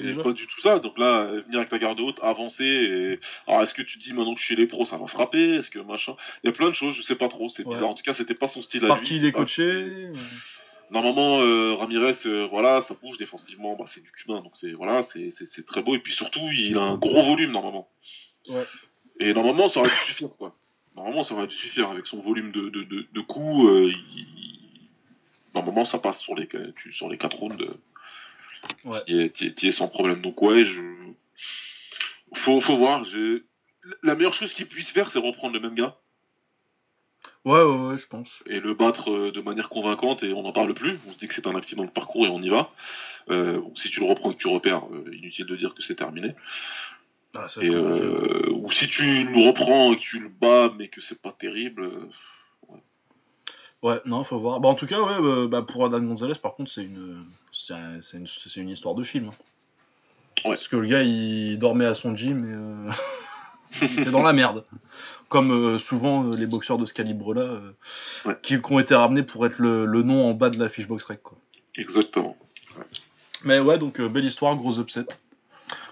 C'est 0.03 0.23
pas 0.23 0.33
du 0.33 0.47
tout 0.47 0.61
ça. 0.61 0.79
Donc 0.79 0.99
là, 0.99 1.27
venir 1.27 1.59
avec 1.59 1.71
la 1.71 1.79
garde 1.79 2.01
haute, 2.01 2.19
avancer. 2.23 2.65
Et... 2.65 3.21
Alors, 3.47 3.63
est-ce 3.63 3.75
que 3.75 3.83
tu 3.83 3.99
dis 3.99 4.13
maintenant 4.13 4.35
que 4.35 4.41
je 4.41 4.47
suis 4.47 4.57
les 4.57 4.67
pros, 4.67 4.85
ça 4.85 4.97
va 4.97 5.07
frapper 5.07 5.57
Est-ce 5.57 5.71
que 5.71 5.79
machin? 5.79 6.15
Il 6.43 6.49
y 6.49 6.51
a 6.51 6.53
plein 6.53 6.69
de 6.69 6.75
choses, 6.75 6.95
je 6.95 7.03
sais 7.03 7.17
pas 7.17 7.29
trop. 7.29 7.49
C'est 7.49 7.65
bizarre. 7.65 7.89
En 7.89 7.95
tout 7.95 8.03
cas, 8.03 8.15
c'était 8.15 8.35
pas 8.35 8.49
son 8.49 8.63
style 8.63 8.85
à 8.85 8.89
Par 8.89 9.03
qui 9.03 9.17
il 9.17 9.25
est 9.25 9.33
coaché 9.33 10.11
Normalement, 10.91 11.41
euh, 11.43 11.75
Ramirez, 11.75 12.17
euh, 12.25 12.47
voilà, 12.51 12.81
ça 12.81 12.95
bouge 12.95 13.19
défensivement, 13.19 13.77
bah, 13.77 13.85
c'est 13.89 14.03
du 14.03 14.11
cubain, 14.11 14.41
donc 14.41 14.53
c'est 14.55 14.73
voilà, 14.73 15.03
c'est 15.03 15.67
très 15.67 15.83
beau. 15.83 15.95
Et 15.95 15.99
puis 15.99 16.15
surtout, 16.15 16.41
il 16.41 16.79
a 16.79 16.83
un 16.83 16.97
gros 16.97 17.23
volume 17.23 17.53
normalement. 17.53 17.91
Ouais. 18.49 18.65
Et 19.21 19.35
normalement, 19.35 19.69
ça 19.69 19.81
aurait 19.81 19.91
dû 19.91 19.97
suffire, 19.97 20.31
quoi. 20.39 20.55
Normalement, 20.97 21.25
ça 21.25 21.35
aurait 21.35 21.47
dû 21.47 21.55
suffire 21.55 21.91
avec 21.91 22.07
son 22.07 22.21
volume 22.21 22.53
de, 22.53 22.71
de, 22.71 23.07
de, 23.13 23.21
coups. 23.21 23.69
Euh, 23.69 23.93
normalement, 25.55 25.85
ça 25.85 25.99
passe 25.99 26.21
sur 26.21 26.35
les, 26.35 26.49
sur 26.91 27.09
les 27.11 27.19
4 27.19 27.37
rounds 27.37 27.77
ouais. 28.85 29.31
qui, 29.31 29.69
est, 29.69 29.73
sans 29.73 29.89
problème. 29.89 30.23
Donc 30.23 30.41
ouais, 30.43 30.65
je... 30.65 30.81
faut, 32.35 32.61
faut 32.61 32.77
voir. 32.77 33.05
La 34.03 34.15
meilleure 34.15 34.35
chose 34.35 34.53
qu'il 34.53 34.67
puisse 34.67 34.91
faire, 34.91 35.11
c'est 35.11 35.19
reprendre 35.19 35.55
le 35.55 35.61
même 35.61 35.75
gars. 35.75 35.97
Ouais, 37.45 37.63
ouais, 37.63 37.89
ouais, 37.89 37.97
je 37.97 38.07
pense. 38.07 38.43
Et 38.47 38.61
le 38.61 38.75
battre 38.75 39.11
euh, 39.11 39.33
de 39.33 39.41
manière 39.41 39.69
convaincante 39.69 40.23
et 40.23 40.33
on 40.33 40.43
n'en 40.43 40.53
parle 40.53 40.75
plus. 40.75 40.99
On 41.07 41.11
se 41.11 41.19
dit 41.19 41.29
que 41.29 41.35
c'est 41.35 41.47
un 41.47 41.57
accident 41.57 41.85
de 41.85 41.91
parcours 41.91 42.27
et 42.27 42.29
on 42.29 42.43
y 42.43 42.49
va. 42.49 42.71
Euh, 43.31 43.61
si 43.75 43.91
tu 43.91 44.01
le 44.01 44.07
reprends 44.07 44.31
et 44.31 44.35
que 44.35 44.41
tu 44.41 44.49
repères, 44.49 44.85
euh, 44.93 45.11
inutile 45.15 45.47
de 45.47 45.57
dire 45.57 45.75
que 45.75 45.83
c'est 45.83 45.95
terminé. 45.95 46.35
Ah, 47.35 47.47
ou 47.61 48.73
si 48.73 48.89
tu 48.89 49.25
le 49.25 49.47
reprends 49.47 49.93
et 49.93 49.97
que 49.97 50.01
tu 50.01 50.19
le 50.19 50.29
bats 50.29 50.73
mais 50.79 50.89
que 50.89 51.01
c'est 51.03 51.21
pas 51.21 51.33
terrible, 51.33 51.91
Ouais, 52.69 52.81
non, 54.07 54.25
faut 54.25 54.39
voir. 54.39 54.61
Bah, 54.61 54.69
en 54.69 54.75
tout 54.75 54.87
cas, 54.87 55.01
ouais, 55.01 55.21
bah, 55.21 55.47
bah 55.61 55.67
pour 55.67 55.85
Adam 55.85 56.01
Gonzalez, 56.01 56.35
par 56.43 56.55
contre, 56.55 56.71
c'est 56.71 56.83
une, 56.83 57.25
c'est, 57.53 57.75
une, 58.15 58.27
une, 58.57 58.71
histoire 58.71 58.95
de 58.95 59.05
film. 59.05 59.29
Hein. 59.29 59.35
Ouais. 60.45 60.51
Parce 60.51 60.69
que 60.69 60.77
le 60.77 60.87
gars, 60.87 61.03
il 61.03 61.59
dormait 61.59 61.87
à 61.87 61.95
son 61.95 62.17
gym 62.17 62.45
et. 62.45 62.55
Euh, 62.55 62.93
il 63.83 64.01
était 64.01 64.11
dans 64.11 64.23
la 64.23 64.33
merde. 64.33 64.65
Comme 65.29 65.53
euh, 65.53 65.79
souvent 65.79 66.25
euh, 66.25 66.37
les 66.37 66.47
boxeurs 66.47 66.79
de 66.79 66.87
ce 66.87 66.95
calibre-là, 66.95 67.43
euh, 67.43 67.73
Ouais. 68.25 68.37
qui, 68.43 68.61
qui 68.61 68.73
ont 68.73 68.79
été 68.79 68.95
ramenés 68.95 69.23
pour 69.23 69.45
être 69.47 69.59
le, 69.59 69.85
le 69.85 70.03
nom 70.03 70.29
en 70.29 70.35
bas 70.35 70.51
de 70.51 70.59
la 70.59 70.69
fiche 70.69 70.89
box 70.89 71.05
rec. 71.05 71.23
Quoi. 71.23 71.39
Exactement. 71.77 72.37
Mais 73.45 73.61
ouais, 73.61 73.79
donc 73.79 74.01
euh, 74.01 74.09
belle 74.09 74.25
histoire, 74.25 74.57
gros 74.57 74.79
upset. 74.81 75.07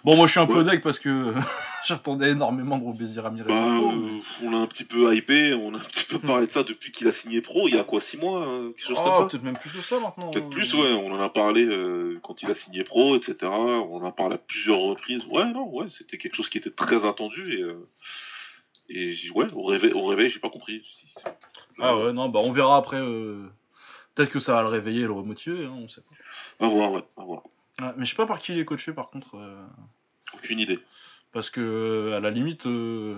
Bon, 0.07 0.15
moi 0.17 0.27
je 0.29 0.31
suis 0.31 0.41
un 0.41 0.47
peu 0.47 0.59
Ouais. 0.59 0.65
deg 0.65 0.83
parce 0.83 1.01
que 1.01 1.35
j'attendais 1.85 2.31
énormément 2.31 2.79
de 2.79 2.85
Robézy 2.85 3.19
Ramirez. 3.19 3.49
Bah, 3.49 3.77
euh, 3.77 4.21
on 4.45 4.51
l'a 4.53 4.59
un 4.59 4.67
petit 4.69 4.85
peu 4.85 5.13
hypé, 5.15 5.53
on 5.53 5.75
a 5.75 5.79
un 5.79 5.81
petit 5.81 6.05
peu 6.07 6.21
parlé 6.21 6.47
de 6.47 6.53
ça 6.53 6.63
depuis 6.63 6.93
qu'il 6.93 7.09
a 7.09 7.13
signé 7.13 7.41
pro, 7.41 7.67
il 7.67 7.75
y 7.75 7.79
a 7.79 7.83
quoi, 7.83 8.01
6 8.01 8.17
mois 8.17 8.45
hein, 8.47 8.71
Quelque 8.77 8.87
chose 8.87 8.99
oh, 9.05 9.27
peut-être 9.29 9.43
même 9.43 9.59
plus 9.59 9.71
que 9.71 9.83
ça 9.83 9.99
maintenant. 9.99 10.31
Peut-être 10.31 10.49
plus, 10.49 10.73
ouais, 10.75 10.93
on 10.93 11.13
en 11.13 11.21
a 11.21 11.29
parlé 11.29 11.65
euh, 11.65 12.21
quand 12.23 12.41
il 12.41 12.49
a 12.51 12.55
signé 12.55 12.85
pro, 12.85 13.17
etc. 13.17 13.37
On 13.51 13.97
en 14.01 14.05
a 14.07 14.13
parlé 14.13 14.37
à 14.37 14.39
plusieurs 14.39 14.79
reprises. 14.79 15.25
Ouais, 15.29 15.45
non, 15.53 15.69
ouais, 15.75 15.87
c'était 15.91 16.19
quelque 16.19 16.37
chose 16.37 16.49
qui 16.49 16.59
était 16.59 16.71
très 16.71 17.05
attendu 17.05 17.59
et. 17.59 17.63
euh, 17.63 17.89
et 18.89 19.13
ouais, 19.35 19.53
au 19.53 19.65
réveil, 19.65 19.91
au 19.93 20.05
réveil 20.05 20.31
j'ai 20.31 20.39
pas 20.39 20.51
compris. 20.51 20.85
Ah 21.81 21.97
ouais, 21.97 22.13
non, 22.13 22.29
bah 22.29 22.39
on 22.45 22.53
verra 22.53 22.77
après. 22.77 23.01
euh, 23.01 23.43
Peut-être 24.15 24.31
que 24.31 24.39
ça 24.39 24.53
va 24.55 24.63
le 24.63 24.69
réveiller 24.69 25.01
et 25.01 25.07
le 25.07 25.13
remotiver, 25.13 25.65
hein, 25.65 25.75
on 25.77 25.89
sait 25.89 26.01
pas. 26.59 26.65
À 26.65 26.69
voir, 26.69 26.93
ouais, 26.93 27.03
à 27.17 27.25
voir. 27.25 27.43
Ouais, 27.81 27.89
mais 27.97 28.05
je 28.05 28.11
sais 28.11 28.17
pas 28.17 28.25
par 28.27 28.39
qui 28.39 28.53
il 28.53 28.59
est 28.61 28.65
coaché 28.65 28.93
par 28.93 29.11
contre. 29.11 29.35
euh, 29.35 29.61
Aucune 30.47 30.61
idée. 30.61 30.79
Parce 31.33 31.51
que 31.51 31.61
euh, 31.61 32.17
à 32.17 32.21
la 32.21 32.31
limite, 32.31 32.67
euh, 32.67 33.15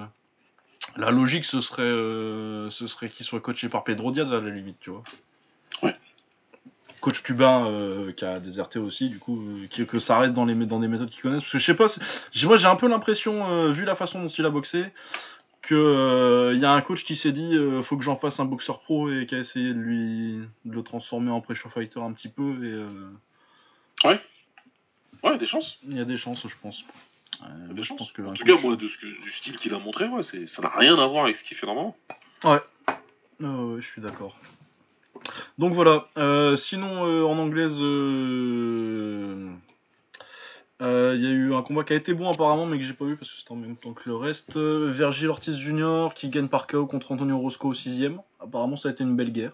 la 0.97 1.11
logique 1.11 1.45
ce 1.45 1.61
serait, 1.61 1.83
euh, 1.83 2.69
ce 2.71 2.87
serait 2.87 3.09
qu'il 3.09 3.25
soit 3.25 3.41
coaché 3.41 3.69
par 3.69 3.85
Pedro 3.85 4.11
Diaz 4.11 4.33
à 4.33 4.41
la 4.41 4.51
limite, 4.51 4.77
tu 4.81 4.91
vois. 4.91 5.05
Ouais. 5.83 5.95
Coach 7.01 7.23
cubain 7.23 7.67
euh, 7.67 8.11
qui 8.12 8.25
a 8.25 8.41
déserté 8.41 8.79
aussi, 8.81 9.09
du 9.09 9.19
coup, 9.19 9.41
qui- 9.71 9.87
que 9.87 9.99
ça 10.01 10.19
reste 10.19 10.35
dans, 10.35 10.45
les, 10.45 10.55
dans 10.67 10.81
des 10.81 10.88
méthodes 10.88 11.11
qu'ils 11.11 11.23
connaissent. 11.23 11.43
Parce 11.43 11.53
que 11.53 11.59
je 11.59 11.64
sais 11.64 11.75
pas, 11.75 11.87
moi 12.47 12.57
j'ai 12.57 12.67
un 12.67 12.77
peu 12.77 12.88
l'impression, 12.88 13.71
vu 13.71 13.85
la 13.85 13.95
façon 13.95 14.21
dont 14.23 14.29
il 14.29 14.45
a 14.45 14.51
boxé, 14.51 14.87
que 15.62 16.53
il 16.55 16.61
y 16.61 16.64
a 16.64 16.73
un 16.73 16.81
coach 16.81 17.05
qui 17.05 17.14
s'est 17.14 17.31
dit 17.33 17.55
faut 17.83 17.97
que 17.97 18.03
j'en 18.03 18.17
fasse 18.17 18.41
un 18.41 18.47
boxeur 18.47 18.81
pro 18.81 19.11
et 19.12 19.27
qui 19.27 19.35
a 19.35 19.38
essayé 19.38 19.75
de 19.75 19.79
lui 19.79 20.41
de 20.64 20.75
le 20.75 20.83
transformer 20.83 21.31
en 21.31 21.41
pressure 21.41 21.71
fighter 21.71 22.01
un 22.01 22.12
petit 22.12 22.29
peu 22.29 22.64
et 22.64 22.73
euh, 22.73 22.88
Ouais, 25.23 25.38
des 25.38 25.47
chances. 25.47 25.79
il 25.87 25.97
y 25.97 26.01
a 26.01 26.05
des 26.05 26.17
chances, 26.17 26.47
je 26.47 26.55
pense. 26.61 26.85
Euh, 27.43 27.47
je 27.83 27.95
pense 27.95 28.11
que 28.12 28.23
en 28.23 28.33
tout 28.35 28.45
cas, 28.45 28.61
moi, 28.62 28.77
de 28.77 28.88
ce 28.88 28.99
que, 28.99 29.07
du 29.23 29.31
style 29.31 29.57
qu'il 29.59 29.73
a 29.75 29.79
montré, 29.79 30.07
ouais, 30.09 30.23
c'est- 30.25 30.47
ça 30.49 30.61
n'a 30.62 30.71
rien 30.77 30.99
à 30.99 31.07
voir 31.07 31.25
avec 31.25 31.37
ce 31.37 31.45
qu'il 31.45 31.57
fait 31.57 31.67
normalement. 31.67 31.97
Ah 32.45 32.61
ouais, 33.41 33.81
je 33.81 33.87
suis 33.87 34.03
d'accord. 34.03 34.38
Donc 35.59 35.73
voilà. 35.75 36.09
euh, 36.17 36.57
sinon, 36.57 37.07
euh, 37.07 37.23
en 37.25 37.38
anglaise, 37.38 37.77
euh, 37.81 39.53
euh, 40.81 41.14
il 41.17 41.23
y 41.23 41.27
a 41.27 41.31
eu 41.31 41.55
un 41.55 41.62
combat 41.62 41.85
qui 41.85 41.93
a 41.93 41.97
été 41.97 42.14
bon 42.14 42.31
apparemment, 42.33 42.67
mais 42.67 42.79
que 42.79 42.85
j'ai 42.85 42.93
pas 42.95 43.05
vu 43.05 43.17
parce 43.17 43.31
que 43.31 43.37
c'était 43.38 43.53
en 43.53 43.57
même 43.57 43.77
temps 43.77 43.93
que 43.95 44.09
le 44.09 44.17
reste. 44.17 44.57
Virgil 44.57 45.29
Ortiz 45.29 45.57
Jr. 45.59 46.09
qui 46.14 46.29
gagne 46.29 46.49
par 46.49 46.67
KO 46.67 46.87
contre 46.87 47.12
Antonio 47.12 47.38
Roscoe 47.38 47.67
au 47.69 47.75
sixième. 47.75 48.21
Apparemment, 48.41 48.77
ça 48.77 48.88
a 48.88 48.93
été 48.93 49.03
une 49.05 49.14
belle 49.17 49.33
guerre. 49.33 49.53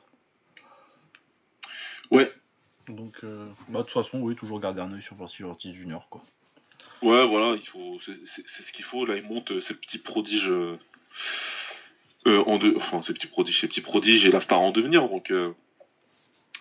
Ouais, 2.10 2.30
Donc, 2.88 3.14
euh, 3.24 3.46
bah, 3.68 3.78
de 3.80 3.84
toute 3.84 3.92
façon, 3.94 4.20
oui, 4.20 4.36
toujours 4.36 4.60
garder 4.60 4.82
un 4.82 4.92
œil 4.92 5.02
sur 5.02 5.16
Virgil 5.16 5.46
Ortiz 5.46 5.74
Jr. 5.74 6.00
Quoi. 6.10 6.22
Ouais, 7.04 7.26
voilà, 7.26 7.56
il 7.56 7.66
faut, 7.68 7.98
c'est 8.04 8.62
ce 8.62 8.72
qu'il 8.72 8.84
faut. 8.84 9.04
Là, 9.06 9.16
il 9.16 9.22
monte 9.22 9.50
euh, 9.52 9.60
ces 9.60 9.74
petits 9.74 9.98
prodiges 9.98 10.48
euh, 10.50 10.78
euh, 12.26 12.42
en 12.46 12.58
deux, 12.58 12.74
enfin, 12.76 13.02
ces 13.02 13.12
petits 13.14 13.26
prodiges, 13.26 13.60
ces 13.60 13.68
petits 13.68 13.80
prodiges 13.80 14.24
et 14.26 14.30
la 14.30 14.40
star 14.40 14.60
en 14.60 14.70
devenir. 14.72 15.08
Donc, 15.08 15.30
euh, 15.30 15.52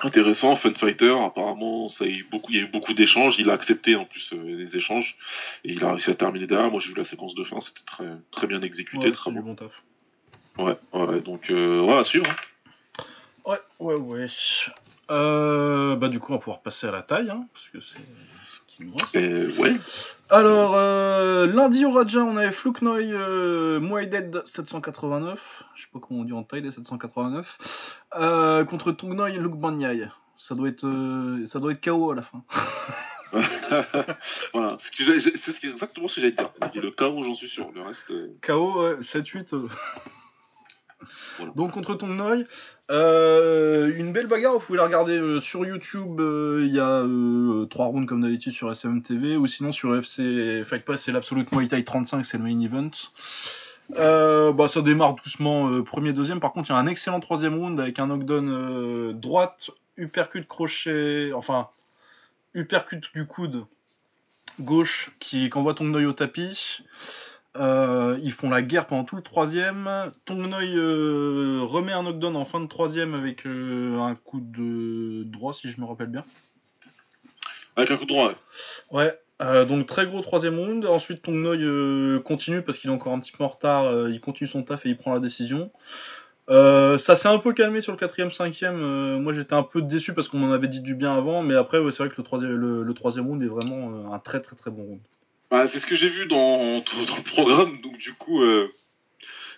intéressant, 0.02 0.56
fun 0.56 0.74
fighter. 0.74 1.16
Apparemment, 1.24 1.88
ça 1.90 2.04
a 2.06 2.08
eu 2.08 2.26
beaucoup, 2.30 2.52
il 2.52 2.58
y 2.58 2.60
a 2.62 2.64
eu 2.64 2.68
beaucoup 2.72 2.94
d'échanges. 2.94 3.36
Il 3.40 3.50
a 3.50 3.54
accepté 3.54 3.96
en 3.96 4.06
plus 4.06 4.32
euh, 4.34 4.44
les 4.44 4.76
échanges 4.76 5.16
et 5.64 5.72
il 5.72 5.84
a 5.84 5.92
réussi 5.92 6.10
à 6.12 6.16
terminer 6.16 6.48
derrière. 6.48 6.70
Moi, 6.72 6.82
j'ai 6.82 6.90
vu 6.90 6.96
la 6.96 7.06
séquence 7.06 7.36
de 7.36 7.44
fin, 7.44 7.62
c'était 7.62 7.80
très, 7.86 8.06
très 8.32 8.48
bien 8.48 8.62
exécuté, 8.62 9.06
Ouais, 9.06 9.12
très 9.12 9.32
bon. 9.32 9.42
bon 9.42 9.56
taf. 9.56 9.82
Ouais, 10.58 10.76
ouais, 10.94 11.20
donc, 11.22 11.50
euh, 11.50 11.82
ouais, 11.82 11.96
à 11.98 12.04
suivre. 12.04 12.28
hein. 12.30 12.36
Ouais, 13.46 13.58
ouais, 13.80 13.96
ouais. 13.96 14.28
Euh, 15.12 15.96
bah, 15.96 16.10
du 16.10 16.20
coup, 16.20 16.32
on 16.32 16.36
va 16.36 16.40
pouvoir 16.40 16.62
passer 16.62 16.88
à 16.88 16.92
la 16.92 17.02
taille, 17.02 17.30
hein, 17.30 17.48
parce 17.54 17.68
que 17.68 17.80
c'est 17.82 18.00
ce 18.00 18.60
qui 18.68 18.86
nous 18.86 18.96
reste. 18.96 19.16
Et, 19.16 19.48
ouais, 19.60 19.76
Alors, 20.30 20.76
euh, 20.76 21.46
lundi 21.46 21.86
au 21.86 21.92
Raja, 21.92 22.24
on 22.24 22.38
avait 22.38 22.52
Fluknoy 22.52 23.12
euh, 23.12 23.80
Muay 23.80 24.08
Dead 24.08 24.42
789. 24.46 25.64
Je 25.76 25.82
sais 25.82 25.88
pas 25.92 26.00
comment 26.00 26.22
on 26.22 26.24
dit 26.24 26.34
en 26.34 26.44
taille 26.44 26.62
les 26.62 26.72
789. 26.72 28.02
Euh, 28.16 28.64
contre 28.66 28.92
Tongnoy 28.92 29.34
Lukbanyai. 29.34 30.08
Ça 30.38 30.56
doit 30.56 30.70
être, 30.70 30.86
euh, 30.86 31.46
ça 31.48 31.60
doit 31.60 31.72
être 31.72 31.84
KO 31.84 32.12
à 32.12 32.16
la 32.16 32.22
fin. 32.22 32.44
voilà, 34.54 34.78
c'est 34.80 35.04
ce 35.38 35.68
exactement 35.68 36.08
ce 36.08 36.16
que 36.16 36.22
j'allais 36.22 36.34
dire. 36.34 36.52
Dit 36.72 36.80
le 36.80 36.92
chaos, 36.92 37.24
j'en 37.24 37.34
suis 37.34 37.50
sûr. 37.50 37.72
Le 37.74 37.82
reste, 37.82 38.00
euh, 38.12 38.38
KO, 38.42 38.84
ouais, 38.84 39.02
7-8. 39.02 39.56
Donc 41.56 41.72
contre 41.72 41.96
Tongnoy, 41.96 42.46
euh, 42.92 43.92
une 43.96 44.12
belle 44.12 44.28
bagarre, 44.28 44.54
vous 44.54 44.60
pouvez 44.60 44.78
la 44.78 44.86
regarder 44.86 45.18
euh, 45.18 45.40
sur 45.40 45.66
YouTube, 45.66 46.20
euh, 46.20 46.66
il 46.66 46.74
y 46.74 46.80
a 46.80 47.04
3 47.70 47.86
rounds 47.86 48.08
comme 48.08 48.22
d'habitude 48.22 48.54
sur 48.54 48.70
SMM 48.70 49.02
TV, 49.02 49.36
ou 49.36 49.48
sinon 49.48 49.72
sur 49.72 49.96
FC 49.96 50.64
Fight 50.66 50.84
Pass, 50.84 51.04
c'est 51.04 51.12
l'Absolute 51.12 51.52
Muay 51.52 51.68
Thai 51.68 51.84
35, 51.84 52.26
c'est 52.26 52.38
le 52.38 52.44
main 52.44 52.60
event. 52.60 52.92
Bah, 53.90 54.68
ça 54.68 54.82
démarre 54.82 55.16
doucement, 55.16 55.82
premier, 55.84 56.14
deuxième. 56.14 56.40
Par 56.40 56.54
contre, 56.54 56.70
il 56.70 56.74
y 56.74 56.76
a 56.76 56.80
un 56.80 56.88
excellent 56.88 57.20
troisième 57.20 57.56
round 57.56 57.80
avec 57.80 58.00
un 58.00 58.08
knockdown 58.08 59.14
droite, 59.14 59.70
uppercut 59.98 60.48
crochet, 60.48 61.32
enfin, 61.34 61.70
uppercut 62.54 63.02
du 63.14 63.26
coude 63.26 63.66
gauche 64.60 65.12
qui 65.20 65.50
envoie 65.54 65.74
Tongnoy 65.74 66.06
au 66.06 66.14
tapis. 66.14 66.84
Euh, 67.56 68.18
ils 68.24 68.32
font 68.32 68.50
la 68.50 68.62
guerre 68.62 68.88
pendant 68.88 69.04
tout 69.04 69.16
le 69.16 69.22
troisième. 69.22 70.12
Tongnoy 70.26 70.76
euh, 70.76 71.60
remet 71.62 71.92
un 71.92 72.04
knockdown 72.04 72.36
en 72.36 72.46
fin 72.46 72.60
de 72.60 72.68
troisième 72.68 73.14
avec 73.14 73.46
euh, 73.46 74.00
un 74.00 74.16
coup 74.16 74.40
de 74.42 75.24
droit, 75.24 75.54
si 75.54 75.70
je 75.70 75.80
me 75.80 75.86
rappelle 75.86 76.08
bien. 76.08 76.24
Avec 77.76 77.92
un 77.92 77.98
coup 77.98 78.06
de 78.06 78.10
droit, 78.10 78.34
ouais. 78.92 79.14
Ouais, 79.40 79.66
donc 79.66 79.88
très 79.88 80.06
gros 80.06 80.22
troisième 80.22 80.58
round. 80.58 80.86
Ensuite, 80.86 81.22
Tongnoy 81.22 82.22
continue 82.24 82.62
parce 82.62 82.78
qu'il 82.78 82.90
est 82.90 82.94
encore 82.94 83.14
un 83.14 83.20
petit 83.20 83.32
peu 83.32 83.44
en 83.44 83.50
retard. 83.50 84.10
il 84.10 84.20
continue 84.20 84.48
son 84.48 84.64
taf 84.64 84.86
et 84.86 84.90
il 84.90 84.98
prend 84.98 85.14
la 85.14 85.20
décision. 85.20 85.72
Ça 86.48 87.16
s'est 87.16 87.28
un 87.28 87.40
peu 87.40 87.54
calmé 87.54 87.82
sur 87.82 87.92
le 87.92 87.98
quatrième, 87.98 88.32
cinquième. 88.32 89.20
moi, 89.20 89.34
j'étais 89.34 89.54
un 89.54 89.64
peu 89.64 89.82
déçu 89.82 90.14
parce 90.14 90.28
qu'on 90.28 90.38
m'en 90.38 90.52
avait 90.52 90.68
dit 90.68 90.82
du 90.82 90.96
bien 90.96 91.14
avant, 91.14 91.42
mais 91.42 91.56
après, 91.56 91.80
ouais, 91.80 91.92
c'est 91.92 92.04
vrai 92.04 92.10
que 92.10 92.18
le 92.18 92.24
troisième, 92.24 92.52
le, 92.52 92.84
le 92.84 92.94
troisième 92.94 93.28
round 93.28 93.42
est 93.44 93.48
vraiment 93.48 94.14
un 94.14 94.20
très 94.20 94.40
très 94.40 94.56
très 94.56 94.72
bon 94.72 94.84
round. 94.84 95.00
Bah, 95.54 95.68
c'est 95.68 95.80
ce 95.80 95.86
que 95.86 95.96
j'ai 95.96 96.10
vu 96.10 96.26
dans, 96.26 96.80
dans 96.80 97.16
le 97.16 97.22
programme, 97.24 97.80
donc 97.82 97.96
du 98.00 98.12
coup, 98.16 98.42
euh, 98.42 98.74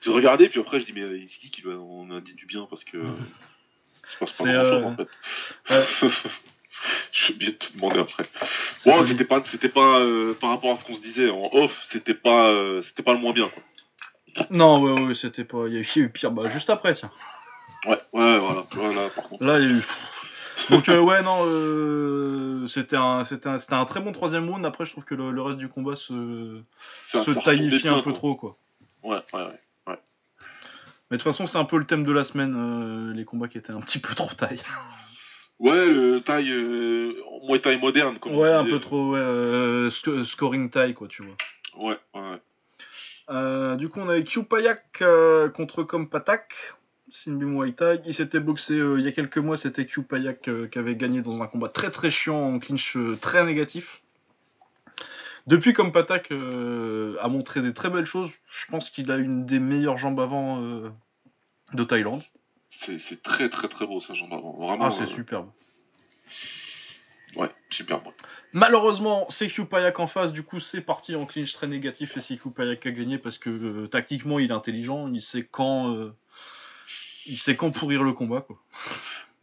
j'ai 0.01 0.11
regardé, 0.11 0.49
puis 0.49 0.59
après 0.59 0.81
je 0.81 0.85
dis, 0.85 0.91
mais 0.91 0.99
euh, 1.03 1.21
c'est 1.31 1.39
qui 1.39 1.49
qui 1.49 1.63
on 1.65 2.11
a 2.11 2.19
dit 2.19 2.33
du 2.33 2.45
bien 2.45 2.67
parce 2.69 2.83
que. 2.83 2.97
je 4.11 4.17
pense 4.19 4.37
pas 4.37 4.43
grand 4.43 4.63
chose 4.65 4.73
euh, 4.73 4.83
en 4.83 4.95
fait. 4.97 5.07
ouais. 5.69 6.09
je 7.13 7.31
vais 7.31 7.37
bien 7.37 7.51
te 7.51 7.71
demander 7.73 7.99
après. 7.99 8.25
Bon, 8.85 9.07
c'était 9.07 9.23
pas, 9.23 9.41
c'était 9.45 9.69
pas 9.69 9.99
euh, 10.01 10.33
par 10.33 10.49
rapport 10.49 10.73
à 10.73 10.77
ce 10.77 10.83
qu'on 10.83 10.95
se 10.95 10.99
disait 10.99 11.29
en 11.29 11.49
off, 11.53 11.81
c'était 11.89 12.13
pas, 12.13 12.49
euh, 12.49 12.81
c'était 12.83 13.01
pas 13.01 13.13
le 13.13 13.19
moins 13.19 13.31
bien 13.31 13.47
quoi. 13.47 13.63
Non, 14.49 14.81
ouais, 14.81 14.99
ouais, 15.01 15.15
c'était 15.15 15.45
pas. 15.45 15.63
Il 15.67 15.75
y, 15.75 15.77
a 15.77 15.79
eu- 15.79 15.87
il 15.95 15.99
y 16.01 16.03
a 16.03 16.07
eu 16.07 16.11
pire. 16.11 16.31
Bah, 16.31 16.49
juste 16.49 16.69
après, 16.69 16.93
tiens. 16.93 17.09
Ouais, 17.85 17.97
ouais, 18.11 18.37
voilà, 18.39 18.67
voilà, 18.73 19.09
par 19.11 19.29
contre. 19.29 19.45
Là, 19.45 19.59
il 19.59 19.63
y 19.63 19.67
a 19.73 19.77
eu. 19.77 19.81
Donc, 20.69 20.89
euh, 20.89 20.99
ouais, 20.99 21.21
non, 21.21 21.43
euh, 21.45 22.67
c'était 22.67 22.95
un, 22.95 23.23
c'était 23.23 23.47
un, 23.47 23.57
c'était 23.57 23.73
un 23.75 23.85
très 23.85 23.99
bon 23.99 24.11
troisième 24.11 24.49
round. 24.49 24.65
Après, 24.65 24.85
je 24.85 24.91
trouve 24.91 25.05
que 25.05 25.15
le, 25.15 25.31
le 25.31 25.41
reste 25.41 25.57
du 25.59 25.67
combat 25.69 25.95
se, 25.95 26.61
se 27.23 27.31
taillifie 27.43 27.87
un 27.87 28.01
peu 28.01 28.13
trop, 28.13 28.35
quoi. 28.35 28.57
Ouais, 29.03 29.21
ouais, 29.33 29.41
ouais. 29.87 29.99
Mais 31.11 31.17
de 31.17 31.21
toute 31.21 31.23
façon, 31.23 31.45
c'est 31.45 31.57
un 31.57 31.65
peu 31.65 31.77
le 31.77 31.85
thème 31.85 32.03
de 32.03 32.11
la 32.11 32.23
semaine, 32.23 32.55
euh, 32.57 33.13
les 33.13 33.25
combats 33.25 33.47
qui 33.47 33.57
étaient 33.57 33.71
un 33.73 33.81
petit 33.81 33.99
peu 33.99 34.15
trop 34.15 34.33
taille. 34.33 34.61
Ouais, 35.59 35.85
le 35.87 36.19
taille, 36.19 36.51
Muay 37.47 37.59
Thai 37.59 37.77
moderne, 37.77 38.17
comme 38.19 38.35
Ouais, 38.35 38.51
un 38.51 38.65
peu 38.65 38.79
trop, 38.79 39.11
ouais, 39.11 39.19
sc- 39.89 40.23
scoring 40.25 40.69
taille, 40.69 40.93
quoi, 40.93 41.07
tu 41.07 41.23
vois. 41.23 41.35
Ouais, 41.77 41.97
ouais, 42.15 42.21
ouais. 43.29 43.77
Du 43.77 43.89
coup, 43.89 43.99
on 43.99 44.09
avait 44.09 44.23
Kyupayak 44.23 45.01
euh, 45.01 45.49
contre 45.49 45.83
Kompatak. 45.83 46.53
Sinbi 47.07 47.45
Muay 47.45 47.73
Thai. 47.73 48.01
Il 48.05 48.13
s'était 48.13 48.39
boxé 48.39 48.73
euh, 48.73 48.99
il 48.99 49.05
y 49.05 49.07
a 49.07 49.11
quelques 49.11 49.37
mois. 49.37 49.57
C'était 49.57 49.85
Kyupayak 49.85 50.47
euh, 50.47 50.67
qui 50.67 50.79
avait 50.79 50.95
gagné 50.95 51.21
dans 51.21 51.41
un 51.41 51.47
combat 51.47 51.69
très 51.69 51.91
très 51.91 52.11
chiant 52.11 52.55
en 52.55 52.59
clinch 52.59 52.97
euh, 52.97 53.15
très 53.15 53.43
négatif. 53.45 54.01
Depuis, 55.47 55.73
Kompatak 55.73 56.31
euh, 56.31 57.17
a 57.21 57.27
montré 57.27 57.61
des 57.61 57.73
très 57.73 57.91
belles 57.91 58.05
choses. 58.05 58.31
Je 58.51 58.65
pense 58.65 58.89
qu'il 58.89 59.11
a 59.11 59.17
une 59.17 59.45
des 59.45 59.59
meilleures 59.59 59.97
jambes 59.97 60.19
avant 60.19 60.59
de 60.59 61.83
Thaïlande. 61.83 62.21
C'est 62.71 63.21
très 63.21 63.49
très 63.49 63.67
très 63.67 63.85
beau 63.85 64.01
ça, 64.01 64.15
j'en 64.15 64.25
avant. 64.31 64.53
Vraiment. 64.53 64.85
Ah, 64.85 64.91
c'est 64.91 65.05
superbe. 65.05 65.51
Ouais, 67.35 67.51
superbe. 67.69 68.05
Malheureusement, 68.53 69.27
c'est 69.29 69.47
Kyupayak 69.47 69.99
en 69.99 70.07
face, 70.07 70.33
du 70.33 70.41
coup 70.41 70.59
c'est 70.59 70.81
parti 70.81 71.15
en 71.15 71.27
clinch 71.27 71.53
très 71.53 71.67
négatif 71.67 72.17
et 72.17 72.21
c'est 72.21 72.37
qui 72.37 72.49
a 72.89 72.91
gagné 72.91 73.19
parce 73.19 73.37
que 73.37 73.85
tactiquement 73.85 74.39
il 74.39 74.49
est 74.49 74.53
intelligent, 74.53 75.07
il 75.13 75.21
sait 75.21 75.43
quand 75.43 76.11
il 77.25 77.37
sait 77.37 77.55
quand 77.55 77.71
pourrir 77.71 78.03
le 78.03 78.13
combat 78.13 78.41
quoi. 78.41 78.57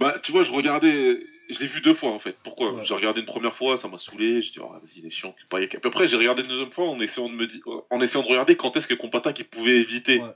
Bah, 0.00 0.16
tu 0.22 0.32
vois, 0.32 0.42
je 0.42 0.50
regardais, 0.50 1.20
je 1.48 1.58
l'ai 1.60 1.66
vu 1.66 1.80
deux 1.80 1.94
fois 1.94 2.10
en 2.10 2.18
fait. 2.18 2.36
Pourquoi 2.42 2.72
Ouais. 2.72 2.84
J'ai 2.84 2.94
regardé 2.94 3.20
une 3.20 3.26
première 3.26 3.54
fois, 3.54 3.78
ça 3.78 3.86
m'a 3.88 3.98
saoulé. 3.98 4.42
J'ai 4.42 4.50
dit, 4.50 4.58
oh, 4.60 4.68
vas-y, 4.72 4.98
il 4.98 5.06
est 5.06 5.10
chiant, 5.10 5.32
Kupayak. 5.32 5.70
Puis 5.70 5.80
après, 5.84 6.08
j'ai 6.08 6.16
regardé 6.16 6.42
une 6.42 6.48
deuxième 6.48 6.72
fois 6.72 6.88
en 6.88 6.98
essayant 7.00 7.28
de 7.28 7.34
me 7.34 7.46
en 7.90 8.00
essayant 8.00 8.22
de 8.24 8.28
regarder 8.28 8.56
quand 8.56 8.76
est-ce 8.76 8.88
que 8.88 8.94
Kompata 8.94 9.32
qui 9.32 9.44
pouvait 9.44 9.76
éviter 9.78 10.20
Ouais. 10.20 10.34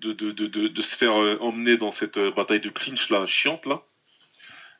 de, 0.00 0.12
de, 0.12 0.30
de, 0.32 0.46
de, 0.46 0.68
de 0.68 0.82
se 0.82 0.94
faire 0.96 1.20
euh, 1.20 1.38
emmener 1.40 1.76
dans 1.76 1.92
cette 1.92 2.18
euh, 2.18 2.30
bataille 2.30 2.60
de 2.60 2.68
clinch 2.70 3.10
là, 3.10 3.26
chiante 3.26 3.66
là. 3.66 3.82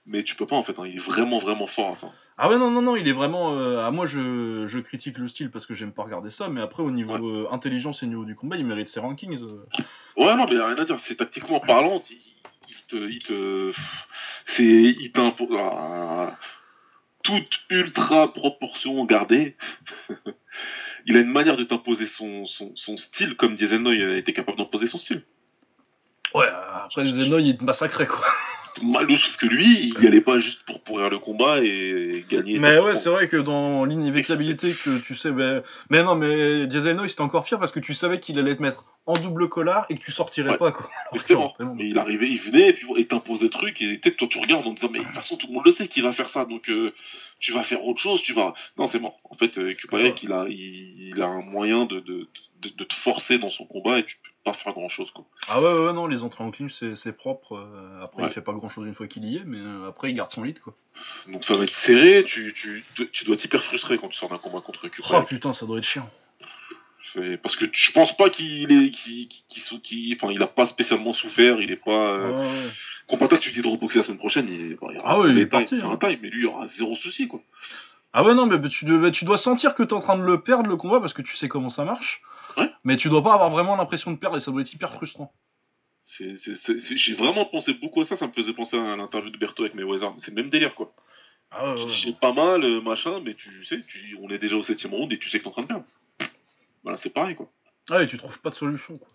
Mais 0.06 0.22
tu 0.22 0.36
peux 0.36 0.46
pas 0.46 0.56
en 0.56 0.62
fait, 0.62 0.78
hein, 0.78 0.86
il 0.86 0.96
est 0.96 1.02
vraiment 1.02 1.38
vraiment 1.38 1.66
fort 1.66 1.92
à 1.92 1.96
ça. 1.96 2.12
Ah 2.36 2.48
ouais, 2.48 2.58
non, 2.58 2.70
non, 2.70 2.82
non, 2.82 2.96
il 2.96 3.06
est 3.06 3.12
vraiment. 3.12 3.54
euh, 3.54 3.84
ah, 3.84 3.90
moi, 3.92 4.06
je, 4.06 4.66
je 4.66 4.78
critique 4.80 5.18
le 5.18 5.28
style 5.28 5.50
parce 5.50 5.66
que 5.66 5.74
j'aime 5.74 5.92
pas 5.92 6.02
regarder 6.02 6.30
ça, 6.30 6.48
mais 6.48 6.60
après, 6.60 6.82
au 6.82 6.90
niveau 6.90 7.14
euh, 7.14 7.48
intelligence 7.52 8.02
et 8.02 8.06
niveau 8.06 8.24
du 8.24 8.34
combat, 8.34 8.56
il 8.56 8.66
mérite 8.66 8.88
ses 8.88 8.98
rankings. 9.00 9.38
euh. 9.40 9.64
Ouais, 10.16 10.34
non, 10.36 10.46
mais 10.48 10.56
y 10.56 10.58
a 10.58 10.66
rien 10.66 10.76
à 10.76 10.84
dire. 10.84 10.98
C'est 11.00 11.16
tactiquement 11.16 11.60
parlant, 11.60 12.02
il, 12.10 12.16
il 12.68 12.76
te, 12.88 12.96
il 12.96 13.22
te, 13.22 13.72
c'est, 14.46 14.64
il 14.64 15.12
t'impose 15.12 15.56
ah, 15.56 16.36
toute 17.22 17.60
ultra 17.70 18.32
proportion 18.32 19.04
gardée. 19.04 19.56
il 21.06 21.16
a 21.16 21.20
une 21.20 21.30
manière 21.30 21.56
de 21.56 21.62
t'imposer 21.64 22.08
son, 22.08 22.46
son, 22.46 22.72
son 22.74 22.96
style, 22.96 23.36
comme 23.36 23.54
Dieselnoy 23.54 24.02
a 24.02 24.16
été 24.16 24.32
capable 24.32 24.58
d'imposer 24.58 24.88
son 24.88 24.98
style. 24.98 25.22
Ouais, 26.34 26.48
après, 26.84 27.06
Zenoy, 27.06 27.44
il 27.44 27.56
te 27.56 27.62
massacrait, 27.62 28.08
quoi. 28.08 28.26
Malou, 28.82 29.16
sauf 29.16 29.36
que 29.36 29.46
lui, 29.46 29.88
il 29.96 30.02
y 30.02 30.06
allait 30.06 30.20
pas 30.20 30.38
juste 30.38 30.62
pour 30.66 30.80
pourrir 30.82 31.10
le 31.10 31.18
combat 31.18 31.60
et 31.62 32.24
gagner. 32.28 32.58
Mais 32.58 32.78
ouais, 32.78 32.96
c'est 32.96 33.08
vrai 33.08 33.28
que 33.28 33.36
dans 33.36 33.84
l'inévitabilité 33.84 34.72
que 34.72 34.98
tu 34.98 35.14
sais, 35.14 35.30
ben... 35.30 35.62
mais 35.90 36.02
non, 36.02 36.14
mais 36.14 36.66
Dieselnoy 36.66 37.08
c'était 37.08 37.20
encore 37.22 37.44
pire 37.44 37.58
parce 37.58 37.72
que 37.72 37.80
tu 37.80 37.94
savais 37.94 38.18
qu'il 38.20 38.38
allait 38.38 38.56
te 38.56 38.62
mettre 38.62 38.84
en 39.06 39.14
double 39.14 39.48
collar 39.48 39.86
et 39.90 39.96
que 39.96 40.02
tu 40.02 40.12
sortirais 40.12 40.50
Ouais. 40.50 40.58
pas 40.58 40.72
quoi. 40.72 40.88
Alors 41.30 41.54
vraiment, 41.58 41.76
il 41.78 41.98
arrivait, 41.98 42.28
il 42.28 42.40
venait, 42.40 42.70
et 42.70 42.72
puis 42.72 42.86
il 42.96 43.06
t'impose 43.06 43.40
des 43.40 43.50
trucs, 43.50 43.80
et 43.82 43.98
peut-être 43.98 44.16
toi 44.16 44.28
tu 44.30 44.38
regardes 44.38 44.66
en 44.66 44.72
disant, 44.72 44.88
mais 44.90 45.00
de 45.00 45.04
toute 45.04 45.14
façon 45.14 45.36
tout 45.36 45.46
le 45.46 45.52
monde 45.54 45.66
le 45.66 45.72
sait 45.72 45.88
qu'il 45.88 46.02
va 46.02 46.12
faire 46.12 46.28
ça, 46.28 46.44
donc 46.44 46.68
euh, 46.68 46.92
tu 47.38 47.52
vas 47.52 47.62
faire 47.62 47.84
autre 47.84 48.00
chose, 48.00 48.22
tu 48.22 48.32
vas. 48.32 48.54
Non, 48.78 48.88
c'est 48.88 48.98
mort. 49.00 49.20
En 49.28 49.36
fait, 49.36 49.58
euh, 49.58 49.74
Kupayak, 49.74 50.22
il 50.22 50.32
a, 50.32 50.46
il, 50.48 51.10
il 51.14 51.20
a 51.22 51.26
un 51.26 51.42
moyen 51.42 51.84
de, 51.84 52.00
de, 52.00 52.28
de, 52.62 52.68
de 52.70 52.84
te 52.84 52.94
forcer 52.94 53.38
dans 53.38 53.50
son 53.50 53.66
combat 53.66 53.98
et 53.98 54.04
tu 54.04 54.16
peux 54.22 54.30
pas 54.44 54.52
faire 54.52 54.72
grand 54.74 54.88
chose, 54.88 55.10
quoi. 55.10 55.24
Ah 55.48 55.60
ouais, 55.62 55.72
ouais, 55.86 55.92
non, 55.92 56.06
les 56.06 56.22
entrées 56.22 56.44
en 56.44 56.50
clinch 56.50 56.72
c'est 56.94 57.16
propre. 57.16 57.56
euh, 57.56 58.02
Après, 58.04 58.22
Ouais. 58.22 58.28
il 58.28 58.32
fait 58.32 58.42
pas 58.42 58.52
grand 58.52 58.68
chose 58.68 58.86
une 58.86 58.94
fois 58.94 59.06
qu'il 59.06 59.24
y 59.24 59.36
est, 59.38 59.44
mais 59.44 59.58
euh, 59.58 59.88
après, 59.88 60.10
il 60.10 60.14
garde 60.14 60.30
son 60.30 60.42
lead 60.42 60.60
quoi. 60.60 60.74
Donc 61.28 61.44
ça 61.44 61.56
va 61.56 61.64
être 61.64 61.74
serré, 61.74 62.24
tu, 62.26 62.52
tu, 62.54 62.84
tu 63.12 63.24
dois 63.24 63.34
être 63.34 63.44
hyper 63.44 63.62
frustré 63.62 63.98
quand 63.98 64.08
tu 64.08 64.16
sors 64.18 64.28
d'un 64.28 64.38
combat 64.38 64.60
contre 64.60 64.80
Oh 64.84 64.88
Kupayak. 64.88 65.26
putain, 65.26 65.52
ça 65.52 65.66
doit 65.66 65.78
être 65.78 65.84
chiant. 65.84 66.08
Parce 67.42 67.54
que 67.54 67.66
je 67.72 67.92
pense 67.92 68.16
pas 68.16 68.28
qu'il 68.28 68.72
est, 68.72 68.90
qu'il, 68.90 69.28
sou- 69.62 69.78
qu'il- 69.80 70.16
enfin, 70.20 70.32
il 70.32 70.42
a 70.42 70.48
pas 70.48 70.66
spécialement 70.66 71.12
souffert, 71.12 71.60
il 71.60 71.70
est 71.70 71.76
pas. 71.84 71.90
euh, 71.92 72.30
Ouais, 72.32 72.64
ouais. 72.66 72.70
Compata, 73.06 73.38
tu 73.38 73.52
dis 73.52 73.62
de 73.62 73.68
reboxer 73.68 73.98
la 73.98 74.04
semaine 74.04 74.18
prochaine, 74.18 74.48
il, 74.50 74.74
bon, 74.76 74.90
il 74.90 74.96
y 74.96 74.98
aura 74.98 75.10
Ah 75.12 75.20
ouais, 75.20 75.30
il 75.30 75.38
est 75.38 75.46
parti, 75.46 75.78
c'est 75.78 75.84
hein. 75.84 75.90
un 75.92 75.96
time, 75.96 76.18
mais 76.22 76.28
lui, 76.30 76.40
il 76.40 76.44
y 76.44 76.46
aura 76.46 76.66
zéro 76.68 76.96
souci, 76.96 77.28
quoi. 77.28 77.40
Ah 78.14 78.24
ouais, 78.24 78.34
non, 78.34 78.46
mais 78.46 78.58
tu, 78.68 78.84
dois- 78.84 79.10
tu 79.12 79.24
dois 79.24 79.38
sentir 79.38 79.74
que 79.76 79.82
t'es 79.84 79.92
en 79.92 80.00
train 80.00 80.16
de 80.18 80.24
le 80.24 80.40
perdre 80.40 80.68
le 80.68 80.76
combat 80.76 80.98
parce 81.00 81.12
que 81.12 81.22
tu 81.22 81.36
sais 81.36 81.46
comment 81.48 81.68
ça 81.68 81.84
marche. 81.84 82.20
Mais 82.84 82.96
tu 82.96 83.08
dois 83.08 83.22
pas 83.22 83.34
avoir 83.34 83.50
vraiment 83.50 83.76
l'impression 83.76 84.12
de 84.12 84.16
perdre 84.16 84.36
et 84.36 84.40
ça 84.40 84.50
doit 84.50 84.60
être 84.60 84.72
hyper 84.72 84.92
frustrant. 84.92 85.32
J'ai 86.06 87.14
vraiment 87.14 87.46
pensé 87.46 87.74
beaucoup 87.74 88.02
à 88.02 88.04
ça, 88.04 88.16
ça 88.16 88.26
me 88.26 88.32
faisait 88.32 88.52
penser 88.52 88.78
à 88.78 88.96
l'interview 88.96 89.30
de 89.30 89.38
Berto 89.38 89.62
avec 89.62 89.74
Mayweather. 89.74 90.12
C'est 90.18 90.28
le 90.28 90.34
même 90.34 90.50
délire, 90.50 90.74
quoi. 90.74 90.94
Ah 91.50 91.74
ouais, 91.74 91.84
ouais. 91.84 91.90
C'est 91.90 92.18
pas 92.18 92.32
mal, 92.32 92.62
euh, 92.64 92.80
machin, 92.80 93.20
mais 93.24 93.34
tu 93.34 93.64
sais, 93.64 93.80
tu, 93.86 94.18
on 94.20 94.28
est 94.28 94.38
déjà 94.38 94.56
au 94.56 94.62
septième 94.62 94.92
round 94.92 95.12
et 95.12 95.18
tu 95.18 95.30
sais 95.30 95.38
que 95.38 95.44
t'es 95.44 95.48
en 95.48 95.52
train 95.52 95.62
de 95.62 95.68
perdre. 95.68 95.84
Voilà, 96.82 96.98
c'est 96.98 97.10
pareil, 97.10 97.36
quoi. 97.36 97.50
Ah 97.90 97.98
ouais, 97.98 98.06
tu 98.06 98.18
trouves 98.18 98.40
pas 98.40 98.50
de 98.50 98.54
solution 98.54 98.98
quoi. 98.98 99.08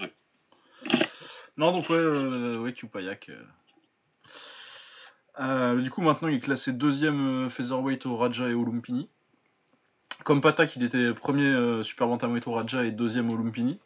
Ouais. 0.00 0.12
Non, 1.56 1.72
donc 1.72 1.88
ouais, 1.88 1.96
euh, 1.96 2.58
ouais, 2.58 2.72
Kupayak. 2.72 3.30
euh. 3.30 3.42
Euh, 5.40 5.80
du 5.80 5.90
coup, 5.90 6.02
maintenant, 6.02 6.28
il 6.28 6.34
est 6.36 6.40
classé 6.40 6.72
deuxième 6.72 7.46
euh, 7.46 7.48
featherweight 7.48 8.06
au 8.06 8.16
Raja 8.16 8.48
et 8.48 8.54
au 8.54 8.64
Lumpini. 8.64 9.08
Comme 10.24 10.40
Patak, 10.40 10.76
il 10.76 10.82
était 10.82 11.12
premier 11.14 11.46
euh, 11.46 11.82
super 11.82 12.06
bantamweight 12.08 12.46
au 12.46 12.52
Raja 12.52 12.84
et 12.84 12.90
deuxième 12.90 13.30
au 13.30 13.36
Lumpini. 13.36 13.78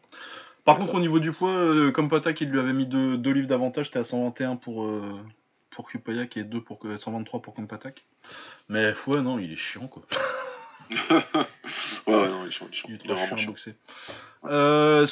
Par 0.65 0.77
contre, 0.77 0.95
au 0.95 1.01
niveau 1.01 1.19
du 1.19 1.33
poids, 1.33 1.51
euh, 1.51 1.91
comme 1.91 2.09
Patak, 2.09 2.41
il 2.41 2.49
lui 2.49 2.59
avait 2.61 2.73
mis 2.73 2.87
deux, 2.87 3.17
deux 3.17 3.33
livres 3.33 3.49
d'avantage, 3.49 3.87
c'était 3.87 3.99
à 3.99 4.05
121 4.05 4.57
pour, 4.57 4.85
euh, 4.85 5.03
pour 5.71 5.89
Kupayak 5.89 6.37
et 6.37 6.45
2 6.45 6.61
pour, 6.61 6.81
123 6.97 7.43
pour 7.43 7.55
Kompatak. 7.55 8.05
Mais 8.69 8.95
ouais, 9.07 9.21
non, 9.21 9.39
il 9.39 9.53
est 9.53 9.57
chiant 9.57 9.89
quoi. 9.89 10.03
ouais, 10.91 12.15
ouais, 12.15 12.29
non, 12.29 12.45
il 12.45 12.49
est 12.49 12.53
chiant, 12.53 12.67
il 12.69 12.73
est 12.73 12.77
chiant. 12.77 12.89
Il 12.91 12.95
est 12.95 13.17
chiant 13.17 13.37
à 13.37 13.39
chiant. 13.39 13.49
boxer. 13.49 13.75
Euh, 14.45 15.07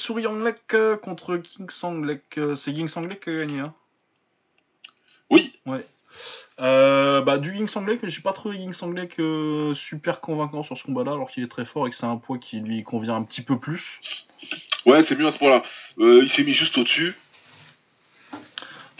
Lek 0.45 1.01
contre 1.03 1.37
King 1.37 1.71
Sang 1.71 2.01
Lek. 2.01 2.39
euh, 2.39 2.55
C'est 2.55 2.73
King 2.73 2.89
Sang 2.89 3.03
Lek 3.03 3.21
qui 3.21 3.31
a 3.31 3.37
gagné. 3.37 3.61
Hein? 3.61 3.75
Oui, 5.31 5.53
Euh, 6.61 7.23
bah, 7.23 7.39
du 7.39 7.53
King 7.53 7.69
Sang 7.69 7.85
Lek, 7.85 8.01
mais 8.03 8.09
j'ai 8.11 8.21
pas 8.21 8.33
trouvé 8.33 8.59
King 8.59 8.73
Sang 8.75 8.91
Lek 8.91 9.19
euh, 9.19 9.73
super 9.75 10.21
convaincant 10.21 10.63
sur 10.63 10.77
ce 10.77 10.85
combat-là, 10.85 11.13
alors 11.13 11.31
qu'il 11.31 11.43
est 11.43 11.49
très 11.49 11.65
fort 11.65 11.87
et 11.87 11.91
que 11.91 11.97
c'est 11.97 12.07
un 12.07 12.17
poids 12.17 12.39
qui 12.39 12.61
lui 12.61 12.83
convient 12.83 13.17
un 13.17 13.23
petit 13.23 13.43
peu 13.43 13.59
plus. 13.59 14.01
ouais, 14.85 15.03
c'est 15.03 15.17
mieux 15.17 15.27
à 15.27 15.31
ce 15.31 15.39
point-là. 15.39 15.63
Euh, 15.99 16.21
il 16.23 16.31
s'est 16.31 16.45
mis 16.45 16.53
juste 16.53 16.77
au-dessus. 16.77 17.15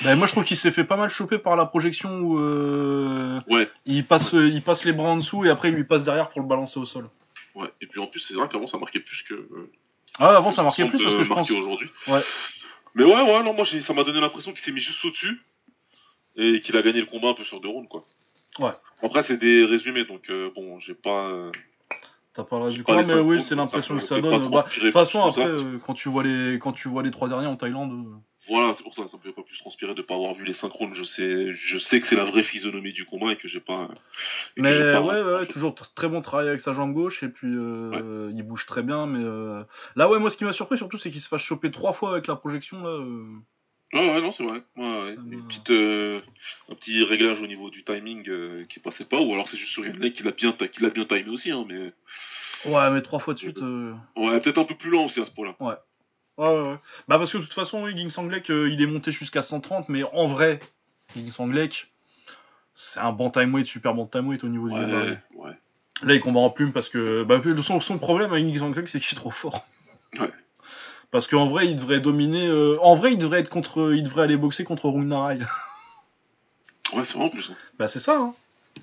Bah, 0.03 0.17
moi, 0.17 0.27
je 0.27 0.33
trouve 0.33 0.45
qu'il 0.45 0.57
s'est 0.57 0.71
fait 0.71 0.85
pas 0.85 0.97
mal 0.97 1.11
choper 1.11 1.37
par 1.39 1.57
la 1.57 1.67
projection 1.67 2.21
où 2.21 2.39
euh, 2.39 3.39
Ouais, 3.49 3.69
il, 3.85 4.05
passe, 4.07 4.33
il 4.33 4.63
passe 4.63 4.85
les 4.87 4.93
bras 4.93 5.11
en 5.11 5.17
dessous 5.19 5.45
et 5.45 5.51
après 5.51 5.69
il 5.69 5.75
lui 5.75 5.85
passe 5.85 6.05
derrière 6.05 6.31
pour 6.31 6.41
le 6.41 6.47
balancer 6.47 6.79
au 6.81 6.87
sol. 6.87 7.11
ouais. 7.55 7.69
Et 7.83 7.87
puis 7.87 8.01
en 8.01 8.07
plus, 8.07 8.21
c'est 8.21 8.33
vrai 8.33 8.49
qu'avant, 8.51 8.67
ça 8.67 8.79
marquait 8.79 9.01
plus 9.01 9.23
que. 9.29 9.49
Ah, 10.19 10.37
avant 10.37 10.51
ça 10.51 10.63
marquait 10.63 10.87
plus 10.87 11.03
parce 11.03 11.15
que 11.15 11.23
je 11.23 11.29
pense. 11.29 11.51
aujourd'hui. 11.51 11.91
Ouais. 12.09 12.21
Mais 12.95 13.05
ouais, 13.05 13.13
ouais, 13.21 13.43
non, 13.43 13.53
moi, 13.53 13.65
ça 13.67 13.93
m'a 13.93 14.05
donné 14.05 14.21
l'impression 14.21 14.53
qu'il 14.53 14.61
s'est 14.63 14.73
mis 14.73 14.81
juste 14.81 15.05
au-dessus. 15.05 15.39
Et 16.37 16.61
qu'il 16.61 16.77
a 16.77 16.83
gagné 16.83 17.01
le 17.01 17.07
combat 17.07 17.29
un 17.31 17.35
peu 17.35 17.45
sur 17.45 17.61
deux 17.61 17.69
rounds, 17.69 17.89
quoi. 17.89 18.05
Ouais. 18.59 18.73
Après, 19.03 19.23
c'est 19.23 19.37
des 19.37 19.65
résumés, 19.65 20.05
donc 20.05 20.29
euh, 20.31 20.51
bon, 20.55 20.79
j'ai 20.81 20.95
pas. 20.95 21.29
euh, 21.29 21.51
T'as 22.33 22.45
pas 22.45 22.59
le 22.59 22.65
reste 22.67 22.77
j'ai 22.77 22.83
du 22.83 22.85
combat, 22.85 23.03
mais 23.03 23.15
oui, 23.21 23.41
c'est 23.41 23.57
l'impression 23.57 23.97
que 23.97 24.03
ça 24.05 24.21
donne. 24.21 24.49
Bah, 24.51 24.65
De 24.69 24.81
toute 24.81 24.93
façon, 24.93 25.25
après, 25.25 25.47
euh, 25.47 25.79
quand, 25.85 25.95
tu 25.95 26.09
vois 26.09 26.23
les, 26.23 26.59
quand 26.61 26.73
tu 26.73 26.89
vois 26.89 27.03
les 27.03 27.11
trois 27.11 27.29
derniers 27.29 27.49
en 27.49 27.57
Thaïlande. 27.57 27.93
euh, 27.93 28.17
Voilà, 28.49 28.73
c'est 28.77 28.85
pour 28.85 28.95
ça, 28.95 29.09
ça 29.09 29.17
me 29.17 29.23
fait 29.23 29.33
pas 29.33 29.43
plus 29.43 29.59
transpirer 29.59 29.95
de 29.95 30.03
pas 30.03 30.15
avoir 30.15 30.35
vu 30.35 30.45
les 30.45 30.53
synchrones. 30.53 30.95
Je 30.95 31.03
sais, 31.03 31.53
je 31.53 31.79
sais 31.79 32.01
que 32.01 32.07
c'est 32.07 32.15
la 32.15 32.25
vraie 32.25 32.45
physionomie 32.45 32.93
du 32.93 33.05
combat 33.05 33.33
et 33.33 33.37
que 33.37 33.49
j'ai 33.49 33.59
pas. 33.59 33.89
que 34.55 34.61
Mais 34.63 34.69
ouais, 34.69 34.93
pas- 34.93 35.01
ouais, 35.03 35.23
ouais, 35.23 35.47
toujours 35.47 35.73
tr- 35.73 35.93
très 35.95 36.09
bon 36.09 36.21
travail 36.21 36.47
avec 36.49 36.61
sa 36.61 36.73
jambe 36.73 36.93
gauche 36.95 37.25
et 37.25 37.29
puis 37.29 37.49
euh, 37.53 38.31
il 38.33 38.43
bouge 38.45 38.65
très 38.65 38.83
bien. 38.85 39.07
Mais 39.07 39.25
euh, 39.25 39.65
là, 39.97 40.09
ouais, 40.09 40.21
moi 40.21 40.31
ce 40.31 40.37
qui 40.37 40.45
m'a 40.45 40.53
surpris 40.53 40.77
surtout, 40.79 40.99
c'est 40.99 41.11
qu'il 41.11 41.21
se 41.21 41.29
fasse 41.29 41.43
choper 41.43 41.73
trois 41.73 41.93
fois 41.93 42.13
avec 42.13 42.29
la 42.29 42.37
projection 42.37 42.81
là. 42.85 43.01
Euh. 43.95 43.99
Ouais, 43.99 44.13
ouais, 44.15 44.21
non, 44.23 44.33
c'est 44.33 44.45
vrai. 44.45 44.63
Ouais, 44.77 44.85
ouais. 44.85 45.15
Ça 45.15 45.21
Une 45.31 45.47
petite, 45.47 45.71
euh, 45.71 46.21
un 46.71 46.75
petit 46.75 47.03
réglage 47.05 47.41
au 47.41 47.47
niveau 47.47 47.71
du 47.71 47.83
timing 47.85 48.29
euh, 48.29 48.65
qui 48.69 48.79
passait 48.81 49.05
pas, 49.05 49.21
ou 49.21 49.33
alors 49.33 49.49
c'est 49.49 49.57
juste 49.57 49.73
sur 49.73 49.85
Yannick 49.87 50.15
qui 50.17 50.23
l'a 50.23 50.31
bien, 50.33 50.53
qui 50.53 50.83
l'a 50.83 50.91
bien 50.91 51.05
timé 51.05 51.29
aussi, 51.29 51.51
hein, 51.51 51.65
mais. 51.69 51.93
Ouais, 52.71 52.91
mais 52.91 53.01
trois 53.03 53.19
fois 53.19 53.35
de 53.35 53.39
suite. 53.39 53.63
euh, 53.63 53.95
Ouais, 54.17 54.39
peut-être 54.41 54.59
un 54.59 54.65
peu 54.65 54.75
plus 54.75 54.91
lent 54.91 55.07
aussi 55.07 55.21
à 55.21 55.27
ce 55.27 55.31
point-là. 55.31 55.57
Ouais, 55.61 55.75
ouais, 56.39 56.47
ouais. 56.69 56.77
Bah 57.09 57.19
parce 57.19 57.33
que 57.33 57.39
de 57.39 57.43
toute 57.43 57.55
façon, 57.55 57.87
Ging 57.89 58.09
Sanglek, 58.11 58.51
euh, 58.51 58.69
il 58.71 58.81
est 58.83 58.87
monté 58.87 59.11
jusqu'à 59.13 59.43
130, 59.43 59.89
mais 59.89 60.03
en 60.05 60.27
vrai, 60.27 60.61
Ging 61.17 61.31
Sanglek, 61.31 61.91
c'est 62.75 63.01
un 63.01 63.13
bantamweight, 63.13 63.67
super 63.67 63.95
bantamweight 63.95 64.45
au 64.45 64.49
niveau 64.49 64.69
du 64.69 64.75
Ouais, 64.75 64.81
gabarit. 64.81 65.17
ouais. 65.37 65.53
Là, 66.03 66.15
il 66.15 66.21
combat 66.21 66.41
en 66.41 66.49
plume 66.51 66.73
parce 66.73 66.89
que 66.89 67.25
bah, 67.25 67.43
son, 67.63 67.81
son 67.81 67.99
problème 67.99 68.33
avec 68.33 68.47
Ging 68.47 68.59
Sanglek, 68.59 68.89
c'est 68.89 69.01
qu'il 69.01 69.17
est 69.17 69.21
trop 69.21 69.31
fort. 69.31 69.67
Ouais. 70.19 70.31
Parce 71.11 71.27
qu'en 71.27 71.47
vrai, 71.47 71.69
il 71.69 71.77
devrait 71.77 72.01
dominer. 72.01 72.47
euh, 72.47 72.77
En 72.83 72.95
vrai, 72.95 73.13
il 73.13 73.19
devrait 73.19 73.41
être 73.41 73.49
contre, 73.49 73.93
il 73.95 74.03
devrait 74.05 74.23
aller 74.25 74.37
boxer 74.37 74.65
contre 74.65 74.89
Rung 74.89 75.07
Narai. 75.07 75.39
Ouais, 76.93 77.05
c'est 77.05 77.15
vrai 77.15 77.25
en 77.27 77.29
plus. 77.31 77.53
bah 77.79 77.87
c'est 77.87 78.01
ça. 78.01 78.19
Hein. 78.19 78.35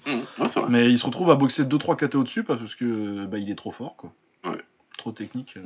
Mmh, 0.05 0.11
ouais, 0.11 0.25
c'est 0.53 0.59
vrai. 0.61 0.69
Mais 0.69 0.89
il 0.89 0.97
se 0.97 1.05
retrouve 1.05 1.29
à 1.29 1.35
boxer 1.35 1.65
2-3 1.65 1.97
KT 1.97 2.15
au-dessus 2.15 2.43
parce 2.45 2.73
que 2.73 3.25
bah, 3.25 3.37
il 3.37 3.49
est 3.51 3.55
trop 3.55 3.71
fort, 3.71 3.97
quoi. 3.97 4.13
Ouais. 4.45 4.61
Trop 4.97 5.11
technique. 5.11 5.55
euh. 5.57 5.65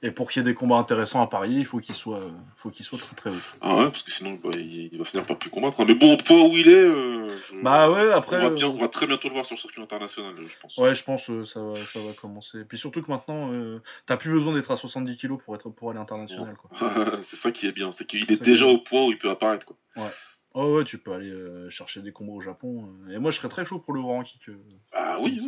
Et 0.00 0.12
pour 0.12 0.30
qu'il 0.30 0.40
y 0.40 0.44
ait 0.46 0.48
des 0.48 0.54
combats 0.54 0.76
intéressants 0.76 1.20
à 1.20 1.26
parier, 1.26 1.58
il 1.58 1.64
faut 1.64 1.78
qu'il 1.78 1.94
soit, 1.94 2.20
faut 2.56 2.70
qu'il 2.70 2.84
soit 2.84 2.98
très 3.00 3.16
très 3.16 3.30
haut. 3.30 3.34
Ah 3.60 3.74
ouais, 3.76 3.90
parce 3.90 4.02
que 4.04 4.12
sinon, 4.12 4.38
bah, 4.40 4.50
il, 4.54 4.96
va 4.96 5.04
finir 5.04 5.26
par 5.26 5.36
plus 5.36 5.50
combattre. 5.50 5.80
hein. 5.80 5.84
Mais 5.88 5.94
bon, 5.96 6.14
au 6.14 6.16
point 6.18 6.40
où 6.40 6.56
il 6.56 6.68
est, 6.68 6.72
euh, 6.74 7.26
je- 7.50 7.62
Bah 7.64 7.90
ouais, 7.90 8.12
après. 8.12 8.36
on, 8.36 8.40
va 8.42 8.46
euh, 8.46 8.54
bien- 8.54 8.68
on 8.68 8.78
va 8.78 8.86
très 8.88 9.08
bientôt 9.08 9.26
le 9.26 9.34
voir 9.34 9.44
sur 9.44 9.56
le 9.56 9.60
circuit 9.60 9.82
international, 9.82 10.34
je 10.46 10.54
pense. 10.62 10.76
Ouais, 10.76 10.94
je 10.94 11.02
pense 11.02 11.26
que 11.26 11.44
ça 11.44 11.60
va, 11.60 11.84
ça 11.84 11.98
va 12.00 12.12
commencer. 12.12 12.64
Puis 12.64 12.78
surtout 12.78 13.02
que 13.02 13.10
maintenant, 13.10 13.50
euh, 13.52 13.82
t'as 14.06 14.16
plus 14.16 14.30
besoin 14.30 14.54
d'être 14.54 14.70
à 14.70 14.76
70 14.76 15.16
kilos 15.16 15.40
pour 15.44 15.56
être 15.56 15.68
pour 15.68 15.90
aller 15.90 15.98
international, 15.98 16.54
quoi. 16.56 16.70
c'est 17.28 17.36
ça 17.36 17.50
qui 17.50 17.66
est 17.66 17.72
bien, 17.72 17.90
c'est 17.90 18.06
qu'il 18.06 18.30
est 18.30 18.40
déjà 18.40 18.66
au 18.66 18.78
point 18.78 19.04
où 19.04 19.10
il 19.10 19.18
peut 19.18 19.30
apparaître. 19.30 19.66
Quoi. 19.66 19.76
Oh 20.54 20.76
ouais, 20.76 20.84
tu 20.84 20.96
peux 20.98 21.12
aller 21.12 21.30
euh, 21.30 21.68
chercher 21.70 22.00
des 22.00 22.10
combats 22.10 22.32
au 22.32 22.40
Japon. 22.40 22.88
euh. 23.08 23.14
Et 23.14 23.18
moi, 23.18 23.30
je 23.30 23.36
serais 23.36 23.48
très 23.50 23.64
chaud 23.64 23.78
pour 23.80 23.92
le 23.94 24.00
voir 24.00 24.16
en 24.16 24.22
kick. 24.22 24.48
euh. 24.48 24.56
Ah 24.92 25.18
oui, 25.20 25.38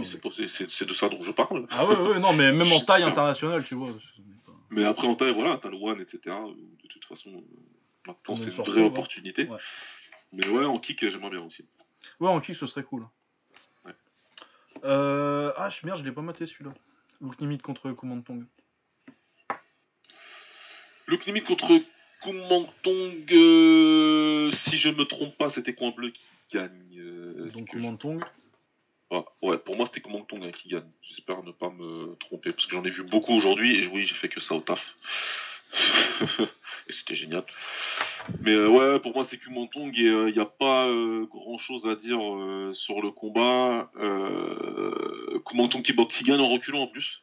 c'est 0.69 0.85
de 0.87 0.95
ça 0.95 1.09
dont 1.09 1.23
je 1.23 1.33
parle. 1.33 1.67
Ah 1.71 1.87
ouais, 1.87 1.97
ouais, 1.97 2.19
non, 2.21 2.33
mais 2.35 2.53
même 2.53 2.71
en 2.71 2.81
taille 2.85 3.03
internationale, 3.03 3.65
tu 3.65 3.75
vois. 3.75 3.89
Mais 4.71 4.85
après, 4.85 5.07
en 5.07 5.17
taille, 5.17 5.35
voilà, 5.35 5.59
t'as 5.63 5.69
le 5.69 5.77
One, 5.77 6.01
etc. 6.01 6.19
De 6.27 6.89
toute 6.89 7.05
façon, 7.05 7.31
euh, 7.31 7.41
maintenant, 8.07 8.37
c'est 8.37 8.57
une 8.57 8.63
vraie 8.65 8.83
opportunité. 8.83 9.45
Ouais. 9.47 9.59
Mais 10.33 10.47
ouais, 10.49 10.65
en 10.65 10.79
kick, 10.79 11.01
j'aimerais 11.09 11.31
bien 11.31 11.43
aussi. 11.43 11.65
Ouais, 12.21 12.29
en 12.29 12.41
kick, 12.41 12.55
ce 12.55 12.67
serait 12.67 12.85
cool. 12.85 13.07
Ouais. 13.85 13.93
Euh... 14.85 15.53
Ah, 15.57 15.71
je- 15.71 15.85
merde, 15.85 15.99
je 15.99 16.05
l'ai 16.05 16.13
pas 16.13 16.23
maté 16.23 16.47
celui-là. 16.47 16.73
Look 17.21 17.41
limite 17.41 17.63
contre 17.63 17.91
Kumantong. 17.93 18.45
Luke 21.09 21.27
Limite 21.27 21.45
contre 21.45 21.81
Kumantong, 22.23 23.33
euh, 23.33 24.51
si 24.53 24.77
je 24.77 24.89
me 24.91 25.05
trompe 25.05 25.37
pas, 25.37 25.51
c'était 25.51 25.75
Coin 25.75 25.91
Bleu 25.91 26.11
qui 26.11 26.23
gagne. 26.53 26.99
euh, 26.99 27.51
Donc 27.51 27.69
je-. 27.73 27.79
Ah, 29.11 29.25
ouais, 29.43 29.59
pour 29.59 29.77
moi 29.77 29.87
c'était 29.87 30.01
Kumantong 30.01 30.45
hein, 30.45 30.53
qui 30.53 30.69
gagne. 30.69 30.89
J'espère 31.03 31.43
ne 31.43 31.53
pas 31.53 31.71
me 31.71 32.15
tromper, 32.21 32.53
parce 32.53 32.67
que 32.67 32.73
j'en 32.73 32.85
ai 32.85 32.91
vu 32.91 33.03
beaucoup 33.03 33.35
aujourd'hui 33.35 33.83
et 33.83 33.87
oui, 33.89 34.05
j'ai 34.05 34.15
fait 34.15 34.29
que 34.29 34.41
ça 34.41 34.55
au 34.55 34.61
taf. 34.61 34.97
et 36.41 36.93
c'était 36.93 37.15
génial. 37.15 37.45
Mais 38.43 38.53
euh, 38.53 38.69
ouais, 38.69 39.01
pour 39.01 39.15
moi 39.15 39.25
c'est 39.25 39.39
Kumantong 39.39 39.97
et 39.99 40.03
il 40.03 40.33
n'y 40.33 40.41
a 40.41 40.47
pas 40.47 40.89
grand 41.29 41.59
chose 41.59 41.87
à 41.87 41.97
dire 41.97 42.21
euh, 42.21 42.73
sur 42.75 43.03
le 43.03 43.11
combat. 43.11 43.91
Euh, 43.97 45.41
Kumantong 45.47 45.83
qui, 45.83 45.95
qui 45.95 46.25
gagne 46.25 46.41
en 46.41 46.49
reculant 46.49 46.83
en 46.83 46.87
plus. 46.87 47.23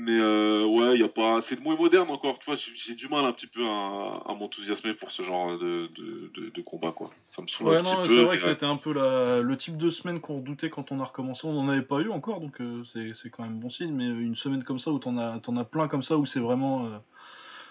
Mais 0.00 0.16
euh, 0.16 0.64
ouais, 0.64 0.94
il 0.94 1.00
y 1.00 1.04
a 1.04 1.08
pas. 1.08 1.40
C'est 1.42 1.60
moins 1.60 1.74
moderne 1.74 2.08
encore. 2.10 2.38
Tu 2.38 2.44
vois, 2.46 2.54
j'ai- 2.54 2.94
du 2.94 3.08
mal 3.08 3.24
un 3.24 3.32
petit 3.32 3.48
peu 3.48 3.66
à, 3.66 4.22
à 4.26 4.34
m'enthousiasmer 4.38 4.94
pour 4.94 5.10
ce 5.10 5.22
genre 5.24 5.58
de, 5.58 5.88
de, 5.96 6.30
de- 6.36 6.50
de 6.50 6.62
combat, 6.62 6.92
quoi. 6.92 7.10
Ça 7.30 7.42
me 7.42 7.48
saoule 7.48 7.66
Ouais, 7.66 7.76
un 7.78 7.82
non, 7.82 8.02
petit 8.04 8.14
c'est 8.14 8.22
vrai 8.22 8.36
que 8.36 8.42
c'était 8.42 8.64
un 8.64 8.76
peu 8.76 8.92
la- 8.92 9.40
le 9.40 9.56
type 9.56 9.76
de 9.76 9.90
semaine 9.90 10.20
qu'on 10.20 10.36
redoutait 10.36 10.70
quand 10.70 10.92
on 10.92 11.00
a 11.00 11.04
recommencé. 11.04 11.48
On 11.48 11.52
n'en 11.52 11.68
avait 11.68 11.82
pas 11.82 11.98
eu 11.98 12.10
encore, 12.10 12.40
donc 12.40 12.60
euh, 12.60 12.84
c'est 12.84 13.28
quand 13.30 13.42
même 13.42 13.58
bon 13.58 13.70
signe. 13.70 13.92
Mais 13.92 14.06
une 14.06 14.36
semaine 14.36 14.62
comme 14.62 14.78
ça 14.78 14.92
où 14.92 15.00
t'en 15.00 15.18
as, 15.18 15.40
t'en 15.40 15.56
as 15.56 15.64
plein 15.64 15.88
comme 15.88 16.04
ça 16.04 16.16
où 16.16 16.26
c'est 16.26 16.40
vraiment. 16.40 16.86
euh, 16.86 16.90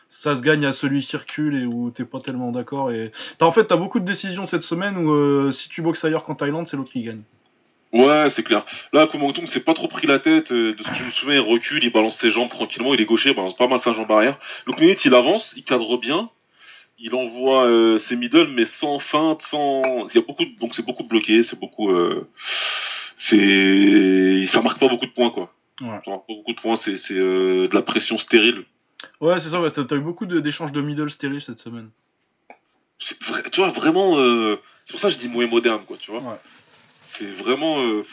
ça 0.09 0.35
se 0.35 0.41
gagne 0.41 0.65
à 0.65 0.73
celui 0.73 1.01
qui 1.01 1.15
recule 1.15 1.55
et 1.55 1.65
où 1.65 1.91
t'es 1.91 2.05
pas 2.05 2.19
tellement 2.19 2.51
d'accord. 2.51 2.91
Et 2.91 3.11
en 3.41 3.51
fait 3.51 3.65
t'as 3.65 3.77
beaucoup 3.77 3.99
de 4.01 4.05
décisions 4.05 4.47
cette 4.47 4.63
semaine 4.63 4.97
où 4.97 5.51
si 5.53 5.69
tu 5.69 5.81
boxes 5.81 6.03
ailleurs 6.03 6.23
qu'en 6.23 6.35
Thaïlande, 6.35 6.67
c'est 6.67 6.75
l'autre 6.77 6.91
qui 6.91 7.03
gagne. 7.03 7.21
Ouais, 7.93 8.29
c'est 8.29 8.43
clair. 8.43 8.65
Là, 8.93 9.07
Kumangtong 9.07 9.47
s'est 9.47 9.61
pas 9.61 9.73
trop 9.73 9.87
pris 9.87 10.07
la 10.07 10.19
tête. 10.19 10.51
euh, 10.51 10.73
De 10.75 10.83
ce 10.83 10.89
que 10.89 10.95
je 10.95 11.03
me 11.03 11.11
souviens, 11.11 11.35
il 11.35 11.39
recule, 11.39 11.83
il 11.83 11.91
balance 11.91 12.17
ses 12.19 12.31
jambes 12.31 12.49
tranquillement. 12.49 12.93
Il 12.93 13.01
est 13.01 13.05
gaucher, 13.05 13.29
il 13.29 13.35
balance 13.35 13.55
pas 13.55 13.67
mal 13.67 13.79
sa 13.79 13.93
jambe 13.93 14.11
arrière. 14.11 14.37
Le 14.65 14.73
minute, 14.79 15.03
il 15.05 15.13
avance, 15.13 15.53
il 15.55 15.63
cadre 15.63 15.97
bien. 15.97 16.29
Il 16.99 17.13
envoie 17.15 17.65
euh, 17.65 17.99
ses 17.99 18.15
middle, 18.15 18.47
mais 18.49 18.65
sans 18.65 18.99
feinte, 18.99 19.41
sans. 19.43 20.07
Il 20.09 20.15
y 20.15 20.17
a 20.17 20.21
beaucoup, 20.21 20.43
de- 20.45 20.57
donc 20.59 20.73
c'est 20.75 20.85
beaucoup 20.85 21.03
bloqué, 21.03 21.43
c'est 21.43 21.59
beaucoup. 21.59 21.91
euh, 21.91 22.27
C'est, 23.17 24.45
ça 24.47 24.61
marque 24.61 24.79
pas 24.79 24.87
beaucoup 24.87 25.05
de 25.05 25.11
points, 25.11 25.29
quoi. 25.29 25.53
Ouais. 25.81 25.99
Ça 26.05 26.11
marque 26.11 26.27
pas 26.27 26.33
beaucoup 26.33 26.53
de 26.53 26.59
points. 26.59 26.75
C'est, 26.75 26.97
c'est 26.97 27.13
euh, 27.15 27.67
de 27.67 27.75
la 27.75 27.81
pression 27.81 28.17
stérile. 28.17 28.63
Ouais, 29.21 29.39
c'est 29.39 29.49
ça. 29.49 29.61
Ouais, 29.61 29.71
t'as 29.71 29.83
t'as 29.85 29.95
eu 29.95 29.99
beaucoup 30.01 30.25
de- 30.25 30.39
d'échanges 30.39 30.71
de 30.71 30.81
middle 30.81 31.09
stériles 31.09 31.41
cette 31.41 31.59
semaine. 31.59 31.89
C'est 32.99 33.21
vrai- 33.23 33.43
tu 33.51 33.59
vois, 33.61 33.69
vraiment. 33.69 34.17
euh, 34.19 34.57
C'est 34.85 34.93
pour 34.93 34.99
ça 35.01 35.07
que 35.09 35.15
je 35.15 35.19
dis 35.19 35.27
moins 35.27 35.47
moderne, 35.47 35.81
quoi. 35.85 35.97
Tu 35.99 36.11
vois. 36.11 36.21
Ouais. 36.21 36.37
C'est 37.17 37.31
vraiment. 37.31 37.79
euh, 37.83 38.03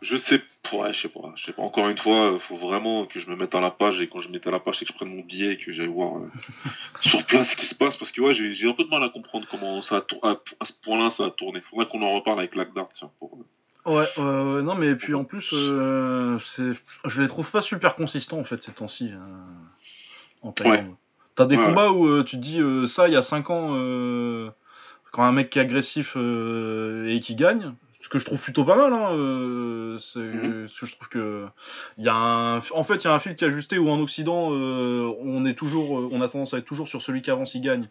Je 0.00 0.16
sais, 0.16 0.40
ouais, 0.72 0.92
je 0.92 1.00
sais 1.02 1.08
pas, 1.08 1.32
je 1.34 1.44
sais 1.46 1.52
pas. 1.52 1.62
Encore 1.62 1.88
une 1.88 1.98
fois, 1.98 2.32
euh, 2.34 2.38
faut 2.38 2.56
vraiment 2.56 3.06
que 3.06 3.18
je 3.18 3.28
me 3.30 3.34
mette 3.36 3.54
à 3.56 3.60
la 3.60 3.70
page 3.72 4.00
et 4.00 4.08
quand 4.08 4.20
je 4.20 4.28
me 4.28 4.34
mette 4.34 4.46
à 4.46 4.50
la 4.52 4.60
page, 4.60 4.78
c'est 4.78 4.84
que 4.84 4.92
je 4.92 4.96
prenne 4.96 5.14
mon 5.14 5.22
billet 5.22 5.54
et 5.54 5.56
que 5.58 5.72
j'aille 5.72 5.86
voir 5.88 6.18
euh, 6.18 6.30
sur 7.00 7.24
place 7.26 7.50
ce 7.50 7.56
qui 7.56 7.66
se 7.66 7.74
passe 7.74 7.96
parce 7.96 8.12
que 8.12 8.20
ouais, 8.20 8.32
j'ai 8.34 8.68
un 8.68 8.74
peu 8.74 8.84
de 8.84 8.88
mal 8.90 9.02
à 9.02 9.08
comprendre 9.08 9.46
comment 9.50 9.82
ça 9.82 9.96
a 10.22 10.28
à, 10.28 10.36
à 10.60 10.64
ce 10.64 10.72
point-là 10.84 11.10
ça 11.10 11.24
a 11.26 11.30
tourné. 11.30 11.60
Faudrait 11.62 11.86
qu'on 11.86 12.02
en 12.02 12.12
reparle 12.14 12.38
avec 12.38 12.54
Lagdart, 12.54 12.90
tiens. 12.94 13.10
Pour... 13.18 13.38
Ouais, 13.86 14.06
euh, 14.18 14.60
non, 14.62 14.74
mais 14.76 14.94
puis 14.94 15.14
en 15.14 15.24
plus, 15.24 15.48
euh, 15.52 16.38
je 17.06 17.22
les 17.22 17.28
trouve 17.28 17.50
pas 17.50 17.62
super 17.62 17.96
consistants 17.96 18.38
en 18.38 18.44
fait 18.44 18.62
ces 18.62 18.72
temps-ci 18.72 19.10
en 20.42 20.52
Thaïlande. 20.52 20.94
T'as 21.34 21.46
des 21.46 21.56
Ouais, 21.56 21.64
combats 21.64 21.90
où 21.90 22.22
tu 22.24 22.36
te 22.36 22.42
dis 22.42 22.60
ça 22.88 23.08
il 23.08 23.14
y 23.14 23.16
a 23.16 23.22
5 23.22 23.48
ans, 23.50 23.74
quand 25.12 25.24
un 25.24 25.32
mec 25.32 25.50
qui 25.50 25.58
est 25.58 25.62
agressif 25.62 26.14
euh, 26.16 27.06
et 27.08 27.20
qui 27.20 27.34
gagne, 27.34 27.72
ce 28.00 28.08
que 28.08 28.18
je 28.18 28.24
trouve 28.24 28.40
plutôt 28.40 28.64
pas 28.64 28.76
mal. 28.76 28.92
Hein, 28.92 29.14
euh, 29.16 29.98
c'est, 29.98 30.18
Mhm. 30.20 30.62
parce 30.66 30.78
que 30.80 30.86
je 30.86 30.94
trouve 30.96 31.08
que 31.08 31.46
il 31.98 32.04
y 32.04 32.08
a 32.08 32.14
un, 32.14 32.56
en 32.58 32.82
fait 32.82 32.96
il 32.96 33.04
y 33.04 33.08
a 33.08 33.14
un 33.14 33.18
fil 33.18 33.34
qui 33.36 33.44
est 33.44 33.48
ajusté 33.48 33.78
où 33.78 33.88
en 33.90 34.00
Occident 34.00 34.50
euh, 34.52 35.12
on 35.20 35.44
est 35.46 35.54
toujours, 35.54 36.08
on 36.12 36.20
a 36.20 36.28
tendance 36.28 36.54
à 36.54 36.58
être 36.58 36.64
toujours 36.64 36.88
sur 36.88 37.02
celui 37.02 37.22
qui 37.22 37.30
avance 37.30 37.54
il 37.54 37.60
gagne. 37.60 37.88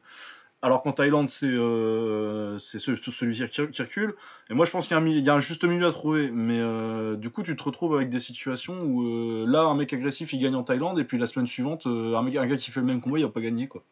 Alors 0.63 0.81
qu'en 0.81 0.91
Thaïlande, 0.91 1.29
c'est 1.29 1.45
euh, 1.45 2.57
c'est 2.57 2.79
ce- 2.79 2.95
celui 2.95 3.35
qui 3.35 3.47
qui 3.71 3.81
recule. 3.83 4.15
Et 4.49 4.55
moi, 4.55 4.65
je 4.65 4.71
pense 4.71 4.87
qu'il 4.87 4.97
y, 5.07 5.21
y 5.21 5.29
a 5.29 5.33
un 5.35 5.39
juste 5.39 5.63
milieu 5.63 5.85
à 5.85 5.91
trouver. 5.91 6.31
Mais 6.31 6.57
euh, 6.59 7.15
du 7.15 7.29
coup, 7.29 7.43
tu 7.43 7.55
te 7.55 7.61
retrouves 7.61 7.95
avec 7.95 8.09
des 8.09 8.19
situations 8.19 8.81
où 8.81 9.03
euh, 9.05 9.45
là, 9.47 9.61
un 9.65 9.75
mec 9.75 9.93
agressif, 9.93 10.33
il 10.33 10.39
gagne 10.39 10.55
en 10.55 10.63
Thaïlande. 10.63 10.97
Et 10.97 11.03
puis 11.03 11.19
la 11.19 11.27
semaine 11.27 11.45
suivante, 11.45 11.85
un, 11.85 12.21
mec, 12.23 12.35
un 12.37 12.47
gars 12.47 12.57
qui 12.57 12.71
fait 12.71 12.79
le 12.79 12.87
même 12.87 13.01
combat, 13.01 13.19
il 13.19 13.25
va 13.25 13.29
pas 13.29 13.39
gagner. 13.39 13.67
Quoi. 13.67 13.83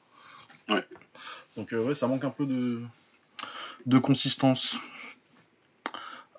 Ouais. 0.69 0.83
Donc, 1.55 1.71
ouais, 1.71 1.93
ça 1.93 2.07
manque 2.07 2.23
un 2.23 2.31
peu 2.31 2.47
de, 2.47 2.81
de 3.85 3.97
consistance. 3.97 4.77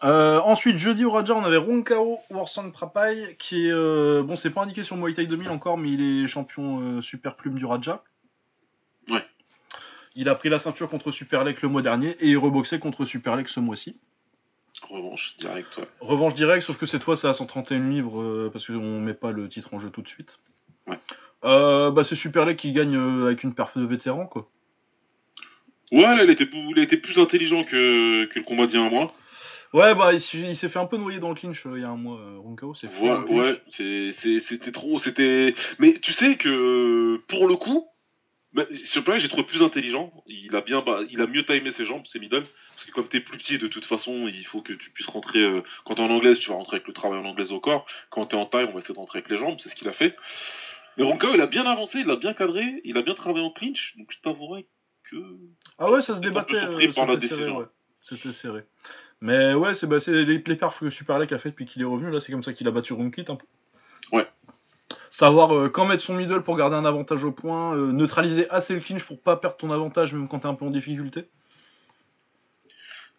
Euh, 0.05 0.41
ensuite, 0.41 0.77
jeudi 0.77 1.05
au 1.05 1.11
Raja, 1.11 1.35
on 1.35 1.45
avait 1.45 1.57
Ronkao 1.57 2.21
Warsang 2.31 2.71
Prapai, 2.71 3.37
qui 3.39 3.67
est. 3.67 3.73
euh, 3.73 4.23
bon, 4.23 4.37
c'est 4.37 4.51
pas 4.51 4.63
indiqué 4.63 4.83
sur 4.83 4.97
Muay 4.97 5.15
Thai 5.15 5.27
2000 5.27 5.49
encore, 5.49 5.79
mais 5.79 5.91
il 5.91 6.03
est 6.25 6.27
champion 6.27 6.81
euh, 6.81 7.01
super 7.01 7.35
plume 7.35 7.59
du 7.59 7.65
Raja. 7.65 8.05
Ouais. 9.09 9.25
Il 10.15 10.29
a 10.29 10.35
pris 10.35 10.49
la 10.49 10.59
ceinture 10.59 10.89
contre 10.89 11.11
Superlek 11.11 11.63
le 11.63 11.69
mois 11.69 11.83
dernier 11.83 12.11
et 12.21 12.29
il 12.29 12.37
reboxait 12.37 12.79
contre 12.79 13.05
Superlek 13.05 13.49
ce 13.49 13.61
mois-ci. 13.61 13.97
Revanche, 14.91 15.37
direct, 15.39 15.79
ouais. 15.79 15.89
Revanche 16.01 16.35
directe, 16.35 16.67
sauf 16.67 16.77
que 16.77 16.85
cette 16.85 17.03
fois 17.03 17.17
c'est 17.17 17.29
à 17.29 17.33
131 17.33 17.89
livres 17.89 18.51
parce 18.53 18.67
qu'on 18.67 19.01
met 19.01 19.15
pas 19.15 19.33
le 19.33 19.49
titre 19.49 19.73
en 19.73 19.79
jeu 19.79 19.89
tout 19.89 20.03
de 20.03 20.09
suite. 20.09 20.39
Ouais. 20.87 20.99
Bah, 21.43 22.05
c'est 22.05 22.15
Superlek 22.15 22.59
qui 22.59 22.73
gagne 22.73 22.97
avec 23.25 23.43
une 23.43 23.55
perf 23.55 23.79
de 23.79 23.85
vétéran 23.87 24.27
quoi. 24.27 24.51
Ouais, 25.93 26.03
là, 26.03 26.25
il 26.25 26.31
était, 26.31 26.49
il 26.53 26.79
était 26.79 26.97
plus 26.97 27.19
intelligent 27.19 27.65
que, 27.65 28.25
que 28.27 28.39
le 28.39 28.45
combat 28.45 28.67
d'il 28.67 28.79
y 28.79 28.83
a 28.83 28.87
un 28.87 28.91
mois. 28.91 29.13
Ouais, 29.73 29.95
bah 29.95 30.13
il, 30.13 30.21
s'est 30.21 30.69
fait 30.69 30.79
un 30.79 30.87
peu 30.87 30.97
noyer 30.97 31.19
dans 31.19 31.29
le 31.29 31.35
clinch 31.35 31.67
euh, 31.67 31.73
il 31.77 31.83
y 31.83 31.85
a 31.85 31.89
un 31.91 31.97
mois, 31.97 32.19
euh, 32.19 32.39
Ronkao, 32.39 32.75
c'est 32.75 32.89
fou. 32.89 33.05
Ouais, 33.07 33.61
c'est- 33.77 34.41
c'était 34.41 34.73
trop, 34.73 34.99
c'était. 34.99 35.55
Mais 35.79 35.99
tu 36.01 36.13
sais 36.13 36.37
que 36.37 37.21
pour 37.29 37.47
le 37.47 37.57
coup, 37.57 37.87
bah, 38.53 38.65
sur 38.85 39.01
le 39.01 39.05
plan, 39.05 39.19
j'ai 39.19 39.29
trouvé 39.29 39.43
plus 39.43 39.63
intelligent. 39.63 40.13
Il 40.27 40.55
a 40.57 40.61
bien, 40.63 40.81
bah, 40.81 41.01
il 41.11 41.21
a 41.21 41.27
mieux 41.27 41.45
timé 41.45 41.73
ses 41.73 41.85
jambes, 41.85 42.07
ses 42.07 42.19
middle, 42.21 42.45
parce 42.71 42.85
que 42.87 42.93
comme 42.93 43.09
t'es 43.09 43.21
plus 43.21 43.37
petit, 43.39 43.59
de 43.59 43.67
toute 43.67 43.85
façon, 43.85 44.29
il 44.29 44.47
faut 44.47 44.63
que 44.63 44.73
tu 44.73 44.91
puisses 44.91 45.09
rentrer. 45.09 45.41
euh, 45.41 45.63
quand 45.85 45.97
t'es 45.97 46.01
en 46.03 46.11
anglaise, 46.11 46.39
tu 46.39 46.49
vas 46.49 46.57
rentrer 46.57 46.77
avec 46.77 46.87
le 46.89 46.95
travail 46.95 47.19
en 47.19 47.25
anglaise 47.27 47.53
au 47.53 47.61
corps. 47.61 47.87
Quand 48.11 48.25
t'es 48.27 48.37
en 48.37 48.47
taille, 48.47 48.67
on 48.71 48.73
va 48.73 48.79
essayer 48.79 48.95
de 48.95 48.99
rentrer 48.99 49.19
avec 49.19 49.31
les 49.31 49.39
jambes. 49.39 49.59
C'est 49.63 49.69
ce 49.69 49.75
qu'il 49.75 49.89
a 49.89 49.93
fait. 49.93 50.17
Mais 50.97 51.05
Ronkao, 51.05 51.35
il 51.35 51.41
a 51.43 51.47
bien 51.47 51.67
avancé, 51.67 51.99
il 52.01 52.11
a 52.11 52.17
bien 52.17 52.33
cadré, 52.33 52.81
il 52.85 52.97
a 52.97 53.03
bien 53.03 53.15
travaillé 53.15 53.45
en 53.45 53.51
clinch. 53.51 53.95
Donc 53.99 54.11
je 54.11 54.17
t'avouerai 54.23 54.65
que. 55.11 55.17
Ah 55.79 55.91
ouais, 55.91 56.03
ça 56.03 56.15
se 56.15 56.21
débattait, 56.21 56.55
euh, 56.57 56.79
c'était 56.81 57.29
serré, 57.29 57.51
ouais. 57.51 57.65
C'était 58.01 58.33
serré. 58.33 58.65
Mais 59.21 59.55
ouais, 59.55 59.75
c'est 59.75 59.87
bah, 59.87 59.99
les, 60.07 60.25
les 60.25 60.57
perfs 60.57 60.81
que 60.81 60.91
Superlek 60.91 61.33
a 61.33 61.39
fait 61.39 61.51
depuis 61.51 61.65
qu'il 61.65 61.83
est 61.83 61.87
revenu, 61.87 62.11
là 62.11 62.21
c'est 62.21 62.33
comme 62.33 62.43
ça 62.43 62.53
qu'il 62.53 62.69
a 62.69 62.71
battu 62.71 62.93
Runkit 62.93 63.25
un 63.29 63.37
peu. 63.37 63.47
Ouais. 64.13 64.27
Savoir 65.11 65.57
euh, 65.57 65.69
quand 65.69 65.87
mettre 65.87 66.03
son 66.03 66.15
middle 66.15 66.43
pour 66.43 66.57
garder 66.57 66.77
un 66.77 66.85
avantage 66.85 67.25
au 67.25 67.33
point, 67.33 67.75
euh, 67.75 67.93
neutraliser 67.93 68.49
assez 68.51 68.75
le 68.75 68.81
clinch 68.81 69.05
pour 69.05 69.21
pas 69.21 69.37
perdre 69.37 69.57
ton 69.57 69.71
avantage 69.71 70.13
même 70.13 70.29
quand 70.29 70.41
t'es 70.41 70.47
un 70.47 70.55
peu 70.55 70.67
en 70.67 70.71
difficulté. 70.71 71.25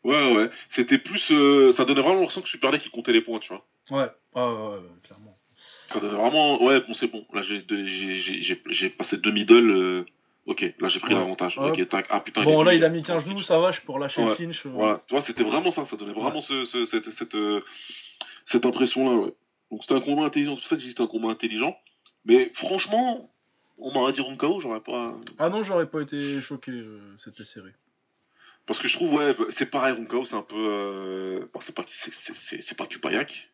Ouais, 0.04 0.36
ouais. 0.36 0.50
C'était 0.70 1.00
plus. 1.00 1.32
euh, 1.32 1.74
ça 1.74 1.84
donnait 1.84 2.02
vraiment 2.02 2.20
l'impression 2.20 2.42
que 2.42 2.48
Super 2.48 2.72
League, 2.72 2.84
il 2.86 2.92
comptait 2.92 3.12
les 3.12 3.22
points, 3.22 3.40
tu 3.40 3.50
vois. 3.50 3.66
Ouais, 3.90 4.10
ah, 4.36 4.48
ouais, 4.48 4.76
ouais, 4.76 4.82
clairement. 5.04 5.38
Ça 5.92 6.00
donnait 6.00 6.14
vraiment. 6.14 6.64
Ouais, 6.64 6.82
bon, 6.82 6.94
c'est 6.94 7.08
bon. 7.08 7.26
Là, 7.34 7.42
j'ai 7.42 8.90
passé 8.90 9.18
deux 9.18 9.32
middle. 9.32 10.06
Ok, 10.48 10.74
là, 10.80 10.88
j'ai 10.88 11.00
pris 11.02 11.14
Ouais. 11.14 11.20
l'avantage. 11.20 11.58
Ok, 11.58 11.88
tac. 11.90 12.08
Ah 12.10 12.20
putain. 12.22 12.44
Bon, 12.44 12.64
là 12.64 12.74
il 12.74 12.84
a 12.84 12.90
mis 12.90 13.04
qu'un 13.04 13.20
genou, 13.20 13.42
ça 13.44 13.60
va, 13.60 13.72
je 13.72 13.82
peux 13.82 13.92
relâcher 13.92 14.24
le 14.26 14.34
clinch. 14.34 14.66
euh. 14.66 14.70
Voilà, 14.70 15.04
tu 15.08 15.14
vois, 15.14 15.22
c'était 15.22 15.44
vraiment 15.44 15.72
ça. 15.72 15.86
Ça 15.86 15.96
donnait 15.98 16.14
vraiment 16.14 16.42
ce, 16.42 16.64
ce- 16.66 16.86
cette, 16.86 17.12
cette, 17.12 17.36
euh, 17.36 17.62
cette 18.46 18.66
impression-là, 18.66 19.12
ouais. 19.18 19.34
Donc 19.70 19.82
c'était 19.84 19.96
un 19.96 20.00
combat 20.02 20.24
intelligent. 20.24 20.56
C'est 20.56 20.62
pour 20.62 20.70
ça 20.70 20.76
que 20.78 20.82
j'ai 20.82 20.88
dit 20.88 20.92
c'était 20.94 21.04
un 21.04 21.08
combat 21.08 21.30
intelligent. 21.30 21.78
Mais 22.26 22.50
franchement, 22.54 23.30
on 23.78 23.92
m'aurait 23.94 24.14
dit 24.14 24.22
Ronkao, 24.22 24.60
j'aurais 24.62 24.80
pas. 24.80 25.16
Ah 25.38 25.50
non, 25.50 25.64
j'aurais 25.64 25.86
pas 25.90 26.02
été 26.02 26.40
choqué, 26.40 26.72
euh, 26.72 27.00
c'était 27.20 27.44
serré. 27.44 27.72
Parce 28.66 28.80
que 28.82 28.88
je 28.88 28.96
trouve, 28.96 29.14
ouais, 29.14 29.36
c'est 29.52 29.70
pareil, 29.70 29.94
Ronkao, 29.96 30.26
c'est 30.26 30.36
un 30.36 30.42
peu. 30.42 30.56
euh, 30.58 31.46
bon, 31.54 31.60
c'est 31.62 31.76
pas, 31.76 31.84
c'est- 31.90 32.14
c'est- 32.14 32.34
c'est- 32.36 32.62
c'est 32.62 32.78
pas 32.78 32.86
Kupayak. 32.86 33.50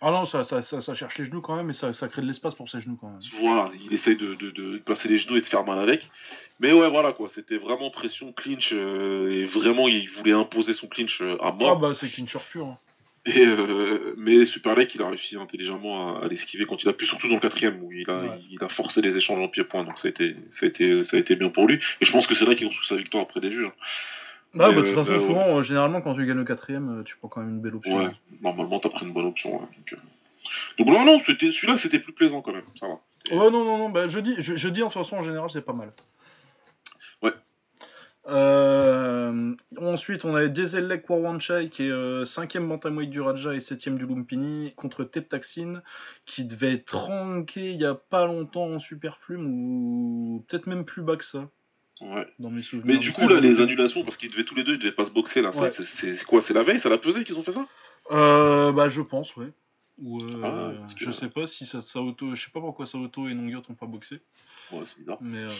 Ah 0.00 0.10
non, 0.10 0.24
ça, 0.26 0.44
ça, 0.44 0.60
ça, 0.62 0.80
ça 0.80 0.94
cherche 0.94 1.16
les 1.18 1.24
genoux 1.24 1.40
quand 1.40 1.56
même, 1.56 1.70
et 1.70 1.72
ça, 1.72 1.92
ça 1.92 2.08
crée 2.08 2.20
de 2.22 2.26
l'espace 2.26 2.54
pour 2.54 2.68
ses 2.68 2.80
genoux 2.80 2.96
quand 3.00 3.08
même. 3.08 3.18
Voilà, 3.40 3.70
il 3.84 3.92
essaye 3.94 4.16
de, 4.16 4.34
de, 4.34 4.50
de 4.50 4.78
placer 4.78 5.08
les 5.08 5.18
genoux 5.18 5.36
et 5.36 5.40
de 5.40 5.46
faire 5.46 5.64
mal 5.64 5.78
avec. 5.78 6.10
Mais 6.60 6.72
ouais, 6.72 6.88
voilà 6.90 7.12
quoi, 7.12 7.30
c'était 7.34 7.56
vraiment 7.58 7.90
pression 7.90 8.32
clinch 8.32 8.70
euh, 8.72 9.30
et 9.30 9.44
vraiment 9.44 9.88
il 9.88 10.08
voulait 10.10 10.32
imposer 10.32 10.74
son 10.74 10.86
clinch 10.86 11.20
euh, 11.22 11.36
à 11.42 11.48
Ah 11.48 11.52
mort. 11.52 11.78
bah 11.78 11.92
c'est 11.94 12.08
clincher 12.08 12.38
pur. 12.50 12.66
hein. 12.66 12.78
Et, 13.28 13.44
euh, 13.44 14.14
mais 14.16 14.44
Superlek, 14.46 14.94
il 14.94 15.02
a 15.02 15.08
réussi 15.08 15.36
intelligemment 15.36 16.16
à, 16.20 16.24
à 16.24 16.28
l'esquiver 16.28 16.64
quand 16.64 16.80
il 16.82 16.88
a 16.88 16.92
pu, 16.92 17.06
surtout 17.06 17.26
dans 17.28 17.34
le 17.34 17.40
quatrième 17.40 17.82
où 17.82 17.90
il 17.90 18.08
a, 18.08 18.20
Ouais. 18.22 18.40
il 18.50 18.62
a 18.62 18.68
forcé 18.68 19.02
les 19.02 19.16
échanges 19.16 19.40
en 19.40 19.48
pied-point. 19.48 19.82
Donc 19.82 19.98
ça 19.98 20.06
a, 20.06 20.10
été, 20.10 20.36
ça, 20.52 20.64
a 20.66 20.68
été, 20.68 21.02
ça 21.02 21.16
a 21.16 21.20
été 21.20 21.34
bien 21.34 21.48
pour 21.48 21.66
lui. 21.66 21.80
Et 22.00 22.04
je 22.04 22.12
pense 22.12 22.26
que 22.28 22.34
c'est 22.36 22.44
là 22.46 22.54
qu'il 22.54 22.66
construit 22.68 22.86
sa 22.86 22.96
victoire 22.96 23.24
après 23.24 23.40
des 23.40 23.52
juges. 23.52 23.72
Bah, 24.56 24.68
Mais, 24.68 24.74
bah, 24.76 24.80
de 24.80 24.86
toute 24.86 24.96
euh, 24.96 25.04
façon, 25.04 25.12
euh, 25.12 25.18
souvent, 25.18 25.58
euh, 25.58 25.62
généralement, 25.62 26.00
quand 26.00 26.14
tu 26.14 26.24
gagnes 26.24 26.38
le 26.38 26.44
quatrième, 26.44 27.00
euh, 27.00 27.02
tu 27.02 27.16
prends 27.18 27.28
quand 27.28 27.40
même 27.42 27.50
une 27.50 27.60
belle 27.60 27.74
option. 27.74 27.94
Ouais, 27.94 28.10
normalement 28.40 28.80
t'as 28.80 28.88
pris 28.88 29.04
une 29.04 29.12
bonne 29.12 29.26
option. 29.26 29.52
ouais, 29.52 29.66
donc, 29.76 29.92
euh. 29.92 29.96
donc 30.78 30.86
non, 30.88 31.04
non, 31.04 31.20
celui-là 31.20 31.76
c'était 31.76 31.98
plus 31.98 32.14
plaisant 32.14 32.40
quand 32.40 32.54
même. 32.54 32.64
Ça 32.80 32.86
va. 32.86 32.94
Ouais, 33.36 33.50
non, 33.50 33.64
non, 33.64 33.76
non, 33.76 33.90
bah, 33.90 34.08
jeudi, 34.08 34.34
je, 34.38 34.56
jeudi, 34.56 34.82
en 34.82 34.86
toute 34.86 34.94
façon, 34.94 35.18
en 35.18 35.22
général, 35.22 35.50
c'est 35.50 35.60
pas 35.60 35.74
mal. 35.74 35.92
Ouais. 37.20 37.34
Euh, 38.28 39.54
ensuite, 39.78 40.24
on 40.24 40.34
avait 40.34 40.48
Dezelek 40.48 41.10
Warwanchai 41.10 41.68
qui 41.68 41.82
est 41.82 41.92
5ème 42.24 42.66
bantamweight 42.66 43.10
du 43.10 43.20
Raja 43.20 43.52
et 43.52 43.58
7ème 43.58 43.98
du 43.98 44.06
Lumpini 44.06 44.72
contre 44.74 45.04
Teptaxin 45.04 45.82
qui 46.24 46.46
devait 46.46 46.72
être 46.72 46.96
ranké 46.96 47.72
il 47.72 47.80
y 47.80 47.84
a 47.84 47.94
pas 47.94 48.24
longtemps 48.24 48.68
en 48.68 48.78
superplume 48.78 49.46
ou 49.46 50.44
peut-être 50.48 50.66
même 50.66 50.86
plus 50.86 51.02
bas 51.02 51.16
que 51.16 51.24
ça. 51.24 51.50
Ouais. 52.00 52.26
Dans 52.38 52.50
mes 52.50 52.62
souvenirs. 52.62 52.86
Mais 52.86 52.98
du 52.98 53.12
coup, 53.12 53.26
là, 53.26 53.40
les 53.40 53.58
annulations, 53.60 54.04
parce 54.04 54.16
qu'ils 54.18 54.30
devaient 54.30 54.44
tous 54.44 54.54
les 54.54 54.64
deux, 54.64 54.74
ils 54.74 54.78
devaient 54.78 54.92
pas 54.92 55.06
se 55.06 55.10
boxer 55.10 55.40
là. 55.40 55.52
ça, 55.52 55.60
Ouais. 55.62 55.72
c'est- 55.72 56.24
quoi 56.26 56.42
C'est 56.42 56.52
la 56.54 56.62
veille 56.62 56.78
Ça 56.80 56.88
l'a 56.90 56.98
pesé 56.98 57.24
qu'ils 57.24 57.36
ont 57.38 57.42
fait 57.42 57.52
ça? 57.52 57.66
Euh, 58.10 58.70
bah, 58.72 58.88
je 58.88 59.00
pense, 59.02 59.34
ouais. 59.36 59.50
Ou, 59.98 60.20
euh, 60.22 60.42
Ah, 60.44 60.86
je 60.94 61.10
sais 61.10 61.28
pas 61.30 61.46
si 61.46 61.64
ça, 61.64 61.80
Saoto, 61.80 62.34
je 62.34 62.42
sais 62.42 62.50
pas 62.50 62.60
pourquoi 62.60 62.84
Saoto 62.84 63.28
et 63.28 63.34
Nongyot 63.34 63.62
ont 63.70 63.74
pas 63.74 63.86
boxé, 63.86 64.20
Ouais, 64.70 64.82
c'est 64.86 64.98
bizarre. 65.00 65.16
mais 65.22 65.42
euh, 65.42 65.50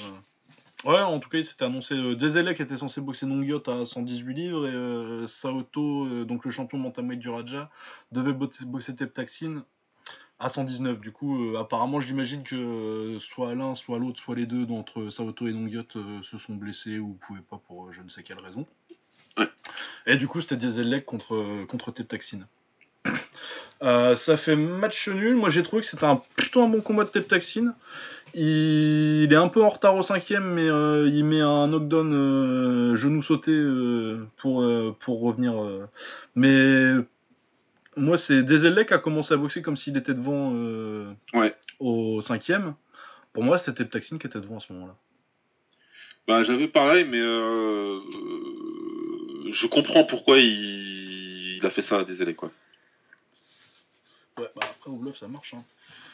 ouais, 0.84 1.00
en 1.00 1.18
tout 1.20 1.30
cas, 1.30 1.38
il 1.38 1.44
s'était 1.44 1.64
annoncé. 1.64 1.94
Euh, 1.94 2.14
Dezelek 2.16 2.60
était 2.60 2.76
censé 2.76 3.00
boxer 3.00 3.24
Nongyot 3.24 3.62
à 3.70 3.86
118 3.86 4.34
livres 4.34 4.66
et 4.68 5.26
Saoto, 5.26 6.24
donc 6.26 6.44
le 6.44 6.50
champion 6.50 6.78
bantamweight 6.78 7.18
du 7.18 7.30
Raja, 7.30 7.70
devait 8.12 8.34
boxer, 8.34 8.66
boxer 8.66 8.94
Teptaxin 8.94 9.64
à 10.38 10.48
119. 10.48 11.00
Du 11.00 11.12
coup, 11.12 11.54
euh, 11.54 11.58
apparemment, 11.58 12.00
j'imagine 12.00 12.42
que 12.42 12.56
euh, 12.56 13.20
soit 13.20 13.54
l'un, 13.54 13.74
soit 13.74 13.98
l'autre, 13.98 14.20
soit 14.20 14.36
les 14.36 14.46
deux 14.46 14.66
d'entre 14.66 15.08
Saoto 15.10 15.46
et 15.46 15.52
Nongyot 15.52 15.84
euh, 15.96 16.22
se 16.22 16.38
sont 16.38 16.54
blessés 16.54 16.98
ou 16.98 17.18
pouvaient 17.26 17.40
pas 17.40 17.60
pour 17.66 17.92
je 17.92 18.02
ne 18.02 18.08
sais 18.08 18.22
quelle 18.22 18.40
raison. 18.40 18.66
Ouais. 19.38 19.48
Et 20.06 20.16
du 20.16 20.28
coup, 20.28 20.40
c'était 20.40 20.56
Dezelek 20.56 21.04
contre, 21.04 21.64
contre 21.68 21.92
Teptaxin. 21.92 22.40
Euh, 23.82 24.16
ça 24.16 24.38
fait 24.38 24.56
match 24.56 25.06
nul. 25.06 25.36
Moi, 25.36 25.50
j'ai 25.50 25.62
trouvé 25.62 25.82
que 25.82 25.86
c'était 25.86 26.06
un, 26.06 26.22
plutôt 26.34 26.62
un 26.62 26.68
bon 26.68 26.80
combat 26.80 27.04
de 27.04 27.10
Teptaxin. 27.10 27.74
Il, 28.32 29.22
il 29.22 29.30
est 29.30 29.36
un 29.36 29.48
peu 29.48 29.62
en 29.62 29.68
retard 29.68 29.94
au 29.96 30.02
cinquième, 30.02 30.54
mais 30.54 30.66
euh, 30.66 31.06
il 31.12 31.24
met 31.26 31.42
un 31.42 31.66
knockdown 31.68 32.10
euh, 32.14 32.96
genou 32.96 33.20
sauté 33.20 33.52
pour, 34.38 34.64
pour 34.98 35.20
revenir. 35.20 35.62
Mais 36.34 36.94
moi, 37.96 38.18
c'est 38.18 38.42
Dezelek 38.42 38.88
qui 38.88 38.94
a 38.94 38.98
commencé 38.98 39.32
à 39.34 39.36
boxer 39.36 39.62
comme 39.62 39.76
s'il 39.76 39.96
était 39.96 40.14
devant 40.14 40.52
euh, 40.54 41.12
Ouais. 41.32 41.54
au 41.80 42.20
cinquième. 42.20 42.74
Pour 43.32 43.42
moi, 43.42 43.58
c'était 43.58 43.84
Teptaxin 43.84 44.18
qui 44.18 44.26
était 44.26 44.40
devant 44.40 44.56
à 44.58 44.60
ce 44.60 44.72
moment-là. 44.72 44.94
Bah, 46.26 46.42
j'avais 46.42 46.68
pareil, 46.68 47.04
mais 47.04 47.20
euh, 47.20 47.98
euh, 48.00 49.52
je 49.52 49.66
comprends 49.66 50.04
pourquoi 50.04 50.38
il, 50.38 51.56
il 51.56 51.64
a 51.66 51.70
fait 51.70 51.82
ça 51.82 52.00
à 52.00 52.02
élèves, 52.02 52.34
quoi. 52.34 52.50
Ouais, 54.38 54.48
bah 54.54 54.62
après, 54.70 54.90
au 54.90 54.96
bluff, 54.96 55.16
ça 55.16 55.28
marche. 55.28 55.54
hein. 55.54 55.64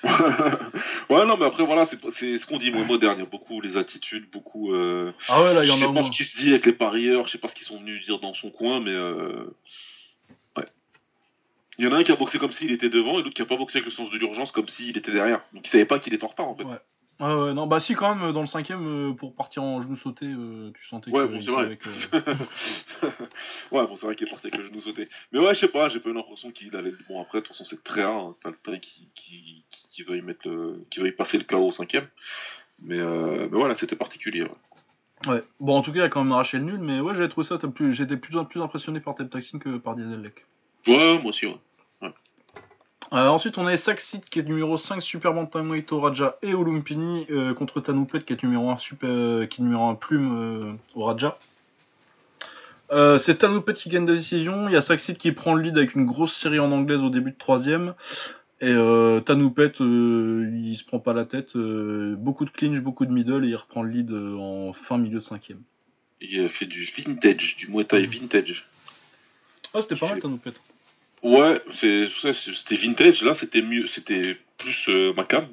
ouais, 1.10 1.26
non, 1.26 1.36
mais 1.36 1.46
après, 1.46 1.64
voilà, 1.64 1.86
c'est 1.86 1.98
c'est 2.16 2.38
ce 2.38 2.46
qu'on 2.46 2.58
dit, 2.58 2.70
moi, 2.70 2.84
moderne. 2.84 3.16
Il 3.18 3.20
y 3.20 3.26
a 3.26 3.28
beaucoup 3.30 3.60
les 3.60 3.76
attitudes, 3.76 4.26
beaucoup. 4.30 4.74
Euh, 4.74 5.12
Ah 5.28 5.42
ouais, 5.42 5.54
là, 5.54 5.64
il 5.64 5.66
y 5.66 5.68
je 5.68 5.72
en 5.72 5.76
sais 5.78 5.84
a 5.84 5.86
pas 5.88 5.92
moins. 5.94 6.02
ce 6.04 6.10
qui 6.10 6.24
se 6.24 6.36
dit 6.36 6.50
avec 6.50 6.66
les 6.66 6.72
parieurs, 6.72 7.26
je 7.26 7.32
sais 7.32 7.38
pas 7.38 7.48
ce 7.48 7.54
qu'ils 7.54 7.66
sont 7.66 7.78
venus 7.80 8.04
dire 8.04 8.20
dans 8.20 8.34
son 8.34 8.50
coin, 8.50 8.80
mais. 8.80 8.92
Euh. 8.92 9.46
Il 11.82 11.86
y 11.86 11.88
en 11.88 11.92
a 11.96 11.98
un 11.98 12.04
qui 12.04 12.12
a 12.12 12.16
boxé 12.16 12.38
comme 12.38 12.52
s'il 12.52 12.70
était 12.70 12.88
devant 12.90 13.18
et 13.18 13.24
l'autre 13.24 13.34
qui 13.34 13.42
a 13.42 13.44
pas 13.44 13.56
boxé 13.56 13.78
avec 13.78 13.86
le 13.86 13.90
sens 13.90 14.08
de 14.08 14.16
l'urgence 14.16 14.52
comme 14.52 14.68
s'il 14.68 14.96
était 14.96 15.10
derrière. 15.10 15.42
Donc 15.52 15.66
il 15.66 15.68
savait 15.68 15.84
pas 15.84 15.98
qu'il 15.98 16.14
était 16.14 16.22
en 16.22 16.28
retard, 16.28 16.46
en 16.46 16.54
fait. 16.54 16.62
Ouais. 16.62 16.78
Ah 17.18 17.36
ouais, 17.36 17.54
non, 17.54 17.66
bah 17.66 17.80
si, 17.80 17.94
quand 17.94 18.14
même, 18.14 18.30
dans 18.30 18.38
le 18.40 18.46
cinquième, 18.46 19.10
euh, 19.10 19.12
pour 19.14 19.34
partir 19.34 19.64
en 19.64 19.82
genou 19.82 19.96
sauté, 19.96 20.26
euh, 20.26 20.70
tu 20.76 20.86
sentais 20.86 21.10
Ouais, 21.10 21.26
que 21.26 21.32
bon, 21.32 21.40
c'est 21.40 21.50
vrai. 21.50 21.76
que- 21.76 21.88
ouais, 23.72 23.86
bon, 23.86 23.96
c'est 23.96 24.06
vrai 24.06 24.14
qu'il 24.14 24.28
est 24.28 24.30
parti 24.30 24.46
avec 24.46 24.58
le 24.60 24.66
genou 24.68 24.80
sauté. 24.80 25.08
Mais 25.32 25.40
ouais, 25.40 25.54
je 25.56 25.60
sais 25.60 25.68
pas, 25.68 25.88
j'ai 25.88 25.98
pas 25.98 26.10
eu 26.10 26.14
l'impression 26.14 26.52
qu'il 26.52 26.74
allait. 26.76 26.92
Bon, 27.08 27.20
après, 27.20 27.38
de 27.38 27.46
toute 27.46 27.48
façon, 27.48 27.64
c'est 27.64 27.82
très 27.82 28.04
rare, 28.04 28.26
hein, 28.26 28.36
t'as 28.44 28.50
le 28.50 28.56
taille 28.62 28.80
qui, 28.80 29.08
qui, 29.16 29.64
qui, 29.68 29.88
qui 29.90 30.02
veuille 30.04 30.22
mettre 30.22 30.48
le... 30.48 30.84
qui 30.88 31.00
veuille 31.00 31.10
passer 31.10 31.36
le 31.38 31.42
KO 31.44 31.66
au 31.66 31.72
cinquième. 31.72 32.06
Mais, 32.80 32.98
euh, 33.00 33.48
mais 33.50 33.58
voilà, 33.58 33.74
c'était 33.74 33.96
particulier. 33.96 34.42
ouais. 34.42 35.32
Ouais. 35.32 35.42
Bon, 35.58 35.76
en 35.76 35.82
tout 35.82 35.90
cas, 35.92 35.98
il 35.98 36.02
a 36.02 36.08
quand 36.08 36.22
même 36.22 36.32
arraché 36.32 36.58
le 36.58 36.64
nul, 36.64 36.78
mais 36.78 37.00
ouais, 37.00 37.14
j'avais 37.16 37.28
trouvé 37.28 37.44
ça, 37.44 37.58
plus... 37.58 37.92
j'étais 37.92 38.16
plus, 38.16 38.36
plus 38.48 38.60
impressionné 38.62 39.00
par 39.00 39.16
Teptaxin 39.16 39.58
que 39.58 39.78
par 39.78 39.96
Diesellec. 39.96 40.46
Ouais, 40.88 41.18
moi 41.18 41.26
aussi, 41.26 41.46
ouais. 41.46 41.56
Euh, 43.12 43.28
ensuite, 43.28 43.58
on 43.58 43.66
a 43.66 43.76
Saxit 43.76 44.24
qui 44.30 44.38
est 44.38 44.42
numéro 44.42 44.78
5 44.78 45.02
Super 45.02 45.34
Bantamweight 45.34 45.88
Raja 45.90 46.38
et 46.40 46.54
au 46.54 46.64
Lumpini 46.64 47.26
euh, 47.30 47.52
contre 47.52 47.80
Tanupet 47.80 48.22
qui 48.22 48.32
est 48.32 48.42
numéro 48.42 48.70
1 48.70 48.78
super, 48.78 49.08
euh, 49.10 49.44
qui 49.44 49.60
est 49.60 49.64
numéro 49.64 49.84
1 49.84 49.96
plume 49.96 50.78
au 50.94 51.04
Raja. 51.04 51.36
C'est 53.18 53.38
Tanupet 53.38 53.74
qui 53.74 53.88
gagne 53.88 54.06
la 54.06 54.14
décision. 54.14 54.68
Il 54.68 54.72
y 54.72 54.76
a 54.76 54.82
Saxit 54.82 55.16
qui 55.16 55.32
prend 55.32 55.54
le 55.54 55.62
lead 55.62 55.76
avec 55.76 55.94
une 55.94 56.06
grosse 56.06 56.34
série 56.34 56.58
en 56.58 56.72
anglaise 56.72 57.02
au 57.02 57.10
début 57.10 57.32
de 57.32 57.38
troisième. 57.38 57.94
Et 58.60 58.74
Tanupet, 59.24 59.72
euh, 59.80 60.50
il 60.54 60.76
se 60.76 60.84
prend 60.84 60.98
pas 60.98 61.12
la 61.12 61.26
tête. 61.26 61.56
beaucoup 61.56 62.44
de 62.44 62.50
clinch, 62.50 62.80
beaucoup 62.80 63.04
de 63.04 63.12
middle 63.12 63.44
et 63.44 63.48
il 63.48 63.56
reprend 63.56 63.82
le 63.82 63.90
lead 63.90 64.12
en 64.12 64.72
fin 64.72 64.98
milieu 64.98 65.18
de 65.18 65.24
cinquième. 65.24 65.62
Il 66.20 66.44
a 66.44 66.48
fait 66.48 66.66
du 66.66 66.84
vintage, 66.84 67.56
du 67.56 67.70
Muay 67.70 67.84
Thai 67.84 68.06
vintage. 68.06 68.66
Ah, 69.74 69.80
c'était 69.80 69.96
pas 69.96 70.08
mal 70.08 70.20
Tanupet. 70.20 70.52
Ouais, 71.22 71.60
c'est 71.78 72.08
c'est- 72.20 72.32
c'était 72.54 72.76
vintage. 72.76 73.22
Là, 73.22 73.34
c'était 73.34 73.62
mieux, 73.62 73.86
c'était 73.86 74.36
plus 74.58 74.86
euh, 74.88 75.12
ma 75.14 75.24
cam. 75.24 75.46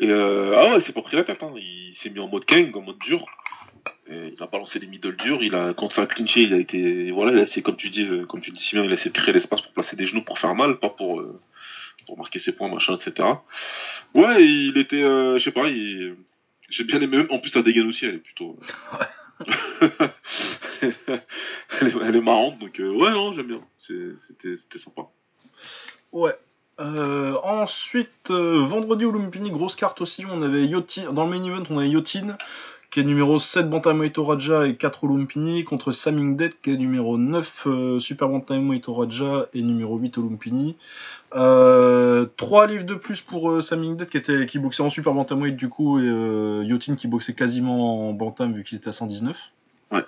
Et 0.00 0.08
euh, 0.10 0.54
ah 0.56 0.70
ouais, 0.70 0.78
il 0.78 0.82
s'est 0.82 0.92
pas 0.92 1.02
pris 1.02 1.16
la 1.16 1.24
tête. 1.24 1.42
Hein. 1.42 1.52
Il 1.56 1.94
s'est 1.96 2.10
mis 2.10 2.20
en 2.20 2.28
mode 2.28 2.44
king, 2.44 2.72
en 2.74 2.82
mode 2.82 2.98
dur. 2.98 3.24
Et 4.10 4.32
il 4.36 4.42
a 4.42 4.46
balancé 4.46 4.78
les 4.78 4.86
middle 4.86 5.16
durs. 5.16 5.42
Il 5.42 5.54
a, 5.54 5.74
quand 5.74 5.92
ça 5.92 6.02
a 6.02 6.06
clinché, 6.06 6.42
il 6.42 6.54
a 6.54 6.58
été, 6.58 7.10
voilà, 7.10 7.32
il 7.32 7.38
a 7.38 7.42
essayé, 7.42 7.62
comme 7.62 7.76
tu 7.76 7.90
dis, 7.90 8.04
euh, 8.04 8.24
comme 8.24 8.40
tu 8.40 8.50
dis 8.52 8.62
si 8.62 8.74
bien, 8.76 8.84
il 8.84 8.90
a 8.90 8.94
essayé 8.94 9.10
de 9.10 9.16
créer 9.18 9.34
l'espace 9.34 9.60
pour 9.60 9.72
placer 9.72 9.96
des 9.96 10.06
genoux 10.06 10.22
pour 10.22 10.38
faire 10.38 10.54
mal, 10.54 10.78
pas 10.78 10.90
pour 10.90 11.20
euh, 11.20 11.38
pour 12.06 12.16
marquer 12.16 12.38
ses 12.38 12.52
points, 12.52 12.68
machin, 12.72 12.96
etc. 12.96 13.28
Ouais, 14.14 14.42
il 14.44 14.78
était, 14.78 15.02
euh, 15.02 15.38
je 15.38 15.44
sais 15.44 15.52
pas, 15.52 15.68
il... 15.68 16.14
j'ai 16.70 16.84
bien 16.84 17.00
aimé. 17.02 17.26
En 17.30 17.38
plus, 17.38 17.50
sa 17.50 17.62
dégaine 17.62 17.88
aussi, 17.88 18.06
elle 18.06 18.14
est 18.14 18.18
plutôt. 18.18 18.58
elle, 21.80 22.16
est, 22.16 22.20
marrante, 22.20 22.58
donc 22.58 22.78
euh, 22.80 22.90
ouais, 22.90 23.10
non, 23.10 23.32
j'aime 23.32 23.46
bien. 23.46 23.60
C'était 23.78 24.78
sympa. 24.78 25.08
Ouais. 26.12 26.34
Euh, 26.80 27.36
ensuite, 27.42 28.30
euh, 28.30 28.64
vendredi 28.64 29.04
au 29.04 29.12
grosse 29.12 29.74
carte 29.74 30.00
aussi. 30.00 30.24
On 30.30 30.42
avait 30.42 30.64
Yotin. 30.64 31.12
Dans 31.12 31.24
le 31.24 31.30
main 31.30 31.42
event, 31.42 31.64
on 31.70 31.78
avait 31.78 31.88
Yotin, 31.88 32.36
qui 32.90 33.00
est 33.00 33.04
numéro 33.04 33.40
7 33.40 33.68
Bantamweight 33.68 34.16
Raja 34.16 34.66
et 34.66 34.76
4 34.76 35.04
au 35.04 35.08
contre 35.64 35.90
Samingdet, 35.90 36.50
qui 36.62 36.70
est 36.70 36.76
numéro 36.76 37.18
9 37.18 37.62
euh, 37.66 37.98
Super 37.98 38.28
Bantamweight 38.28 38.84
Raja 38.86 39.46
et 39.54 39.62
numéro 39.62 39.98
8 39.98 40.18
au 40.18 40.22
Lumpini. 40.22 40.76
Euh, 41.34 42.26
3 42.36 42.68
livres 42.68 42.86
de 42.86 42.94
plus 42.94 43.22
pour 43.22 43.50
euh, 43.50 43.60
Samingdet, 43.60 44.06
qui, 44.06 44.16
était, 44.16 44.46
qui 44.46 44.60
boxait 44.60 44.82
en 44.82 44.90
Super 44.90 45.12
Bantamweight 45.14 45.56
du 45.56 45.68
coup, 45.68 45.98
et 45.98 46.04
Yotin 46.64 46.94
qui 46.94 47.08
boxait 47.08 47.34
quasiment 47.34 48.08
en 48.08 48.12
Bantam 48.12 48.54
vu 48.54 48.62
qu'il 48.62 48.78
était 48.78 48.88
à 48.88 48.92
119. 48.92 49.50
Ouais. 49.90 50.04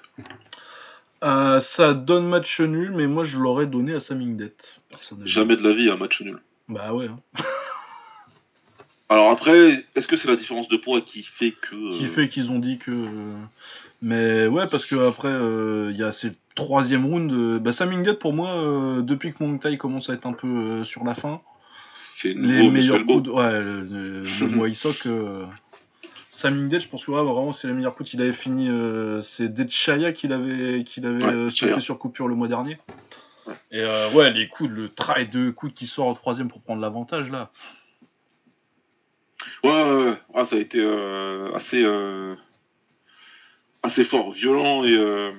Euh, 1.22 1.61
ça 1.61 1.93
donne 1.95 2.26
match 2.28 2.61
nul, 2.61 2.93
mais 2.95 3.07
moi 3.07 3.24
je 3.24 3.39
l'aurais 3.39 3.66
donné 3.66 3.95
à 3.95 4.01
Samingdet, 4.01 4.55
personnellement. 4.89 5.26
Jamais 5.31 5.57
de 5.57 5.62
la 5.62 5.74
vie 5.74 5.91
un 5.91 5.97
match 5.97 6.20
nul. 6.22 6.39
Bah 6.68 6.95
ouais. 6.95 7.09
hein. 7.09 7.18
Alors 9.09 9.31
après, 9.31 9.85
est-ce 9.97 10.07
que 10.07 10.16
c'est 10.16 10.28
la 10.28 10.37
différence 10.37 10.68
de 10.68 10.76
poids 10.76 11.01
qui 11.01 11.22
fait 11.24 11.51
que. 11.53 11.74
euh, 11.74 11.91
Qui 11.91 12.07
fait 12.07 12.28
qu'ils 12.28 12.51
ont 12.51 12.61
dit 12.61 12.78
que. 12.78 12.91
euh, 12.93 13.35
Mais 14.03 14.47
ouais, 14.47 14.66
parce 14.68 14.87
que 14.87 14.95
après, 15.09 15.33
il 15.93 15.97
y 15.99 16.03
a 16.05 16.12
ces 16.12 16.33
troisième 16.55 17.05
round. 17.07 17.59
Bah, 17.61 17.72
Samingdet, 17.72 18.14
pour 18.14 18.33
moi, 18.33 19.01
depuis 19.03 19.33
que 19.33 19.43
Muay 19.43 19.59
Thai 19.59 19.76
commence 19.78 20.11
à 20.11 20.14
être 20.14 20.26
un 20.26 20.33
peu 20.33 20.85
sur 20.85 21.05
la 21.05 21.14
fin, 21.14 21.41
C'est 21.95 22.35
les 22.35 22.68
meilleurs 22.70 23.05
coups. 23.05 23.24
De... 23.24 23.31
Ouais, 23.31 23.61
le, 23.61 23.83
le, 23.83 24.20
le 24.20 24.24
Euh, 26.31 26.37
Samingdet, 26.37 26.81
je 26.81 26.89
pense 26.89 27.05
que 27.05 27.11
ouais, 27.11 27.22
vraiment, 27.22 27.53
c'est 27.53 27.68
les 27.68 27.74
meilleurs 27.74 27.95
coups. 27.95 28.12
Il 28.14 28.22
avait 28.22 28.33
fini. 28.33 28.68
euh, 28.68 29.20
c'est 29.22 29.49
Detchaya 29.53 30.12
qu'il 30.12 30.33
avait, 30.33 30.85
qu'il 30.85 31.07
avait 31.07 31.24
Ouais, 31.24 31.33
euh, 31.33 31.51
stoppé 31.51 31.81
sur 31.81 31.99
coupure 31.99 32.28
le 32.28 32.35
mois 32.35 32.49
dernier. 32.49 32.78
Ouais. 33.47 33.55
Et 33.72 33.81
euh, 33.81 34.11
ouais, 34.12 34.31
les 34.33 34.49
coups, 34.49 34.70
le 34.70 34.89
try 34.89 35.26
de 35.26 35.51
coups 35.51 35.74
qui 35.74 35.87
sort 35.87 36.07
au 36.07 36.14
troisième 36.14 36.49
pour 36.49 36.62
prendre 36.62 36.81
l'avantage 36.81 37.31
là. 37.31 37.51
Ouais, 39.64 39.70
ouais, 39.70 40.05
ouais. 40.05 40.18
Ah, 40.35 40.45
ça 40.45 40.57
a 40.57 40.59
été 40.59 40.81
assez, 41.55 41.85
assez 43.83 44.05
fort, 44.05 44.33
violent 44.33 44.85
et, 44.85 45.33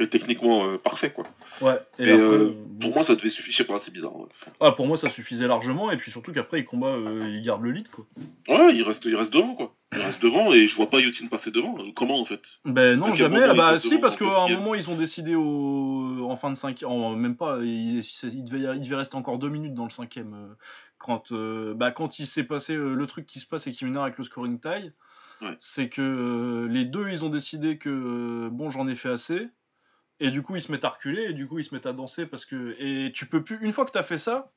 et 0.00 0.08
techniquement 0.08 0.64
euh, 0.66 0.78
parfait, 0.78 1.12
quoi. 1.12 1.26
Ouais. 1.60 1.78
Et 1.98 2.10
après, 2.10 2.22
euh, 2.22 2.54
Pour 2.80 2.94
moi, 2.94 3.04
ça 3.04 3.14
devait 3.14 3.30
suffire, 3.30 3.52
je 3.52 3.56
sais 3.58 3.64
pas, 3.64 3.78
c'est 3.84 3.92
bizarre. 3.92 4.16
Ouais. 4.16 4.28
Ah, 4.60 4.72
pour 4.72 4.86
moi, 4.86 4.96
ça 4.96 5.10
suffisait 5.10 5.46
largement, 5.46 5.90
et 5.90 5.96
puis 5.96 6.10
surtout 6.10 6.32
qu'après, 6.32 6.60
il 6.60 6.64
combat, 6.64 6.88
euh, 6.88 7.28
il 7.28 7.42
garde 7.42 7.62
le 7.62 7.70
lead, 7.70 7.88
quoi. 7.88 8.06
Ouais, 8.48 8.74
il 8.74 8.82
reste, 8.82 9.04
il 9.04 9.14
reste 9.14 9.32
devant, 9.32 9.54
quoi. 9.54 9.74
Il 9.92 9.98
reste 9.98 10.22
devant 10.22 10.52
et 10.52 10.68
je 10.68 10.76
vois 10.76 10.88
pas 10.88 11.00
Yotin 11.00 11.26
passer 11.26 11.50
devant. 11.50 11.76
Comment, 11.96 12.20
en 12.20 12.24
fait? 12.24 12.40
Ben 12.64 12.98
non, 12.98 13.12
jamais. 13.12 13.42
Ah 13.42 13.54
bah 13.54 13.78
si, 13.78 13.90
devant 13.90 14.00
parce 14.02 14.14
en 14.14 14.18
qu'à 14.18 14.42
un 14.42 14.48
moment, 14.56 14.74
ils 14.74 14.88
ont 14.88 14.94
décidé 14.94 15.34
au... 15.34 16.26
en 16.28 16.36
fin 16.36 16.50
de 16.50 16.56
cinquième, 16.56 17.16
même 17.16 17.36
pas, 17.36 17.58
il, 17.62 17.98
il 18.00 18.44
devait, 18.44 18.76
il 18.76 18.82
devait 18.82 18.96
rester 18.96 19.16
encore 19.16 19.38
deux 19.38 19.48
minutes 19.48 19.74
dans 19.74 19.84
le 19.84 19.90
cinquième. 19.90 20.54
Quand, 20.98 21.32
bah, 21.32 21.90
quand 21.90 22.18
il 22.18 22.26
s'est 22.26 22.44
passé 22.44 22.76
le 22.76 23.06
truc 23.06 23.26
qui 23.26 23.40
se 23.40 23.46
passe 23.46 23.66
et 23.66 23.72
qui 23.72 23.84
m'énerve 23.84 24.04
avec 24.04 24.18
le 24.18 24.24
scoring 24.24 24.60
tie, 24.60 24.92
Ouais. 25.42 25.56
c'est 25.58 25.88
que 25.88 26.68
les 26.70 26.84
deux, 26.84 27.08
ils 27.08 27.24
ont 27.24 27.30
décidé 27.30 27.78
que 27.78 28.50
bon, 28.52 28.68
j'en 28.68 28.86
ai 28.88 28.94
fait 28.94 29.08
assez. 29.08 29.48
Et 30.20 30.30
du 30.30 30.42
coup, 30.42 30.54
ils 30.56 30.62
se 30.62 30.70
mettent 30.70 30.84
à 30.84 30.90
reculer, 30.90 31.22
et 31.30 31.32
du 31.32 31.46
coup, 31.46 31.58
ils 31.58 31.64
se 31.64 31.74
mettent 31.74 31.86
à 31.86 31.92
danser 31.92 32.26
parce 32.26 32.44
que. 32.44 32.76
Et 32.78 33.10
tu 33.12 33.26
peux 33.26 33.42
plus, 33.42 33.58
une 33.62 33.72
fois 33.72 33.84
que 33.86 33.90
t'as 33.90 34.02
fait 34.02 34.18
ça, 34.18 34.50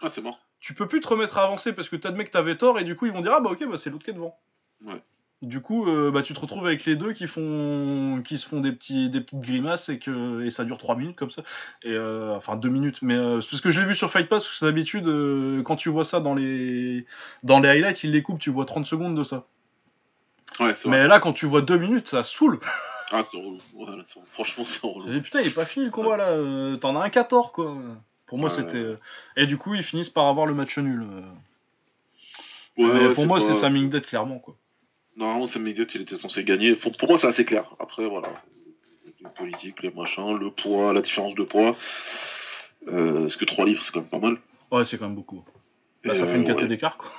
Ah, 0.00 0.08
c'est 0.08 0.20
mort. 0.22 0.38
tu 0.60 0.74
peux 0.74 0.86
plus 0.86 1.00
te 1.00 1.08
remettre 1.08 1.38
à 1.38 1.44
avancer 1.44 1.72
parce 1.72 1.88
que 1.88 1.96
t'admets 1.96 2.24
que 2.24 2.30
t'avais 2.30 2.56
tort, 2.56 2.78
et 2.78 2.84
du 2.84 2.94
coup, 2.96 3.06
ils 3.06 3.12
vont 3.12 3.20
dire 3.20 3.32
Ah 3.34 3.40
bah 3.40 3.50
ok, 3.50 3.68
bah 3.68 3.78
c'est 3.78 3.90
l'autre 3.90 4.04
qui 4.04 4.10
est 4.10 4.14
devant. 4.14 4.38
Ouais. 4.84 5.02
Du 5.40 5.60
coup, 5.60 5.88
euh, 5.88 6.10
bah, 6.10 6.22
tu 6.22 6.34
te 6.34 6.40
retrouves 6.40 6.66
avec 6.66 6.84
les 6.84 6.96
deux 6.96 7.12
qui 7.12 7.28
font, 7.28 8.20
qui 8.24 8.38
se 8.38 8.48
font 8.48 8.58
des 8.60 8.72
petits, 8.72 9.08
des 9.08 9.20
petites 9.20 9.38
grimaces 9.38 9.88
et 9.88 10.00
que, 10.00 10.42
et 10.42 10.50
ça 10.50 10.64
dure 10.64 10.78
3 10.78 10.96
minutes 10.96 11.14
comme 11.16 11.30
ça. 11.30 11.42
Et 11.84 11.92
euh, 11.92 12.34
enfin 12.36 12.56
2 12.56 12.68
minutes. 12.68 12.98
Mais 13.02 13.14
euh, 13.14 13.40
c'est 13.40 13.50
parce 13.50 13.60
que 13.60 13.70
je 13.70 13.80
l'ai 13.80 13.86
vu 13.86 13.94
sur 13.94 14.10
Fight 14.10 14.28
Pass, 14.28 14.42
parce 14.44 14.58
que 14.58 14.64
d'habitude, 14.64 15.06
euh, 15.06 15.62
quand 15.62 15.76
tu 15.76 15.90
vois 15.90 16.04
ça 16.04 16.18
dans 16.18 16.34
les, 16.34 17.06
dans 17.44 17.60
les 17.60 17.68
highlights, 17.68 18.02
ils 18.02 18.10
les 18.10 18.20
coupent, 18.22 18.40
tu 18.40 18.50
vois 18.50 18.64
30 18.64 18.84
secondes 18.86 19.16
de 19.16 19.22
ça. 19.22 19.46
Ouais, 20.58 20.74
c'est 20.76 20.88
vrai. 20.88 21.02
Mais 21.02 21.06
là, 21.06 21.20
quand 21.20 21.32
tu 21.32 21.46
vois 21.46 21.62
2 21.62 21.76
minutes, 21.78 22.08
ça 22.08 22.24
saoule. 22.24 22.58
Ah, 23.10 23.22
c'est 23.24 23.36
relou. 23.36 23.58
Ouais, 23.74 23.86
franchement, 24.32 24.64
c'est 24.66 24.86
relou. 24.86 25.10
dis, 25.10 25.20
putain, 25.20 25.40
il 25.40 25.48
est 25.48 25.54
pas 25.54 25.64
fini 25.64 25.84
le 25.86 25.90
combat 25.90 26.16
là. 26.16 26.28
euh, 26.30 26.76
T'en 26.76 26.94
as 26.96 27.04
un 27.04 27.08
14 27.10 27.52
quoi. 27.52 27.76
Pour 28.26 28.38
moi, 28.38 28.50
Ouais. 28.50 28.56
c'était. 28.56 28.76
euh, 28.76 28.96
Et 29.36 29.46
du 29.46 29.56
coup, 29.56 29.74
ils 29.74 29.82
finissent 29.82 30.10
par 30.10 30.26
avoir 30.26 30.46
le 30.46 30.54
match 30.54 30.76
nul. 30.78 31.02
euh. 31.02 31.20
Ouais, 32.76 32.92
Mais 32.92 33.08
ouais, 33.08 33.12
pour 33.14 33.26
moi, 33.26 33.38
pas- 33.38 33.44
c'est 33.46 33.54
Sam 33.54 33.88
Dead 33.88 34.04
clairement 34.06 34.38
quoi. 34.38 34.54
Normalement, 35.16 35.46
Sam 35.46 35.66
Elliott, 35.66 35.92
il 35.94 36.02
était 36.02 36.16
censé 36.16 36.44
gagner. 36.44 36.76
Pour, 36.76 36.96
pour 36.96 37.08
moi, 37.08 37.18
c'est 37.18 37.26
assez 37.26 37.44
clair. 37.44 37.64
Après, 37.80 38.06
voilà. 38.06 38.28
Les 39.20 39.26
politiques, 39.36 39.82
les 39.82 39.90
machins, 39.90 40.36
le 40.38 40.50
poids, 40.52 40.92
la 40.92 41.00
différence 41.02 41.34
de 41.34 41.42
poids. 41.42 41.74
Euh, 42.86 43.22
parce 43.22 43.34
que 43.36 43.44
3 43.44 43.64
livres, 43.64 43.82
c'est 43.84 43.90
quand 43.92 44.00
même 44.00 44.08
pas 44.08 44.20
mal. 44.20 44.36
Ouais, 44.70 44.84
c'est 44.84 44.96
quand 44.96 45.06
même 45.06 45.16
beaucoup. 45.16 45.44
Bah, 46.04 46.14
ça 46.14 46.26
fait 46.26 46.36
une 46.36 46.48
ouais. 46.48 46.66
d'écart 46.66 46.96
quoi. 46.96 47.10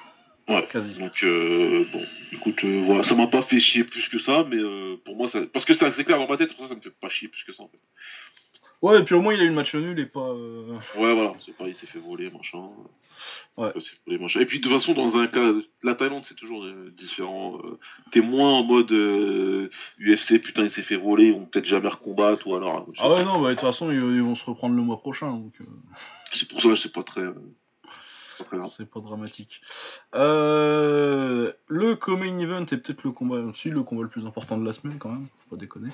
Ouais. 0.49 0.67
Quasi. 0.69 0.93
Donc, 0.95 1.23
euh, 1.23 1.85
bon, 1.93 2.01
écoute, 2.33 2.63
euh, 2.63 2.81
voilà, 2.83 3.03
ça 3.03 3.15
m'a 3.15 3.27
pas 3.27 3.41
fait 3.41 3.59
chier 3.59 3.83
plus 3.83 4.09
que 4.09 4.19
ça, 4.19 4.45
mais 4.49 4.57
euh, 4.57 4.95
pour 5.05 5.15
moi, 5.15 5.29
ça... 5.29 5.41
parce 5.53 5.63
que 5.63 5.73
c'est 5.73 6.03
clair 6.03 6.17
dans 6.17 6.27
ma 6.27 6.37
tête, 6.37 6.53
pour 6.55 6.63
ça, 6.63 6.69
ça 6.69 6.75
me 6.75 6.81
fait 6.81 6.89
pas 6.89 7.09
chier 7.09 7.27
plus 7.27 7.43
que 7.43 7.53
ça, 7.53 7.63
en 7.63 7.67
fait. 7.69 7.79
Ouais, 8.81 8.99
et 8.99 9.03
puis 9.03 9.13
au 9.13 9.21
moins, 9.21 9.33
il 9.33 9.41
a 9.41 9.43
eu 9.43 9.49
le 9.49 9.53
match 9.53 9.75
nul 9.75 9.99
et 9.99 10.05
pas. 10.05 10.21
euh, 10.29 10.71
Ouais, 10.97 11.13
voilà, 11.13 11.33
c'est 11.45 11.55
pas, 11.55 11.67
il 11.67 11.75
s'est 11.75 11.85
fait 11.85 11.99
voler, 11.99 12.31
machin. 12.31 12.69
Ouais. 13.57 13.71
Il 13.75 13.81
fait 13.81 13.97
voler, 14.07 14.17
machin. 14.17 14.39
Et 14.39 14.45
puis, 14.45 14.59
de 14.59 14.63
toute 14.63 14.71
façon, 14.71 14.93
dans 14.93 15.17
un 15.17 15.27
cas, 15.27 15.51
la 15.83 15.95
Thaïlande, 15.95 16.23
c'est 16.25 16.35
toujours 16.35 16.63
euh, 16.63 16.91
différent. 16.97 17.59
T'es 18.11 18.21
moins 18.21 18.53
en 18.53 18.63
mode 18.63 18.89
UFC, 19.99 20.39
putain, 20.41 20.63
il 20.63 20.71
s'est 20.71 20.81
fait 20.81 20.95
voler, 20.95 21.25
ils 21.27 21.33
vont 21.33 21.45
peut-être 21.45 21.65
jamais 21.65 21.89
recombattre, 21.89 22.47
ou 22.47 22.55
alors. 22.55 22.87
Ah 22.97 23.09
ouais, 23.11 23.25
non, 23.25 23.41
bah 23.41 23.49
de 23.49 23.53
toute 23.55 23.61
façon, 23.67 23.91
ils, 23.91 23.97
ils 23.97 24.21
vont 24.23 24.35
se 24.35 24.45
reprendre 24.45 24.75
le 24.75 24.81
mois 24.81 24.97
prochain, 24.99 25.29
donc 25.31 25.53
euh, 25.59 25.65
C'est 26.33 26.47
pour 26.47 26.61
ça 26.61 26.75
c'est 26.77 26.93
pas 26.93 27.03
très. 27.03 27.23
C'est 28.67 28.89
pas 28.89 28.99
dramatique. 28.99 29.61
Euh, 30.15 31.51
le 31.67 31.95
co-main 31.95 32.39
event 32.39 32.61
est 32.61 32.77
peut-être 32.77 33.03
le 33.03 33.11
combat, 33.11 33.37
si 33.53 33.69
le 33.69 33.83
combat 33.83 34.03
le 34.03 34.09
plus 34.09 34.25
important 34.25 34.57
de 34.57 34.65
la 34.65 34.73
semaine 34.73 34.97
quand 34.97 35.09
même, 35.09 35.27
faut 35.49 35.55
pas 35.55 35.59
déconner. 35.59 35.89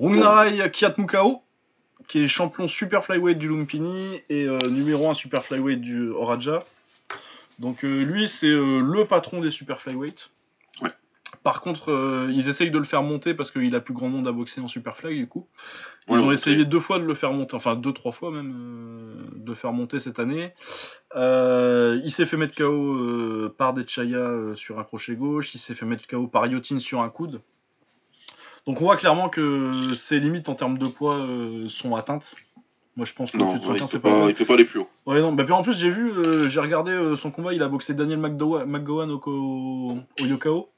Rungnarai 0.00 0.70
Kiatmukao, 0.70 1.42
qui 2.08 2.24
est 2.24 2.28
champion 2.28 2.68
super 2.68 3.04
flyweight 3.04 3.38
du 3.38 3.48
Lumpini 3.48 4.20
et 4.28 4.44
euh, 4.44 4.58
numéro 4.68 5.10
1 5.10 5.14
super 5.14 5.42
flyweight 5.42 5.80
du 5.80 6.10
Oraja. 6.10 6.64
Donc 7.58 7.84
euh, 7.84 8.02
lui, 8.02 8.28
c'est 8.28 8.48
le 8.48 9.04
patron 9.04 9.40
des 9.40 9.50
super 9.50 9.80
flyweight. 9.80 10.30
Par 11.42 11.60
contre, 11.62 11.90
euh, 11.90 12.28
ils 12.30 12.48
essayent 12.48 12.70
de 12.70 12.78
le 12.78 12.84
faire 12.84 13.02
monter 13.02 13.34
parce 13.34 13.50
qu'il 13.50 13.74
a 13.74 13.80
plus 13.80 13.94
grand 13.94 14.08
monde 14.08 14.28
à 14.28 14.32
boxer 14.32 14.60
en 14.60 14.68
super 14.68 14.96
fly 14.96 15.16
du 15.16 15.26
coup. 15.26 15.48
Ils 16.08 16.14
Ouais, 16.14 16.20
ont 16.20 16.30
essayé 16.30 16.64
deux 16.64 16.78
fois 16.78 16.98
de 16.98 17.04
le 17.04 17.14
faire 17.14 17.32
monter, 17.32 17.54
enfin 17.56 17.74
deux, 17.74 17.92
trois 17.92 18.12
fois 18.12 18.30
même, 18.30 18.52
euh, 18.54 19.38
de 19.38 19.48
le 19.48 19.54
faire 19.54 19.72
monter 19.72 19.98
cette 19.98 20.18
année. 20.18 20.52
Euh, 21.16 22.00
il 22.04 22.12
s'est 22.12 22.26
fait 22.26 22.36
mettre 22.36 22.54
KO 22.54 22.64
euh, 22.94 23.54
par 23.56 23.72
Dechaya 23.72 24.30
sur 24.54 24.78
un 24.78 24.84
crochet 24.84 25.14
gauche, 25.16 25.54
il 25.54 25.58
s'est 25.58 25.74
fait 25.74 25.86
mettre 25.86 26.06
KO 26.06 26.26
par 26.26 26.46
Yotin 26.46 26.78
sur 26.78 27.00
un 27.00 27.08
coude. 27.08 27.40
Donc 28.66 28.80
on 28.80 28.84
voit 28.84 28.96
clairement 28.96 29.28
que 29.28 29.94
ses 29.96 30.20
limites 30.20 30.48
en 30.48 30.54
termes 30.54 30.78
de 30.78 30.86
poids 30.86 31.26
sont 31.66 31.96
atteintes. 31.96 32.34
Moi 32.94 33.06
je 33.06 33.14
pense 33.14 33.32
que 33.32 33.38
Non, 33.38 33.54
de 33.54 33.58
ouais, 33.58 33.64
115 33.78 33.80
il, 33.80 33.88
c'est 33.88 34.00
pas 34.00 34.28
il 34.28 34.34
peut 34.34 34.44
pas 34.44 34.54
aller 34.54 34.66
plus 34.66 34.80
haut. 34.80 34.88
Ouais 35.06 35.20
non, 35.20 35.32
bah 35.32 35.44
puis 35.44 35.52
en 35.54 35.62
plus 35.62 35.76
j'ai 35.76 35.90
vu, 35.90 36.12
j'ai 36.48 36.60
regardé 36.60 37.14
son 37.16 37.30
combat, 37.30 37.54
il 37.54 37.62
a 37.62 37.68
boxé 37.68 37.94
Daniel 37.94 38.18
McGowan 38.18 39.10
au 39.10 39.96
Yokao, 40.20 40.68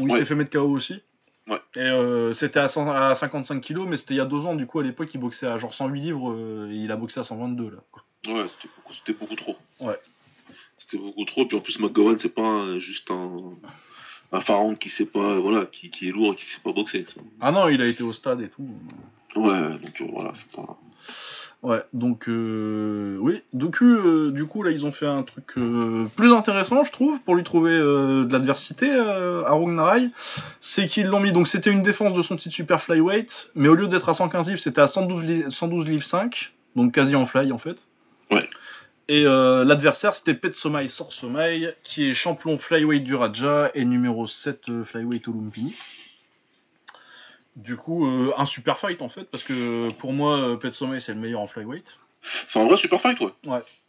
où 0.00 0.06
il 0.06 0.12
Ouais. 0.12 0.18
s'est 0.18 0.24
fait 0.24 0.34
mettre 0.34 0.50
KO 0.50 0.68
aussi. 0.70 1.00
Ouais. 1.48 1.60
Et 1.76 1.80
euh, 1.80 2.32
c'était 2.34 2.58
à, 2.58 2.66
100 2.68 2.90
à 2.90 3.14
55 3.14 3.60
kilos, 3.60 3.86
mais 3.88 3.96
c'était 3.96 4.14
il 4.14 4.16
y 4.16 4.20
a 4.20 4.24
deux 4.24 4.44
ans, 4.46 4.54
du 4.56 4.66
coup 4.66 4.80
à 4.80 4.82
l'époque 4.82 5.14
il 5.14 5.18
boxait 5.18 5.46
à 5.46 5.58
genre 5.58 5.72
108 5.72 6.00
livres, 6.00 6.32
euh, 6.32 6.70
et 6.72 6.74
il 6.76 6.90
a 6.90 6.96
boxé 6.96 7.20
à 7.20 7.24
122 7.24 7.70
là. 7.70 7.76
quoi. 7.92 8.02
Ouais, 8.26 8.46
c'était 8.90 9.12
beaucoup, 9.18 9.36
trop. 9.36 9.56
Ouais. 9.80 9.98
C'était 10.78 10.98
beaucoup 10.98 11.24
trop. 11.24 11.46
Puis 11.46 11.56
en 11.56 11.60
plus, 11.60 11.78
McGowan, 11.78 12.18
c'est 12.18 12.34
pas 12.34 12.42
un- 12.42 12.78
juste 12.80 13.10
un, 13.12 13.36
un 14.32 14.40
pharaon 14.40 14.74
qui 14.74 14.88
sait 14.90 15.06
pas, 15.06 15.38
voilà, 15.38 15.66
qui, 15.66 15.90
qui 15.90 16.08
est 16.08 16.12
lourd 16.12 16.32
et 16.32 16.36
qui 16.36 16.44
sait 16.46 16.60
pas 16.62 16.72
boxer. 16.72 17.04
ça. 17.06 17.20
Ah 17.40 17.52
non, 17.52 17.68
il 17.68 17.80
a 17.80 17.86
été 17.86 18.02
au 18.02 18.12
stade 18.12 18.40
et 18.40 18.48
tout. 18.48 18.68
Ouais, 19.36 19.60
donc 19.78 20.00
euh, 20.00 20.06
voilà, 20.12 20.32
c'est 20.34 20.50
pas. 20.50 20.76
Ouais, 21.62 21.82
donc 21.92 22.28
euh, 22.28 23.16
oui, 23.20 23.42
donc 23.52 23.82
euh, 23.82 24.30
du 24.30 24.44
coup 24.44 24.62
là 24.62 24.70
ils 24.70 24.86
ont 24.86 24.92
fait 24.92 25.06
un 25.06 25.22
truc 25.24 25.46
euh, 25.56 26.04
plus 26.14 26.32
intéressant 26.32 26.84
je 26.84 26.92
trouve 26.92 27.18
pour 27.22 27.34
lui 27.34 27.42
trouver 27.42 27.76
de 27.76 28.28
l'adversité 28.30 28.88
à 28.92 29.50
Rungnarai, 29.52 30.10
c'est 30.60 30.86
qu'ils 30.86 31.06
l'ont 31.06 31.18
mis 31.18 31.32
donc 31.32 31.48
c'était 31.48 31.70
une 31.70 31.82
défense 31.82 32.12
de 32.12 32.22
son 32.22 32.36
titre 32.36 32.54
super 32.54 32.80
flyweight, 32.80 33.50
mais 33.56 33.68
au 33.68 33.74
lieu 33.74 33.88
d'être 33.88 34.08
à 34.08 34.14
115 34.14 34.48
livres 34.48 34.60
c'était 34.60 34.80
à 34.82 34.86
112, 34.86 35.24
li- 35.24 35.44
112 35.50 35.88
livres 35.88 36.04
5, 36.04 36.52
donc 36.76 36.92
quasi 36.92 37.16
en 37.16 37.26
fly 37.26 37.50
en 37.50 37.58
fait. 37.58 37.88
Ouais. 38.30 38.48
Et 39.08 39.24
l'adversaire 39.24 40.14
c'était 40.14 40.34
Pet 40.34 40.54
Somai 40.54 40.86
Sor 40.88 41.12
Somai 41.12 41.74
qui 41.82 42.08
est 42.10 42.14
champion 42.14 42.58
flyweight 42.58 43.02
du 43.02 43.14
Raja 43.16 43.70
et 43.74 43.84
numéro 43.84 44.26
7 44.26 44.68
euh, 44.68 44.84
flyweight 44.84 45.26
au 45.26 45.32
Lumpini. 45.32 45.74
Du 47.56 47.76
coup, 47.76 48.06
euh, 48.06 48.32
un 48.36 48.46
super 48.46 48.78
fight 48.78 49.00
en 49.02 49.08
fait, 49.08 49.24
parce 49.24 49.42
que 49.42 49.90
pour 49.92 50.12
moi, 50.12 50.36
euh, 50.38 50.56
Pet 50.56 50.72
Somai 50.72 51.00
c'est 51.00 51.14
le 51.14 51.20
meilleur 51.20 51.40
en 51.40 51.46
flyweight. 51.46 51.98
C'est 52.48 52.58
un 52.58 52.66
vrai 52.66 52.76
super 52.76 53.00
fight, 53.00 53.18
ouais. 53.20 53.30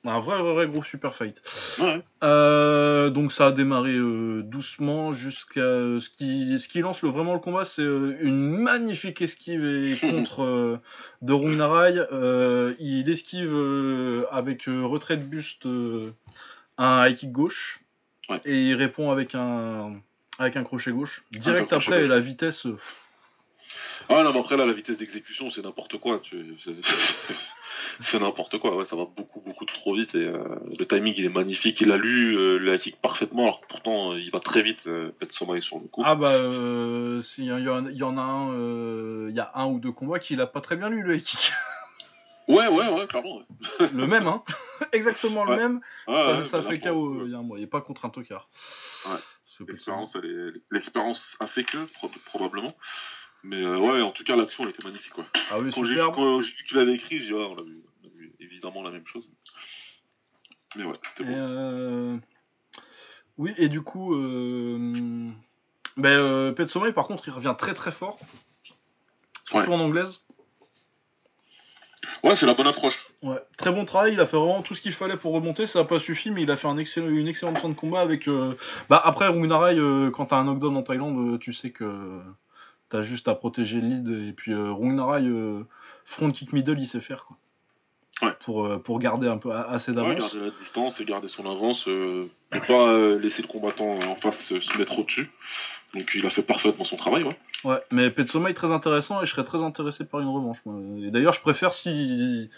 Un 0.05 0.19
vrai, 0.19 0.39
vrai, 0.41 0.53
vrai 0.53 0.67
gros 0.67 0.83
super 0.83 1.15
fight. 1.15 1.41
Ouais. 1.79 2.01
Euh, 2.23 3.09
donc 3.09 3.31
ça 3.31 3.47
a 3.47 3.51
démarré 3.51 3.95
euh, 3.95 4.41
doucement 4.43 5.11
jusqu'à 5.11 5.59
ce 5.99 6.09
qui, 6.09 6.57
ce 6.59 6.67
qui 6.67 6.79
lance 6.79 7.01
le, 7.01 7.09
vraiment 7.09 7.33
le 7.33 7.39
combat, 7.39 7.65
c'est 7.65 7.81
une 7.83 8.47
magnifique 8.51 9.21
esquive 9.21 9.65
et 9.65 9.97
contre 10.01 10.79
de 11.21 11.33
Rungnarai. 11.33 11.95
Euh, 12.13 12.75
il 12.79 13.09
esquive 13.09 13.53
avec 14.31 14.65
retrait 14.67 15.17
de 15.17 15.23
buste 15.23 15.67
un 16.77 17.07
high 17.07 17.15
kick 17.15 17.31
gauche 17.31 17.79
Ouais. 18.29 18.41
et 18.43 18.61
il 18.61 18.75
répond 18.75 19.09
avec 19.09 19.35
un 19.35 20.01
avec 20.37 20.57
un 20.57 20.63
crochet 20.63 20.91
gauche. 20.91 21.23
Direct 21.31 21.71
après, 21.71 22.05
la 22.05 22.19
vitesse. 22.19 22.67
Ah 24.09 24.23
non, 24.23 24.31
mais 24.33 24.39
après, 24.39 24.55
là, 24.57 24.65
la 24.65 24.73
vitesse 24.73 24.97
d'exécution, 24.97 25.49
c'est 25.51 25.61
n'importe 25.63 25.97
quoi. 25.97 26.19
Tu... 26.19 26.55
c'est- 26.63 26.71
C'est 28.01 28.19
n'importe 28.19 28.57
quoi, 28.59 28.75
ouais, 28.75 28.85
ça 28.85 28.95
va 28.95 29.05
beaucoup, 29.05 29.41
beaucoup 29.41 29.65
trop 29.65 29.95
vite. 29.95 30.13
Et 30.15 30.19
euh, 30.25 30.43
le 30.77 30.85
timing, 30.87 31.13
il 31.17 31.25
est 31.25 31.29
magnifique. 31.29 31.81
Il 31.81 31.91
a 31.91 31.97
lu 31.97 32.37
euh, 32.37 32.77
kick 32.77 32.99
parfaitement, 33.01 33.43
alors 33.43 33.61
que 33.61 33.67
pourtant, 33.67 34.13
euh, 34.13 34.19
il 34.19 34.29
va 34.31 34.39
très 34.39 34.61
vite, 34.61 34.85
euh, 34.87 35.11
Pet 35.19 35.31
Somai 35.31 35.61
sur 35.61 35.77
le 35.79 35.87
coup. 35.87 36.01
Ah 36.05 36.15
bah, 36.15 36.31
euh, 36.33 37.21
y, 37.37 37.41
il 37.41 37.45
y 37.45 37.49
en- 38.03 38.17
a 38.17 38.21
un, 38.21 38.53
il 39.29 39.35
y 39.35 39.39
a 39.39 39.51
un 39.55 39.65
ou 39.67 39.79
deux 39.79 39.91
combats 39.91 40.19
qu'il 40.19 40.39
a 40.41 40.47
pas 40.47 40.61
très 40.61 40.75
bien 40.75 40.89
lu 40.89 41.01
le 41.03 41.17
kick. 41.17 41.51
Ouais, 42.47 42.67
ouais, 42.69 42.87
ouais, 42.87 43.07
clairement. 43.07 43.41
Ouais. 43.81 43.89
le 43.93 44.07
même, 44.07 44.25
hein 44.25 44.41
Exactement 44.93 45.43
le 45.43 45.51
Ouais. 45.51 45.57
même. 45.57 45.81
Ça 46.07 46.45
ça 46.45 46.61
bah, 46.61 46.69
fait 46.69 46.79
KO 46.79 47.25
il 47.25 47.59
y 47.59 47.63
a 47.65 47.67
pas 47.67 47.81
contre 47.81 48.05
un 48.05 48.09
tocard. 48.09 48.47
L'expérience, 49.67 50.15
est- 50.15 51.43
a 51.43 51.47
fait 51.47 51.65
que, 51.65 51.83
pro- 51.95 52.09
probablement. 52.25 52.73
Mais 53.49 53.63
euh, 53.63 53.77
ouais, 53.77 54.01
en 54.01 54.11
tout 54.11 54.23
cas, 54.25 54.35
l'action, 54.35 54.63
elle 54.65 54.71
était 54.71 54.83
magnifique. 54.83 55.13
Quoi. 55.13 55.25
Ah 55.49 55.59
oui, 55.59 55.71
Quand 55.73 55.85
j'ai 55.85 55.93
vu, 55.93 55.99
que 55.99 56.63
tu 56.67 56.75
l'avais 56.75 56.93
écrit, 56.95 57.19
j'ai 57.19 57.27
dit, 57.27 57.33
ouais, 57.33 57.45
on 57.49 57.57
a, 57.57 57.61
vu, 57.63 57.81
on 58.03 58.07
a 58.07 58.09
vu 58.09 58.33
évidemment 58.41 58.81
la 58.83 58.91
même 58.91 59.07
chose. 59.07 59.29
Mais 60.75 60.83
ouais, 60.83 60.93
c'était 61.09 61.23
bon. 61.29 61.35
euh, 61.37 62.17
Oui, 63.37 63.53
et 63.57 63.69
du 63.69 63.81
coup, 63.81 64.15
euh... 64.15 65.29
ben, 65.95 66.09
euh, 66.09 66.51
Pet 66.51 66.67
Sommeil, 66.67 66.91
par 66.91 67.07
contre, 67.07 67.25
il 67.27 67.31
revient 67.31 67.55
très 67.57 67.73
très 67.73 67.93
fort. 67.93 68.19
Surtout 69.45 69.69
Ouais. 69.69 69.75
en 69.75 69.79
anglaise. 69.79 70.25
Ouais, 72.23 72.35
c'est 72.35 72.45
la 72.45 72.53
bonne 72.53 72.67
approche. 72.67 73.07
Ouais, 73.21 73.39
très 73.57 73.71
bon 73.71 73.85
travail, 73.85 74.13
il 74.13 74.19
a 74.19 74.25
fait 74.25 74.35
vraiment 74.35 74.61
tout 74.61 74.75
ce 74.75 74.81
qu'il 74.81 74.91
fallait 74.91 75.15
pour 75.17 75.33
remonter, 75.33 75.67
ça 75.67 75.79
n'a 75.79 75.85
pas 75.85 75.99
suffi, 75.99 76.31
mais 76.31 76.41
il 76.43 76.51
a 76.51 76.57
fait 76.57 76.67
un 76.67 76.77
excellent, 76.77 77.07
une 77.07 77.27
excellente 77.27 77.59
fin 77.59 77.69
de 77.69 77.73
combat 77.75 78.01
avec... 78.01 78.27
euh, 78.27 78.55
Bah 78.89 79.01
après, 79.03 79.27
Rungnarai, 79.27 79.75
euh, 79.77 80.11
quand 80.11 80.25
t'as 80.27 80.37
un 80.37 80.43
knockdown 80.43 80.75
en 80.75 80.83
Thaïlande, 80.83 81.39
tu 81.39 81.53
sais 81.53 81.71
que 81.71 82.19
t'as 82.89 83.01
juste 83.01 83.27
à 83.27 83.35
protéger 83.35 83.81
le 83.81 83.87
lead, 83.87 84.29
et 84.29 84.33
puis 84.33 84.53
euh, 84.53 84.71
Rungnarai, 84.71 85.23
euh, 85.23 85.63
front 86.05 86.31
kick 86.31 86.53
middle, 86.53 86.79
il 86.79 86.87
sait 86.87 87.01
faire, 87.01 87.25
quoi. 87.25 87.37
Ouais. 88.23 88.33
Pour, 88.39 88.65
euh, 88.65 88.79
pour 88.79 88.97
garder 88.97 89.27
un 89.27 89.37
peu 89.37 89.51
assez 89.51 89.91
Ouais, 89.91 89.97
d'avance. 89.97 90.33
garder 90.33 90.49
la 90.49 90.51
distance 90.63 90.99
et 90.99 91.05
garder 91.05 91.27
son 91.27 91.45
avance. 91.45 91.85
Ne 91.87 92.27
pas 92.51 92.87
euh, 92.89 93.19
laisser 93.19 93.43
le 93.43 93.47
combattant 93.47 93.99
en 93.99 94.15
face 94.15 94.39
se, 94.41 94.77
mettre 94.77 94.97
au-dessus. 94.97 95.29
Donc 95.93 96.09
il 96.15 96.25
a 96.25 96.31
fait 96.31 96.41
parfaitement 96.41 96.83
son 96.83 96.97
travail. 96.97 97.23
Ouais. 97.23 97.37
Ouais, 97.63 97.79
mais 97.91 98.09
Pet 98.09 98.27
Sommeil 98.27 98.55
très 98.55 98.71
intéressant 98.71 99.21
et 99.21 99.25
je 99.25 99.31
serais 99.31 99.43
très 99.43 99.61
intéressé 99.61 100.03
par 100.03 100.19
une 100.19 100.29
revanche. 100.29 100.57
moi. 100.65 100.79
Et 100.99 101.11
d'ailleurs, 101.11 101.33
je 101.33 101.41
préfère 101.41 101.73
si. 101.73 102.49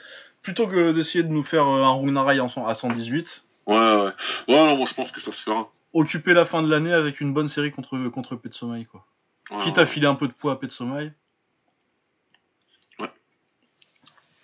Plutôt 0.42 0.66
que 0.68 0.94
d'essayer 0.94 1.26
de 1.26 1.30
nous 1.30 1.44
faire 1.44 1.66
un 1.66 1.92
Rungnarai 1.94 2.40
à 2.40 2.74
118, 2.74 3.44
Ouais, 3.68 3.76
ouais. 3.76 4.12
Ouais, 4.48 4.56
non, 4.66 4.78
moi 4.78 4.88
je 4.90 4.96
pense 4.96 5.12
que 5.12 5.20
ça 5.20 5.32
se 5.34 5.42
fera. 5.44 5.70
occuper 5.94 6.34
la 6.34 6.46
fin 6.46 6.64
de 6.64 6.70
l'année 6.70 6.94
avec 6.94 7.20
une 7.20 7.34
bonne 7.34 7.50
série 7.50 7.72
contre, 7.72 7.98
contre 8.10 8.36
quoi. 8.36 9.06
Ouais, 9.52 9.64
Quitte 9.64 9.78
à 9.78 9.86
filer 9.86 10.08
un 10.08 10.16
peu 10.16 10.28
de 10.28 10.34
poids 10.34 10.54
à 10.54 10.56
Pet 10.56 10.72
Sommeil. 10.72 11.12
Ouais. 13.00 13.10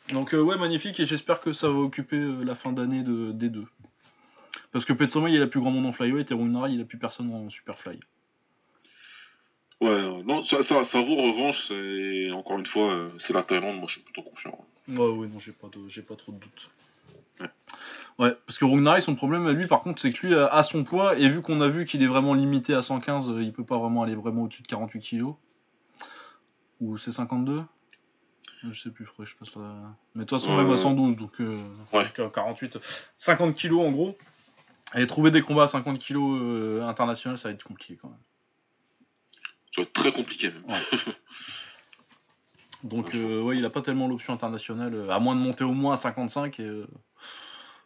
Donc, 0.10 0.34
euh, 0.34 0.42
ouais, 0.42 0.58
magnifique 0.58 1.00
et 1.00 1.06
j'espère 1.06 1.40
que 1.40 1.54
ça 1.54 1.70
va 1.70 1.76
occuper 1.76 2.18
euh, 2.18 2.44
la 2.44 2.56
fin 2.56 2.72
d'année 2.72 3.04
de, 3.04 3.32
des 3.32 3.50
deux. 3.50 3.68
Parce 4.72 4.84
que 4.86 4.94
Pet 4.94 5.12
Sommeil, 5.12 5.36
il 5.36 5.42
a 5.42 5.48
plus 5.48 5.60
grand 5.60 5.72
monde 5.72 5.86
en 5.86 5.92
flyweight 5.92 6.32
et 6.32 6.34
Rungnarai, 6.34 6.72
il 6.74 6.82
a 6.82 6.86
plus 6.86 6.98
personne 6.98 7.34
en 7.34 7.50
super 7.50 7.78
fly. 7.80 8.00
Ouais, 9.82 10.24
non, 10.24 10.44
ça, 10.46 10.64
ça, 10.64 10.84
ça 10.86 11.02
vaut 11.02 11.16
revanche, 11.18 11.68
c'est 11.68 12.32
encore 12.32 12.58
une 12.58 12.66
fois, 12.66 12.94
euh, 12.94 13.10
c'est 13.20 13.34
la 13.34 13.44
Thaïlande, 13.44 13.78
moi 13.78 13.88
je 13.88 13.94
suis 13.96 14.02
plutôt 14.02 14.24
confiant. 14.24 14.58
Ouais, 14.88 14.98
ouais, 14.98 15.28
non, 15.28 15.38
j'ai 15.38 15.52
pas, 15.52 15.68
de- 15.68 15.88
j'ai 15.90 16.02
pas 16.02 16.16
trop 16.16 16.32
de 16.32 16.38
doutes. 16.38 16.70
Ouais, 17.42 17.50
parce 18.18 18.58
que 18.58 18.66
Rungnarai, 18.66 19.02
son 19.02 19.16
problème 19.16 19.46
à 19.48 19.52
lui, 19.54 19.68
par 19.68 19.82
contre, 19.82 20.02
c'est 20.02 20.12
que 20.12 20.28
lui 20.28 20.36
a 20.36 20.48
a 20.48 20.64
son 20.64 20.84
poids, 20.84 21.18
et 21.18 21.28
vu 21.30 21.42
qu'on 21.42 21.60
a 21.62 21.68
vu 21.68 21.86
qu'il 21.86 22.02
est 22.04 22.08
vraiment 22.08 22.34
limité 22.34 22.74
à 22.74 22.82
115, 22.82 23.30
euh, 23.30 23.44
il 23.44 23.52
peut 23.54 23.66
pas 23.66 23.78
vraiment 23.78 24.04
aller 24.04 24.16
vraiment 24.16 24.44
au-dessus 24.44 24.62
de 24.64 24.68
48 24.68 25.00
kilos. 25.00 25.36
Ou 26.82 26.98
c'est 26.98 27.12
52 27.12 27.64
Je 28.64 28.80
sais 28.82 28.90
plus, 28.90 29.06
faudrait 29.06 29.26
que 29.26 29.32
je 29.32 29.36
fasse 29.38 29.56
la. 29.56 29.74
Mais 30.16 30.24
de 30.24 30.30
toute 30.30 30.40
façon, 30.40 30.56
même 30.56 30.70
Euh, 30.70 30.74
à 30.74 30.78
112, 30.78 31.16
donc. 31.18 31.32
euh, 31.42 31.58
ouais. 31.94 32.04
donc, 32.06 32.20
euh, 32.20 32.30
48. 32.30 32.80
50 33.18 33.56
kilos 33.56 33.86
en 33.86 33.92
gros. 33.92 34.18
Et 34.96 35.08
trouver 35.08 35.32
des 35.32 35.42
combats 35.42 35.64
à 35.64 35.68
50 35.68 36.00
kilos 36.00 36.40
euh, 36.42 36.84
internationaux, 36.88 37.36
ça 37.38 37.50
va 37.50 37.54
être 37.56 37.64
compliqué 37.64 37.98
quand 38.02 38.10
même. 38.10 38.18
Ça 39.74 39.82
va 39.82 39.84
être 39.84 39.94
très 39.94 40.14
compliqué 40.14 40.52
même. 40.52 40.64
Donc, 42.84 43.08
Ouais, 43.08 43.20
euh, 43.20 43.42
ouais, 43.42 43.58
il 43.58 43.66
a 43.66 43.70
pas 43.70 43.82
tellement 43.82 44.08
l'option 44.08 44.32
internationale, 44.34 44.94
euh, 44.94 45.10
à 45.10 45.20
moins 45.20 45.36
de 45.36 45.42
monter 45.42 45.64
au 45.64 45.74
moins 45.74 45.94
à 45.94 45.98
55. 45.98 46.60
Et, 46.60 46.64
euh, 46.64 46.88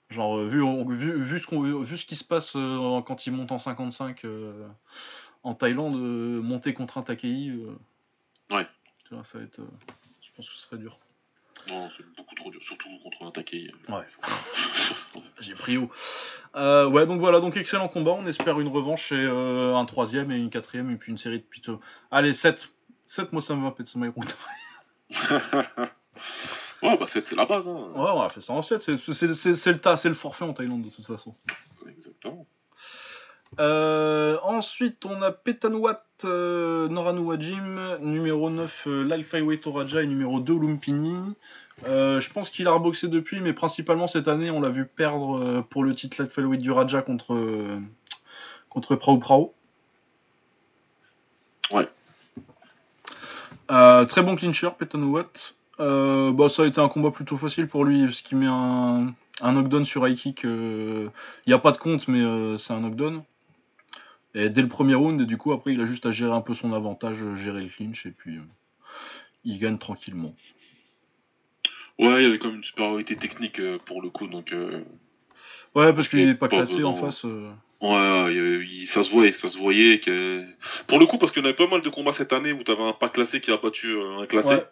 genre, 0.10 0.38
euh, 0.39 0.45
vu, 0.47 0.62
vu, 0.95 1.22
vu, 1.22 1.39
ce 1.39 1.47
qu'on- 1.47 1.62
vu 1.82 1.97
ce 1.97 2.05
qui 2.05 2.16
se 2.16 2.24
passe 2.24 2.53
euh, 2.55 3.01
quand 3.01 3.26
il 3.28 3.34
monte 3.34 3.51
en 3.51 3.60
55 3.60 4.26
euh, 4.26 4.68
en 5.43 5.53
Thaïlande, 5.53 5.95
euh, 5.95 6.41
monter 6.41 6.74
contre 6.74 6.97
un 6.97 7.03
Takei, 7.03 7.53
Ouais. 8.51 8.68
tu 9.07 9.14
vois, 9.16 9.24
ça 9.26 9.38
va 9.38 9.43
être. 9.43 9.62
je 10.22 10.30
pense 10.36 10.49
que 10.49 10.55
ce 10.55 10.62
serait 10.62 10.78
dur. 10.78 10.97
Non, 11.68 11.89
c'est 11.97 12.05
beaucoup 12.16 12.36
trop 12.36 12.49
dur, 12.51 12.64
surtout 12.64 12.88
contre 13.03 13.24
un 13.24 13.32
taquet. 13.32 13.70
Ouais. 13.89 14.05
J'ai 15.41 15.55
pris 15.55 15.78
haut. 15.78 15.91
Ouais, 16.55 17.05
donc 17.05 17.20
voilà, 17.20 17.39
donc 17.41 17.57
excellent 17.57 17.89
combat. 17.89 18.12
On 18.12 18.26
espère 18.28 18.60
une 18.62 18.70
revanche 18.70 19.12
et 19.12 19.26
un 19.26 19.86
troisième 19.86 20.32
et 20.32 20.36
une 20.36 20.49
quatrième 20.49 20.89
et 20.89 20.95
puis 20.95 21.12
une 21.12 21.18
série 21.18 21.39
de 21.39 21.43
plutôt. 21.43 21.80
Allez, 22.12 22.34
7. 22.34 22.70
7, 23.05 23.34
moi 23.34 23.41
ça 23.41 23.55
me 23.55 23.64
va, 23.64 23.76
Hirota. 24.07 24.36
ouais, 26.84 26.98
bah 26.98 27.06
c'est 27.08 27.28
c'est 27.28 27.36
la 27.36 27.46
base, 27.46 27.68
hein. 27.68 27.90
Ouais, 27.96 28.10
on 28.14 28.22
a 28.22 28.30
fait 28.30 28.42
ça 28.42 28.54
en 28.54 28.62
7. 28.62 28.82
C'est 28.82 28.98
c'est- 28.98 29.34
c'est- 29.34 29.56
c'est 29.56 29.74
le 29.74 29.80
tas, 29.80 29.98
c'est 29.98 30.10
le 30.10 30.16
forfait 30.16 30.46
en 30.46 30.54
Thaïlande 30.54 30.84
de 30.84 30.90
toute 30.90 31.06
façon. 31.06 31.36
Exactement. 31.88 32.46
Euh, 33.60 34.38
ensuite, 34.44 35.06
on 35.06 35.22
a 35.24 35.32
Petanwat 35.32 36.04
euh, 36.24 36.88
Noranua 36.88 37.40
Jim, 37.40 37.98
numéro 38.00 38.50
9 38.52 38.84
euh, 38.88 39.04
Lalfaiwe 39.04 39.58
Toraja 39.60 40.04
et 40.04 40.08
numéro 40.08 40.40
2 40.40 40.58
Lumpini. 40.60 41.16
Euh, 41.88 42.20
je 42.20 42.30
pense 42.30 42.50
qu'il 42.50 42.68
a 42.68 42.72
reboxé 42.72 43.08
depuis, 43.08 43.40
mais 43.42 43.54
principalement 43.54 44.08
cette 44.08 44.28
année, 44.28 44.52
on 44.52 44.62
l'a 44.62 44.70
vu 44.70 44.86
perdre 44.86 45.40
euh, 45.42 45.62
pour 45.62 45.84
le 45.84 45.96
titre 45.96 46.18
Lalfaiwe 46.22 46.58
du 46.58 46.70
Raja 46.72 47.02
contre, 47.02 47.36
contre 48.70 48.96
Prao 48.96 49.18
Prao. 49.18 49.54
Ouais. 51.72 51.88
Très 53.68 54.22
bon 54.24 54.36
clincher, 54.36 54.70
Petanwat. 54.78 55.54
Euh, 55.80 56.32
bah, 56.32 56.50
ça 56.50 56.64
a 56.64 56.66
été 56.68 56.80
un 56.82 56.90
combat 56.90 57.12
plutôt 57.12 57.38
facile 57.38 57.68
pour 57.68 57.86
lui, 57.86 58.04
parce 58.06 58.22
qu'il 58.22 58.38
met 58.38 58.48
un, 58.48 59.14
un 59.42 59.52
knockdown 59.54 59.86
sur 59.86 60.08
high 60.08 60.18
kick. 60.18 60.44
Il 60.44 61.10
n'y 61.48 61.54
a 61.54 61.60
pas 61.60 61.72
de 61.72 61.78
compte, 61.78 62.08
mais 62.08 62.22
euh, 62.22 62.58
c'est 62.58 62.74
un 62.74 62.82
knockdown. 62.82 63.24
Et 64.36 64.50
dès 64.50 64.62
le 64.62 64.68
premier 64.68 64.94
round, 64.96 65.20
et 65.22 65.26
du 65.26 65.38
coup, 65.38 65.52
après, 65.54 65.74
il 65.74 65.82
a 65.82 65.86
juste 65.86 66.06
à 66.06 66.12
gérer 66.12 66.34
un 66.34 66.42
peu 66.42 66.54
son 66.54 66.74
avantage, 66.74 67.24
euh, 67.24 67.36
gérer 67.36 67.62
le 67.62 67.70
clinch, 67.70 68.06
et 68.06 68.12
puis 68.12 68.36
euh, 68.38 68.42
il 69.44 69.58
gagne 69.58 69.78
tranquillement. 69.78 70.36
Ouais, 71.98 72.22
il 72.22 72.24
y 72.24 72.26
avait 72.28 72.40
comme 72.40 72.56
une 72.56 72.64
supériorité 72.64 73.16
technique 73.16 73.60
euh, 73.60 73.78
pour 73.86 74.02
le 74.02 74.10
coup, 74.10 74.28
donc. 74.28 74.54
euh, 74.54 74.84
Ouais, 75.76 75.94
parce 75.94 76.08
qu'il 76.10 76.26
n'est 76.26 76.36
pas 76.36 76.48
classé 76.48 76.84
en 76.84 76.92
besoin. 76.92 77.10
face. 77.12 77.26
euh, 77.26 77.52
Ouais, 77.82 78.86
ça 78.88 79.04
se 79.04 79.10
voyait, 79.10 79.34
ça 79.34 79.50
se 79.50 79.58
voyait 79.58 80.00
que. 80.00 80.46
Pour 80.88 81.00
le 81.00 81.06
coup, 81.06 81.18
parce 81.18 81.32
qu'il 81.32 81.42
y 81.42 81.46
en 81.46 81.48
avait 81.50 81.56
pas 81.56 81.68
mal 81.68 81.82
de 81.82 81.90
combats 81.90 82.12
cette 82.12 82.34
année 82.34 82.52
où 82.52 82.64
t'avais 82.64 82.84
un 82.84 82.94
pas 82.94 83.10
classé 83.10 83.40
qui 83.40 83.52
a 83.52 83.58
battu 83.58 83.88
euh, 83.96 84.20
un 84.20 84.26
classé. 84.26 84.50
Ouais. 84.50 84.64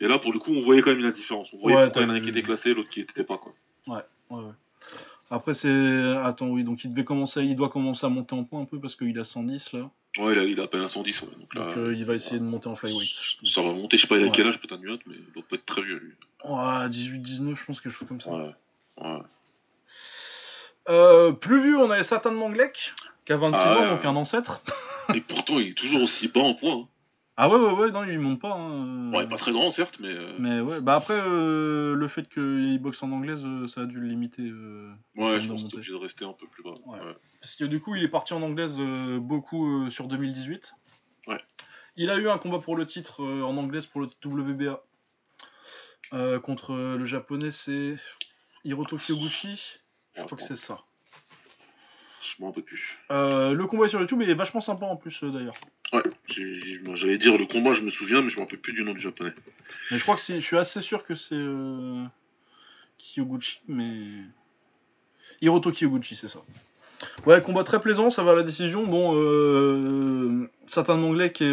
Et 0.00 0.06
là, 0.08 0.18
pour 0.18 0.32
le 0.32 0.38
coup, 0.38 0.52
on 0.52 0.60
voyait 0.60 0.82
quand 0.82 0.90
même 0.90 1.00
la 1.02 1.10
différence. 1.12 1.48
On 1.52 1.58
voyait 1.58 1.76
Ouais, 1.76 1.84
pourquoi 1.84 2.02
il 2.02 2.04
y 2.06 2.10
en 2.10 2.14
a 2.14 2.16
un 2.16 2.20
qui 2.20 2.28
était 2.28 2.42
classé, 2.42 2.74
l'autre 2.74 2.88
qui 2.90 3.00
était 3.00 3.24
pas, 3.24 3.38
quoi. 3.38 3.52
ouais, 3.88 4.02
ouais. 4.30 4.50
Après, 5.30 5.52
c'est. 5.54 6.16
Attends, 6.24 6.48
oui, 6.48 6.64
donc 6.64 6.84
il 6.84 6.90
devait 6.90 7.04
commencer, 7.04 7.42
il 7.42 7.54
doit 7.56 7.68
commencer 7.68 8.06
à 8.06 8.08
monter 8.08 8.34
en 8.34 8.44
point 8.44 8.60
un 8.62 8.64
peu 8.64 8.80
parce 8.80 8.96
qu'il 8.96 9.18
a 9.18 9.24
110 9.24 9.72
là. 9.74 9.90
Ouais, 10.18 10.32
il 10.32 10.38
a, 10.38 10.44
il 10.44 10.58
a 10.58 10.64
à 10.64 10.66
peine 10.68 10.80
un 10.80 10.88
110, 10.88 11.20
ouais. 11.22 11.28
Donc 11.38 11.54
là, 11.54 11.66
Donc 11.66 11.76
euh, 11.76 11.94
il 11.94 12.04
va 12.06 12.14
essayer 12.14 12.38
de 12.38 12.44
monter 12.44 12.66
en 12.68 12.74
flyweight. 12.74 13.10
je 13.42 13.50
ça 13.50 13.60
va 13.62 13.72
monter, 13.74 13.98
je 13.98 14.02
sais 14.02 14.08
pas 14.08 14.16
il 14.16 14.22
a 14.22 14.26
Ouais. 14.26 14.32
quel 14.34 14.46
âge, 14.46 14.58
peut-être 14.58 14.80
nuot, 14.80 14.96
mais 15.06 15.14
il 15.16 15.32
doit 15.34 15.42
pas 15.48 15.56
être 15.56 15.66
très 15.66 15.82
vieux, 15.82 15.98
lui. 15.98 16.12
Ouais, 16.44 16.88
18-19, 16.88 17.56
je 17.56 17.64
pense, 17.64 17.80
quelque 17.80 17.92
chose 17.92 18.08
comme 18.08 18.20
ça. 18.22 18.30
Ouais. 18.30 18.54
Ouais. 19.02 19.18
Euh, 20.88 21.32
plus 21.32 21.62
vieux, 21.62 21.78
on 21.78 21.90
avait 21.90 22.02
Satan 22.04 22.32
Manglek, 22.32 22.94
qui 23.26 23.32
a 23.32 23.36
26 23.36 23.60
Ah 23.62 23.76
ans, 23.76 23.80
ouais. 23.82 23.88
donc 23.90 24.04
un 24.04 24.16
ancêtre. 24.16 24.62
Et 25.14 25.20
pourtant, 25.20 25.58
il 25.58 25.68
est 25.68 25.74
toujours 25.74 26.02
aussi 26.02 26.28
bas 26.28 26.40
en 26.40 26.54
poids. 26.54 26.72
hein. 26.72 26.88
Ah 27.40 27.48
ouais, 27.48 27.54
ouais, 27.56 27.70
ouais, 27.72 27.90
non, 27.92 28.02
il 28.02 28.10
lui 28.10 28.18
monte 28.18 28.40
pas. 28.40 28.52
hein. 28.52 29.12
Ouais, 29.12 29.24
pas 29.28 29.36
très 29.36 29.52
grand, 29.52 29.70
certes, 29.70 30.00
mais. 30.00 30.08
euh, 30.08 30.34
Mais 30.40 30.60
ouais, 30.60 30.80
bah 30.80 30.96
après, 30.96 31.14
euh, 31.14 31.94
le 31.94 32.08
fait 32.08 32.28
qu'il 32.28 32.78
boxe 32.80 33.00
en 33.04 33.12
anglaise, 33.12 33.44
euh, 33.44 33.68
ça 33.68 33.82
a 33.82 33.84
dû 33.86 34.00
le 34.00 34.08
limiter. 34.08 34.42
euh, 34.42 34.92
Ouais, 35.14 35.40
je 35.40 35.46
de 35.46 35.52
pense 35.52 35.68
t'es 35.68 35.74
obligé 35.76 35.92
de 35.92 35.96
rester 35.98 36.24
un 36.24 36.32
peu 36.32 36.48
plus 36.48 36.64
bas. 36.64 36.74
Ouais. 36.86 36.98
Ouais. 36.98 37.16
Parce 37.40 37.54
que 37.54 37.64
du 37.64 37.78
coup, 37.78 37.94
il 37.94 38.02
est 38.02 38.08
parti 38.08 38.34
en 38.34 38.42
anglaise 38.42 38.74
euh, 38.80 39.20
beaucoup 39.20 39.84
euh, 39.84 39.90
sur 39.90 40.08
2018. 40.08 40.74
Ouais. 41.28 41.38
Il 41.94 42.10
a 42.10 42.16
eu 42.18 42.28
un 42.28 42.38
combat 42.38 42.58
pour 42.58 42.74
le 42.76 42.86
titre 42.86 43.22
euh, 43.22 43.42
en 43.44 43.56
anglaise 43.56 43.86
pour 43.86 44.00
le 44.00 44.08
titre 44.08 44.26
WBA 44.28 44.82
euh, 46.14 46.40
contre 46.40 46.72
euh, 46.72 46.96
le 46.96 47.04
japonais, 47.04 47.52
c'est 47.52 47.96
Hiroto 48.64 48.96
Kyoguchi. 48.98 49.78
Je 50.16 50.22
crois 50.24 50.36
que 50.38 50.42
c'est 50.42 50.56
ça. 50.56 50.80
Je 52.22 52.42
m'en 52.42 52.52
peux 52.52 52.62
plus. 52.62 52.98
Euh, 53.10 53.52
le 53.52 53.66
combat 53.66 53.86
est 53.86 53.90
sur 53.90 54.00
YouTube 54.00 54.22
et 54.22 54.30
est 54.30 54.34
vachement 54.34 54.60
sympa 54.60 54.86
en 54.86 54.96
plus 54.96 55.22
euh, 55.22 55.30
d'ailleurs. 55.30 55.54
Ouais, 55.92 56.02
j'allais 56.94 57.18
dire 57.18 57.38
le 57.38 57.46
combat, 57.46 57.72
je 57.72 57.82
me 57.82 57.90
souviens, 57.90 58.22
mais 58.22 58.30
je 58.30 58.36
m'en 58.36 58.44
rappelle 58.44 58.58
plus 58.58 58.72
du 58.72 58.82
nom 58.82 58.92
du 58.92 59.00
japonais. 59.00 59.32
Mais 59.90 59.98
je 59.98 60.02
crois 60.02 60.16
que 60.16 60.20
c'est, 60.20 60.40
je 60.40 60.44
suis 60.44 60.58
assez 60.58 60.82
sûr 60.82 61.04
que 61.04 61.14
c'est 61.14 61.34
euh, 61.34 62.04
Kyoguchi, 62.98 63.60
mais 63.68 63.94
Hiroto 65.40 65.70
Kyoguchi, 65.72 66.16
c'est 66.16 66.28
ça. 66.28 66.40
Ouais, 67.26 67.40
combat 67.40 67.62
très 67.62 67.80
plaisant, 67.80 68.10
ça 68.10 68.24
va 68.24 68.32
à 68.32 68.34
la 68.34 68.42
décision. 68.42 68.84
Bon, 68.84 69.12
euh, 69.14 70.50
Satan 70.66 70.96
Monglet 70.96 71.30
qui 71.30 71.44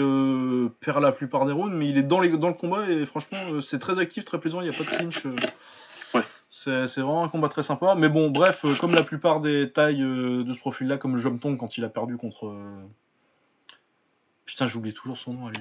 perd 0.79 1.03
la 1.03 1.11
plupart 1.11 1.45
des 1.45 1.53
rounds, 1.53 1.75
mais 1.75 1.87
il 1.87 1.97
est 1.99 2.03
dans, 2.03 2.19
les, 2.19 2.29
dans 2.29 2.47
le 2.47 2.55
combat 2.55 2.89
et 2.89 3.05
franchement, 3.05 3.61
c'est 3.61 3.77
très 3.77 3.99
actif, 3.99 4.25
très 4.25 4.39
plaisant. 4.39 4.61
Il 4.61 4.69
n'y 4.69 4.75
a 4.75 4.77
pas 4.77 4.83
de 4.83 4.97
clinch. 4.97 5.27
C'est, 6.57 6.85
vraiment 7.01 7.25
un 7.25 7.27
combat 7.27 7.49
très 7.49 7.63
sympa. 7.63 7.95
Mais 7.95 8.07
bon, 8.07 8.29
bref, 8.29 8.63
euh, 8.63 8.75
comme 8.77 8.93
la 8.93 9.03
plupart 9.03 9.41
des 9.41 9.71
tailles 9.73 10.01
euh, 10.01 10.45
de 10.45 10.53
ce 10.53 10.59
profil-là, 10.59 10.97
comme 10.97 11.17
Jom 11.17 11.37
Tong 11.37 11.57
quand 11.57 11.77
il 11.77 11.83
a 11.83 11.89
perdu 11.89 12.15
contre. 12.15 12.47
euh, 12.47 12.81
Putain, 14.45 14.65
j'oublie 14.65 14.93
toujours 14.93 15.17
son 15.17 15.33
nom 15.33 15.49
lui. 15.49 15.57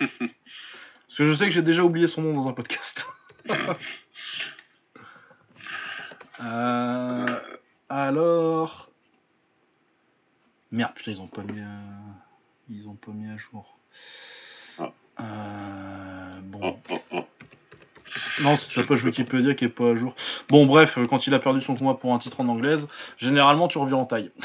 Parce 0.10 1.16
que 1.16 1.24
je 1.24 1.32
sais 1.32 1.46
que 1.46 1.50
j'ai 1.52 1.62
déjà 1.62 1.82
oublié 1.82 2.08
son 2.08 2.20
nom 2.20 2.34
dans 2.34 2.46
un 2.48 2.52
podcast. 2.52 3.06
Euh, 6.42 7.38
alors. 7.90 8.88
Merde, 10.70 10.94
putain, 10.94 11.10
ils 11.10 11.20
ont 11.20 11.26
pas 11.26 11.42
mis. 11.42 11.60
à- 11.60 11.66
Ils 12.70 12.88
ont 12.88 12.94
pas 12.94 13.10
mis 13.12 13.30
à 13.30 13.36
jour. 13.36 13.76
Ah. 14.78 14.90
Euh, 15.20 16.40
Bon. 16.44 16.80
Non, 18.40 18.56
c'est 18.56 18.80
sa 18.80 18.86
page 18.86 19.04
Wikipédia 19.04 19.54
qui 19.54 19.64
est 19.66 19.68
pas 19.68 19.90
à 19.90 19.94
jour. 19.94 20.14
Bon, 20.48 20.66
bref, 20.66 20.98
euh, 20.98 21.04
quand 21.04 21.26
il 21.26 21.34
a 21.34 21.38
perdu 21.38 21.60
son 21.60 21.74
combat 21.76 21.94
pour 21.94 22.14
un 22.14 22.18
titre 22.18 22.40
en 22.40 22.48
anglaise, 22.48 22.88
généralement 23.18 23.68
tu 23.68 23.78
reviens 23.78 23.96
en 23.96 24.06
taille. 24.06 24.30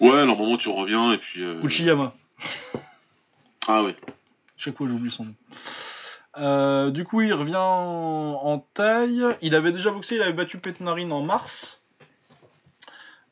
Ouais, 0.00 0.26
normalement 0.26 0.56
tu 0.56 0.68
reviens 0.68 1.12
et 1.12 1.18
puis. 1.18 1.44
euh, 1.44 1.62
Uchiyama. 1.62 2.12
Ah 3.68 3.84
ouais. 3.84 3.94
Chaque 4.56 4.76
fois 4.76 4.88
j'oublie 4.88 5.12
son 5.12 5.26
nom. 5.26 5.34
Euh, 6.38 6.90
du 6.90 7.04
coup, 7.04 7.20
il 7.20 7.32
revient 7.32 7.54
en, 7.54 8.40
en 8.42 8.58
taille. 8.74 9.22
Il 9.42 9.54
avait 9.54 9.70
déjà 9.70 9.92
boxé, 9.92 10.16
il 10.16 10.22
avait 10.22 10.32
battu 10.32 10.58
Petnarine 10.58 11.12
en 11.12 11.22
mars. 11.22 11.82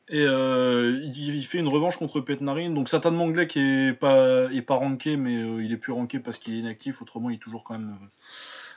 Et 0.08 0.22
euh, 0.24 1.00
il, 1.02 1.34
il 1.36 1.44
fait 1.44 1.58
une 1.58 1.66
revanche 1.66 1.96
contre 1.96 2.20
Petnarine. 2.20 2.72
Donc 2.74 2.88
Satan 2.88 3.10
Manglet 3.10 3.48
qui 3.48 3.58
est 3.58 3.92
pas, 3.92 4.44
est 4.52 4.62
pas 4.62 4.74
ranké, 4.76 5.16
mais 5.16 5.38
euh, 5.38 5.64
il 5.64 5.72
est 5.72 5.76
plus 5.76 5.92
ranké 5.92 6.20
parce 6.20 6.38
qu'il 6.38 6.54
est 6.54 6.58
inactif. 6.58 7.02
Autrement, 7.02 7.30
il 7.30 7.36
est 7.36 7.38
toujours 7.42 7.64
quand 7.64 7.74
même 7.74 7.96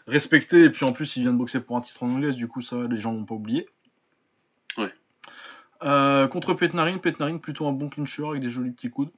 respecté. 0.08 0.64
Et 0.64 0.70
puis 0.70 0.86
en 0.86 0.92
plus, 0.92 1.16
il 1.16 1.24
vient 1.24 1.34
de 1.34 1.38
boxer 1.38 1.60
pour 1.60 1.78
un 1.78 1.82
titre 1.82 2.04
en 2.04 2.10
anglaise. 2.10 2.36
Du 2.36 2.48
coup, 2.48 2.62
ça, 2.62 2.78
les 2.90 3.00
gens 3.00 3.12
l'ont 3.14 3.26
pas 3.26 3.36
oublié. 3.36 3.68
Ouais. 4.78 4.92
Euh, 5.84 6.28
contre 6.28 6.54
Petnarine, 6.54 7.00
Petnarine 7.00 7.40
plutôt 7.40 7.68
un 7.68 7.72
bon 7.72 7.90
clincher 7.90 8.28
avec 8.28 8.42
des 8.42 8.50
jolis 8.50 8.72
petits 8.72 8.90
coudes. 8.90 9.12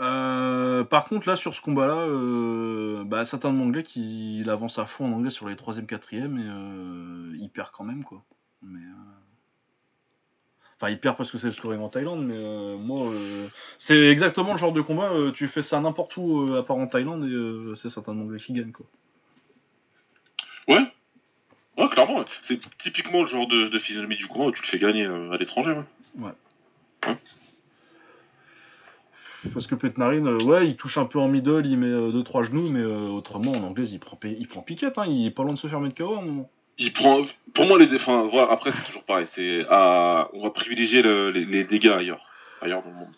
Euh, 0.00 0.84
par 0.84 1.08
contre, 1.08 1.28
là, 1.28 1.36
sur 1.36 1.54
ce 1.54 1.60
combat-là, 1.60 2.02
euh, 2.06 3.02
bah, 3.04 3.24
Satan 3.24 3.52
Manglet 3.52 3.82
qui 3.82 4.40
il 4.40 4.50
avance 4.50 4.78
à 4.78 4.86
fond 4.86 5.06
en 5.06 5.12
anglais 5.12 5.30
sur 5.30 5.48
les 5.48 5.56
3 5.56 5.74
4 5.82 6.14
et 6.14 6.22
euh, 6.22 7.36
il 7.38 7.48
perd 7.50 7.70
quand 7.72 7.84
même, 7.84 8.04
quoi. 8.04 8.22
Mais, 8.62 8.80
Enfin, 10.80 10.92
il 10.92 11.00
perd 11.00 11.16
parce 11.16 11.32
que 11.32 11.38
c'est 11.38 11.48
le 11.48 11.52
scoring 11.52 11.80
en 11.80 11.88
Thaïlande, 11.88 12.24
mais 12.24 12.36
euh, 12.36 12.76
moi, 12.76 13.10
euh, 13.10 13.48
c'est 13.78 14.10
exactement 14.10 14.52
le 14.52 14.58
genre 14.58 14.72
de 14.72 14.80
combat, 14.80 15.10
euh, 15.10 15.32
tu 15.32 15.48
fais 15.48 15.62
ça 15.62 15.80
n'importe 15.80 16.16
où 16.16 16.54
à 16.54 16.64
part 16.64 16.76
en 16.76 16.86
Thaïlande 16.86 17.24
et 17.24 17.76
c'est 17.76 17.88
Satan 17.88 18.14
Manglet 18.14 18.38
qui 18.38 18.52
gagne, 18.52 18.70
quoi. 18.70 18.86
Ouais. 20.68 20.84
Ouais, 21.76 21.88
clairement. 21.88 22.18
ouais. 22.18 22.24
C'est 22.42 22.60
typiquement 22.78 23.22
le 23.22 23.28
genre 23.28 23.46
de, 23.46 23.68
de 23.68 23.78
physionomie 23.78 24.16
du 24.16 24.26
combat 24.26 24.46
où 24.46 24.52
tu 24.52 24.62
le 24.62 24.68
fais 24.68 24.78
gagner 24.78 25.04
euh, 25.04 25.32
à 25.32 25.36
l'étranger. 25.36 25.74
Ouais. 26.18 26.32
Parce 29.54 29.68
que 29.68 29.76
Petnarine, 29.76 30.26
euh, 30.26 30.42
ouais, 30.42 30.66
il 30.68 30.76
touche 30.76 30.98
un 30.98 31.04
peu 31.04 31.18
en 31.20 31.28
middle, 31.28 31.64
il 31.64 31.78
met 31.78 31.86
2-3 31.88 32.44
genoux, 32.44 32.68
mais 32.68 32.84
autrement, 32.84 33.52
en 33.52 33.62
anglaise, 33.62 33.92
il 33.92 34.00
prend, 34.00 34.18
il 34.24 34.48
prend 34.48 34.62
piquette, 34.62 34.98
hein, 34.98 35.04
il 35.06 35.26
est 35.26 35.30
pas 35.30 35.44
loin 35.44 35.54
de 35.54 35.58
se 35.58 35.68
faire 35.68 35.80
mettre 35.80 35.94
KO 35.94 36.14
à 36.14 36.18
un 36.18 36.22
moment. 36.22 36.50
Il 36.76 36.92
prend, 36.92 37.24
pour 37.54 37.66
moi, 37.66 37.78
les 37.78 37.86
défenses, 37.86 38.32
après, 38.50 38.72
c'est 38.72 38.84
toujours 38.84 39.04
pareil, 39.04 39.26
c'est 39.28 39.64
à... 39.70 40.28
on 40.32 40.42
va 40.42 40.50
privilégier 40.50 41.02
les, 41.02 41.44
les 41.44 41.64
dégâts 41.64 41.88
ailleurs, 41.96 42.28
ailleurs 42.60 42.82
dans 42.82 42.90
le 42.90 42.96
monde. 42.96 43.14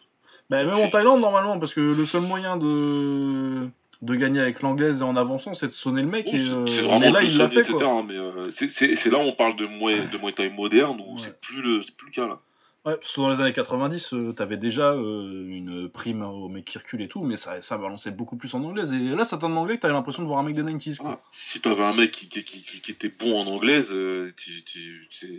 Bah, 0.51 0.65
même 0.65 0.75
en 0.75 0.89
Thaïlande, 0.89 1.21
normalement, 1.21 1.59
parce 1.59 1.73
que 1.73 1.81
le 1.81 2.07
seul 2.07 2.23
moyen 2.23 2.57
de 2.57 3.69
de 4.03 4.15
gagner 4.15 4.41
avec 4.41 4.63
l'anglaise 4.63 5.01
et 5.01 5.05
en 5.05 5.17
avançant, 5.17 5.55
c'est 5.55 5.67
de 5.67 5.73
sonner 5.73 6.03
le 6.03 6.09
mec. 6.09 6.33
et, 6.33 6.39
euh, 6.39 6.65
mais 6.99 7.11
là, 7.11 7.23
il 7.23 7.37
l'a 7.37 7.49
fait. 7.49 7.65
Quoi. 7.65 7.85
Hein, 7.85 8.05
mais 8.07 8.17
euh, 8.17 8.51
c'est 8.51 9.07
là 9.07 9.19
où 9.19 9.23
on 9.23 9.33
parle 9.33 9.57
de 9.57 9.67
Muay, 9.67 10.07
de 10.07 10.31
Thai 10.31 10.51
moderne, 10.51 11.01
où 11.07 11.19
c'est 11.19 11.39
plus 11.41 11.61
le, 11.61 11.81
plus 11.97 12.07
le 12.07 12.13
cas 12.13 12.27
là. 12.27 12.41
Ouais, 12.87 12.97
parce 12.97 13.13
que 13.13 13.21
dans 13.21 13.29
les 13.29 13.39
années 13.43 13.53
90, 13.53 14.15
euh, 14.15 14.33
t'avais 14.33 14.57
déjà 14.57 14.95
une 14.95 15.91
prime 15.93 16.23
au 16.23 16.49
mec 16.49 16.65
qui 16.65 16.79
recule 16.79 17.03
et 17.03 17.09
tout, 17.09 17.23
mais 17.23 17.37
ça, 17.37 17.61
ça 17.61 17.77
balançait 17.77 18.11
beaucoup 18.11 18.37
plus 18.37 18.55
en 18.55 18.65
anglaise. 18.65 18.91
Et 18.91 19.15
là, 19.15 19.25
ça 19.25 19.39
en 19.43 19.55
anglais, 19.55 19.77
t'avais 19.77 19.93
l'impression 19.93 20.23
de 20.23 20.29
voir 20.29 20.39
un 20.39 20.45
mec 20.45 20.55
des 20.55 20.63
90s. 20.63 20.97
Quoi. 20.97 21.21
Ah, 21.23 21.29
si 21.31 21.61
t'avais 21.61 21.85
un 21.85 21.93
mec 21.93 22.11
qui, 22.13 22.27
qui, 22.27 22.43
qui, 22.43 22.91
était 22.91 23.11
bon 23.11 23.39
en 23.39 23.47
anglaise, 23.49 23.89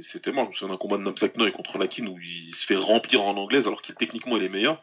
c'était 0.03 0.32
mort. 0.32 0.51
C'est 0.53 0.70
un 0.70 0.78
combat 0.78 0.97
de 0.97 1.01
Namsak 1.01 1.36
Noy 1.36 1.51
contre 1.51 1.80
Lakin 1.80 2.05
où 2.05 2.20
il 2.20 2.53
se 2.53 2.68
fait 2.68 2.76
remplir 2.76 3.24
en 3.24 3.36
anglaise 3.36 3.66
alors 3.66 3.82
qu'il 3.82 3.95
techniquement 3.95 4.38
il 4.38 4.43
est 4.43 4.49
meilleur 4.49 4.80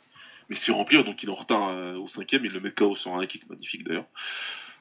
mais 0.48 0.56
se 0.56 0.72
remplir, 0.72 1.04
donc 1.04 1.22
il 1.22 1.28
est 1.28 1.32
en 1.32 1.36
retard 1.36 1.68
euh, 1.70 1.96
au 1.96 2.08
cinquième, 2.08 2.44
il 2.44 2.52
le 2.52 2.60
met 2.60 2.72
KO 2.72 2.96
sur 2.96 3.14
un 3.14 3.26
kick 3.26 3.48
magnifique 3.48 3.84
d'ailleurs. 3.84 4.06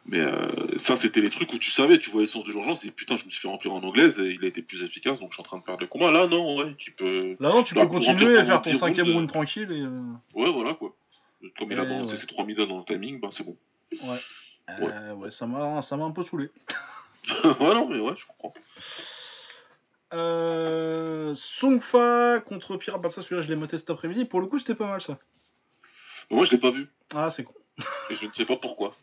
Mais 0.09 0.19
euh, 0.19 0.45
ça, 0.79 0.95
c'était 0.95 1.19
les 1.19 1.29
trucs 1.29 1.51
où 1.51 1.57
tu 1.57 1.69
savais, 1.69 1.99
tu 1.99 2.09
voyais 2.09 2.27
le 2.27 2.31
sens 2.31 2.45
de 2.45 2.51
l'urgence, 2.51 2.85
et 2.85 2.91
putain, 2.91 3.17
je 3.17 3.25
me 3.25 3.29
suis 3.29 3.41
fait 3.41 3.49
remplir 3.49 3.73
en 3.73 3.83
anglaise, 3.83 4.17
et 4.19 4.29
il 4.29 4.43
a 4.45 4.47
été 4.47 4.61
plus 4.61 4.81
efficace, 4.83 5.19
donc 5.19 5.31
je 5.31 5.33
suis 5.33 5.41
en 5.41 5.43
train 5.43 5.57
de 5.57 5.63
perdre 5.63 5.81
le 5.81 5.87
combat. 5.87 6.11
Là, 6.11 6.27
non, 6.27 6.57
ouais, 6.57 6.73
tu 6.77 6.91
peux. 6.91 7.35
Là, 7.41 7.49
non, 7.49 7.63
tu 7.63 7.73
peux 7.73 7.85
continuer 7.87 8.37
à 8.37 8.45
faire 8.45 8.61
ton 8.61 8.73
cinquième 8.75 9.11
round 9.11 9.27
tranquille. 9.27 9.69
Et 9.71 9.81
euh, 9.81 10.13
Ouais, 10.33 10.51
voilà, 10.51 10.75
quoi. 10.75 10.95
Comme 11.59 11.71
il 11.71 11.79
a 11.79 11.83
balancé 11.83 12.17
ses 12.17 12.25
3 12.25 12.45
midons 12.45 12.65
dans 12.65 12.79
le 12.79 12.85
timing, 12.85 13.19
ben 13.19 13.29
c'est 13.31 13.43
bon. 13.43 13.57
Ouais. 13.91 14.19
ouais. 14.79 15.11
ouais, 15.11 15.29
ça 15.29 15.45
m'a 15.45 15.81
un 15.91 16.11
peu 16.11 16.23
saoulé. 16.23 16.49
ouais, 17.43 17.73
non, 17.73 17.87
mais 17.89 17.99
ouais, 17.99 18.13
je 18.17 18.25
comprends. 18.25 18.53
Euh, 20.13 21.33
Songfa 21.35 22.39
contre 22.39 22.77
Pirate, 22.77 23.01
bah, 23.01 23.09
ça 23.09 23.21
celui-là 23.21 23.41
je 23.41 23.49
l'ai 23.49 23.55
maté 23.55 23.77
cet 23.77 23.89
après-midi. 23.89 24.25
Pour 24.25 24.39
le 24.39 24.47
coup, 24.47 24.57
c'était 24.57 24.75
pas 24.75 24.87
mal 24.87 25.01
ça. 25.01 25.19
Moi, 26.29 26.45
je 26.45 26.51
l'ai 26.51 26.57
pas 26.57 26.71
vu. 26.71 26.89
Ah, 27.15 27.29
c'est 27.31 27.43
con. 27.43 27.53
Et 28.09 28.15
je 28.15 28.25
ne 28.25 28.31
sais 28.33 28.45
pas 28.45 28.57
pourquoi. 28.57 28.95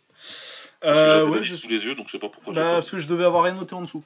Euh, 0.85 1.27
ouais, 1.27 1.45
je... 1.45 1.57
sous 1.57 1.69
les 1.69 1.85
yeux, 1.85 1.95
donc 1.95 2.07
je 2.07 2.13
sais 2.13 2.19
pas 2.19 2.29
pourquoi. 2.29 2.53
Bah, 2.53 2.73
parce 2.75 2.91
que 2.91 2.99
je 2.99 3.09
devais 3.09 3.25
avoir 3.25 3.45
rien 3.45 3.55
noté 3.55 3.75
en 3.75 3.83
dessous. 3.83 4.05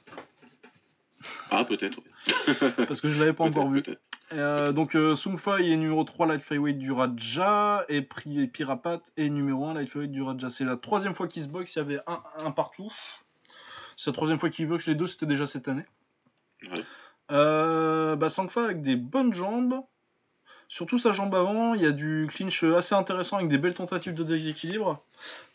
Ah, 1.51 1.65
peut-être. 1.65 1.99
parce 2.87 3.01
que 3.01 3.09
je 3.09 3.19
l'avais 3.19 3.33
pas 3.33 3.43
encore 3.43 3.69
vu. 3.69 3.83
Euh, 4.31 4.71
donc 4.71 4.95
euh, 4.95 5.15
Sungfa 5.15 5.59
il 5.59 5.71
est 5.71 5.75
numéro 5.75 6.03
3 6.03 6.27
light 6.27 6.41
flyweight 6.41 6.77
du 6.77 6.91
Raja 6.91 7.83
et, 7.89 8.03
Pirapat 8.03 9.01
est 9.17 9.27
numéro 9.27 9.65
1 9.65 9.73
light 9.73 9.89
flyweight 9.89 10.11
du 10.11 10.21
Raja. 10.21 10.49
C'est 10.49 10.63
la 10.63 10.77
troisième 10.77 11.15
fois 11.15 11.27
qu'il 11.27 11.41
se 11.41 11.47
boxe, 11.47 11.75
il 11.75 11.79
y 11.79 11.81
avait 11.81 11.99
un, 12.05 12.21
un 12.37 12.51
partout. 12.51 12.93
C'est 13.97 14.11
la 14.11 14.13
troisième 14.13 14.39
fois 14.39 14.49
qu'il 14.49 14.67
boxe, 14.67 14.85
les 14.85 14.95
deux 14.95 15.07
c'était 15.07 15.25
déjà 15.25 15.47
cette 15.47 15.67
année. 15.67 15.85
Ouais. 16.63 16.83
Euh, 17.31 18.15
bah 18.15 18.29
Sangfa 18.29 18.63
avec 18.63 18.81
des 18.81 18.95
bonnes 18.95 19.33
jambes, 19.33 19.81
Surtout 20.71 20.99
sa 20.99 21.11
jambe 21.11 21.33
avant, 21.33 21.73
il 21.73 21.81
y 21.81 21.87
a 21.87 21.91
du 21.91 22.27
clinch 22.31 22.63
assez 22.63 22.93
intéressant 22.93 23.37
avec 23.37 23.49
des 23.49 23.57
belles 23.57 23.73
tentatives 23.73 24.13
de 24.13 24.23
déséquilibre. 24.23 25.03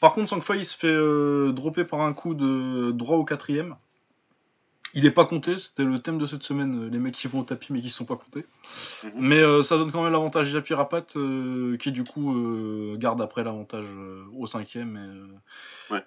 Par 0.01 0.13
contre, 0.13 0.29
Sangfa 0.31 0.57
il 0.57 0.67
se 0.67 0.77
fait 0.77 0.89
euh, 0.89 1.53
dropper 1.53 1.85
par 1.85 2.01
un 2.01 2.13
coup 2.13 2.35
de 2.35 2.91
droit 2.91 3.17
au 3.17 3.25
quatrième. 3.25 3.77
Il 4.93 5.07
est 5.07 5.13
pas 5.13 5.25
compté, 5.25 5.59
c'était 5.61 5.85
le 5.85 6.01
thème 6.01 6.19
de 6.19 6.27
cette 6.27 6.43
semaine, 6.43 6.89
les 6.91 6.99
mecs 6.99 7.15
qui 7.15 7.29
vont 7.29 7.41
au 7.41 7.45
tapis 7.45 7.73
mais 7.73 7.81
qui 7.81 7.91
sont 7.91 8.05
pas 8.05 8.17
comptés. 8.17 8.45
Mhm. 9.05 9.13
Mais 9.15 9.39
euh, 9.39 9.63
ça 9.63 9.77
donne 9.79 9.93
quand 9.93 10.03
même 10.03 10.13
l'avantage 10.13 10.55
à 10.57 10.61
Pirapat 10.61 11.07
euh, 11.15 11.77
qui 11.77 11.93
du 11.93 12.03
coup 12.03 12.35
garde 12.97 13.23
après 13.23 13.45
l'avantage 13.45 13.87
au 14.37 14.49
cinquième. 14.49 15.39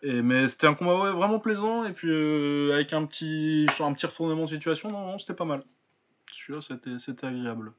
Et, 0.03 0.21
mais 0.21 0.49
c'était 0.49 0.67
un 0.67 0.73
combat 0.73 1.13
vraiment 1.13 1.39
plaisant 1.39 1.85
et 1.85 1.93
puis 1.93 2.11
avec 2.73 2.91
un 2.91 3.05
petit, 3.05 3.67
un 3.79 3.93
petit 3.93 4.05
retournement 4.05 4.43
de 4.43 4.49
situation, 4.49 4.91
non, 4.91 5.05
non 5.05 5.17
c'était 5.17 5.33
pas 5.33 5.45
mal. 5.45 5.63
Celui-là 6.33 6.59
c'était 6.99 7.25
agréable. 7.25 7.71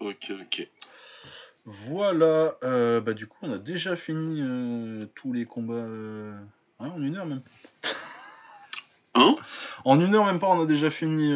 Ok, 0.00 0.32
ok. 0.40 0.68
Voilà, 1.66 2.54
euh, 2.62 3.00
bah 3.00 3.12
du 3.12 3.26
coup 3.26 3.38
on 3.42 3.50
a 3.50 3.58
déjà 3.58 3.96
fini 3.96 4.40
euh, 4.40 5.06
tous 5.16 5.32
les 5.32 5.46
combats 5.46 5.74
euh, 5.74 6.32
hein, 6.78 6.92
en 6.94 7.02
une 7.02 7.16
heure 7.16 7.26
même. 7.26 7.42
Hein? 9.14 9.34
En 9.84 9.98
une 9.98 10.14
heure 10.14 10.26
même 10.26 10.38
pas, 10.38 10.46
on 10.46 10.62
a 10.62 10.66
déjà 10.66 10.90
fini 10.90 11.32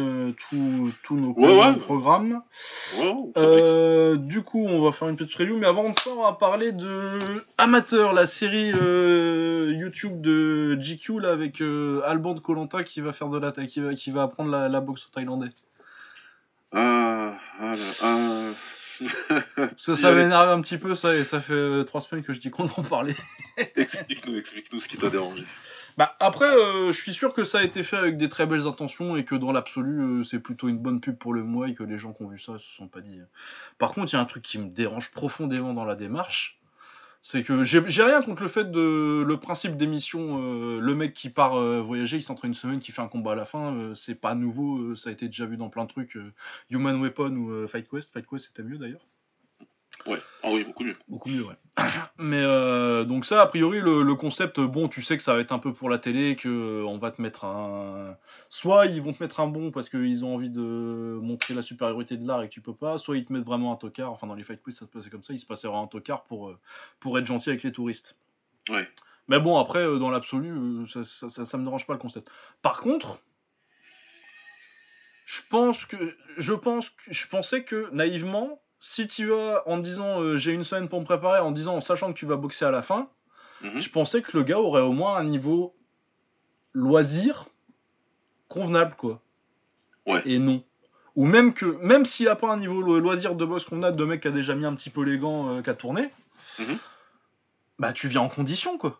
tous 0.47 1.15
nos 1.15 1.33
programmes. 1.33 2.41
du 4.19 4.41
coup 4.41 4.65
on 4.65 4.81
va 4.81 4.93
faire 4.93 5.09
une 5.09 5.17
petite 5.17 5.33
preview, 5.33 5.57
mais 5.57 5.67
avant 5.67 5.89
de 5.89 5.95
ça 5.99 6.11
on 6.11 6.21
va 6.21 6.31
parler 6.33 6.71
de 6.71 7.19
Amateur, 7.57 8.13
la 8.13 8.25
série 8.25 8.69
YouTube 8.69 10.21
de 10.21 10.77
GQ 10.79 11.19
là 11.19 11.31
avec 11.31 11.59
Alban 12.05 12.35
de 12.35 12.39
Colanta 12.39 12.83
qui 12.83 13.01
va 13.01 13.11
faire 13.11 13.27
de 13.27 13.37
la 13.37 13.51
qui 13.51 13.81
va, 13.81 13.95
qui 13.95 14.11
va 14.11 14.23
apprendre 14.23 14.49
la, 14.51 14.69
la 14.69 14.79
boxe 14.79 15.07
au 15.07 15.09
thaïlandais. 15.13 15.49
Ah, 17.63 17.75
ah, 18.01 18.51
ah. 19.03 19.69
Ça, 19.77 19.95
ça 19.95 20.11
m'énerve 20.13 20.49
un 20.49 20.61
petit 20.61 20.77
peu, 20.77 20.95
ça, 20.95 21.15
et 21.15 21.23
ça 21.23 21.39
fait 21.39 21.85
trois 21.85 22.01
semaines 22.01 22.23
que 22.23 22.33
je 22.33 22.39
dis 22.39 22.49
qu'on 22.49 22.65
en 22.65 22.83
parlait. 22.83 23.15
explique-nous, 23.75 24.37
explique-nous 24.37 24.81
ce 24.81 24.87
qui 24.87 24.97
t'a 24.97 25.09
dérangé. 25.09 25.43
Bah, 25.97 26.15
après, 26.19 26.45
euh, 26.45 26.91
je 26.91 26.99
suis 26.99 27.13
sûr 27.13 27.33
que 27.33 27.43
ça 27.43 27.59
a 27.59 27.63
été 27.63 27.83
fait 27.83 27.97
avec 27.97 28.17
des 28.17 28.29
très 28.29 28.47
belles 28.47 28.65
intentions 28.65 29.15
et 29.15 29.23
que 29.23 29.35
dans 29.35 29.51
l'absolu, 29.51 30.01
euh, 30.01 30.23
c'est 30.23 30.39
plutôt 30.39 30.69
une 30.69 30.79
bonne 30.79 31.01
pub 31.01 31.17
pour 31.17 31.33
le 31.33 31.43
mois 31.43 31.67
et 31.67 31.73
que 31.73 31.83
les 31.83 31.97
gens 31.97 32.13
qui 32.13 32.23
ont 32.23 32.29
vu 32.29 32.39
ça 32.39 32.57
se 32.57 32.69
sont 32.77 32.87
pas 32.87 33.01
dit. 33.01 33.19
Par 33.77 33.93
contre, 33.93 34.11
il 34.11 34.15
y 34.15 34.19
a 34.19 34.21
un 34.21 34.25
truc 34.25 34.43
qui 34.43 34.57
me 34.57 34.69
dérange 34.69 35.11
profondément 35.11 35.73
dans 35.73 35.85
la 35.85 35.95
démarche, 35.95 36.60
c'est 37.21 37.43
que 37.43 37.63
j'ai 37.63 37.79
rien 38.03 38.21
contre 38.23 38.41
le 38.41 38.49
fait 38.49 38.71
de 38.71 39.23
le 39.25 39.37
principe 39.39 39.77
d'émission, 39.77 40.41
euh, 40.41 40.79
le 40.79 40.95
mec 40.95 41.13
qui 41.13 41.29
part 41.29 41.55
euh, 41.55 41.79
voyager, 41.79 42.17
il 42.17 42.21
s'entraîne 42.23 42.51
une 42.51 42.55
semaine, 42.55 42.79
qui 42.79 42.91
fait 42.91 43.01
un 43.01 43.07
combat 43.07 43.33
à 43.33 43.35
la 43.35 43.45
fin, 43.45 43.75
euh, 43.75 43.93
c'est 43.93 44.15
pas 44.15 44.33
nouveau, 44.33 44.95
ça 44.95 45.09
a 45.09 45.13
été 45.13 45.27
déjà 45.27 45.45
vu 45.45 45.57
dans 45.57 45.69
plein 45.69 45.83
de 45.83 45.89
trucs, 45.89 46.17
Human 46.71 46.99
Weapon 47.01 47.35
ou 47.35 47.67
Fight 47.67 47.87
Quest, 47.89 48.11
Fight 48.11 48.25
Quest 48.27 48.47
c'était 48.47 48.63
mieux 48.63 48.77
d'ailleurs. 48.77 49.05
Ouais, 50.07 50.19
ah 50.41 50.49
oui, 50.51 50.63
beaucoup 50.63 50.83
mieux. 50.83 50.95
Beaucoup 51.07 51.29
mieux, 51.29 51.45
ouais. 51.45 51.55
Mais 52.17 52.41
euh, 52.41 53.03
donc 53.03 53.25
ça, 53.25 53.41
a 53.41 53.47
priori, 53.47 53.79
le, 53.81 54.15
concept, 54.15 54.59
bon, 54.59 54.87
tu 54.87 55.01
sais 55.01 55.15
que 55.15 55.23
ça 55.23 55.33
va 55.33 55.39
être 55.39 55.51
un 55.51 55.59
peu 55.59 55.73
pour 55.73 55.89
la 55.89 55.99
télé, 55.99 56.35
que 56.35 56.49
euh, 56.49 56.85
on 56.85 56.97
va 56.97 57.11
te 57.11 57.21
mettre 57.21 57.45
un... 57.45 58.17
Soit 58.49 58.87
ils 58.87 59.01
vont 59.01 59.13
te 59.13 59.21
mettre 59.21 59.39
un 59.39 59.47
bon 59.47 59.71
parce 59.71 59.89
qu'ils 59.89 60.25
ont 60.25 60.33
envie 60.33 60.49
de 60.49 61.19
montrer 61.21 61.53
la 61.53 61.61
supériorité 61.61 62.17
de 62.17 62.27
l'art 62.27 62.41
et 62.41 62.49
que 62.49 62.53
tu 62.53 62.61
peux 62.61 62.73
pas, 62.73 62.97
soit 62.97 63.17
ils 63.17 63.25
te 63.25 63.31
mettent 63.31 63.45
vraiment 63.45 63.71
un 63.71 63.75
tocard, 63.75 64.11
enfin 64.11 64.27
dans 64.27 64.35
les 64.35 64.43
fight 64.43 64.61
quiz 64.61 64.75
ça 64.75 64.85
se 64.85 64.91
passait 64.91 65.09
comme 65.09 65.23
ça, 65.23 65.33
il 65.33 65.39
se 65.39 65.45
vraiment 65.45 65.83
un 65.83 65.87
tocard 65.87 66.23
pour, 66.23 66.49
euh, 66.49 66.59
pour 66.99 67.17
être 67.19 67.25
gentil 67.25 67.49
avec 67.49 67.63
les 67.63 67.71
touristes. 67.71 68.15
Ouais. 68.69 68.87
Mais 69.27 69.39
bon, 69.39 69.57
après, 69.57 69.83
dans 69.99 70.09
l'absolu, 70.09 70.87
ça, 70.89 71.01
ça, 71.05 71.45
ça, 71.45 71.57
me 71.57 71.63
dérange 71.63 71.85
pas 71.85 71.93
le 71.93 71.99
concept. 71.99 72.29
Par 72.61 72.81
contre, 72.81 73.19
je 75.25 75.41
pense 75.49 75.85
que... 75.85 76.17
Je 76.37 76.53
pense 76.53 76.89
que... 76.89 77.01
Je 77.07 77.27
pensais 77.27 77.63
que, 77.63 77.89
naïvement 77.93 78.59
si 78.81 79.07
tu 79.07 79.27
vas 79.27 79.63
en 79.67 79.77
disant 79.77 80.21
euh, 80.21 80.37
j'ai 80.37 80.51
une 80.51 80.65
semaine 80.65 80.89
pour 80.89 80.99
me 80.99 81.05
préparer, 81.05 81.39
en 81.39 81.51
disant 81.51 81.75
en 81.75 81.81
sachant 81.81 82.11
que 82.11 82.17
tu 82.17 82.25
vas 82.25 82.35
boxer 82.35 82.65
à 82.65 82.71
la 82.71 82.81
fin, 82.81 83.07
mhm. 83.61 83.79
je 83.79 83.89
pensais 83.89 84.21
que 84.21 84.35
le 84.35 84.43
gars 84.43 84.59
aurait 84.59 84.81
au 84.81 84.91
moins 84.91 85.15
un 85.15 85.23
niveau 85.23 85.73
loisir 86.73 87.47
convenable, 88.49 88.95
quoi. 88.97 89.21
Ouais. 90.07 90.21
Et 90.25 90.39
non. 90.39 90.63
Ou 91.15 91.25
même 91.25 91.53
que, 91.53 91.65
même 91.65 92.05
s'il 92.05 92.27
a 92.27 92.35
pas 92.35 92.51
un 92.51 92.57
niveau 92.57 92.81
loisir 92.81 93.35
de 93.35 93.45
boxe 93.45 93.65
convenable 93.65 93.97
de 93.97 94.05
mec 94.05 94.21
qui 94.21 94.27
a 94.27 94.31
déjà 94.31 94.55
mis 94.55 94.65
un 94.65 94.73
petit 94.75 94.89
peu 94.89 95.03
les 95.03 95.17
gants, 95.17 95.49
euh, 95.49 95.61
qui 95.61 95.69
a 95.69 95.75
tourné, 95.75 96.09
mhm. 96.59 96.77
bah 97.77 97.93
tu 97.93 98.07
viens 98.07 98.21
en 98.21 98.29
condition, 98.29 98.77
quoi. 98.77 98.99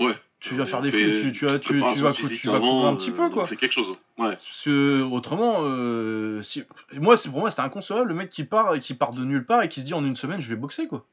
Ouais 0.00 0.16
tu 0.46 0.54
vas 0.54 0.66
faire 0.66 0.80
des 0.80 0.90
fous, 0.90 0.98
tu, 0.98 1.32
tu, 1.32 1.46
vas, 1.46 1.58
tu, 1.58 1.68
tu 1.68 2.00
vas, 2.00 2.12
tu 2.12 2.48
vas 2.48 2.60
courir 2.60 2.86
un 2.86 2.94
petit 2.94 3.10
peu 3.10 3.28
quoi. 3.30 3.46
C'est 3.48 3.56
quelque 3.56 3.72
chose. 3.72 3.88
Ouais. 4.18 4.30
Parce 4.30 4.62
que 4.64 5.02
autrement, 5.02 5.56
euh, 5.60 6.40
si, 6.42 6.62
moi, 6.92 7.16
pour 7.16 7.40
moi, 7.40 7.50
c'était 7.50 7.62
inconcevable 7.62 8.08
le 8.08 8.14
mec 8.14 8.30
qui 8.30 8.44
part, 8.44 8.78
qui 8.78 8.94
part 8.94 9.12
de 9.12 9.24
nulle 9.24 9.44
part 9.44 9.62
et 9.62 9.68
qui 9.68 9.80
se 9.80 9.86
dit 9.86 9.94
en 9.94 10.04
une 10.04 10.16
semaine, 10.16 10.40
je 10.40 10.48
vais 10.48 10.56
boxer 10.56 10.86
quoi. 10.86 11.04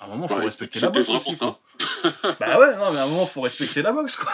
À 0.00 0.04
un 0.04 0.08
moment, 0.08 0.28
faut 0.28 0.36
respecter 0.36 0.80
la 0.80 0.90
boxe 0.90 1.08
aussi. 1.08 1.36
Quoi. 1.38 1.60
bah 2.40 2.58
ouais, 2.58 2.76
non, 2.76 2.92
mais 2.92 2.98
à 2.98 3.04
un 3.04 3.08
moment, 3.08 3.26
faut 3.26 3.40
respecter 3.40 3.80
la 3.80 3.92
boxe 3.92 4.16
quoi. 4.16 4.30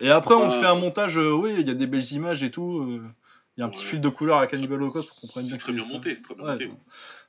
Et 0.00 0.10
après, 0.10 0.34
on 0.34 0.48
te 0.50 0.54
fait 0.54 0.66
un 0.66 0.74
montage, 0.74 1.18
euh, 1.18 1.32
oui, 1.32 1.54
il 1.58 1.66
y 1.66 1.70
a 1.70 1.74
des 1.74 1.86
belles 1.86 2.12
images 2.12 2.42
et 2.42 2.50
tout. 2.50 2.78
Euh, 2.80 3.02
il 3.56 3.60
y 3.60 3.62
a 3.62 3.66
un 3.66 3.68
petit 3.68 3.84
fil 3.84 4.00
de 4.00 4.08
couleur 4.08 4.38
à 4.38 4.46
Cannibal 4.48 4.82
Holocaust 4.82 5.08
pour 5.08 5.20
qu'on 5.20 5.26
comprenne 5.28 5.46
bien 5.46 5.56
que 5.56 5.62
c'est 5.62 5.72
bien 5.72 5.86
monté. 5.86 6.20
Très 6.20 6.34
bien 6.34 6.44
monté. 6.44 6.70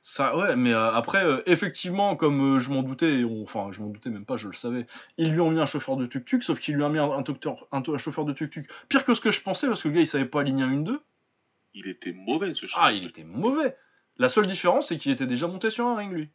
Ça, 0.02 0.36
ouais, 0.36 0.56
mais 0.56 0.72
euh, 0.72 0.90
après, 0.92 1.24
euh, 1.24 1.42
effectivement, 1.46 2.16
comme 2.16 2.56
euh, 2.56 2.60
je 2.60 2.70
m'en 2.70 2.82
doutais, 2.82 3.22
enfin, 3.42 3.70
je 3.70 3.80
m'en 3.80 3.88
doutais 3.88 4.10
même 4.10 4.24
pas, 4.24 4.36
je 4.36 4.48
le 4.48 4.54
savais, 4.54 4.86
ils 5.18 5.32
lui 5.32 5.40
ont 5.40 5.50
mis 5.50 5.60
un 5.60 5.66
chauffeur 5.66 5.96
de 5.96 6.06
tuk-tuk, 6.06 6.42
sauf 6.42 6.58
qu'il 6.58 6.74
lui 6.74 6.84
a 6.84 6.88
mis 6.88 6.98
un, 6.98 7.10
un, 7.10 7.98
chauffeur 7.98 8.24
de 8.24 8.32
tuk-tuk 8.32 8.68
pire 8.88 9.04
que 9.04 9.14
ce 9.14 9.20
que 9.20 9.30
je 9.30 9.40
pensais, 9.40 9.68
parce 9.68 9.82
que 9.82 9.88
le 9.88 9.94
gars, 9.94 10.00
il 10.00 10.06
savait 10.06 10.24
pas 10.24 10.40
aligner 10.40 10.64
un 10.64 10.82
1-2. 10.82 10.98
Il 11.74 11.88
était 11.88 12.12
mauvais, 12.12 12.54
ce 12.54 12.66
chauffeur. 12.66 12.84
Ah, 12.84 12.92
il 12.92 13.04
était 13.04 13.24
mauvais. 13.24 13.76
La 14.18 14.28
seule 14.28 14.46
différence, 14.46 14.88
c'est 14.88 14.96
qu'il 14.96 15.12
était 15.12 15.26
déjà 15.26 15.46
monté 15.46 15.70
sur 15.70 15.86
un 15.86 15.96
ring, 15.96 16.12
lui. 16.12 16.28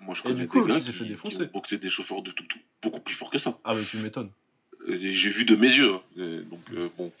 Moi, 0.00 0.14
je 0.14 0.22
connais 0.22 0.34
Et 0.34 0.38
du 0.38 0.46
coup, 0.48 0.66
il 0.66 0.80
s'est 0.80 0.92
fait 0.92 1.04
défoncer. 1.04 1.48
Qui 1.64 1.78
des 1.78 1.90
chauffeurs 1.90 2.22
de 2.22 2.32
tuk-tuk 2.32 2.64
beaucoup 2.82 3.00
plus 3.00 3.14
forts 3.14 3.30
que 3.30 3.38
ça. 3.38 3.58
Ah, 3.64 3.74
mais 3.74 3.84
tu 3.84 3.98
m'étonnes. 3.98 4.30
J'ai 4.88 5.30
vu 5.30 5.44
de 5.44 5.56
mes 5.56 5.72
yeux. 5.72 5.94
Hein. 5.94 6.42
Donc, 6.48 6.92
bon. 6.96 7.12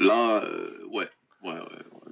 Là, 0.00 0.42
ouais. 0.90 1.08
Ouais, 1.42 1.52
ouais, 1.52 1.60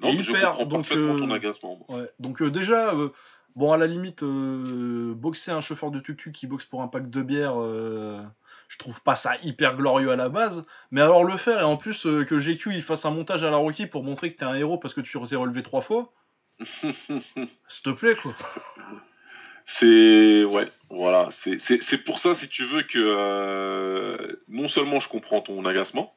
Non, 0.01 0.09
et 0.11 0.17
mais 0.17 0.23
je 0.23 0.31
hyper. 0.31 0.53
comprends 0.53 0.79
Donc, 0.79 0.93
euh, 0.93 1.19
ton 1.19 1.31
agacement. 1.33 1.85
moi. 1.89 1.99
ouais. 1.99 2.11
donc 2.21 2.41
euh, 2.43 2.51
déjà, 2.51 2.95
euh, 2.95 3.09
bon, 3.57 3.73
à 3.73 3.77
la 3.77 3.87
limite, 3.89 4.23
euh, 4.23 5.15
boxer 5.15 5.51
un 5.51 5.61
chauffeur 5.61 5.91
de 5.91 5.99
tuk-tuk 5.99 6.31
qui 6.33 6.47
boxe 6.47 6.65
pour 6.65 6.81
un 6.83 6.87
pack 6.89 7.11
de 7.11 7.23
bière, 7.23 7.55
euh, 7.61 8.23
je 8.69 8.79
trouve 8.79 9.01
pas 9.03 9.17
ça 9.17 9.33
hyper 9.43 9.77
glorieux 9.77 10.11
à 10.13 10.17
la 10.17 10.29
base. 10.29 10.65
Mais 10.93 11.01
alors 11.01 11.25
le 11.25 11.37
faire, 11.37 11.59
et 11.61 11.65
en 11.65 11.77
plus 11.77 12.07
euh, 12.07 12.25
que 12.25 12.39
GQ 12.39 12.75
il 12.75 12.83
fasse 12.83 13.05
un 13.05 13.11
montage 13.11 13.43
à 13.43 13.51
la 13.51 13.57
Rocky 13.57 13.87
pour 13.87 14.05
montrer 14.05 14.33
que 14.33 14.39
t'es 14.39 14.45
un 14.45 14.55
héros 14.55 14.79
parce 14.79 14.95
que 14.95 15.01
tu 15.01 15.19
t'es 15.29 15.37
relevé 15.37 15.63
trois 15.65 15.81
fois, 15.81 16.13
s'il 16.81 17.83
te 17.83 17.91
plaît, 17.91 18.15
quoi. 18.15 18.33
C'est 19.65 20.45
ouais, 20.45 20.69
voilà, 20.91 21.31
c'est 21.33 21.99
pour 22.05 22.21
ça 22.21 22.37
si 22.37 22.49
tu 22.49 22.65
veux 22.65 22.83
que 22.83 22.99
euh, 23.01 24.37
non 24.49 24.69
seulement 24.69 25.01
je 25.01 25.09
comprends 25.09 25.41
ton 25.41 25.65
agacement, 25.65 26.15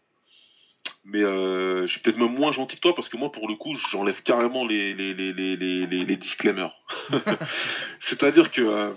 mais 1.03 1.23
euh, 1.23 1.87
je 1.87 1.91
suis 1.91 2.01
peut-être 2.01 2.17
même 2.17 2.33
moins 2.33 2.51
gentil 2.51 2.75
que 2.75 2.81
toi 2.81 2.95
parce 2.95 3.09
que 3.09 3.17
moi 3.17 3.31
pour 3.31 3.47
le 3.47 3.55
coup 3.55 3.75
j'enlève 3.91 4.21
carrément 4.23 4.65
les 4.65 4.93
les 4.93 5.13
les 5.13 5.33
les 5.33 5.55
les, 5.55 6.17
disclaimers. 6.17 6.73
C'est-à-dire 7.99 8.51
que 8.51 8.61
euh, 8.61 8.93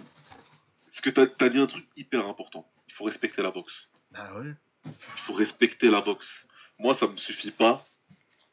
parce 0.86 1.00
que 1.00 1.10
t'as 1.10 1.26
as 1.44 1.48
dit 1.48 1.58
un 1.58 1.66
truc 1.66 1.86
hyper 1.96 2.26
important? 2.26 2.68
Il 2.88 2.94
faut 2.94 3.04
respecter 3.04 3.42
la 3.42 3.50
boxe. 3.50 3.88
Bah 4.10 4.30
ouais. 4.36 4.52
Il 4.84 5.20
faut 5.26 5.34
respecter 5.34 5.90
la 5.90 6.00
boxe. 6.00 6.46
Moi 6.78 6.94
ça 6.94 7.06
me 7.06 7.16
suffit 7.16 7.52
pas 7.52 7.84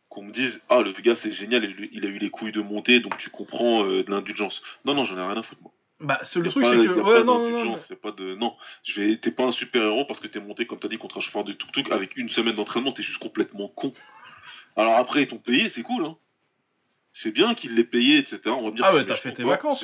qu'on 0.10 0.24
me 0.24 0.32
dise 0.32 0.60
ah 0.70 0.82
le 0.82 0.92
gars 0.92 1.16
c'est 1.16 1.32
génial 1.32 1.64
il, 1.66 1.90
il 1.92 2.06
a 2.06 2.10
eu 2.10 2.18
les 2.18 2.30
couilles 2.30 2.52
de 2.52 2.62
monter 2.62 3.00
donc 3.00 3.18
tu 3.18 3.30
comprends 3.30 3.84
euh, 3.86 4.04
de 4.04 4.12
l'indulgence. 4.12 4.62
Non 4.86 4.94
non 4.94 5.06
j'en 5.06 5.18
ai 5.18 5.26
rien 5.26 5.38
à 5.38 5.44
foutre 5.44 5.62
moi. 5.62 5.74
Bah, 6.02 6.18
c'est- 6.24 6.40
le 6.40 6.50
truc, 6.50 6.66
c'est 6.66 6.78
que. 6.78 7.00
Ouais, 7.02 7.24
non, 7.24 7.50
non, 7.50 7.66
non. 7.66 7.80
pas 8.02 8.12
de... 8.12 8.36
Non, 8.36 8.56
je 8.84 9.02
vais... 9.02 9.18
t'es 9.18 9.32
pas 9.32 9.44
un 9.44 9.52
super 9.52 9.84
héros 9.84 10.06
parce 10.06 10.20
que 10.20 10.28
t'es 10.28 10.40
monté, 10.40 10.66
comme 10.66 10.80
t'as 10.80 10.88
dit, 10.88 10.98
contre 10.98 11.18
un 11.18 11.22
chauffeur 11.22 11.44
de 11.44 11.52
tuk-tuk 11.54 11.92
avec 11.92 12.16
une 12.16 12.30
semaine 12.30 12.56
d'entraînement, 12.56 12.92
t'es 12.94 13.04
juste 13.04 13.20
complètement 13.22 13.68
con. 13.68 13.92
Alors 14.78 14.96
après, 14.96 15.24
ils 15.24 15.28
t'ont 15.28 15.38
payé, 15.40 15.70
c'est 15.70 15.82
cool, 15.84 16.06
hein. 16.06 16.16
C'est 17.14 17.32
bien 17.32 17.54
qu'ils 17.54 17.76
l'aient 17.76 17.84
payé, 17.84 18.18
etc. 18.20 18.40
On 18.46 18.70
va 18.70 18.72
dire 18.72 18.86
Ah 18.86 18.94
ouais, 18.94 19.06
t'as 19.06 19.16
fait 19.16 19.34
tes 19.34 19.44
vacances. 19.44 19.84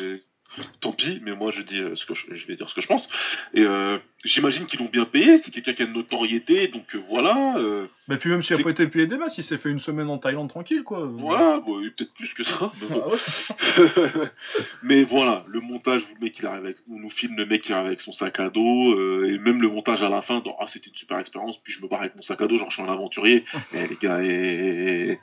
Tant 0.82 0.92
pis, 0.92 1.22
mais 1.24 1.36
moi 1.36 1.52
je 1.52 1.62
dis 1.62 1.80
euh, 1.80 1.96
ce 1.96 2.06
que 2.06 2.14
je... 2.14 2.36
je 2.36 2.48
vais 2.48 2.56
dire 2.56 2.70
ce 2.70 2.76
que 2.76 2.82
je 2.82 2.88
pense. 2.88 3.10
Et 3.54 3.62
euh, 3.62 3.98
j'imagine 4.24 4.66
qu'ils 4.66 4.80
l'ont 4.80 4.90
bien 4.90 5.06
payé, 5.06 5.38
c'est 5.38 5.52
quelqu'un 5.52 5.74
qui 5.74 5.82
a 5.82 5.86
une 5.86 5.94
notoriété, 5.94 6.68
donc 6.68 6.96
euh, 6.96 7.02
voilà. 7.08 7.58
euh, 7.58 7.88
Bah, 8.08 8.18
puis 8.18 8.30
même 8.30 8.44
s'il 8.44 8.56
a 8.60 8.64
pas 8.64 8.70
été 8.70 8.88
payé 8.88 9.08
des 9.08 9.18
masses, 9.18 9.38
il 9.38 9.44
s'est 9.44 9.58
fait 9.58 9.70
une 9.70 9.80
semaine 9.80 10.10
en 10.10 10.18
Thaïlande 10.18 10.50
tranquille, 10.50 10.84
quoi. 10.84 11.06
Voilà, 11.06 11.60
bon, 11.60 11.82
peut-être 11.82 12.14
plus 12.14 12.34
que 12.34 12.44
ça. 12.44 12.72
mais 12.82 12.88
bon. 12.96 13.04
Ah 13.06 13.10
ouais. 13.10 14.30
mais 14.84 15.04
voilà, 15.04 15.44
le 15.48 15.60
montage 15.60 16.04
où 16.04 16.16
le 16.20 16.26
mec 16.26 16.38
il 16.40 16.46
arrive 16.46 16.66
avec, 16.66 16.78
on 16.90 17.00
nous 17.00 17.10
filme 17.10 17.36
le 17.38 17.46
mec 17.46 17.62
qui 17.64 17.74
arrive 17.74 17.88
avec 17.88 18.02
son 18.02 18.12
sac 18.12 18.40
à 18.40 18.50
dos, 18.50 19.26
et 19.26 19.38
même 19.40 19.62
le 19.62 19.68
montage 19.70 20.04
à 20.04 20.10
la 20.10 20.22
fin, 20.22 20.40
dans, 20.40 20.56
ah 20.60 20.66
c'était 20.68 20.90
une 20.90 20.96
super 20.96 21.20
expérience, 21.20 21.58
puis 21.64 21.74
je 21.74 21.82
me 21.82 21.88
barre 21.88 22.02
avec 22.02 22.16
mon 22.16 22.22
sac 22.22 22.42
à 22.42 22.48
dos, 22.48 22.58
genre 22.58 22.70
je 22.70 22.76
suis 22.76 22.84
un 22.84 22.92
aventurier. 22.92 23.44
Eh 23.74 23.88
les 23.88 23.98
gars, 24.02 24.20
eh, 24.24 25.20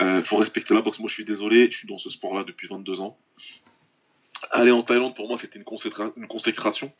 euh, 0.00 0.22
faut 0.24 0.36
respecter 0.36 0.74
la 0.74 0.82
boxe. 0.82 0.98
Moi 0.98 1.08
je 1.08 1.14
suis 1.14 1.24
désolé, 1.24 1.70
je 1.70 1.78
suis 1.78 1.88
dans 1.88 1.96
ce 1.98 2.10
sport-là 2.10 2.44
depuis 2.44 2.66
22 2.66 3.00
ans. 3.00 3.16
Aller 4.50 4.70
en 4.70 4.82
Thaïlande 4.82 5.14
pour 5.14 5.28
moi 5.28 5.38
c'était 5.40 5.58
une, 5.58 5.64
consécra- 5.64 6.12
une 6.16 6.26
consécration, 6.26 6.92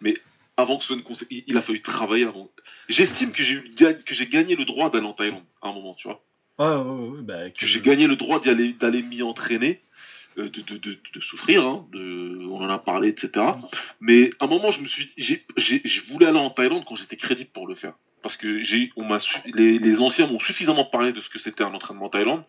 mais 0.00 0.14
avant 0.56 0.76
que 0.76 0.82
ce 0.82 0.88
soit 0.88 0.96
une 0.96 1.02
consécration, 1.02 1.44
il, 1.46 1.56
a 1.56 1.62
fallu 1.62 1.80
travailler 1.82 2.24
avant. 2.26 2.50
J'estime 2.88 3.32
que 3.32 3.42
j'ai 3.42 3.54
eu 3.54 3.60
le 3.62 3.74
ga- 3.74 3.94
que 3.94 4.14
j'ai 4.14 4.26
gagné 4.26 4.56
le 4.56 4.64
droit 4.64 4.90
d'aller 4.90 5.06
en 5.06 5.12
Thaïlande 5.14 5.44
à 5.62 5.68
un 5.68 5.72
moment, 5.72 5.94
tu 5.94 6.08
vois 6.08 6.22
Ouais, 6.58 6.66
ouais, 6.66 7.08
ouais, 7.08 7.22
bah, 7.22 7.50
que 7.50 7.66
j'ai 7.66 7.80
gagné 7.80 8.06
le 8.06 8.16
droit 8.16 8.38
d'y 8.40 8.50
aller, 8.50 8.74
d'aller 8.74 9.02
m'y 9.02 9.22
entraîner, 9.22 9.80
euh, 10.36 10.50
de, 10.50 10.60
de, 10.60 10.76
de, 10.76 10.98
de 11.14 11.20
souffrir, 11.20 11.64
hein, 11.66 11.86
on 11.94 12.60
en 12.62 12.68
a 12.68 12.78
parlé, 12.78 13.08
etc. 13.08 13.46
Mais 14.00 14.28
à 14.40 14.44
un 14.44 14.48
moment, 14.48 14.70
je 14.70 14.82
me 14.82 14.86
suis, 14.86 15.10
j'ai, 15.16 15.42
je 15.56 16.00
voulais 16.12 16.26
aller 16.26 16.38
en 16.38 16.50
Thaïlande 16.50 16.84
quand 16.86 16.96
j'étais 16.96 17.16
crédible 17.16 17.48
pour 17.50 17.66
le 17.66 17.74
faire, 17.76 17.94
parce 18.22 18.36
que 18.36 18.62
j'ai, 18.62 18.92
on 18.96 19.04
m'a, 19.04 19.18
les, 19.46 19.78
les 19.78 20.00
anciens 20.00 20.26
m'ont 20.26 20.40
suffisamment 20.40 20.84
parlé 20.84 21.12
de 21.14 21.20
ce 21.22 21.30
que 21.30 21.38
c'était 21.38 21.64
un 21.64 21.72
entraînement 21.72 22.06
en 22.06 22.10
Thaïlande 22.10 22.44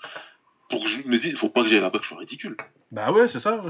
pour 0.71 0.83
que 0.83 0.89
je 0.89 1.07
me 1.07 1.19
dise, 1.19 1.29
il 1.31 1.37
faut 1.37 1.49
pas 1.49 1.61
que 1.61 1.67
j'aille 1.69 1.79
là-bas, 1.81 1.99
que 1.99 2.03
je 2.03 2.09
sois 2.09 2.17
ridicule, 2.17 2.57
Bah 2.91 3.11
ouais, 3.11 3.27
c'est 3.27 3.39
ça. 3.39 3.61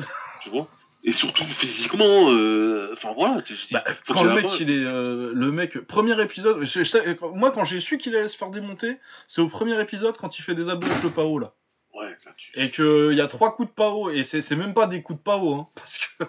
tu 0.42 0.50
vois? 0.50 0.68
Et 1.04 1.12
surtout 1.14 1.44
physiquement, 1.46 2.30
euh, 2.32 2.92
enfin 2.94 3.12
voilà, 3.16 3.42
dis, 3.42 3.56
Bah, 3.72 3.84
quand 4.08 4.22
que 4.22 4.28
le 4.28 4.36
mec, 4.36 4.46
il 4.60 4.70
est, 4.70 4.86
euh, 4.86 5.32
le 5.34 5.52
mec, 5.52 5.80
premier 5.88 6.22
épisode, 6.22 6.64
je- 6.64 6.80
je 6.80 6.84
sais- 6.84 7.18
moi 7.34 7.50
quand 7.52 7.66
j'ai 7.66 7.80
su 7.80 7.98
qu'il 7.98 8.16
allait 8.16 8.28
se 8.30 8.38
faire 8.38 8.52
démonter, 8.52 8.98
c'est 9.28 9.42
au 9.42 9.48
premier 9.48 9.82
épisode 9.82 10.16
quand 10.18 10.38
il 10.38 10.44
fait 10.44 10.54
des 10.54 10.70
abdos 10.70 10.86
avec 10.88 11.02
le 11.02 11.10
pao 11.10 11.40
là. 11.40 11.54
Ouais, 11.96 12.10
là, 12.24 12.32
tu 12.38 12.52
Et 12.54 12.70
qu'il 12.70 13.14
y 13.16 13.22
a 13.22 13.28
trois 13.28 13.56
coups 13.56 13.70
de 13.70 13.74
pao, 13.74 14.12
et 14.12 14.24
c'est 14.24 14.56
même 14.56 14.76
pas 14.76 14.86
des 14.86 15.02
coups 15.02 15.18
de 15.20 15.24
pao, 15.24 15.56
hein, 15.56 15.68
parce 15.76 15.98
que 15.98 16.26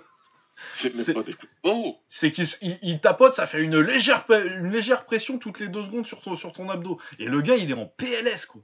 c'est- 0.89 1.12
pas 1.12 1.23
des 1.23 1.35
coups 1.35 1.53
de 1.53 1.59
oh, 1.64 1.99
c'est 2.09 2.31
qu'il 2.33 2.47
il- 2.62 2.79
il 2.83 2.99
tapote, 3.01 3.35
ça 3.35 3.45
fait 3.45 3.61
une 3.62 3.79
légère, 3.79 4.25
une 4.31 4.70
légère 4.70 5.05
pression 5.05 5.39
toutes 5.39 5.61
les 5.61 5.68
deux 5.68 5.85
secondes 5.85 6.07
sur 6.07 6.23
ton, 6.23 6.35
sur 6.35 6.51
ton 6.53 6.70
abdo. 6.70 6.99
Et 7.18 7.27
le 7.27 7.43
gars, 7.43 7.57
il 7.57 7.70
est 7.70 7.75
en 7.75 7.85
PLS 7.87 8.47
quoi. 8.47 8.62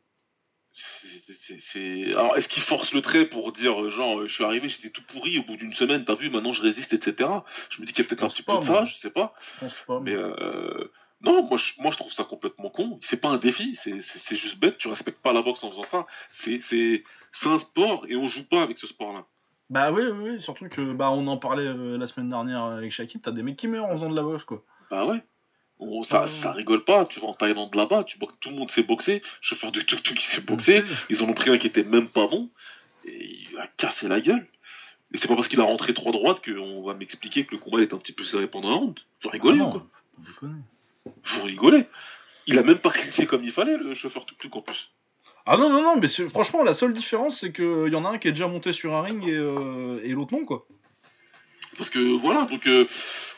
C'est- 1.73 2.13
Alors, 2.13 2.37
est-ce 2.37 2.49
qu'il 2.49 2.63
force 2.63 2.93
le 2.93 3.03
trait 3.03 3.27
pour 3.27 3.53
dire, 3.53 3.81
euh, 3.83 3.91
genre, 3.91 4.21
euh, 4.21 4.27
je 4.29 4.35
suis 4.35 4.45
arrivé, 4.45 4.69
j'étais 4.69 4.91
tout 4.91 5.03
pourri, 5.03 5.39
au 5.39 5.43
bout 5.45 5.57
d'une 5.57 5.75
semaine, 5.75 6.05
t'as 6.05 6.15
vu, 6.15 6.31
maintenant 6.31 6.53
je 6.53 6.63
résiste, 6.63 6.93
etc. 6.93 7.29
Je 7.71 7.81
me 7.81 7.87
dis 7.87 7.93
qu'il 7.93 8.05
y 8.05 8.07
a 8.07 8.09
peut-être 8.09 8.25
un 8.25 8.29
petit 8.29 8.43
peu 8.43 8.53
de 8.61 8.65
ça, 8.65 8.85
je 8.85 8.95
sais 8.97 9.11
pas. 9.11 9.35
Je 9.41 9.51
pense 9.61 9.75
pas. 9.87 10.01
Mais 10.01 10.13
euh, 10.15 10.91
non, 11.23 11.43
moi 11.49 11.59
je, 11.59 11.73
moi 11.81 11.91
je 11.91 11.97
trouve 11.97 12.13
ça 12.13 12.25
complètement 12.25 12.71
con. 12.71 12.99
C'est 13.03 13.21
pas 13.21 13.29
un 13.29 13.39
défi, 13.39 13.79
c'est- 13.83 14.01
juste 14.37 14.59
bête, 14.59 14.79
tu 14.79 14.89
respectes 14.89 15.21
pas 15.23 15.33
la 15.33 15.43
boxe 15.43 15.63
en 15.65 15.71
faisant 15.71 15.85
ça. 15.85 16.07
C'est 16.31 17.03
un 17.45 17.59
sport 17.59 18.07
et 18.09 18.17
on 18.17 18.29
joue 18.29 18.49
pas 18.49 18.63
avec 18.63 18.79
ce 18.79 18.87
sport-là. 18.87 19.25
Bah 19.71 19.93
oui, 19.93 20.03
oui, 20.11 20.31
oui, 20.31 20.41
surtout 20.41 20.69
que 20.69 20.93
bah 20.95 21.11
on 21.11 21.27
en 21.27 21.37
parlait 21.37 21.67
euh, 21.67 21.99
la 21.99 22.07
semaine 22.07 22.31
dernière 22.31 22.63
avec 22.65 22.91
Shakib, 22.91 23.21
t'as 23.21 23.33
des 23.33 23.43
mecs 23.43 23.57
qui 23.59 23.69
meurent 23.69 23.85
en 23.85 23.93
faisant 23.93 24.09
de 24.09 24.17
la 24.17 24.23
boxe 24.23 24.45
quoi. 24.45 24.65
Bah 24.91 25.05
ouais. 25.05 25.23
On- 25.81 26.03
ça, 26.03 26.27
ça 26.27 26.53
rigole 26.53 26.85
pas, 26.85 27.07
tu 27.07 27.21
vas 27.21 27.29
en 27.29 27.35
Thaïlande 27.35 27.75
là-bas, 27.75 28.05
tu 28.05 28.19
boxes, 28.19 28.35
tout 28.41 28.51
le 28.51 28.57
monde 28.57 28.71
sait 28.71 28.83
boxer, 28.83 29.23
chauffeur 29.41 29.71
de 29.73 29.81
tuk-tuk 29.81 30.15
qui 30.15 30.27
sait 30.27 30.41
boxer, 30.41 30.83
ils 31.09 31.23
en 31.23 31.29
ont 31.29 31.35
pris 31.35 31.51
un 31.51 31.59
qui 31.59 31.69
était 31.69 31.85
même 31.85 32.09
pas 32.09 32.27
bon, 32.27 32.51
et 33.05 33.39
il 33.51 33.59
a 33.59 33.67
cassé 33.77 34.09
la 34.09 34.21
gueule. 34.21 34.47
Et 35.15 35.19
c'est 35.19 35.29
pas 35.29 35.37
parce 35.37 35.49
qu'il 35.49 35.61
a 35.61 35.65
rentré 35.65 35.95
trois 35.95 36.13
droites 36.13 36.45
qu'on 36.45 36.83
va 36.83 36.95
m'expliquer 36.95 37.47
que 37.47 37.53
le 37.55 37.59
combat 37.61 37.81
est 37.81 37.95
un 37.95 37.99
petit 37.99 38.13
peu 38.13 38.25
serré 38.25 38.47
pendant. 38.47 38.93
Faut 39.21 39.31
rigoler, 39.31 39.59
Ah 39.61 39.65
non, 39.65 39.71
quoi. 39.71 39.87
Faut 41.23 41.43
rigoler. 41.45 41.87
Il 42.47 42.59
a 42.59 42.63
même 42.63 42.79
pas 42.79 42.91
cliqué 42.91 43.27
comme 43.27 43.45
il 43.45 43.53
fallait, 43.53 43.77
le 43.79 43.95
chauffeur 43.95 44.27
tuk-tuk 44.27 44.55
en 44.57 44.63
plus. 44.63 44.91
Ah 45.47 45.57
non, 45.57 45.71
non, 45.71 45.83
non, 45.83 45.97
mais 45.97 46.09
franchement, 46.29 46.63
la 46.63 46.75
seule 46.75 46.93
différence, 46.93 47.39
c'est 47.41 47.53
qu'il 47.53 47.89
y 47.91 47.95
en 47.95 48.05
a 48.05 48.11
un 48.11 48.19
qui 48.19 48.29
est 48.29 48.33
déjà 48.33 48.49
monté 48.49 48.75
sur 48.75 48.95
un 48.95 49.03
ring 49.03 49.27
et, 49.27 49.33
euh, 49.35 49.99
et 50.03 50.11
l'autre 50.11 50.35
non, 50.35 50.45
quoi. 50.45 50.67
Parce 51.79 51.89
que 51.91 51.99
voilà, 52.19 52.45
donc 52.45 52.67
euh, 52.67 52.87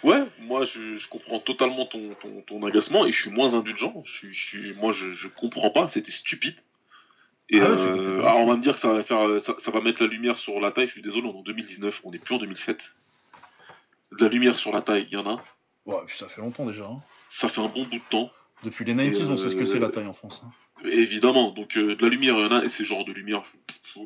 ouais, 0.03 0.24
moi 0.41 0.64
je, 0.64 0.97
je 0.97 1.09
comprends 1.09 1.38
totalement 1.38 1.86
ton, 1.86 2.14
ton, 2.20 2.41
ton 2.43 2.66
agacement 2.66 3.07
et 3.07 3.12
je 3.12 3.20
suis 3.22 3.30
moins 3.30 3.55
indulgent. 3.55 4.03
Je, 4.05 4.12
suis- 4.12 4.32
je 4.32 4.45
suis, 4.47 4.72
moi 4.74 4.93
je, 4.93 5.12
je 5.12 5.28
comprends 5.28 5.70
pas, 5.70 5.86
c'était 5.88 6.11
stupide. 6.11 6.57
Et 7.50 7.61
Ah 7.61 7.64
ouais, 7.71 7.76
euh, 7.79 8.21
alors 8.21 8.38
on 8.38 8.46
va 8.46 8.57
me 8.57 8.62
dire 8.62 8.75
que 8.75 8.80
ça 8.80 8.92
va 8.92 9.03
faire, 9.03 9.21
euh, 9.29 9.41
ça, 9.41 9.54
ça 9.58 9.71
va 9.71 9.80
mettre 9.80 10.03
la 10.03 10.08
lumière 10.08 10.38
sur 10.38 10.58
la 10.61 10.71
taille. 10.72 10.87
Je 10.87 10.92
suis 10.92 11.03
désolé, 11.03 11.26
on 11.29 11.34
est 11.34 11.38
en 11.38 11.42
2019, 11.42 12.00
on 12.04 12.11
n'est 12.12 12.18
plus 12.18 12.34
en 12.34 12.38
2007. 12.38 12.79
De 14.18 14.25
la 14.25 14.29
lumière 14.30 14.57
sur 14.58 14.72
la 14.72 14.83
taille, 14.83 15.07
il 15.11 15.14
y 15.14 15.17
en 15.21 15.26
a. 15.29 15.42
Ouais, 15.87 15.96
puis 16.07 16.17
ça 16.17 16.26
fait 16.29 16.41
longtemps 16.41 16.64
déjà. 16.67 16.84
hein. 16.84 17.00
Ça 17.29 17.49
fait 17.49 17.61
un 17.61 17.68
bon 17.68 17.84
bout 17.84 17.99
de 17.99 18.03
temps, 18.11 18.30
Depuis 18.64 18.84
les 18.84 18.95
90s, 18.95 19.26
on 19.29 19.37
sait 19.37 19.50
ce 19.50 19.57
que 19.57 19.64
c'est 19.67 19.79
la 19.79 19.88
taille 19.91 20.07
en 20.07 20.12
France. 20.14 20.42
hein. 20.45 20.50
Évidemment. 20.85 21.51
Donc 21.51 21.77
euh, 21.77 21.97
de 21.97 22.03
la 22.03 22.09
lumière, 22.09 22.35
il 22.39 22.43
y 22.43 22.47
en 22.47 22.53
a 22.53 22.65
et 22.65 22.69
ces 22.69 22.85
genres 22.85 23.05
de 23.05 23.13
lumière, 23.13 23.43
je- 23.95 24.01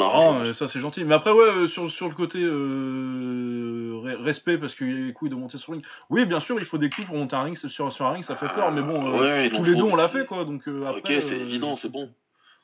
Ah, 0.00 0.38
mais 0.42 0.54
ça 0.54 0.68
c'est 0.68 0.80
gentil. 0.80 1.04
Mais 1.04 1.14
après, 1.14 1.30
ouais, 1.32 1.44
euh, 1.44 1.66
sur, 1.68 1.90
sur 1.90 2.08
le 2.08 2.14
côté 2.14 2.38
euh, 2.42 3.92
re- 4.02 4.16
respect, 4.22 4.58
parce 4.58 4.74
qu'il 4.74 4.90
y 4.90 5.02
a 5.02 5.06
les 5.06 5.12
couilles 5.12 5.30
de 5.30 5.34
monter 5.34 5.58
sur 5.58 5.72
le 5.72 5.78
ring. 5.78 5.86
Oui, 6.10 6.24
bien 6.24 6.40
sûr, 6.40 6.58
il 6.58 6.64
faut 6.64 6.78
des 6.78 6.88
couilles 6.90 7.04
pour 7.04 7.16
monter 7.16 7.36
un 7.36 7.42
ring, 7.42 7.56
sur, 7.56 7.92
sur 7.92 8.06
un 8.06 8.12
ring, 8.12 8.24
ça 8.24 8.36
fait 8.36 8.48
peur, 8.48 8.70
mais 8.72 8.82
bon, 8.82 9.06
euh, 9.14 9.18
Ouais, 9.18 9.50
tous 9.50 9.64
les 9.64 9.72
faut 9.72 9.76
deux 9.78 9.82
on 9.84 9.96
l'a 9.96 10.08
fait, 10.08 10.26
quoi. 10.26 10.44
Donc 10.44 10.66
euh, 10.68 10.88
Ok, 10.88 10.98
après. 10.98 11.20
c'est 11.20 11.36
évident, 11.38 11.76
c'est 11.76 11.90
bon. 11.90 12.12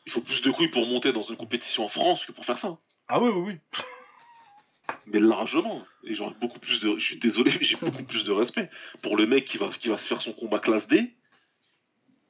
Il 0.07 0.13
faut 0.13 0.21
plus 0.21 0.43
de 0.43 0.51
couilles 0.51 0.71
pour 0.71 0.87
monter 0.87 1.13
dans 1.13 1.23
une 1.23 1.37
compétition 1.37 1.85
en 1.85 1.89
France 1.89 2.25
que 2.27 2.33
pour 2.33 2.45
faire 2.45 2.59
ça. 2.59 2.77
Ah 3.09 3.21
oui, 3.21 3.31
oui, 3.35 3.43
oui. 3.47 3.55
Mais 5.07 5.21
largement. 5.21 5.83
Et 6.05 6.15
j'aurais 6.15 6.35
beaucoup 6.41 6.59
plus 6.59 6.81
de. 6.81 6.97
Je 6.99 7.05
suis 7.05 7.19
désolé, 7.19 7.51
mais 7.59 7.65
j'ai 7.65 7.77
beaucoup 7.77 8.03
plus 8.05 8.25
de 8.25 8.33
respect 8.33 8.69
pour 9.03 9.17
le 9.17 9.27
mec 9.27 9.45
qui 9.45 9.59
va, 9.59 9.69
qui 9.69 9.89
va 9.89 9.99
se 9.99 10.05
faire 10.07 10.21
son 10.23 10.33
combat 10.33 10.59
classe 10.59 10.87
D 10.89 11.13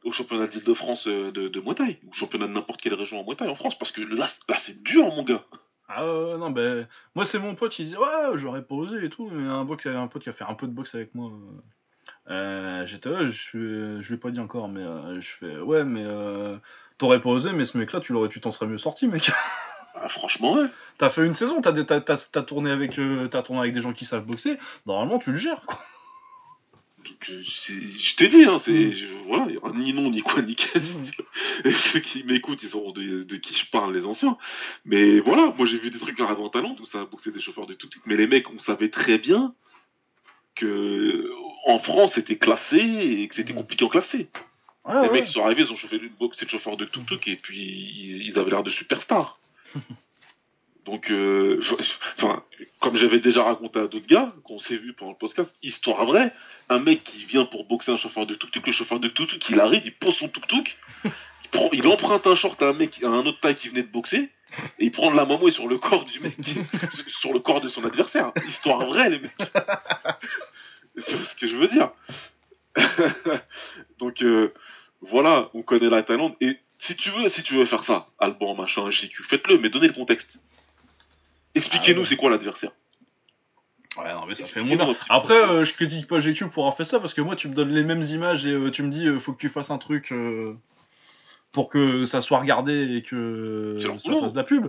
au 0.04 0.12
championnat 0.12 0.46
d'Île-de-France 0.46 1.06
euh, 1.06 1.30
de, 1.32 1.48
de 1.48 1.60
Muay 1.60 1.74
Thai, 1.74 1.98
ou 2.04 2.10
au 2.10 2.12
championnat 2.12 2.46
de 2.46 2.52
n'importe 2.52 2.80
quelle 2.80 2.94
région 2.94 3.20
en 3.20 3.24
Muay 3.24 3.36
Thai 3.36 3.48
en 3.48 3.54
France, 3.54 3.78
parce 3.78 3.92
que 3.92 4.00
là, 4.02 4.28
là 4.48 4.56
c'est 4.58 4.82
dur, 4.82 5.06
mon 5.14 5.22
gars. 5.22 5.44
Ah 5.88 6.06
ouais, 6.06 6.38
non, 6.38 6.50
ben. 6.50 6.88
Moi, 7.14 7.24
c'est 7.26 7.38
mon 7.38 7.54
pote 7.54 7.72
qui 7.72 7.84
disait, 7.84 7.96
ouais, 7.98 8.06
j'aurais 8.36 8.62
pas 8.62 8.74
osé 8.74 9.04
et 9.04 9.10
tout. 9.10 9.28
Mais 9.30 9.46
un, 9.46 9.64
box, 9.64 9.84
un 9.86 10.06
pote 10.08 10.22
qui 10.22 10.28
a 10.30 10.32
fait 10.32 10.44
un 10.44 10.54
peu 10.54 10.66
de 10.66 10.72
boxe 10.72 10.94
avec 10.94 11.14
moi. 11.14 11.30
euh, 11.30 12.32
euh, 12.32 12.86
J'étais 12.86 13.10
je, 13.28 13.98
je 14.00 14.08
lui 14.08 14.14
ai 14.14 14.18
pas 14.18 14.30
dit 14.30 14.40
encore, 14.40 14.68
mais 14.68 14.80
euh, 14.80 15.20
je 15.20 15.28
fais, 15.28 15.58
ouais, 15.58 15.84
mais 15.84 16.02
euh, 16.04 16.56
t'aurais 16.98 17.20
pas 17.20 17.28
osé, 17.30 17.52
mais 17.52 17.64
ce 17.66 17.76
mec-là, 17.76 18.00
tu 18.00 18.12
l'aurais, 18.12 18.28
tu 18.30 18.40
t'en 18.40 18.50
serais 18.52 18.66
mieux 18.66 18.78
sorti, 18.78 19.06
mec. 19.06 19.30
Ah, 19.94 20.08
franchement, 20.08 20.54
ouais. 20.54 20.66
T'as 20.96 21.10
fait 21.10 21.24
une 21.24 21.34
saison, 21.34 21.60
t'as 21.60 21.72
t'as- 21.84 22.00
t'as- 22.00 22.16
t'as 22.16 22.42
tourné 22.42 22.70
avec, 22.70 22.98
euh, 22.98 23.28
t'as 23.28 23.42
tourné 23.42 23.60
avec 23.60 23.74
des 23.74 23.82
gens 23.82 23.92
qui 23.92 24.06
savent 24.06 24.24
boxer. 24.24 24.58
Normalement, 24.86 25.18
tu 25.18 25.30
le 25.32 25.36
gères, 25.38 25.60
quoi. 25.66 25.78
Je 27.28 28.16
t'ai 28.16 28.28
dit, 28.28 28.44
hein, 28.44 28.60
c'est. 28.64 28.72
Mm. 28.72 28.92
je- 28.92 29.06
voilà, 29.26 29.46
il 29.48 29.54
y 29.54 29.56
aura 29.56 29.72
ni 29.72 29.92
non, 29.92 30.10
ni 30.10 30.20
quoi, 30.22 30.42
ni 30.42 30.54
qu'est-ce. 30.54 30.92
Et 31.68 31.72
ceux 31.72 32.00
qui 32.00 32.24
m'écoutent, 32.24 32.62
ils 32.62 32.68
sauront 32.70 32.92
de, 32.92 33.22
de 33.22 33.36
qui 33.36 33.54
je 33.54 33.66
parle, 33.70 33.96
les 33.96 34.04
anciens. 34.04 34.36
Mais 34.84 35.20
voilà, 35.20 35.52
moi 35.56 35.66
j'ai 35.66 35.78
vu 35.78 35.90
des 35.90 35.98
trucs 35.98 36.18
à 36.20 36.24
en 36.38 36.48
talent, 36.48 36.74
tout 36.74 36.84
ça, 36.86 37.04
boxer 37.04 37.30
des 37.32 37.40
chauffeurs 37.40 37.66
de 37.66 37.74
tout. 37.74 37.88
Mais 38.06 38.16
les 38.16 38.26
mecs, 38.26 38.50
on 38.50 38.58
savait 38.58 38.88
très 38.90 39.18
bien 39.18 39.54
que 40.54 41.30
en 41.66 41.78
France 41.78 42.14
c'était 42.14 42.36
classé 42.36 42.76
et 42.78 43.28
que 43.28 43.34
c'était 43.34 43.52
Mm. 43.52 43.56
compliqué 43.56 43.84
en 43.84 43.88
classé. 43.88 44.28
Les 44.88 44.94
ouais. 44.96 45.12
mecs 45.12 45.28
sont 45.28 45.44
arrivés, 45.44 45.62
ils 45.62 45.70
ont 45.72 45.76
chauffé 45.76 45.96
le 45.98 46.08
box, 46.08 46.36
c'est 46.38 46.44
le 46.44 46.50
chauffeur 46.50 46.76
de 46.76 46.84
tuk-tuk 46.84 47.28
et 47.28 47.36
puis 47.36 47.58
ils, 47.60 48.26
ils 48.26 48.38
avaient 48.38 48.50
l'air 48.50 48.64
de 48.64 48.70
superstars. 48.70 49.38
Donc, 50.84 51.10
euh, 51.10 51.62
enfin, 52.18 52.42
comme 52.80 52.96
j'avais 52.96 53.20
déjà 53.20 53.44
raconté 53.44 53.78
à 53.78 53.86
d'autres 53.86 54.06
gars, 54.06 54.32
qu'on 54.44 54.58
s'est 54.58 54.76
vu 54.76 54.92
pendant 54.94 55.12
le 55.12 55.16
podcast, 55.16 55.54
histoire 55.62 56.04
vraie, 56.04 56.32
un 56.68 56.80
mec 56.80 57.04
qui 57.04 57.24
vient 57.24 57.44
pour 57.44 57.66
boxer 57.66 57.92
un 57.92 57.96
chauffeur 57.96 58.26
de 58.26 58.34
tuk-tuk, 58.34 58.66
le 58.66 58.72
chauffeur 58.72 58.98
de 58.98 59.08
tuk-tuk, 59.08 59.48
il 59.50 59.60
arrive, 59.60 59.82
il 59.84 59.94
pose 59.94 60.16
son 60.16 60.28
tuk-tuk, 60.28 60.76
il, 61.72 61.86
emprunte 61.86 62.26
un 62.26 62.34
short 62.34 62.60
à 62.62 62.70
un 62.70 62.72
mec, 62.72 63.02
à 63.04 63.08
un 63.08 63.24
autre 63.26 63.38
taille 63.40 63.54
qui 63.54 63.68
venait 63.68 63.84
de 63.84 63.92
boxer, 63.92 64.28
et 64.78 64.84
il 64.86 64.90
prend 64.90 65.10
de 65.10 65.16
la 65.16 65.24
mamouille 65.24 65.52
sur 65.52 65.68
le 65.68 65.78
corps 65.78 66.04
du 66.04 66.18
mec, 66.20 66.36
sur 67.20 67.32
le 67.32 67.38
corps 67.38 67.60
de 67.60 67.68
son 67.68 67.84
adversaire. 67.84 68.32
Histoire 68.48 68.84
vraie, 68.86 69.10
les 69.10 69.18
mecs. 69.20 69.32
C'est 70.96 71.24
ce 71.24 71.36
que 71.36 71.46
je 71.46 71.56
veux 71.56 71.68
dire. 71.68 71.90
Donc, 73.98 74.22
euh, 74.22 74.52
voilà, 75.00 75.48
on 75.54 75.62
connaît 75.62 75.88
la 75.88 76.02
Thaïlande, 76.02 76.34
et 76.40 76.58
si 76.78 76.96
tu 76.96 77.10
veux, 77.10 77.28
si 77.28 77.44
tu 77.44 77.54
veux 77.54 77.66
faire 77.66 77.84
ça, 77.84 78.08
Alban, 78.18 78.56
machin, 78.56 78.90
JQ, 78.90 79.22
faites-le, 79.24 79.58
mais 79.58 79.68
donnez 79.68 79.86
le 79.86 79.92
contexte. 79.92 80.38
Expliquez-nous 81.54 82.00
Ah 82.00 82.02
ouais. 82.02 82.08
c'est 82.08 82.16
quoi 82.16 82.30
l'adversaire? 82.30 82.72
Ouais, 83.98 84.12
non, 84.14 84.24
mais 84.26 84.34
ça 84.34 84.46
fait 84.46 84.62
mon. 84.62 84.94
Après, 85.10 85.34
euh, 85.34 85.64
je 85.64 85.74
critique 85.74 86.06
pas 86.06 86.18
GQ 86.18 86.48
pour 86.48 86.64
avoir 86.64 86.76
fait 86.76 86.84
ça 86.84 86.98
parce 86.98 87.12
que 87.12 87.20
moi, 87.20 87.36
tu 87.36 87.48
me 87.48 87.54
donnes 87.54 87.72
les 87.72 87.84
mêmes 87.84 88.02
images 88.02 88.46
et 88.46 88.52
euh, 88.52 88.70
tu 88.70 88.82
me 88.82 88.90
dis, 88.90 89.06
euh, 89.06 89.18
faut 89.18 89.32
que 89.32 89.40
tu 89.40 89.50
fasses 89.50 89.70
un 89.70 89.78
truc 89.78 90.14
pour 91.52 91.68
que 91.68 92.06
ça 92.06 92.22
soit 92.22 92.38
regardé 92.38 92.96
et 92.96 93.02
que 93.02 93.78
ça 93.98 94.12
fasse 94.18 94.32
de 94.32 94.36
la 94.36 94.44
pub. 94.44 94.68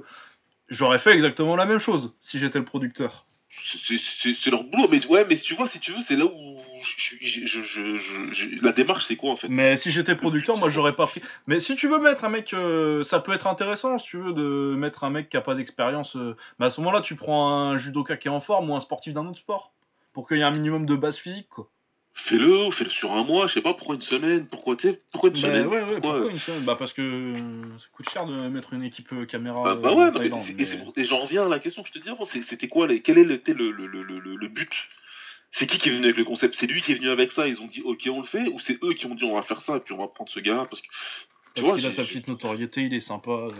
J'aurais 0.69 0.99
fait 0.99 1.13
exactement 1.13 1.55
la 1.55 1.65
même 1.65 1.79
chose 1.79 2.13
si 2.19 2.39
j'étais 2.39 2.59
le 2.59 2.65
producteur. 2.65 3.25
C'est- 3.61 4.49
leur 4.51 4.63
boulot, 4.63 4.87
mais 4.91 5.05
ouais, 5.07 5.25
mais 5.27 5.37
tu 5.37 5.55
vois, 5.55 5.67
si 5.67 5.79
tu 5.79 5.91
veux, 5.91 6.01
c'est 6.07 6.15
là 6.15 6.25
où 6.25 6.57
je, 6.83 7.15
je- 7.21 7.97
je- 8.33 8.63
la 8.63 8.71
démarche, 8.71 9.05
c'est 9.07 9.15
quoi 9.15 9.31
en 9.31 9.35
fait? 9.37 9.47
Mais 9.49 9.77
si 9.77 9.89
j'étais 9.91 10.15
producteur, 10.15 10.57
moi, 10.57 10.69
j'aurais 10.69 10.95
pas 10.95 11.07
pris. 11.07 11.21
Mais 11.47 11.59
si 11.59 11.75
tu 11.75 11.87
veux 11.87 11.99
mettre 11.99 12.23
un 12.25 12.29
mec, 12.29 12.53
euh, 12.53 13.03
ça 13.03 13.19
peut 13.19 13.33
être 13.33 13.47
intéressant 13.47 13.97
si 13.97 14.05
tu 14.07 14.17
veux 14.17 14.33
de 14.33 14.75
mettre 14.77 15.03
un 15.05 15.09
mec 15.09 15.29
qui 15.29 15.37
a 15.37 15.41
pas 15.41 15.55
d'expérience. 15.55 16.15
euh, 16.15 16.35
Mais 16.59 16.65
à 16.67 16.71
ce 16.71 16.81
moment-là, 16.81 17.01
tu 17.01 17.15
prends 17.15 17.49
un 17.71 17.77
judoka 17.77 18.17
qui 18.17 18.27
est 18.27 18.31
en 18.31 18.39
forme 18.39 18.69
ou 18.69 18.75
un 18.75 18.79
sportif 18.79 19.13
d'un 19.13 19.25
autre 19.25 19.37
sport 19.39 19.71
pour 20.11 20.27
qu'il 20.27 20.37
y 20.37 20.41
ait 20.41 20.43
un 20.43 20.51
minimum 20.51 20.85
de 20.85 20.95
base 20.95 21.17
physique, 21.17 21.47
quoi. 21.49 21.69
Fais-le, 22.15 22.69
fais-le 22.71 22.91
sur 22.91 23.11
un 23.13 23.23
mois, 23.23 23.47
je 23.47 23.55
sais 23.55 23.61
pas, 23.61 23.73
pourquoi 23.73 23.95
une 23.95 24.01
semaine 24.01 24.45
Pourquoi, 24.45 24.75
tu 24.75 24.89
sais, 24.89 25.01
pourquoi 25.11 25.29
une 25.31 25.35
Bah 25.35 25.41
semaine 25.41 25.67
ouais, 25.67 25.81
ouais, 25.81 25.93
Pourquoi, 25.93 26.13
pourquoi 26.13 26.31
une 26.31 26.39
semaine? 26.39 26.63
Bah 26.63 26.75
parce 26.77 26.93
que 26.93 27.01
euh, 27.01 27.77
ça 27.79 27.85
coûte 27.91 28.09
cher 28.09 28.27
de 28.27 28.33
mettre 28.49 28.73
une 28.73 28.83
équipe 28.83 29.11
euh, 29.13 29.25
caméra. 29.25 29.63
Bah, 29.63 29.75
bah 29.75 29.89
euh, 29.89 30.11
ouais, 30.11 30.29
mais 30.29 30.95
et, 30.95 31.05
j'en 31.05 31.21
reviens 31.21 31.45
à 31.45 31.49
la 31.49 31.57
question 31.57 31.81
que 31.81 31.89
je 31.89 31.93
te 31.93 31.99
dis 31.99 32.09
avant, 32.09 32.25
c'était 32.25 32.67
quoi, 32.67 32.87
les, 32.87 33.01
quel 33.01 33.17
était 33.31 33.53
le, 33.53 33.71
le, 33.71 33.87
le, 33.87 34.03
le, 34.03 34.47
but? 34.47 34.71
C'est 35.51 35.65
qui 35.65 35.79
qui 35.79 35.89
est 35.89 35.91
venu 35.91 36.05
avec 36.05 36.17
le 36.17 36.23
concept? 36.23 36.53
C'est 36.55 36.67
lui 36.67 36.83
qui 36.83 36.91
est 36.91 36.95
venu 36.95 37.09
avec 37.09 37.31
ça, 37.31 37.47
ils 37.47 37.59
ont 37.59 37.67
dit 37.67 37.81
ok 37.83 38.07
on 38.11 38.21
le 38.21 38.27
fait, 38.27 38.47
ou 38.47 38.59
c'est 38.59 38.77
eux 38.83 38.93
qui 38.93 39.07
ont 39.07 39.15
dit 39.15 39.23
on 39.23 39.35
va 39.35 39.41
faire 39.41 39.61
ça 39.61 39.77
et 39.77 39.79
puis 39.79 39.93
on 39.93 39.97
va 39.97 40.07
prendre 40.07 40.29
ce 40.29 40.39
gars 40.39 40.67
parce 40.69 40.81
que 40.81 40.87
tu 41.55 41.61
Parce 41.61 41.75
qu'il 41.75 41.85
a 41.85 41.91
sa 41.91 42.03
petite 42.03 42.27
notoriété, 42.27 42.81
il 42.81 42.93
est 42.93 43.01
sympa. 43.01 43.31
euh, 43.31 43.51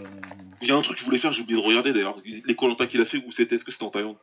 il 0.62 0.68
y 0.68 0.72
a 0.72 0.76
un 0.76 0.82
truc 0.82 0.96
que 0.96 1.00
je 1.00 1.04
voulais 1.04 1.18
faire, 1.18 1.32
j'ai 1.32 1.42
oublié 1.42 1.60
de 1.60 1.66
regarder 1.66 1.92
d'ailleurs, 1.92 2.16
les 2.24 2.54
Koh-Lanta 2.54 2.86
qu'il 2.86 3.00
a 3.00 3.04
fait, 3.04 3.18
où 3.18 3.30
c'était 3.30 3.56
Est-ce 3.56 3.64
que 3.64 3.70
c'était 3.72 3.84
en 3.84 3.90
Thaïlande? 3.90 4.16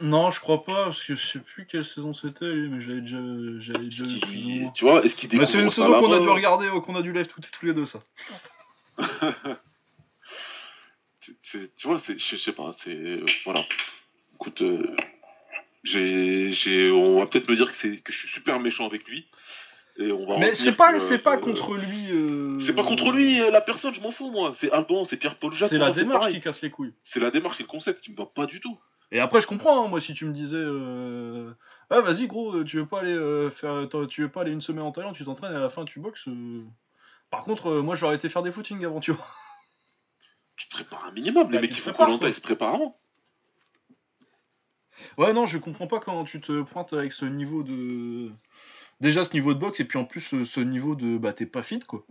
Non, 0.00 0.30
je 0.30 0.38
crois 0.40 0.62
pas, 0.64 0.84
parce 0.84 1.02
que 1.02 1.16
je 1.16 1.26
sais 1.26 1.40
plus 1.40 1.66
quelle 1.66 1.84
saison 1.84 2.12
c'était, 2.14 2.52
lui, 2.52 2.68
mais 2.68 2.80
j'avais 2.80 3.00
déjà, 3.00 3.18
j'avais 3.58 3.86
déjà 3.86 4.04
vu 4.04 4.20
plus 4.20 4.28
ou 4.28 4.32
Qui- 4.32 4.60
moins. 4.60 4.70
Tu 4.70 4.84
vois, 4.84 5.04
est-ce 5.04 5.14
qu'il 5.16 5.36
Mais 5.36 5.44
c'est 5.46 5.60
une 5.60 5.70
saison 5.70 6.00
qu'on 6.00 6.12
a 6.12 6.20
dû 6.20 6.28
regarder, 6.28 6.66
euh, 6.68 6.80
qu'on 6.80 6.94
a 6.94 7.02
dû 7.02 7.12
live 7.12 7.26
tous, 7.26 7.40
tous 7.40 7.66
les 7.66 7.74
deux, 7.74 7.86
ça. 7.86 8.00
Tu 11.42 11.68
vois, 11.84 11.98
c'est, 11.98 12.18
je 12.18 12.36
sais 12.36 12.52
pas, 12.52 12.72
c'est 12.82 12.94
euh, 12.94 13.24
voilà. 13.44 13.64
Écoute, 14.34 14.62
euh, 14.62 14.96
j'ai, 15.84 16.52
j'ai, 16.52 16.90
on 16.90 17.18
va 17.18 17.26
peut-être 17.26 17.48
me 17.50 17.56
dire 17.56 17.70
que 17.70 17.76
c'est 17.76 17.98
que 17.98 18.12
je 18.12 18.18
suis 18.18 18.28
super 18.28 18.60
méchant 18.60 18.86
avec 18.86 19.06
lui, 19.06 19.26
et 19.98 20.10
on 20.10 20.26
va. 20.26 20.38
Mais 20.38 20.54
c'est 20.54 20.72
pas, 20.72 20.92
que, 20.94 21.00
c'est 21.00 21.18
pas 21.18 21.36
euh, 21.36 21.40
contre 21.40 21.74
lui. 21.76 22.10
euh, 22.10 22.58
C'est 22.60 22.74
pas 22.74 22.84
contre 22.84 23.10
lui, 23.12 23.38
la 23.38 23.60
personne, 23.60 23.92
je 23.94 24.00
m'en 24.00 24.10
fous 24.10 24.30
moi. 24.30 24.54
C'est 24.58 24.70
Alban, 24.72 25.04
c'est 25.04 25.16
Pierre-Paul 25.16 25.52
Jacques. 25.54 25.68
C'est 25.70 25.78
la 25.78 25.90
démarche 25.90 26.20
pareil. 26.20 26.36
qui 26.36 26.40
casse 26.40 26.62
les 26.62 26.70
couilles. 26.70 26.94
C'est 27.04 27.20
la 27.20 27.30
démarche 27.30 27.60
et 27.60 27.64
le 27.64 27.68
concept 27.68 28.00
qui 28.02 28.12
me 28.12 28.16
va 28.16 28.26
pas 28.26 28.46
du 28.46 28.60
tout. 28.60 28.78
Et 29.10 29.20
après, 29.20 29.40
je 29.40 29.46
comprends, 29.46 29.84
hein, 29.84 29.88
moi, 29.88 30.00
si 30.00 30.12
tu 30.14 30.26
me 30.26 30.32
disais, 30.32 30.56
euh... 30.58 31.52
ah, 31.90 32.00
vas-y, 32.02 32.26
gros, 32.26 32.56
euh, 32.56 32.64
tu 32.64 32.76
veux 32.76 32.86
pas 32.86 33.00
aller 33.00 33.14
euh, 33.14 33.48
faire, 33.50 33.88
tu 34.08 34.22
veux 34.22 34.28
pas 34.28 34.42
aller 34.42 34.52
une 34.52 34.60
semaine 34.60 34.84
en 34.84 34.92
Thaïlande, 34.92 35.14
tu 35.14 35.24
t'entraînes 35.24 35.52
et 35.52 35.56
à 35.56 35.60
la 35.60 35.70
fin 35.70 35.84
tu 35.84 36.00
boxes. 36.00 36.28
euh. 36.28 36.64
Par 37.30 37.42
contre, 37.42 37.70
moi, 37.80 37.94
j'aurais 37.96 38.16
été 38.16 38.28
faire 38.28 38.42
des 38.42 38.52
footings 38.52 38.84
avant, 38.84 39.00
tu 39.00 39.12
vois. 39.12 39.26
Tu 40.56 40.68
te 40.68 40.74
prépares 40.74 41.04
un 41.06 41.12
minimum. 41.12 41.44
Bah, 41.44 41.52
Les 41.52 41.60
mecs 41.60 41.70
tu 41.70 41.76
qui 41.76 41.82
font 41.82 41.92
quoi. 41.92 42.08
ils 42.28 42.34
se 42.34 42.40
préparent 42.40 42.74
avant. 42.74 42.98
Ouais, 45.16 45.32
non, 45.32 45.46
je 45.46 45.58
comprends 45.58 45.86
pas 45.86 46.00
quand 46.00 46.24
tu 46.24 46.40
te 46.40 46.62
pointes 46.62 46.92
avec 46.92 47.12
ce 47.12 47.24
niveau 47.24 47.62
de. 47.62 48.30
Déjà 49.00 49.24
ce 49.24 49.32
niveau 49.32 49.54
de 49.54 49.60
boxe, 49.60 49.78
et 49.80 49.84
puis 49.84 49.98
en 49.98 50.04
plus 50.04 50.44
ce 50.44 50.60
niveau 50.60 50.96
de. 50.96 51.16
Bah, 51.18 51.32
t'es 51.32 51.46
pas 51.46 51.62
fit, 51.62 51.78
quoi. 51.80 52.04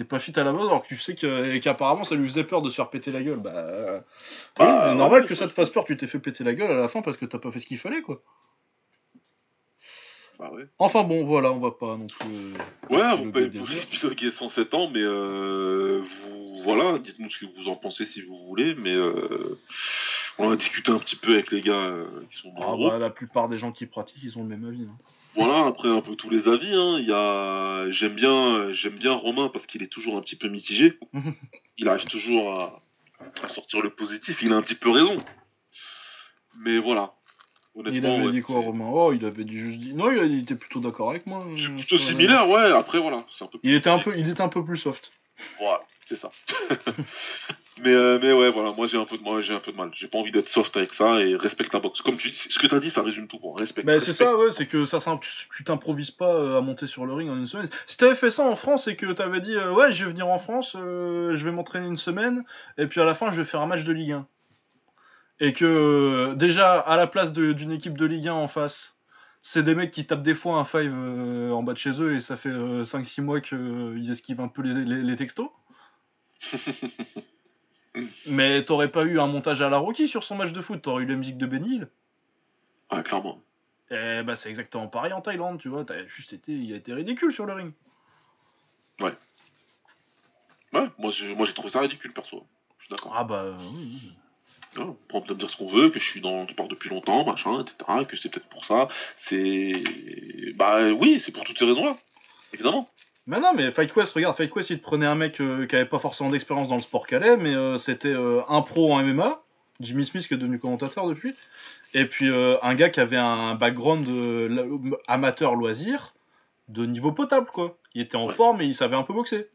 T'es 0.00 0.04
pas 0.06 0.18
fit 0.18 0.32
à 0.40 0.44
la 0.44 0.52
base, 0.54 0.62
alors 0.62 0.82
que 0.82 0.88
tu 0.88 0.96
sais 0.96 1.14
que- 1.14 1.52
et 1.54 1.60
qu'apparemment 1.60 2.04
ça 2.04 2.14
lui 2.14 2.26
faisait 2.26 2.44
peur 2.44 2.62
de 2.62 2.70
se 2.70 2.76
faire 2.76 2.88
péter 2.88 3.12
la 3.12 3.22
gueule. 3.22 3.36
Bah. 3.36 3.52
euh, 3.54 4.00
Bah, 4.56 4.94
normal 4.94 5.26
que 5.26 5.34
ça 5.34 5.46
te 5.46 5.52
fasse 5.52 5.68
peur, 5.68 5.84
tu 5.84 5.94
t'es 5.98 6.06
fait 6.06 6.18
péter 6.18 6.42
la 6.42 6.54
gueule 6.54 6.70
à 6.70 6.74
la 6.80 6.88
fin 6.88 7.02
parce 7.02 7.18
que 7.18 7.26
t'as 7.26 7.38
pas 7.38 7.52
fait 7.52 7.60
ce 7.60 7.66
qu'il 7.66 7.76
fallait, 7.76 8.00
quoi. 8.00 8.22
Bah 10.38 10.50
ouais. 10.54 10.64
Enfin 10.78 11.02
bon, 11.02 11.22
voilà, 11.22 11.52
on 11.52 11.58
va 11.58 11.70
pas 11.72 11.98
non 11.98 12.06
plus. 12.06 12.30
euh, 12.30 12.54
Ouais, 12.88 13.02
on 13.20 13.30
peut 13.30 13.46
des 13.48 13.58
heures. 13.58 13.66
épiloguer 13.82 14.30
107 14.30 14.72
ans, 14.72 14.88
mais 14.90 15.02
euh, 15.02 16.00
vous, 16.22 16.62
voilà, 16.62 16.98
dites-nous 16.98 17.28
ce 17.28 17.44
que 17.44 17.54
vous 17.54 17.68
en 17.68 17.76
pensez 17.76 18.06
si 18.06 18.22
vous 18.22 18.38
voulez, 18.46 18.74
mais 18.76 18.94
euh, 18.94 19.58
on 20.38 20.50
a 20.50 20.56
discuté 20.56 20.90
un 20.92 20.98
petit 20.98 21.16
peu 21.16 21.34
avec 21.34 21.50
les 21.50 21.60
gars 21.60 21.72
euh, 21.74 22.06
qui 22.30 22.38
sont 22.38 22.54
dans 22.54 22.86
Ah 22.86 22.88
bah, 22.92 22.98
la 22.98 23.10
plupart 23.10 23.50
des 23.50 23.58
gens 23.58 23.70
qui 23.70 23.84
pratiquent, 23.84 24.22
ils 24.22 24.38
ont 24.38 24.42
le 24.44 24.48
même 24.48 24.64
avis. 24.64 24.84
hein. 24.90 24.96
Voilà, 25.34 25.66
après 25.66 25.88
un 25.88 26.00
peu 26.00 26.16
tous 26.16 26.30
les 26.30 26.48
avis, 26.48 26.74
hein. 26.74 26.98
Il 26.98 27.06
y 27.06 27.12
a, 27.12 27.90
j'aime 27.90 28.14
bien, 28.14 28.72
j'aime 28.72 28.96
bien 28.96 29.12
Romain 29.12 29.48
parce 29.48 29.66
qu'il 29.66 29.82
est 29.82 29.92
toujours 29.92 30.16
un 30.16 30.20
petit 30.20 30.36
peu 30.36 30.48
mitigé. 30.48 30.98
il 31.78 31.88
arrive 31.88 32.06
toujours 32.06 32.60
à, 32.60 32.82
à 33.42 33.48
sortir 33.48 33.80
le 33.80 33.90
positif. 33.90 34.42
Il 34.42 34.52
a 34.52 34.56
un 34.56 34.62
petit 34.62 34.74
peu 34.74 34.90
raison. 34.90 35.22
Mais 36.60 36.78
voilà. 36.78 37.14
Il 37.76 38.04
avait 38.04 38.26
ouais, 38.26 38.32
dit 38.32 38.40
quoi, 38.40 38.56
c'est- 38.56 38.66
Romain? 38.66 38.90
Oh, 38.92 39.12
il 39.12 39.24
avait 39.24 39.44
dit 39.44 39.56
juste 39.56 39.78
dit. 39.78 39.94
Non, 39.94 40.10
il, 40.10 40.40
était 40.40 40.56
plutôt 40.56 40.80
d'accord 40.80 41.10
avec 41.10 41.26
moi. 41.26 41.46
C'est 41.56 41.66
euh, 41.66 41.76
plutôt 41.76 41.98
similaire, 41.98 42.48
ouais. 42.48 42.72
Après, 42.72 42.98
voilà, 42.98 43.24
c'est 43.38 43.44
un 43.44 43.46
peu. 43.46 43.58
Il 43.62 43.74
était 43.74 43.90
un 43.90 43.98
peu, 43.98 44.18
il 44.18 44.28
était 44.28 44.40
un 44.40 44.48
peu 44.48 44.64
plus 44.64 44.76
soft. 44.76 45.10
Voilà, 45.58 45.80
c'est 46.06 46.18
ça. 46.18 46.30
mais, 47.82 47.92
euh, 47.94 48.18
mais 48.20 48.32
ouais, 48.32 48.50
voilà, 48.50 48.72
moi 48.72 48.86
j'ai 48.86 48.96
un 48.96 49.04
peu 49.04 49.16
de 49.18 49.22
mal, 49.22 49.42
j'ai 49.42 49.52
un 49.54 49.60
peu 49.60 49.72
de 49.72 49.76
mal. 49.76 49.90
J'ai 49.94 50.08
pas 50.08 50.18
envie 50.18 50.30
d'être 50.32 50.48
soft 50.48 50.76
avec 50.76 50.94
ça 50.94 51.20
et 51.20 51.36
respecte 51.36 51.72
la 51.74 51.80
boxe. 51.80 52.00
Comme 52.02 52.16
tu, 52.16 52.34
ce 52.34 52.58
que 52.58 52.66
t'as 52.66 52.80
dit, 52.80 52.90
ça 52.90 53.02
résume 53.02 53.28
tout. 53.28 53.38
Quoi. 53.38 53.54
Respecte. 53.58 53.86
Bah 53.86 54.00
c'est 54.00 54.12
ça, 54.12 54.36
ouais, 54.36 54.50
c'est 54.52 54.66
que 54.66 54.84
ça, 54.84 54.98
tu 55.54 55.64
t'improvises 55.64 56.10
pas 56.10 56.34
euh, 56.34 56.58
à 56.58 56.60
monter 56.60 56.86
sur 56.86 57.06
le 57.06 57.12
ring 57.14 57.30
en 57.30 57.36
une 57.36 57.46
semaine. 57.46 57.68
Si 57.86 57.96
t'avais 57.96 58.14
fait 58.14 58.30
ça 58.30 58.44
en 58.44 58.56
France 58.56 58.86
et 58.88 58.96
que 58.96 59.06
t'avais 59.12 59.40
dit, 59.40 59.54
euh, 59.56 59.72
ouais, 59.72 59.92
je 59.92 60.04
vais 60.04 60.10
venir 60.10 60.28
en 60.28 60.38
France, 60.38 60.76
euh, 60.78 61.34
je 61.34 61.44
vais 61.44 61.52
m'entraîner 61.52 61.86
une 61.86 61.96
semaine, 61.96 62.44
et 62.78 62.86
puis 62.86 63.00
à 63.00 63.04
la 63.04 63.14
fin, 63.14 63.30
je 63.30 63.36
vais 63.36 63.44
faire 63.44 63.60
un 63.60 63.66
match 63.66 63.84
de 63.84 63.92
Ligue 63.92 64.12
1. 64.12 64.26
Et 65.40 65.52
que 65.52 66.34
déjà, 66.34 66.78
à 66.78 66.96
la 66.96 67.06
place 67.06 67.32
d'une 67.32 67.72
équipe 67.72 67.96
de 67.96 68.04
Ligue 68.06 68.28
1 68.28 68.32
en 68.34 68.46
face, 68.48 68.96
c'est 69.42 69.62
des 69.62 69.74
mecs 69.74 69.90
qui 69.90 70.06
tapent 70.06 70.22
des 70.22 70.34
fois 70.34 70.58
un 70.58 70.64
5 70.64 70.86
en 71.52 71.62
bas 71.62 71.72
de 71.72 71.78
chez 71.78 72.00
eux, 72.02 72.14
et 72.16 72.20
ça 72.20 72.36
fait 72.36 72.50
5-6 72.50 73.22
mois 73.22 73.40
qu'ils 73.40 74.10
esquivent 74.10 74.40
un 74.42 74.48
peu 74.48 74.60
les, 74.62 74.84
les- 74.84 75.02
les 75.02 75.16
textos. 75.16 75.48
Mais 78.26 78.64
t'aurais 78.64 78.90
pas 78.90 79.04
eu 79.04 79.18
un 79.18 79.26
montage 79.26 79.62
à 79.62 79.68
la 79.68 79.78
Rocky 79.78 80.08
sur 80.08 80.24
son 80.24 80.36
match 80.36 80.52
de 80.52 80.60
foot, 80.60 80.82
t'aurais 80.82 81.04
eu 81.04 81.06
la 81.06 81.16
musique 81.16 81.38
de 81.38 81.46
Benny 81.46 81.76
Hill. 81.76 81.88
Ouais, 82.92 83.02
clairement. 83.02 83.40
Eh 83.90 84.22
bah 84.22 84.36
c'est 84.36 84.48
exactement 84.50 84.86
pareil 84.86 85.12
en 85.12 85.20
Thaïlande, 85.20 85.58
tu 85.58 85.68
vois, 85.68 85.84
t'as 85.84 86.06
juste 86.06 86.32
été, 86.32 86.52
il 86.52 86.72
a 86.72 86.76
été 86.76 86.94
ridicule 86.94 87.32
sur 87.32 87.44
le 87.44 87.54
ring. 87.54 87.72
Ouais, 90.72 90.86
moi 90.98 91.10
j'ai, 91.10 91.34
moi 91.34 91.46
j'ai 91.46 91.54
trouvé 91.54 91.70
ça 91.70 91.80
ridicule 91.80 92.12
perso. 92.12 92.46
Je 92.78 92.84
suis 92.84 92.94
d'accord. 92.94 93.12
Ah 93.14 93.24
bah 93.24 93.56
oui. 93.58 94.12
on 94.76 95.20
peut 95.20 95.34
me 95.34 95.38
dire 95.38 95.50
ce 95.50 95.56
qu'on 95.56 95.66
veut, 95.66 95.90
que 95.90 95.98
je 95.98 96.08
suis 96.08 96.20
dans 96.20 96.42
le 96.42 96.48
sport 96.48 96.68
depuis 96.68 96.90
longtemps, 96.90 97.24
machin, 97.24 97.62
etc. 97.62 98.04
Que 98.08 98.16
c'est 98.16 98.28
peut-être 98.28 98.48
pour 98.48 98.64
ça. 98.64 98.88
C'est. 99.26 99.82
Bah 100.54 100.90
oui, 100.92 101.20
c'est 101.24 101.32
pour 101.32 101.44
toutes 101.44 101.58
ces 101.58 101.64
raisons-là. 101.64 101.96
Évidemment. 102.52 102.88
Mais 103.30 103.38
non, 103.38 103.52
mais 103.54 103.70
Fight 103.70 103.92
Quest, 103.92 104.12
regarde, 104.12 104.36
Fight 104.36 104.52
Quest, 104.52 104.70
il 104.70 104.78
te 104.78 104.82
prenait 104.82 105.06
un 105.06 105.14
mec 105.14 105.40
euh, 105.40 105.64
qui 105.64 105.76
avait 105.76 105.84
pas 105.84 106.00
forcément 106.00 106.30
d'expérience 106.30 106.66
dans 106.66 106.74
le 106.74 106.80
sport 106.80 107.06
calais, 107.06 107.36
mais 107.36 107.54
euh, 107.54 107.78
c'était 107.78 108.08
euh, 108.08 108.40
un 108.48 108.60
pro 108.60 108.92
en 108.92 109.04
MMA, 109.04 109.40
Jimmy 109.78 110.04
Smith 110.04 110.26
qui 110.26 110.34
est 110.34 110.36
devenu 110.36 110.58
commentateur 110.58 111.06
depuis, 111.06 111.36
et 111.94 112.06
puis 112.06 112.28
un 112.28 112.74
gars 112.74 112.88
qui 112.90 112.98
avait 112.98 113.16
un 113.16 113.54
background 113.54 114.04
amateur 115.06 115.54
loisir 115.54 116.12
de 116.66 116.86
niveau 116.86 117.12
potable, 117.12 117.46
quoi. 117.52 117.78
Il 117.94 118.02
était 118.02 118.16
en 118.16 118.26
Ouais. 118.26 118.34
forme 118.34 118.60
et 118.62 118.64
il 118.64 118.74
savait 118.74 118.96
un 118.96 119.04
peu 119.04 119.14
boxer. 119.14 119.48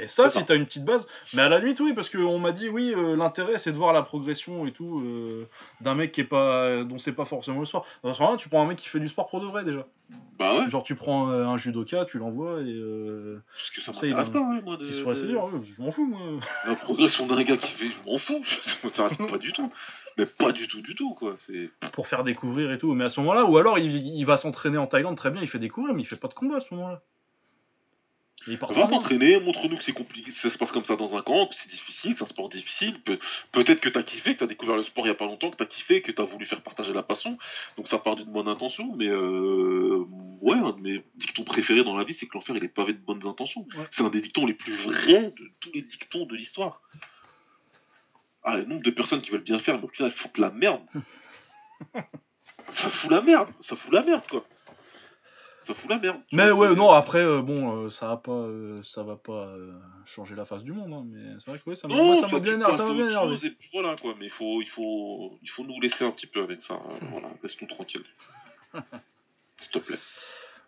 Et 0.00 0.08
ça, 0.08 0.30
si 0.30 0.44
t'as 0.44 0.54
une 0.54 0.66
petite 0.66 0.84
base, 0.84 1.06
mais 1.34 1.42
à 1.42 1.48
la 1.48 1.58
limite, 1.58 1.80
oui, 1.80 1.92
parce 1.92 2.08
qu'on 2.08 2.38
m'a 2.38 2.52
dit, 2.52 2.68
oui, 2.68 2.92
euh, 2.96 3.16
l'intérêt 3.16 3.58
c'est 3.58 3.72
de 3.72 3.76
voir 3.76 3.92
la 3.92 4.02
progression 4.02 4.66
et 4.66 4.72
tout 4.72 5.00
euh, 5.00 5.48
d'un 5.80 5.94
mec 5.94 6.12
qui 6.12 6.20
est 6.20 6.24
pas, 6.24 6.84
dont 6.84 6.98
c'est 6.98 7.12
pas 7.12 7.24
forcément 7.24 7.60
le 7.60 7.66
sport. 7.66 7.86
Dans 8.02 8.14
ce 8.14 8.20
moment-là, 8.20 8.38
tu 8.38 8.48
prends 8.48 8.62
un 8.62 8.66
mec 8.66 8.78
qui 8.78 8.88
fait 8.88 9.00
du 9.00 9.08
sport 9.08 9.28
pour 9.28 9.40
de 9.40 9.46
vrai 9.46 9.64
déjà. 9.64 9.86
Bah 10.38 10.56
ouais, 10.56 10.68
Genre, 10.68 10.82
tu 10.84 10.94
prends 10.94 11.30
euh, 11.30 11.44
un 11.46 11.56
judoka, 11.56 12.04
tu 12.04 12.18
l'envoies 12.18 12.62
et 12.62 12.72
euh, 12.72 13.42
parce 13.52 13.70
que 13.70 13.80
ça 13.80 13.92
m'intéresse 13.92 14.30
pas, 14.30 14.38
ouais, 14.38 14.62
moi, 14.62 14.76
de, 14.76 14.86
qui 14.86 14.92
se 14.92 15.02
se 15.02 15.26
dire, 15.26 15.42
ouais, 15.44 15.60
je 15.64 15.82
m'en 15.82 15.90
fous 15.90 16.06
moi. 16.06 16.20
La 16.66 16.76
progression 16.76 17.26
d'un 17.26 17.42
gars 17.42 17.56
qui 17.56 17.72
fait, 17.72 17.88
je 17.88 18.10
m'en 18.10 18.18
fous, 18.18 18.42
ça 18.62 18.70
m'intéresse 18.84 19.16
pas 19.16 19.38
du 19.38 19.52
tout. 19.52 19.70
Mais 20.16 20.26
pas 20.26 20.52
du 20.52 20.68
tout, 20.68 20.80
du 20.80 20.94
tout, 20.94 21.14
quoi. 21.14 21.36
Pour 21.92 22.06
faire 22.06 22.24
découvrir 22.24 22.72
et 22.72 22.78
tout. 22.78 22.94
Mais 22.94 23.04
à 23.04 23.08
ce 23.08 23.20
moment-là, 23.20 23.44
ou 23.44 23.58
alors 23.58 23.78
il, 23.78 23.96
il 23.96 24.24
va 24.24 24.36
s'entraîner 24.36 24.78
en 24.78 24.86
Thaïlande, 24.86 25.16
très 25.16 25.30
bien, 25.30 25.42
il 25.42 25.48
fait 25.48 25.58
découvrir, 25.58 25.94
mais 25.94 26.02
il 26.02 26.06
fait 26.06 26.16
pas 26.16 26.28
de 26.28 26.34
combat 26.34 26.56
à 26.56 26.60
ce 26.60 26.72
moment-là. 26.74 27.02
Va 28.82 28.86
t'entraîner, 28.88 29.40
montre-nous 29.40 29.76
que 29.76 29.84
c'est 29.84 29.92
compliqué, 29.92 30.30
ça 30.30 30.48
se 30.48 30.56
passe 30.56 30.72
comme 30.72 30.84
ça 30.84 30.96
dans 30.96 31.16
un 31.16 31.22
camp, 31.22 31.46
que 31.48 31.54
c'est 31.54 31.68
difficile, 31.68 32.12
que 32.12 32.18
c'est 32.18 32.24
un 32.24 32.28
sport 32.28 32.48
difficile. 32.48 32.98
Peut- 33.02 33.18
peut-être 33.52 33.80
que 33.80 33.88
t'as 33.90 34.02
kiffé, 34.02 34.34
que 34.34 34.38
t'as 34.40 34.46
découvert 34.46 34.76
le 34.76 34.84
sport 34.84 35.04
il 35.06 35.08
y 35.08 35.12
a 35.12 35.14
pas 35.14 35.26
longtemps, 35.26 35.50
que 35.50 35.56
t'as 35.56 35.66
kiffé, 35.66 36.00
que 36.00 36.12
t'as 36.12 36.22
voulu 36.22 36.46
faire 36.46 36.62
partager 36.62 36.92
la 36.92 37.02
passion. 37.02 37.36
Donc 37.76 37.88
ça 37.88 37.98
part 37.98 38.16
d'une 38.16 38.32
bonne 38.32 38.48
intention, 38.48 38.94
mais 38.96 39.08
euh, 39.08 40.04
ouais, 40.40 40.56
un 40.56 40.72
de 40.72 40.80
mes 40.80 41.04
dictons 41.16 41.44
préférés 41.44 41.84
dans 41.84 41.96
la 41.96 42.04
vie, 42.04 42.14
c'est 42.14 42.26
que 42.26 42.34
l'enfer 42.34 42.56
il 42.56 42.64
est 42.64 42.68
pavé 42.68 42.94
de 42.94 42.98
bonnes 42.98 43.26
intentions. 43.26 43.66
Ouais. 43.76 43.84
C'est 43.90 44.02
un 44.02 44.08
des 44.10 44.20
dictons 44.22 44.46
les 44.46 44.54
plus 44.54 44.74
vrais 44.76 45.32
de 45.36 45.50
tous 45.60 45.70
les 45.74 45.82
dictons 45.82 46.24
de 46.24 46.34
l'histoire. 46.34 46.80
Ah, 48.44 48.56
le 48.56 48.64
nombre 48.64 48.82
de 48.82 48.90
personnes 48.90 49.20
qui 49.20 49.30
veulent 49.30 49.42
bien 49.42 49.58
faire, 49.58 49.76
mais 49.78 49.84
au 49.84 49.88
final, 49.88 50.10
elles 50.10 50.18
foutent 50.18 50.38
la 50.38 50.50
merde. 50.50 50.80
ça 52.70 52.88
fout 52.88 53.10
la 53.10 53.20
merde, 53.20 53.48
ça 53.62 53.76
fout 53.76 53.92
la 53.92 54.02
merde, 54.02 54.22
quoi. 54.28 54.46
Ça 55.68 55.74
fout 55.74 55.90
la 55.90 55.98
merde. 55.98 56.20
Mais 56.32 56.50
ouais, 56.50 56.74
non, 56.74 56.88
après, 56.90 57.22
euh, 57.22 57.42
bon, 57.42 57.84
euh, 57.84 57.90
ça 57.90 58.08
va 58.08 58.16
pas, 58.16 58.32
euh, 58.32 58.82
ça 58.82 59.02
va 59.02 59.16
pas 59.16 59.48
euh, 59.48 59.78
changer 60.06 60.34
la 60.34 60.46
face 60.46 60.62
du 60.62 60.72
monde, 60.72 60.94
hein, 60.94 61.04
mais 61.06 61.34
c'est 61.40 61.50
vrai 61.50 61.58
que 61.60 61.68
ouais, 61.68 61.76
ça 61.76 61.86
m'a 61.88 61.94
bien, 61.94 62.16
ça 62.16 62.26
m'a 62.28 62.38
bien 62.40 62.54
énervé. 63.06 63.32
chose, 63.34 63.44
et 63.44 63.50
puis 63.50 63.68
voilà 63.74 63.94
quoi, 64.00 64.14
mais 64.18 64.24
il 64.24 64.30
faut, 64.30 64.62
il 64.62 64.68
faut, 64.68 65.38
il 65.42 65.50
faut 65.50 65.64
nous 65.64 65.78
laisser 65.78 66.06
un 66.06 66.10
petit 66.10 66.26
peu 66.26 66.42
avec 66.42 66.62
ça. 66.62 66.72
hein. 66.74 66.98
Voilà, 67.10 67.28
laisse-nous 67.42 67.68
tranquille. 67.68 68.02
S'il 68.72 69.70
te 69.72 69.78
plaît. 69.78 69.98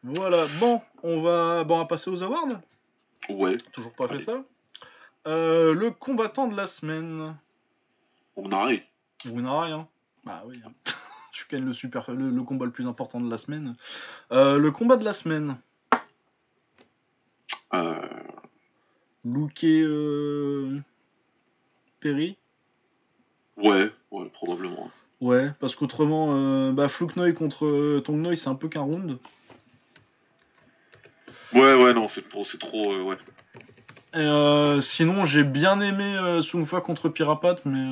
Voilà, 0.03 0.47
bon, 0.59 0.83
on 1.03 1.23
va, 1.23 1.65
bon, 1.65 1.77
on 1.77 1.79
va 1.79 1.85
passer 1.87 2.11
aux 2.11 2.23
awards. 2.23 2.61
Ouais, 3.31 3.57
Toujours 3.73 3.95
pas 3.95 4.07
fait 4.07 4.21
ça. 4.21 4.43
Euh, 5.27 5.73
le 5.73 5.93
combattant 5.93 6.47
de 6.47 6.57
la 6.57 6.67
semaine. 6.67 7.37
on 8.37 8.53
arrête. 8.53 8.83
Winari, 9.25 9.73
hein. 9.73 9.89
Bah 10.25 10.43
oui. 10.47 10.61
hein. 10.67 10.73
Tu 11.33 11.47
gagnes 11.51 11.65
le, 11.65 11.73
super, 11.73 12.11
le, 12.13 12.31
le 12.31 12.43
combat 12.43 12.65
le 12.65 12.71
plus 12.71 12.87
important 12.87 13.21
de 13.21 13.31
la 13.31 13.37
semaine. 13.37 13.77
Euh, 14.33 14.59
le 14.59 14.71
combat 14.71 14.97
de 14.97 15.05
la 15.05 15.13
semaine. 15.13 15.57
Euh, 17.75 17.95
Luke 19.25 19.65
euh... 19.65 20.81
Perry. 22.01 22.37
ouais, 23.57 23.93
ouais, 24.11 24.29
probablement. 24.33 24.91
Ouais, 25.21 25.51
parce 25.61 25.77
qu'autrement, 25.77 26.35
euh, 26.35 26.73
bah, 26.73 26.89
Flouknoy 26.89 27.35
contre 27.35 27.67
euh, 27.67 28.01
Tongnoi, 28.01 28.37
c'est 28.37 28.49
un 28.49 28.55
peu 28.55 28.69
qu'un 28.69 28.81
round. 28.81 29.19
Ouais, 31.53 31.75
ouais, 31.75 31.93
non, 31.93 32.09
c'est 32.09 32.27
trop, 32.29 32.45
c'est 32.45 32.59
trop, 32.59 32.95
ouais. 33.03 33.19
Et, 34.15 34.81
sinon, 34.81 35.25
j'ai 35.25 35.45
bien 35.45 35.81
aimé 35.81 36.41
Sungfa 36.43 36.81
contre 36.81 37.09
Pirapat, 37.09 37.57
mais 37.65 37.87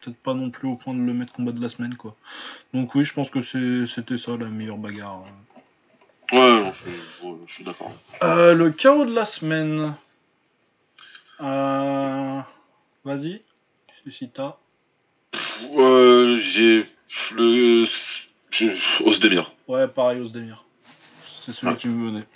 peut-être 0.00 0.16
pas 0.18 0.34
non 0.34 0.50
plus 0.50 0.68
au 0.68 0.76
point 0.76 0.94
de 0.94 1.00
le 1.00 1.12
mettre 1.12 1.32
combat 1.32 1.52
de 1.52 1.60
la 1.60 1.68
semaine, 1.68 1.96
quoi. 1.96 2.16
Donc 2.74 2.94
oui, 2.94 3.04
je 3.04 3.12
pense 3.14 3.30
que 3.30 3.40
c'était 3.42 4.18
ça 4.18 4.36
la 4.36 4.46
meilleure 4.46 4.78
bagarre. 4.78 5.24
Ouais, 6.32 6.38
non, 6.38 6.72
je, 6.72 6.90
je- 6.90 7.26
ouais, 7.26 7.36
je 7.46 7.54
suis 7.54 7.64
d'accord. 7.64 7.92
Euh, 8.22 8.54
le 8.54 8.70
chaos 8.70 9.04
de 9.04 9.14
la 9.14 9.24
semaine. 9.24 9.94
Euh... 11.40 12.40
Vas-y, 13.04 13.42
si 14.10 14.28
t'as. 14.28 14.56
Euh, 15.76 16.36
j'ai 16.38 16.90
le, 17.34 17.84
Osdemir. 19.04 19.52
Ouais, 19.66 19.86
pareil, 19.88 20.20
Osdemir. 20.20 20.64
C'est 21.44 21.52
celui 21.52 21.76
qui 21.76 21.88
me 21.88 22.10
venait. 22.10 22.26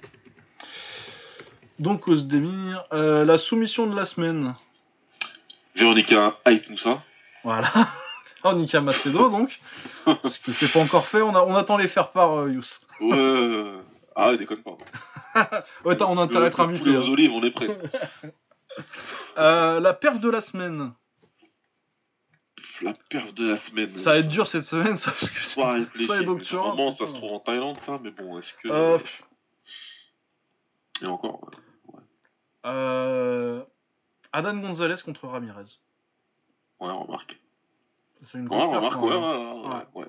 Donc 1.79 2.07
Osdemir, 2.09 2.85
euh, 2.93 3.25
la 3.25 3.39
soumission 3.39 3.87
de 3.87 3.97
la 3.97 4.05
semaine. 4.05 4.55
Véronica 5.75 6.39
Hype 6.47 6.71
Moussa. 6.71 7.03
Voilà. 7.45 7.69
Oh, 8.45 8.55
Nika 8.55 8.81
Macedo, 8.81 9.29
donc. 9.29 9.61
Parce 10.05 10.37
que 10.39 10.51
c'est 10.53 10.67
pas 10.73 10.81
encore 10.81 11.07
fait, 11.07 11.23
on, 11.23 11.33
a- 11.37 11.45
on 11.45 11.55
attend 11.55 11.77
les 11.77 11.87
faire 11.87 12.11
par 12.11 12.41
euh, 12.41 12.51
Yous. 12.51 12.65
Ouais. 13.01 13.81
ah, 14.17 14.37
déconne 14.37 14.65
pas. 14.65 14.77
Ouais, 15.85 15.93
attends, 15.93 16.11
on 16.11 16.19
a 16.19 16.23
intérêt 16.23 16.47
à 16.47 16.49
être 16.49 16.59
invité. 16.59 16.91
hein. 16.97 17.03
olives, 17.09 17.31
on 17.33 17.45
est 17.45 17.53
prêt. 17.53 17.69
Euh, 19.39 19.79
la 19.81 19.95
perf 19.95 20.19
de 20.19 20.29
la 20.29 20.41
semaine. 20.41 20.93
La 22.81 22.95
perf 23.11 23.33
de 23.33 23.51
la 23.51 23.57
semaine. 23.57 23.97
Ça 23.99 24.11
va 24.13 24.19
être 24.19 24.29
dur 24.29 24.47
cette 24.49 24.65
semaine, 24.65 24.97
ça, 24.97 25.13
parce 25.13 25.31
que 25.31 25.39
Faut 25.39 25.65
réfléchir, 25.65 26.07
ça 26.09 26.17
et 26.17 26.19
mais 26.21 26.25
Doctura. 26.25 26.67
Normalement, 26.69 26.91
ça 26.91 27.07
se 27.07 27.13
trouve 27.15 27.33
en 27.35 27.39
Thaïlande, 27.41 27.77
ça, 27.87 28.01
mais 28.03 28.11
bon, 28.11 28.39
est-ce 28.41 28.53
que. 28.63 28.69
Euh, 28.73 28.99
Et 31.01 31.07
encore. 31.07 31.41
ouais. 31.93 32.01
euh, 32.67 33.63
Adan 34.33 34.57
Gonzalez 34.57 34.97
contre 35.05 35.29
Ramirez. 35.29 35.65
Ouais, 36.83 36.91
remarque. 36.91 37.39
C'est 38.25 38.39
une 38.39 38.49
Ouais, 38.49 38.49
grosse 38.49 38.71
perf. 38.71 38.75
remarque, 38.75 39.03
ouais, 39.03 39.11
ouais, 39.11 39.15
ouais. 39.15 40.07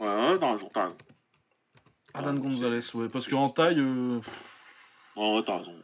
Ouais, 0.00 0.06
ouais, 0.06 0.30
ouais, 0.32 0.38
t'as 0.38 0.52
raison, 0.52 0.70
t'as 0.72 0.84
raison. 0.84 0.96
Adan 2.14 2.34
Ouais, 2.34 2.40
Gonzalez, 2.40 2.94
ouais, 2.94 3.08
parce 3.08 3.26
qu'en 3.26 3.50
taille, 3.50 3.78
euh, 3.80 4.20
Ouais, 5.16 5.36
ouais, 5.36 5.42
t'as 5.44 5.58
raison. 5.58 5.74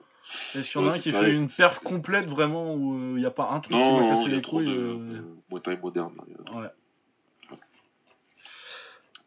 est-ce 0.54 0.70
qu'il 0.70 0.80
y 0.80 0.84
en 0.84 0.86
a 0.86 0.90
Ouais, 0.92 0.96
un 0.96 1.00
qui 1.00 1.10
fait 1.12 1.34
une 1.34 1.48
perf 1.48 1.80
complète 1.80 2.28
vraiment 2.28 2.74
où 2.74 2.94
il 3.16 3.20
n'y 3.20 3.26
a 3.26 3.30
pas 3.32 3.50
un 3.50 3.58
truc 3.60 3.72
qui 3.72 3.78
Non, 3.78 3.96
m'a 3.96 4.02
non, 4.02 4.08
cassé 4.10 4.22
il 4.26 4.30
y 4.30 4.34
a 4.34 4.36
les 4.36 4.70
euh, 4.70 5.22
Muay 5.50 5.60
Thai 5.60 5.76
moderne. 5.76 6.14
Ouais. 6.52 6.70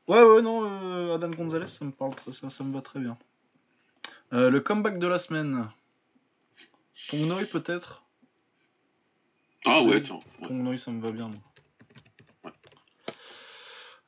Ouais, 0.07 0.23
ouais, 0.23 0.41
non, 0.41 0.63
euh, 0.63 1.15
Adan 1.15 1.29
Gonzalez, 1.29 1.67
ça 1.67 1.83
me 1.85 1.91
parle 1.91 2.13
ça 2.33 2.63
me 2.63 2.73
va 2.73 2.81
très 2.81 2.99
bien. 2.99 3.17
Euh, 4.33 4.49
le 4.49 4.59
comeback 4.61 4.97
de 4.97 5.07
la 5.07 5.19
semaine. 5.19 5.67
Tongnoi 7.09 7.43
peut-être? 7.45 8.03
Ah 9.65 9.81
ouais, 9.83 10.01
tiens. 10.01 10.19
ouais. 10.41 10.77
Ça 10.77 10.91
me 10.91 11.01
va 11.01 11.11
bien. 11.11 11.31
Ouais. 12.43 12.51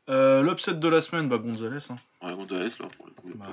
Euh, 0.10 0.42
L'upset 0.42 0.74
de 0.76 0.88
la 0.88 1.02
semaine, 1.02 1.30
bah 1.30 1.38
Gonzalez. 1.38 1.80
hein. 1.90 1.98
Ouais, 2.22 2.36
Gonzalez, 2.36 2.70
là, 2.80 2.88
pour 2.98 3.06
le 3.08 3.12
coup. 3.14 3.32
Bah, 3.36 3.48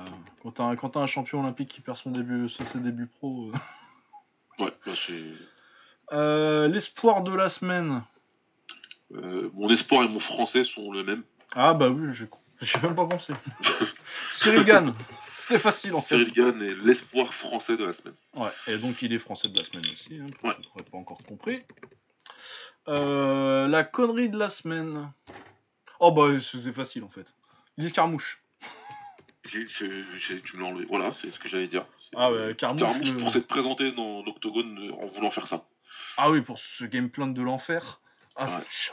quand 0.77 0.89
t'as 0.89 0.99
un, 0.99 1.07
champion 1.07 1.41
olympique 1.41 1.69
qui 1.69 1.81
perd 1.81 1.97
son 1.97 2.11
début, 2.11 2.49
c'est 2.49 2.65
ses 2.65 2.79
débuts 2.79 3.07
pro. 3.07 3.51
euh. 3.51 4.63
Ouais, 4.63 4.73
là, 4.85 4.93
c'est. 4.95 5.23
Euh, 6.11 6.67
L'espoir 6.67 7.23
de 7.23 7.33
la 7.33 7.49
semaine. 7.49 8.03
Euh, 9.13 9.49
mon 9.53 9.69
espoir 9.69 10.03
et 10.03 10.07
mon 10.07 10.19
français 10.19 10.63
sont 10.63 10.91
le 10.91 11.03
même. 11.03 11.23
Ah 11.53 11.73
bah 11.73 11.89
oui, 11.89 12.13
j'ai 12.13 12.79
même 12.81 12.95
pas 12.95 13.05
pensé. 13.07 13.33
Cyril 14.31 14.63
Gann. 14.63 14.93
C'était 15.47 15.59
facile 15.59 15.93
en 15.95 16.01
fait. 16.01 16.15
Cyril 16.23 16.33
Gann 16.33 16.61
est 16.61 16.75
l'espoir 16.85 17.33
français 17.33 17.77
de 17.77 17.85
la 17.85 17.93
semaine. 17.93 18.15
Ouais, 18.35 18.51
et 18.67 18.77
donc 18.77 19.01
il 19.01 19.13
est 19.13 19.19
français 19.19 19.47
de 19.49 19.57
la 19.57 19.63
semaine 19.63 19.85
aussi, 19.91 20.19
hein, 20.21 20.27
pour 20.39 20.49
Ouais. 20.49 20.55
ceux 20.55 20.61
qui 20.63 20.67
n'auraient 20.69 20.89
pas 20.91 20.97
encore 20.97 21.19
compris. 21.27 21.63
Euh, 22.87 23.67
la 23.67 23.83
connerie 23.83 24.29
de 24.29 24.37
la 24.37 24.49
semaine. 24.49 25.11
Oh 25.99 26.11
bah 26.11 26.39
c'était 26.41 26.71
facile 26.73 27.03
en 27.03 27.09
fait. 27.09 27.25
L'escarmouche. 27.77 28.41
J'ai- 29.45 29.67
j'ai- 29.67 30.03
j'ai- 30.17 30.41
tu 30.41 30.57
me 30.57 30.61
l'as 30.63 30.67
enlevé. 30.69 30.85
Voilà, 30.89 31.11
c'est 31.21 31.31
ce 31.31 31.39
que 31.39 31.47
j'allais 31.49 31.67
dire. 31.67 31.85
C'est- 31.99 32.17
Ah 32.17 32.31
ouais, 32.31 32.55
Carmouche, 32.55 32.81
Carmouche 32.81 33.11
le- 33.11 33.19
pour 33.19 33.31
s'être 33.31 33.47
présenté 33.47 33.91
dans 33.91 34.23
l'octogone 34.23 34.77
euh, 34.89 34.93
en 35.03 35.07
voulant 35.07 35.31
faire 35.31 35.47
ça. 35.47 35.65
Ah 36.17 36.29
oui, 36.29 36.41
pour 36.41 36.59
ce 36.59 36.83
game 36.85 37.09
plan 37.09 37.27
de 37.27 37.41
l'enfer. 37.41 37.99
Ah, 38.35 38.45
Ouais. 38.45 38.63
je, 38.69 38.91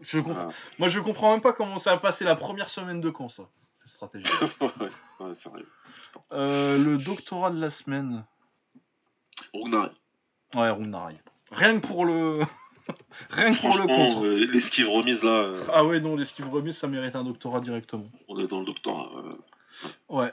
je 0.00 0.20
comprends. 0.20 0.52
Moi 0.78 0.88
je 0.88 1.00
comprends 1.00 1.32
même 1.32 1.40
pas 1.40 1.52
comment 1.52 1.78
ça 1.78 1.92
a 1.92 1.96
passé 1.98 2.24
la 2.24 2.36
première 2.36 2.68
semaine 2.68 3.00
de 3.00 3.10
camp 3.10 3.28
ça. 3.28 3.44
Cette 3.82 3.92
stratégie. 3.92 4.24
ouais, 4.60 4.68
ouais, 5.20 5.34
sérieux. 5.42 5.68
Euh, 6.32 6.78
le 6.78 6.98
doctorat 6.98 7.50
de 7.50 7.60
la 7.60 7.70
semaine. 7.70 8.24
Rognari. 9.52 9.90
Ouais, 10.54 10.70
Runari. 10.70 11.16
Rien 11.50 11.80
que 11.80 11.86
pour 11.86 12.04
le. 12.04 12.40
Rien 13.30 13.54
que 13.54 13.60
pour 13.60 13.76
le 13.76 13.86
contre. 13.86 14.24
euh, 14.26 14.46
l'esquive 14.52 14.88
remise 14.88 15.22
là, 15.22 15.30
euh, 15.30 15.64
Ah 15.72 15.84
ouais, 15.84 16.00
non, 16.00 16.16
l'esquive 16.16 16.48
remise, 16.50 16.76
ça 16.76 16.88
mérite 16.88 17.14
un 17.16 17.24
doctorat 17.24 17.60
directement. 17.60 18.06
on 18.28 18.38
est 18.38 18.46
dans 18.46 18.60
le 18.60 18.66
doctorat. 18.66 19.08
euh. 19.16 19.34
Ouais. 20.08 20.32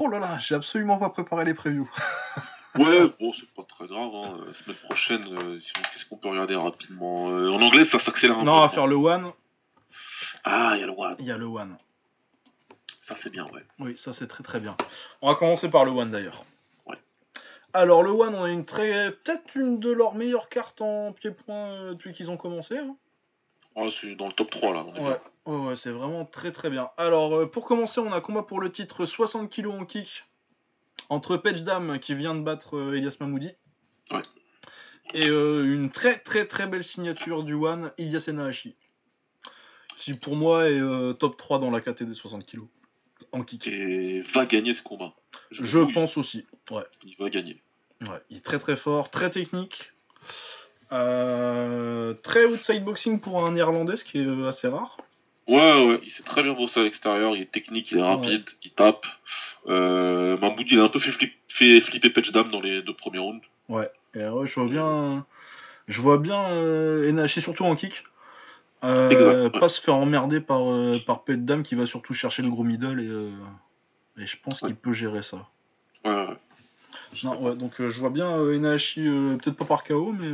Oh 0.00 0.08
là 0.08 0.18
là, 0.20 0.38
j'ai 0.38 0.54
absolument 0.54 0.98
pas 0.98 1.10
préparé 1.10 1.44
les 1.44 1.54
previews. 1.54 1.90
Ouais, 2.74 3.06
bon, 3.20 3.34
c'est 3.34 3.50
pas 3.50 3.64
très 3.64 3.86
grave. 3.86 4.10
Hein. 4.14 4.38
La 4.46 4.54
semaine 4.54 4.76
prochaine, 4.84 5.24
euh, 5.38 5.58
qu'est-ce 5.92 6.06
qu'on 6.06 6.16
peut 6.16 6.30
regarder 6.30 6.54
rapidement 6.56 7.28
Euh, 7.28 7.50
En 7.50 7.60
anglais, 7.60 7.84
ça 7.84 7.98
s'accélère 7.98 8.38
un 8.38 8.44
Non, 8.44 8.52
peu. 8.52 8.58
on 8.58 8.60
va 8.62 8.68
faire 8.70 8.86
le 8.86 8.94
one. 8.96 9.30
Ah, 10.44 10.72
il 10.76 10.80
y 10.80 10.82
a 10.82 10.86
le 10.86 10.94
one. 10.96 11.16
Il 11.18 11.26
y 11.26 11.30
a 11.30 11.36
le 11.36 11.44
one. 11.44 11.76
Ça, 13.02 13.16
c'est 13.22 13.30
bien, 13.30 13.44
ouais. 13.46 13.64
Oui, 13.80 13.96
ça 13.96 14.12
c'est 14.12 14.26
très 14.28 14.42
très 14.44 14.60
bien. 14.60 14.76
On 15.22 15.28
va 15.28 15.34
commencer 15.34 15.68
par 15.68 15.84
le 15.84 15.90
one 15.90 16.10
d'ailleurs. 16.10 16.44
Ouais. 16.86 16.96
Alors 17.72 18.02
le 18.02 18.10
one, 18.10 18.34
on 18.34 18.44
a 18.44 18.50
une 18.50 18.64
très, 18.64 19.10
peut-être 19.10 19.56
une 19.56 19.80
de 19.80 19.90
leurs 19.90 20.14
meilleures 20.14 20.48
cartes 20.48 20.80
en 20.80 21.12
pied-point 21.12 21.70
euh, 21.72 21.90
depuis 21.94 22.12
qu'ils 22.12 22.30
ont 22.30 22.36
commencé. 22.36 22.78
hein. 22.78 22.96
Ouais, 23.74 23.90
c'est 23.90 24.14
dans 24.14 24.26
le 24.28 24.32
top 24.34 24.50
3 24.50 24.72
là. 24.74 24.84
on 24.86 24.94
est 24.94 25.00
Ouais, 25.00 25.20
ouais, 25.46 25.66
ouais, 25.68 25.76
c'est 25.76 25.90
vraiment 25.90 26.24
très 26.24 26.52
très 26.52 26.70
bien. 26.70 26.90
Alors 26.96 27.34
euh, 27.34 27.46
pour 27.50 27.64
commencer, 27.64 28.00
on 28.00 28.12
a 28.12 28.20
combat 28.20 28.42
pour 28.42 28.60
le 28.60 28.70
titre 28.70 29.04
60 29.06 29.50
kg 29.52 29.66
en 29.68 29.84
kick 29.84 30.24
entre 31.08 31.36
Page 31.36 31.62
Dam 31.64 31.98
qui 31.98 32.14
vient 32.14 32.34
de 32.34 32.42
battre 32.42 32.76
euh, 32.76 32.94
Elias 32.94 33.16
Mamoudi 33.20 33.50
Ouais. 34.12 34.22
Et 35.14 35.26
euh, 35.28 35.64
une 35.64 35.90
très 35.90 36.18
très 36.18 36.46
très 36.46 36.66
belle 36.66 36.84
signature 36.84 37.42
du 37.44 37.54
One, 37.54 37.92
Ilya 37.98 38.20
Senahashi. 38.20 38.76
Qui 39.96 40.14
pour 40.14 40.36
moi 40.36 40.68
est 40.68 40.80
top 41.18 41.36
3 41.36 41.58
dans 41.58 41.70
la 41.70 41.80
KT 41.80 42.02
des 42.04 42.14
60 42.14 42.44
kg 42.46 42.60
en 43.32 43.42
kick. 43.42 43.66
Et 43.68 44.22
va 44.34 44.46
gagner 44.46 44.74
ce 44.74 44.82
combat. 44.82 45.12
Je 45.50 45.80
pense 45.92 46.16
aussi. 46.16 46.46
Ouais. 46.70 46.84
Il 47.04 47.16
va 47.18 47.28
gagner. 47.30 47.60
Ouais, 48.02 48.20
il 48.30 48.38
est 48.38 48.40
très 48.40 48.58
très 48.58 48.76
fort, 48.76 49.10
très 49.10 49.30
technique. 49.30 49.92
Euh, 50.92 52.12
très 52.22 52.44
outside 52.44 52.84
boxing 52.84 53.20
pour 53.20 53.44
un 53.46 53.52
néerlandais, 53.52 53.96
ce 53.96 54.04
qui 54.04 54.18
est 54.18 54.46
assez 54.46 54.68
rare. 54.68 54.98
Ouais, 55.48 55.86
ouais, 55.86 56.00
il 56.04 56.10
s'est 56.10 56.22
très 56.22 56.42
bien 56.42 56.52
bossé 56.52 56.80
à 56.80 56.82
l'extérieur, 56.84 57.34
il 57.34 57.42
est 57.42 57.50
technique, 57.50 57.90
il 57.90 57.98
est 57.98 58.02
rapide, 58.02 58.44
il 58.62 58.70
tape. 58.70 59.04
Euh, 59.66 60.36
Mahmoud, 60.38 60.66
il 60.70 60.78
a 60.78 60.84
un 60.84 60.88
peu 60.88 61.00
fait, 61.00 61.10
flip- 61.10 61.34
fait 61.48 61.80
flipper 61.80 62.10
Patch 62.10 62.30
Dam 62.30 62.50
dans 62.50 62.60
les 62.60 62.82
deux 62.82 62.94
premiers 62.94 63.18
rounds. 63.18 63.42
Ouais, 63.68 63.90
et 64.14 64.24
ouais, 64.24 64.46
je 64.46 64.54
vois 64.54 64.68
bien, 64.68 65.26
je 65.88 66.00
vois 66.00 66.18
bien 66.18 66.40
euh, 66.50 67.08
Enachi 67.10 67.40
surtout 67.40 67.64
en 67.64 67.74
kick. 67.74 68.04
Euh, 68.84 69.44
ouais. 69.48 69.60
Pas 69.60 69.68
se 69.68 69.80
faire 69.80 69.94
emmerder 69.94 70.40
par, 70.40 70.70
euh, 70.70 70.98
par 71.06 71.22
Pet 71.24 71.42
Dame 71.44 71.62
qui 71.62 71.74
va 71.74 71.86
surtout 71.86 72.14
chercher 72.14 72.42
le 72.42 72.50
gros 72.50 72.64
middle 72.64 73.00
et, 73.00 73.06
euh, 73.06 73.30
et 74.18 74.26
je 74.26 74.36
pense 74.42 74.60
qu'il 74.60 74.74
peut 74.74 74.92
gérer 74.92 75.22
ça. 75.22 75.46
Ouais, 76.04 76.10
ouais. 76.10 76.36
Non, 77.22 77.40
ouais, 77.42 77.56
donc 77.56 77.80
euh, 77.80 77.90
je 77.90 78.00
vois 78.00 78.10
bien 78.10 78.36
euh, 78.36 79.36
peut-être 79.36 79.56
pas 79.56 79.64
par 79.64 79.84
KO, 79.84 80.12
mais. 80.12 80.28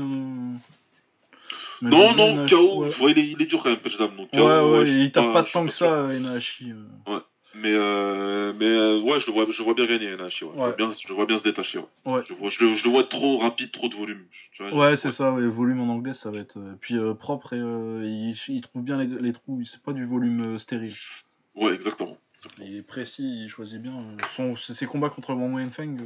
Non, 1.80 2.14
non, 2.14 2.46
KO, 2.46 2.84
ouais. 2.84 3.00
ouais, 3.00 3.12
il, 3.12 3.18
est, 3.18 3.28
il 3.28 3.42
est 3.42 3.46
dur 3.46 3.62
quand 3.62 3.70
même, 3.70 3.78
Patch 3.78 3.98
Dam. 3.98 4.16
Donc, 4.16 4.32
Ouais, 4.32 4.38
KO, 4.40 4.78
ouais, 4.78 4.90
il 4.90 5.12
tape 5.12 5.32
pas, 5.32 5.44
je 5.44 5.52
tant 5.52 5.64
que 5.66 5.72
ça, 5.72 6.06
Enachi. 6.08 6.72
euh. 6.72 7.20
Mais, 7.54 7.72
euh, 7.72 8.52
mais 8.58 8.66
euh, 8.66 9.00
ouais, 9.00 9.20
je 9.20 9.26
le 9.26 9.32
vois, 9.32 9.46
je 9.50 9.62
vois 9.62 9.74
bien 9.74 9.86
gagner, 9.86 10.14
Nashi. 10.16 10.44
Ouais. 10.44 10.50
Je, 10.54 10.58
Ouais. 10.60 10.66
vois 10.68 10.76
bien, 10.76 10.92
je 11.06 11.12
vois 11.12 11.26
bien 11.26 11.38
se 11.38 11.42
détacher. 11.42 11.80
Ouais. 12.04 12.20
Je, 12.28 12.34
vois, 12.34 12.50
je, 12.50 12.62
le, 12.64 12.74
je 12.74 12.84
le 12.84 12.90
vois 12.90 13.04
trop 13.04 13.38
rapide, 13.38 13.72
trop 13.72 13.88
de 13.88 13.94
volume. 13.96 14.24
Tu 14.52 14.62
vois, 14.62 14.72
Ouais, 14.90 14.96
c'est 14.96 15.10
ça, 15.10 15.32
ouais, 15.32 15.40
le 15.40 15.48
volume 15.48 15.80
en 15.80 15.92
anglais, 15.92 16.14
ça 16.14 16.30
va 16.30 16.38
être. 16.38 16.58
euh, 16.58 16.74
puis 16.80 16.96
euh, 16.96 17.14
propre 17.14 17.54
et 17.54 17.58
euh, 17.58 18.02
il, 18.04 18.36
il 18.54 18.60
trouve 18.60 18.82
bien 18.82 18.96
les, 18.98 19.06
les 19.06 19.32
trous, 19.32 19.62
c'est 19.64 19.82
pas 19.82 19.92
du 19.92 20.04
volume 20.04 20.58
stérile. 20.58 20.94
Ouais, 21.54 21.72
exactement. 21.72 22.16
Il 22.58 22.76
est 22.76 22.82
précis, 22.82 23.44
il 23.44 23.48
choisit 23.48 23.80
bien. 23.80 23.94
Son, 24.36 24.54
ses 24.54 24.86
combats 24.86 25.08
contre 25.10 25.32
Wang 25.34 25.54
Wenfeng, 25.56 25.96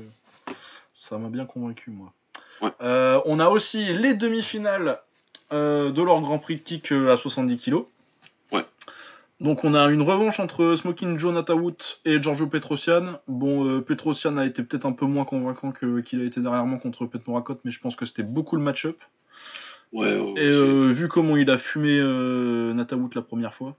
ça 0.94 1.18
m'a 1.18 1.28
bien 1.28 1.44
convaincu, 1.44 1.90
moi. 1.90 2.12
On 3.26 3.38
a 3.40 3.48
aussi 3.50 3.84
les 3.92 4.14
demi-finales 4.14 5.00
de 5.50 6.02
leur 6.02 6.20
Grand 6.22 6.38
Prix 6.38 6.56
de 6.56 6.60
kick 6.62 6.92
à 6.92 7.16
70 7.18 7.58
kg. 7.58 7.74
Ouais. 8.52 8.64
Donc 9.42 9.64
on 9.64 9.74
a 9.74 9.90
une 9.90 10.02
revanche 10.02 10.38
entre 10.38 10.76
Smoking 10.76 11.18
Joe 11.18 11.34
Natawood 11.34 11.76
et 12.04 12.22
Giorgio 12.22 12.46
Petrosian. 12.46 13.20
Bon, 13.26 13.66
euh, 13.66 13.80
Petrosian 13.80 14.36
a 14.36 14.46
été 14.46 14.62
peut-être 14.62 14.86
un 14.86 14.92
peu 14.92 15.04
moins 15.04 15.24
convaincant 15.24 15.72
que- 15.72 16.00
qu'il 16.00 16.20
a 16.20 16.24
été 16.24 16.40
dernièrement 16.40 16.78
contre 16.78 17.06
Pet 17.06 17.26
Morakot, 17.26 17.58
mais 17.64 17.72
je 17.72 17.80
pense 17.80 17.96
que 17.96 18.06
c'était 18.06 18.22
beaucoup 18.22 18.54
le 18.54 18.62
match-up. 18.62 18.98
Ouais, 19.92 20.16
ouais, 20.16 20.40
Et 20.40 20.46
euh, 20.46 20.92
vu 20.92 21.08
comment 21.08 21.36
il 21.36 21.50
a 21.50 21.58
fumé 21.58 21.98
euh, 22.00 22.72
la 22.72 23.22
première 23.22 23.52
fois. 23.52 23.76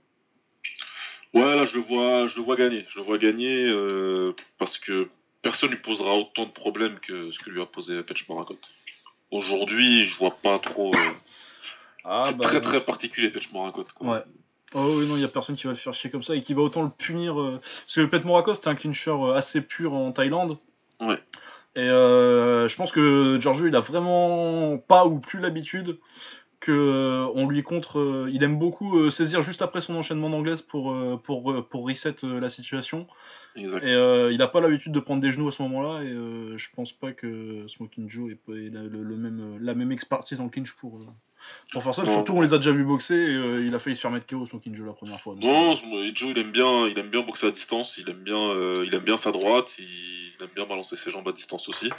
ouais, 1.32 1.56
là, 1.56 1.64
je 1.64 1.74
le 1.74 1.80
vois, 1.80 2.28
je 2.28 2.36
le 2.36 2.42
vois 2.42 2.56
gagner. 2.56 2.84
Je 2.90 2.98
le 2.98 3.04
vois 3.06 3.16
gagner 3.16 3.64
euh, 3.66 4.32
parce 4.58 4.76
que 4.76 5.08
personne 5.40 5.70
lui 5.70 5.78
posera 5.78 6.14
autant 6.14 6.44
de 6.44 6.50
problèmes 6.52 6.98
que 7.00 7.30
ce 7.32 7.38
que 7.38 7.48
lui 7.48 7.62
a 7.62 7.66
posé 7.66 8.02
Patch 8.02 8.28
Morakot. 8.28 8.58
Aujourd'hui, 9.30 10.04
je 10.04 10.18
vois 10.18 10.36
pas 10.42 10.58
trop. 10.58 10.92
Ah, 12.04 12.28
c'est 12.30 12.38
très 12.42 12.60
très 12.60 12.84
particulier, 12.84 13.30
Patch 13.30 13.50
Morakot. 13.50 13.86
quoi. 13.94 14.12
Ouais. 14.12 14.22
Oh 14.74 14.96
oui, 14.98 15.06
non, 15.06 15.14
il 15.16 15.20
n'y 15.20 15.24
a 15.24 15.28
personne 15.28 15.54
qui 15.56 15.64
va 15.64 15.70
le 15.72 15.78
faire 15.78 15.94
chier 15.94 16.10
comme 16.10 16.22
ça 16.22 16.34
et 16.34 16.40
qui 16.40 16.52
va 16.54 16.62
autant 16.62 16.82
le 16.82 16.90
punir. 16.90 17.40
euh, 17.40 17.60
Parce 17.60 17.94
que 17.94 18.04
Pet 18.06 18.24
Morakot, 18.24 18.54
c'était 18.54 18.68
un 18.68 18.74
clincher 18.74 19.10
euh, 19.12 19.34
assez 19.34 19.60
pur 19.60 19.94
en 19.94 20.10
Thaïlande. 20.12 20.58
Ouais. 21.00 21.18
Et 21.76 21.80
euh, 21.80 22.66
je 22.68 22.76
pense 22.76 22.92
que 22.92 23.38
Giorgio, 23.40 23.66
il 23.66 23.76
a 23.76 23.80
vraiment 23.80 24.78
pas 24.78 25.06
ou 25.06 25.18
plus 25.20 25.40
l'habitude 25.40 25.98
que 26.60 26.72
euh, 26.72 27.26
on 27.34 27.46
lui 27.48 27.62
contre. 27.62 28.28
il 28.32 28.42
aime 28.42 28.58
beaucoup 28.58 29.10
saisir 29.10 29.42
juste 29.42 29.60
après 29.62 29.80
son 29.80 29.94
enchaînement 29.96 30.30
d'anglaise 30.30 30.62
pour, 30.62 30.96
pour, 31.22 31.68
pour 31.68 31.86
reset 31.86 32.16
la 32.22 32.48
situation. 32.48 33.06
Et 33.56 33.94
euh, 33.94 34.32
il 34.32 34.42
a 34.42 34.48
pas 34.48 34.60
l'habitude 34.60 34.90
de 34.92 34.98
prendre 35.00 35.20
des 35.20 35.30
genoux 35.30 35.46
à 35.48 35.52
ce 35.52 35.62
moment-là. 35.62 36.02
Et 36.02 36.08
euh, 36.08 36.58
je 36.58 36.68
pense 36.74 36.92
pas 36.92 37.12
que 37.12 37.66
Smoking 37.68 38.08
Joe 38.08 38.32
ait, 38.32 38.38
la, 38.48 38.82
le- 38.82 39.02
le 39.02 39.16
même, 39.16 39.58
la 39.60 39.74
même 39.74 39.92
expertise 39.92 40.40
en 40.40 40.48
clinch 40.48 40.72
pour, 40.72 41.00
pour 41.72 41.82
faire 41.82 41.94
ça. 41.94 42.04
Surtout, 42.04 42.32
on 42.34 42.40
les 42.40 42.52
a 42.52 42.58
déjà 42.58 42.72
vu 42.72 42.84
boxer 42.84 43.14
et 43.14 43.34
euh, 43.34 43.66
il 43.66 43.74
a 43.74 43.78
failli 43.78 43.96
se 43.96 44.00
faire 44.00 44.10
mettre 44.10 44.26
KO 44.26 44.46
Smoking 44.46 44.74
Joe 44.74 44.86
la 44.86 44.92
première 44.92 45.20
fois. 45.20 45.34
donc, 45.34 45.42
Non, 45.44 45.72
euh, 45.94 46.10
Joe, 46.14 46.30
il 46.30 46.38
aime 46.38 46.52
bien, 46.52 46.86
il 46.88 46.98
aime 46.98 47.08
bien 47.10 47.22
boxer 47.22 47.46
à 47.46 47.50
distance. 47.50 47.96
Il 47.98 48.08
aime 48.10 48.22
bien, 48.22 48.38
euh, 48.38 48.84
il 48.86 48.94
aime 48.94 49.02
bien 49.04 49.16
sa 49.18 49.30
droite. 49.32 49.66
Il, 49.78 49.84
il 49.84 50.42
aime 50.42 50.50
bien 50.54 50.66
balancer 50.66 50.96
ses 50.96 51.10
jambes 51.12 51.28
à 51.28 51.32
distance 51.32 51.68
aussi. 51.68 51.90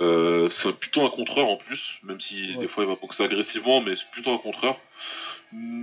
Euh, 0.00 0.48
c'est 0.50 0.72
plutôt 0.78 1.04
un 1.04 1.10
contreur 1.10 1.48
en 1.48 1.56
plus, 1.56 1.98
même 2.04 2.20
si 2.20 2.52
Ouais. 2.54 2.60
des 2.60 2.68
fois 2.68 2.84
il 2.84 2.86
va 2.88 2.94
boxer 2.94 3.24
agressivement, 3.24 3.80
mais 3.80 3.96
c'est 3.96 4.08
plutôt 4.12 4.32
un 4.32 4.38
contreur. 4.38 4.76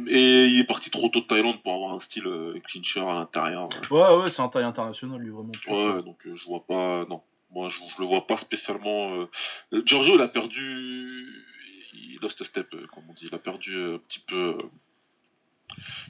Et 0.07 0.45
il 0.47 0.59
est 0.59 0.63
parti 0.65 0.89
trop 0.89 1.07
tôt 1.09 1.19
de 1.21 1.25
Thaïlande 1.25 1.61
pour 1.63 1.73
avoir 1.73 1.93
un 1.93 1.99
style 1.99 2.27
clincher 2.65 3.01
à 3.01 3.13
l'intérieur. 3.13 3.67
Ouais, 3.89 4.15
ouais, 4.23 4.31
c'est 4.31 4.41
un 4.41 4.47
taille 4.49 4.63
international, 4.65 5.19
lui, 5.19 5.29
vraiment. 5.29 5.51
Ouais, 5.67 6.01
donc 6.03 6.17
je 6.25 6.45
vois 6.45 6.65
pas. 6.65 7.05
Non, 7.09 7.21
moi 7.51 7.69
je, 7.69 7.77
je 7.95 8.01
le 8.01 8.07
vois 8.07 8.25
pas 8.27 8.37
spécialement. 8.37 9.27
Giorgio, 9.85 10.15
il 10.15 10.21
a 10.21 10.27
perdu. 10.27 11.45
Il 11.93 12.19
lost 12.21 12.41
a 12.41 12.45
step, 12.45 12.73
euh, 12.73 12.87
comme 12.87 13.03
on 13.09 13.13
dit. 13.13 13.27
Il 13.27 13.35
a 13.35 13.39
perdu 13.39 13.75
euh, 13.75 13.95
un 13.95 13.99
petit 13.99 14.19
peu. 14.19 14.57
euh, 14.59 14.63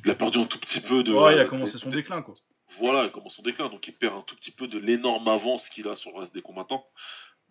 Il 0.06 0.12
a 0.12 0.16
perdu 0.16 0.40
un 0.40 0.45
tout 0.45 0.60
petit 0.60 0.82
peu 0.82 1.03
de. 1.03 1.14
Ouais, 1.14 1.34
il 1.34 1.40
a 1.40 1.45
commencé 1.45 1.78
son 1.78 1.90
déclin, 1.90 2.22
quoi. 2.22 2.36
Voilà, 2.78 3.06
il 3.06 3.12
commence 3.12 3.36
son 3.36 3.41
déclin, 3.44 3.68
donc 3.70 3.86
il 3.88 3.94
perd 3.94 4.16
un 4.16 4.22
tout 4.22 4.36
petit 4.36 4.52
peu 4.52 4.68
de 4.68 4.80
l'énorme 4.80 5.28
avance 5.28 5.68
qu'il 5.70 5.88
a 5.90 5.95
sur 5.98 6.12
le 6.12 6.20
reste 6.20 6.34
des 6.34 6.41
combattants. 6.41 6.86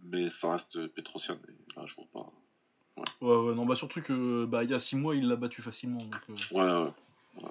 Mais 0.03 0.31
ça 0.31 0.53
reste 0.53 0.87
Petrosian, 0.89 1.35
et 1.35 1.77
là 1.77 1.85
je 1.87 1.95
vois 1.95 2.07
pas. 2.13 2.33
Ouais, 3.21 3.37
ouais, 3.37 3.55
non, 3.55 3.67
bah 3.67 3.77
surtout 3.77 4.01
que 4.01 4.47
bah, 4.47 4.65
il 4.65 4.71
y 4.71 4.75
a 4.75 4.79
6 4.79 4.97
mois, 4.97 5.15
il 5.15 5.29
l'a 5.29 5.37
battu 5.37 5.61
facilement. 5.61 5.99
Donc, 5.99 6.21
euh, 6.31 6.35
Ouais, 6.55 6.91
ouais. 7.43 7.51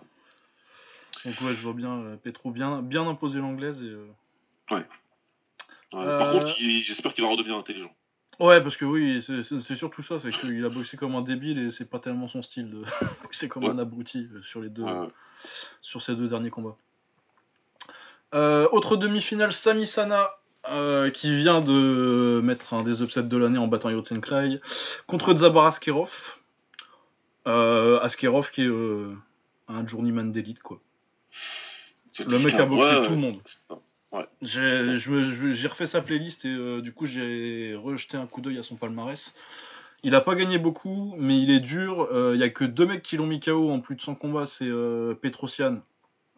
donc 1.25 1.41
ouais, 1.41 1.53
je 1.53 1.61
vois 1.61 1.73
bien 1.73 1.93
euh, 2.01 2.17
Petro 2.17 2.49
bien, 2.51 2.81
bien 2.81 3.07
imposer 3.07 3.39
l'anglaise. 3.39 3.83
Et, 3.83 3.87
euh, 3.87 4.07
Ouais, 4.71 4.83
Par 5.91 6.31
contre, 6.31 6.55
il- 6.59 6.81
j'espère 6.81 7.13
qu'il 7.13 7.23
va 7.23 7.29
redevenir 7.31 7.55
intelligent. 7.57 7.91
Ouais, 8.39 8.61
parce 8.61 8.77
que 8.77 8.85
oui, 8.85 9.21
c'est- 9.21 9.75
surtout 9.75 10.01
ça, 10.01 10.17
c'est 10.19 10.31
qu'il 10.31 10.63
a 10.63 10.69
boxé 10.69 10.95
comme 10.95 11.15
un 11.15 11.21
débile 11.21 11.59
et 11.59 11.71
c'est 11.71 11.89
pas 11.89 11.99
tellement 11.99 12.27
son 12.29 12.41
style 12.41 12.69
de 12.69 12.81
boxer 13.23 13.49
comme 13.49 13.65
un 13.65 13.77
abruti 13.79 14.29
euh, 14.33 14.41
sur, 14.41 14.61
les 14.61 14.69
deux, 14.69 14.83
Ouais, 14.83 14.91
ouais. 14.91 15.07
sur 15.81 16.01
ces 16.01 16.15
deux 16.15 16.27
derniers 16.29 16.49
combats. 16.49 16.77
Euh, 18.33 18.67
autre 18.71 18.95
demi-finale, 18.95 19.51
Sami 19.51 19.85
Sana. 19.87 20.29
euh, 20.69 21.09
qui 21.09 21.35
vient 21.35 21.61
de 21.61 22.41
mettre 22.43 22.73
un 22.73 22.83
des 22.83 23.01
upsets 23.01 23.23
de 23.23 23.37
l'année 23.37 23.57
en 23.57 23.67
battant 23.67 23.89
Yotsen 23.89 24.21
Klai 24.21 24.59
contre 25.07 25.35
Zabar 25.35 25.65
Askerov. 25.65 26.37
Euh, 27.47 27.99
Askerov 28.01 28.51
qui 28.51 28.63
est 28.63 28.69
un 29.67 29.87
journeyman 29.87 30.31
d'élite 30.31 30.59
quoi. 30.61 30.79
Le 32.19 32.37
mec 32.39 32.55
a 32.55 32.65
boxé 32.65 32.89
ouais, 32.91 33.05
tout 33.05 33.11
le 33.13 33.17
monde. 33.17 33.39
J'ai 34.41 34.97
je 34.97 35.23
je- 35.53 35.67
refait 35.67 35.85
sa 35.87 36.01
playlist 36.01 36.45
et 36.45 36.49
euh, 36.49 36.81
du 36.81 36.91
coup 36.93 37.05
j'ai 37.05 37.75
rejeté 37.75 38.17
un 38.17 38.25
coup 38.25 38.41
d'œil 38.41 38.57
à 38.57 38.63
son 38.63 38.75
palmarès. 38.75 39.33
Il 40.03 40.15
a 40.15 40.21
pas 40.21 40.33
gagné 40.35 40.57
beaucoup, 40.57 41.13
mais 41.17 41.39
il 41.41 41.51
est 41.51 41.59
dur. 41.59 42.07
Euh, 42.11 42.31
Il 42.33 42.39
y 42.39 42.43
a 42.43 42.49
que 42.49 42.63
deux 42.63 42.85
mecs 42.85 43.03
qui 43.03 43.17
l'ont 43.17 43.27
mis 43.27 43.39
KO 43.41 43.69
en 43.69 43.81
plus 43.81 43.95
de 43.95 44.01
100 44.01 44.15
combats, 44.15 44.45
c'est 44.45 44.65
euh, 44.67 45.13
Petrosian 45.13 45.81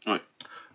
Ouais. 0.08 0.20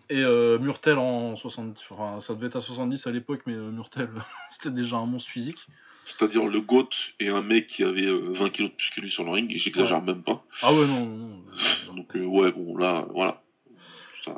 et 0.09 0.21
euh, 0.21 0.57
Murtel 0.57 0.97
en 0.97 1.35
70. 1.35 1.83
Enfin, 1.91 2.21
ça 2.21 2.33
devait 2.33 2.47
être 2.47 2.55
à 2.55 2.61
70 2.61 3.05
à 3.07 3.11
l'époque, 3.11 3.41
mais 3.45 3.53
euh, 3.53 3.71
Murtel 3.71 4.09
c'était 4.51 4.71
déjà 4.71 4.95
un 4.97 5.05
monstre 5.05 5.29
physique. 5.29 5.67
C'est-à-dire 6.05 6.45
le 6.47 6.61
GOAT 6.61 6.89
et 7.19 7.27
un 7.27 7.41
mec 7.41 7.67
qui 7.67 7.83
avait 7.83 8.05
euh, 8.07 8.31
20 8.31 8.49
kilos 8.51 8.71
de 8.71 8.75
plus 8.77 8.89
que 8.95 9.01
lui 9.01 9.09
sur 9.11 9.25
le 9.25 9.31
ring, 9.31 9.51
et 9.51 9.57
j'exagère 9.57 10.01
même 10.01 10.23
pas. 10.23 10.41
Ah 10.61 10.73
ouais, 10.73 10.87
non, 10.87 11.05
non. 11.05 11.27
non. 11.27 11.41
Donc 11.95 12.15
euh, 12.15 12.23
ouais, 12.23 12.51
bon 12.53 12.77
là, 12.77 13.05
voilà. 13.13 13.43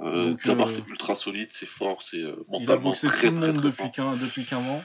Euh, 0.04 0.36
Zabar, 0.46 0.68
euh, 0.70 0.74
c'est 0.76 0.88
ultra 0.88 1.16
solide, 1.16 1.50
c'est 1.52 1.66
fort, 1.68 2.02
c'est 2.04 2.18
euh, 2.18 2.36
Il 2.50 2.56
a 2.56 2.60
mentalement 2.60 2.90
boxé 2.90 3.08
tout 3.08 3.14
très, 3.14 3.30
le 3.32 3.38
très, 3.40 3.48
monde 3.48 3.60
très 3.60 3.70
depuis 3.70 3.78
fort. 3.84 3.92
15, 3.92 4.20
depuis 4.22 4.46
15 4.46 4.64
ans. 4.66 4.84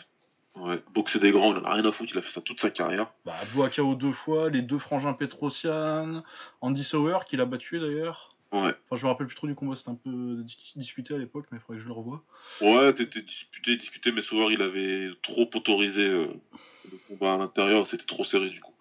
Ouais, 0.57 0.81
boxer 0.95 1.19
des 1.19 1.33
grands, 1.33 1.53
il 1.53 1.59
en 1.59 1.65
a 1.65 1.75
rien 1.75 1.85
à 1.85 1.91
foutre, 1.93 2.13
il 2.15 2.19
a 2.19 2.23
fait 2.23 2.31
ça 2.31 2.41
toute 2.41 2.61
sa 2.61 2.71
carrière. 2.71 3.13
Bah, 3.27 3.35
Boa 3.55 3.69
KO 3.71 3.95
deux 3.97 4.13
fois, 4.13 4.51
les 4.51 4.63
deux 4.63 4.79
frangins 4.79 5.13
Petrosian, 5.13 6.23
Andy 6.61 6.85
Sauer 6.85 7.19
qui 7.29 7.37
l'a 7.37 7.45
battu 7.45 7.81
d'ailleurs. 7.81 8.31
Ouais, 8.53 8.61
Enfin, 8.89 8.95
je 8.95 9.05
me 9.05 9.11
rappelle 9.11 9.27
plus 9.27 9.35
trop 9.35 9.49
du 9.49 9.57
combat, 9.57 9.75
c'était 9.75 9.91
un 9.91 9.97
peu 9.97 10.37
dis- 10.45 10.73
discuté 10.77 11.13
à 11.13 11.19
l'époque, 11.19 11.47
mais 11.51 11.59
il 11.59 11.61
faudrait 11.61 11.79
que 11.79 11.83
je 11.83 11.89
le 11.89 11.95
revoie. 11.95 12.23
ouais, 12.61 12.93
c'était 12.97 13.23
disputé, 13.23 13.77
discuté, 13.77 14.13
mais 14.13 14.23
Sauveur, 14.23 14.53
il 14.53 14.63
avait 14.63 15.09
trop 15.25 15.51
autorisé 15.55 16.03
euh, 16.07 16.29
le 16.93 16.99
combat 17.09 17.35
à 17.35 17.37
l'intérieur, 17.39 17.89
c'était 17.89 18.05
trop 18.07 18.23
serré 18.23 18.49
du 18.51 18.61
coup. 18.61 18.73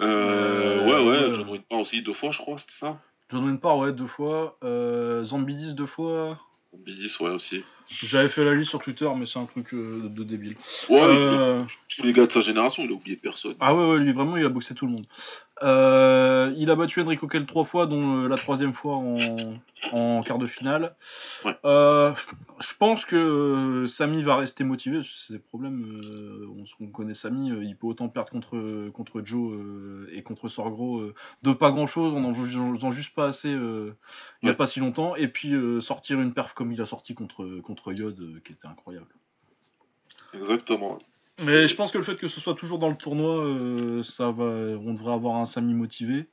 Euh, 0.00 0.80
Euh, 0.80 0.84
ouais, 0.84 1.28
ouais. 1.28 1.34
John 1.36 1.62
Parr 1.68 1.78
aussi 1.80 2.02
deux 2.02 2.12
fois, 2.14 2.32
je 2.32 2.38
crois, 2.38 2.58
c'était 2.58 2.72
ça? 2.80 3.00
John 3.30 3.44
Wayne 3.44 3.60
Parr, 3.60 3.78
ouais, 3.78 3.92
deux 3.92 4.06
fois. 4.06 4.56
Euh, 4.64 5.22
Zambidis, 5.24 5.74
deux 5.74 5.86
fois. 5.86 6.38
Bidis, 6.72 7.12
ouais, 7.20 7.30
aussi. 7.30 7.62
J'avais 7.90 8.28
fait 8.28 8.44
la 8.44 8.54
liste 8.54 8.70
sur 8.70 8.80
Twitter, 8.82 9.08
mais 9.16 9.24
c'est 9.26 9.38
un 9.38 9.46
truc 9.46 9.72
euh, 9.72 10.08
de 10.08 10.22
débile. 10.22 10.54
Ouais, 10.90 11.00
Euh, 11.00 11.62
tous 11.96 12.02
les 12.02 12.12
gars 12.12 12.26
de 12.26 12.32
sa 12.32 12.42
génération, 12.42 12.82
il 12.84 12.90
a 12.90 12.92
oublié 12.94 13.16
personne. 13.16 13.54
Ah 13.60 13.74
ouais, 13.74 13.84
ouais, 13.92 13.98
lui 13.98 14.12
vraiment, 14.12 14.36
il 14.36 14.44
a 14.44 14.50
boxé 14.50 14.74
tout 14.74 14.86
le 14.86 14.92
monde. 14.92 15.06
Euh, 15.64 16.52
il 16.56 16.70
a 16.70 16.76
battu 16.76 17.00
Enrico 17.00 17.26
Kell 17.26 17.44
trois 17.46 17.64
fois, 17.64 17.86
dont 17.86 18.28
la 18.28 18.36
troisième 18.36 18.72
fois 18.72 18.94
en, 18.96 19.54
en 19.90 20.22
quart 20.22 20.38
de 20.38 20.46
finale. 20.46 20.94
Ouais. 21.44 21.56
Je 21.64 22.74
pense 22.78 23.04
que 23.04 23.86
Samy 23.88 24.22
va 24.22 24.36
rester 24.36 24.62
motivé. 24.64 25.00
C'est 25.16 25.32
des 25.32 25.38
problèmes. 25.40 26.00
on, 26.80 26.84
on 26.84 26.88
connaît 26.88 27.14
Samy, 27.14 27.48
il 27.48 27.74
peut 27.76 27.86
autant 27.88 28.08
perdre 28.08 28.30
contre, 28.30 28.88
contre 28.90 29.22
Joe 29.24 29.58
et 30.12 30.22
contre 30.22 30.48
Sorgro 30.48 31.02
de 31.42 31.52
pas 31.52 31.70
grand 31.70 31.86
chose, 31.86 32.12
on 32.14 32.24
en 32.24 32.34
faisant 32.34 32.90
juste 32.92 33.14
pas 33.14 33.26
assez 33.28 33.50
il 33.50 33.56
y 34.44 34.46
a 34.46 34.50
Ouais. 34.50 34.54
pas 34.56 34.66
si 34.68 34.78
longtemps. 34.78 35.16
Et 35.16 35.26
puis 35.28 35.52
sortir 35.80 36.20
une 36.20 36.34
perf 36.34 36.52
comme 36.54 36.70
il 36.72 36.80
a 36.80 36.86
sorti 36.86 37.14
contre, 37.14 37.60
contre 37.62 37.77
Yod, 37.86 38.18
euh, 38.20 38.40
qui 38.44 38.52
était 38.52 38.66
incroyable. 38.66 39.08
Exactement. 40.34 40.98
Mais 41.40 41.68
je 41.68 41.74
pense 41.76 41.92
que 41.92 41.98
le 41.98 42.04
fait 42.04 42.16
que 42.16 42.28
ce 42.28 42.40
soit 42.40 42.54
toujours 42.54 42.78
dans 42.78 42.88
le 42.90 42.96
tournoi, 42.96 43.44
euh, 43.44 44.02
ça 44.02 44.30
va, 44.30 44.44
on 44.44 44.92
devrait 44.94 45.12
avoir 45.14 45.36
un 45.36 45.46
Sami 45.46 45.72
motivé. 45.74 46.26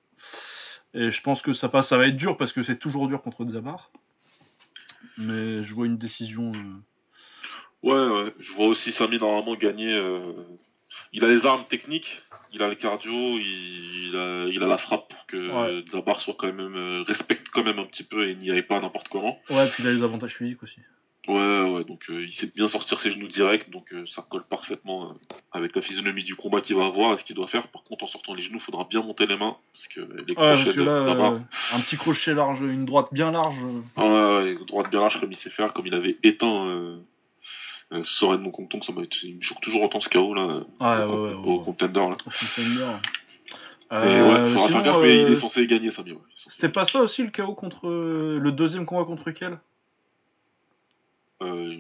Et 0.93 1.11
je 1.11 1.21
pense 1.21 1.41
que 1.41 1.53
ça 1.53 1.69
passe, 1.69 1.89
ça 1.89 1.97
va 1.97 2.07
être 2.07 2.15
dur 2.15 2.37
parce 2.37 2.51
que 2.53 2.63
c'est 2.63 2.77
toujours 2.79 3.07
dur 3.07 3.21
contre 3.21 3.45
Zamar. 3.45 3.91
Mais 5.17 5.63
je 5.63 5.73
vois 5.75 5.85
une 5.85 5.97
décision. 5.97 6.51
euh, 6.53 6.79
Ouais, 7.83 8.23
ouais. 8.23 8.33
Je 8.39 8.53
vois 8.53 8.67
aussi 8.67 8.91
Samy 8.91 9.17
normalement 9.17 9.55
gagner. 9.55 9.93
euh, 9.93 10.33
Il 11.13 11.23
a 11.23 11.27
les 11.27 11.45
armes 11.45 11.65
techniques, 11.65 12.21
il 12.51 12.63
a 12.63 12.67
le 12.67 12.75
cardio, 12.75 13.11
il, 13.11 14.07
il 14.09 14.15
a, 14.17 14.47
il 14.47 14.63
a 14.63 14.67
la 14.67 14.77
frappe 14.77 15.07
pour 15.09 15.25
que 15.27 15.35
Ouais. 15.37 15.85
Zabar 15.91 16.19
soit 16.21 16.35
quand 16.37 16.51
même 16.51 17.03
respecte 17.05 17.47
quand 17.53 17.63
même 17.63 17.77
un 17.79 17.85
petit 17.85 18.03
peu 18.03 18.27
et 18.27 18.35
n'y 18.35 18.49
aille 18.49 18.63
pas 18.63 18.79
n'importe 18.79 19.09
comment. 19.09 19.39
Ouais, 19.51 19.69
puis 19.69 19.83
il 19.83 19.87
a 19.87 19.93
les 19.93 20.01
avantages 20.03 20.35
physiques 20.35 20.63
aussi. 20.63 20.79
Ouais, 21.27 21.61
ouais. 21.71 21.83
Donc 21.85 22.03
euh, 22.09 22.23
il 22.23 22.31
sait 22.33 22.51
bien 22.55 22.67
sortir 22.67 22.99
ses 22.99 23.09
genoux 23.11 23.27
directs, 23.27 23.69
donc 23.71 23.91
euh, 23.93 24.05
ça 24.05 24.23
colle 24.29 24.43
parfaitement 24.43 25.09
euh, 25.09 25.13
avec 25.53 25.75
la 25.75 25.81
physionomie 25.81 26.23
du 26.23 26.35
combat 26.35 26.61
qu'il 26.61 26.75
va 26.75 26.85
avoir 26.85 27.13
et 27.13 27.17
ce 27.17 27.23
qu'il 27.23 27.35
doit 27.35 27.47
faire. 27.47 27.67
Par 27.69 27.83
contre, 27.83 28.03
en 28.03 28.07
sortant 28.07 28.33
les 28.33 28.43
genoux, 28.43 28.59
faudra 28.59 28.85
bien 28.89 29.01
monter 29.01 29.25
les 29.25 29.37
mains 29.37 29.55
parce 29.73 29.87
que 29.87 30.01
les 30.01 30.05
Ouais, 30.05 30.35
crochets 30.35 30.63
parce 30.63 30.75
que 30.75 30.79
de 30.81 30.85
là, 30.85 31.39
un 31.73 31.79
petit 31.79 31.97
crochet 31.97 32.33
large, 32.33 32.61
une 32.61 32.85
droite 32.85 33.07
bien 33.11 33.31
large. 33.31 33.57
Ah 33.95 34.03
ouais, 34.05 34.43
ouais, 34.55 34.65
droite 34.67 34.89
bien 34.91 34.99
large 34.99 35.19
comme 35.19 35.31
il 35.31 35.37
sait 35.37 35.49
faire, 35.49 35.73
comme 35.73 35.87
il 35.87 35.95
avait 35.95 36.17
éteint 36.23 36.97
Soren 38.03 38.41
Mokontong, 38.41 38.83
ça 38.83 38.91
m'a 38.93 39.01
il 39.23 39.35
me 39.35 39.41
choque 39.41 39.61
toujours 39.61 39.83
autant 39.83 40.01
ce 40.01 40.09
KO 40.09 40.33
là, 40.33 40.45
Ouais, 40.79 41.03
au, 41.05 41.23
ouais, 41.27 41.33
ouais, 41.33 41.35
au 41.45 41.59
contender 41.59 41.99
là. 41.99 42.07
au 42.25 42.29
contender. 42.29 42.87
Et 43.91 43.95
ouais, 43.95 44.51
faudra 44.51 44.57
sinon, 44.57 44.67
faire 44.67 44.83
gaffe, 44.83 45.01
mais 45.01 45.21
il 45.21 45.31
est 45.33 45.35
censé 45.37 45.65
gagner 45.67 45.91
Samy. 45.91 46.11
Ouais. 46.13 46.17
C'était 46.47 46.69
pas 46.69 46.85
ça 46.85 47.01
aussi 47.01 47.23
le 47.23 47.29
KO 47.29 47.53
contre 47.53 47.87
le 47.87 48.51
deuxième 48.51 48.85
combat 48.85 49.05
contre 49.05 49.31
quel 49.31 49.59
Euh, 51.41 51.75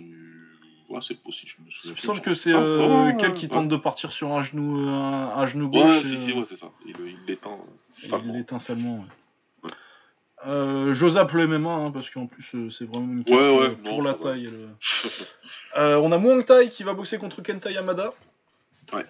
ouais, 0.89 0.99
c'est 1.01 1.21
possible, 1.21 1.51
je 1.57 1.61
me 1.63 1.67
Il 1.67 1.73
souviens. 1.73 1.91
me 1.91 1.95
plus, 1.95 2.01
semble 2.07 2.21
que 2.21 2.33
c'est 2.33 2.53
euh, 2.53 3.11
quel 3.17 3.33
qui 3.33 3.45
ouais. 3.45 3.51
tente 3.51 3.67
de 3.69 3.77
partir 3.77 4.11
sur 4.11 4.31
un 4.33 4.41
genou, 4.41 4.87
un, 4.89 5.29
un 5.37 5.45
genou 5.45 5.69
gauche. 5.69 5.83
Ouais, 5.83 5.99
et, 6.01 6.03
si, 6.03 6.17
si, 6.25 6.31
euh, 6.31 6.35
ouais, 6.35 6.45
c'est 6.49 6.57
ça. 6.57 6.71
Il 6.85 6.95
il 7.05 7.17
l'éteint. 7.27 7.57
euh, 8.13 8.19
Il 8.25 8.31
l'éteint 8.33 8.59
salement. 8.59 8.95
ouais. 8.99 9.69
Euh, 10.45 10.93
J'ose 10.93 11.15
le 11.17 11.47
MMA 11.47 11.73
hein, 11.73 11.91
parce 11.91 12.09
qu'en 12.09 12.27
plus 12.27 12.45
euh, 12.53 12.69
c'est 12.69 12.85
vraiment 12.85 13.11
une 13.11 13.23
carte, 13.23 13.39
ouais, 13.39 13.69
euh, 13.69 13.75
pour 13.83 13.99
non, 13.99 14.03
la 14.03 14.13
taille. 14.13 14.45
elle, 14.45 14.53
euh. 14.53 14.67
Euh, 15.77 15.97
on 15.97 16.11
a 16.11 16.17
Muang 16.17 16.43
Thai 16.45 16.69
qui 16.69 16.83
va 16.83 16.93
boxer 16.93 17.17
contre 17.17 17.41
Kenta 17.41 17.71
Yamada. 17.71 18.13
Ouais. 18.93 19.05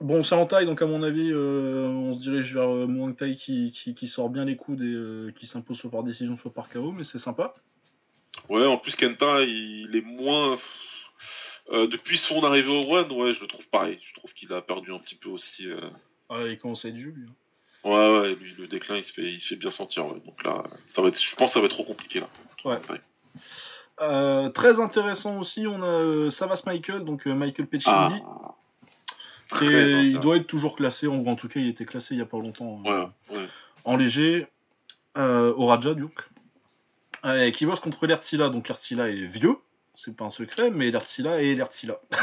Bon, 0.00 0.22
c'est 0.22 0.34
en 0.34 0.46
taille 0.46 0.66
donc 0.66 0.80
à 0.82 0.86
mon 0.86 1.02
avis 1.02 1.30
euh, 1.32 1.86
on 1.88 2.14
se 2.14 2.20
dirige 2.20 2.54
vers 2.54 2.68
euh, 2.74 2.86
Muang 2.86 3.14
Thai 3.14 3.36
qui, 3.36 3.70
qui, 3.72 3.94
qui 3.94 4.06
sort 4.08 4.30
bien 4.30 4.44
les 4.44 4.56
coudes 4.56 4.80
et 4.82 4.84
euh, 4.86 5.32
qui 5.36 5.46
s'impose 5.46 5.78
soit 5.78 5.90
par 5.90 6.02
décision 6.02 6.36
soit 6.38 6.52
par 6.52 6.68
KO, 6.68 6.92
mais 6.92 7.04
c'est 7.04 7.18
sympa. 7.18 7.54
Ouais, 8.48 8.66
en 8.66 8.78
plus, 8.78 8.94
Kenta, 8.96 9.42
il 9.42 9.90
est 9.94 10.00
moins. 10.04 10.58
Euh, 11.70 11.86
depuis 11.86 12.16
son 12.16 12.42
arrivée 12.44 12.70
au 12.70 12.94
One, 12.94 13.12
ouais, 13.12 13.34
je 13.34 13.40
le 13.42 13.46
trouve 13.46 13.68
pareil. 13.68 13.98
Je 14.02 14.14
trouve 14.14 14.32
qu'il 14.32 14.50
a 14.54 14.62
perdu 14.62 14.92
un 14.92 14.98
petit 14.98 15.14
peu 15.16 15.28
aussi. 15.28 15.68
euh, 15.68 15.80
Ah, 16.30 16.42
il 16.46 16.58
commence 16.58 16.84
à 16.84 16.88
être 16.88 16.94
vieux 16.94 17.10
lui. 17.14 17.26
hein. 17.28 17.32
Ouais, 17.84 18.20
ouais, 18.20 18.34
lui, 18.34 18.54
le 18.58 18.66
déclin, 18.66 18.96
il 18.96 19.04
se 19.04 19.12
fait, 19.12 19.22
il 19.32 19.40
se 19.40 19.48
fait 19.48 19.56
bien 19.56 19.70
sentir. 19.70 20.06
Ouais. 20.06 20.18
Donc 20.24 20.42
là, 20.44 20.64
ça 20.94 21.02
va 21.02 21.08
être, 21.08 21.22
je 21.22 21.36
pense 21.36 21.50
que 21.50 21.54
ça 21.54 21.60
va 21.60 21.66
être 21.66 21.72
trop 21.74 21.84
compliqué 21.84 22.20
là. 22.20 22.28
Ouais. 22.64 22.80
Euh, 24.00 24.48
très 24.50 24.80
intéressant 24.80 25.38
aussi, 25.38 25.66
on 25.66 25.82
a 25.82 25.86
euh, 25.86 26.30
Savas 26.30 26.62
Michael, 26.66 27.04
donc 27.04 27.26
Michael 27.26 27.66
Pecindi. 27.66 28.20
Ah, 28.22 28.54
il 29.60 29.66
intéressant. 29.66 30.20
doit 30.20 30.36
être 30.36 30.46
toujours 30.46 30.76
classé, 30.76 31.06
en, 31.06 31.24
en 31.26 31.36
tout 31.36 31.48
cas 31.48 31.60
il 31.60 31.68
était 31.68 31.84
classé 31.84 32.14
il 32.14 32.18
y 32.18 32.22
a 32.22 32.26
pas 32.26 32.38
longtemps. 32.38 32.82
euh, 32.86 33.04
Ouais, 33.30 33.36
ouais. 33.36 33.46
en 33.84 33.96
léger 33.96 34.46
euh, 35.16 35.52
au 35.54 35.66
Raja 35.66 35.94
donc 35.94 36.12
euh, 37.24 37.50
qui 37.50 37.66
bosse 37.66 37.80
contre 37.80 38.06
l'Ertzila 38.06 38.48
donc 38.48 38.68
l'Ertzila 38.68 39.08
est 39.08 39.26
vieux 39.26 39.56
c'est 39.94 40.16
pas 40.16 40.24
un 40.24 40.30
secret 40.30 40.70
mais 40.70 40.90
l'Ertzila 40.90 41.42
est 41.42 41.54
l'Ertzila 41.54 42.00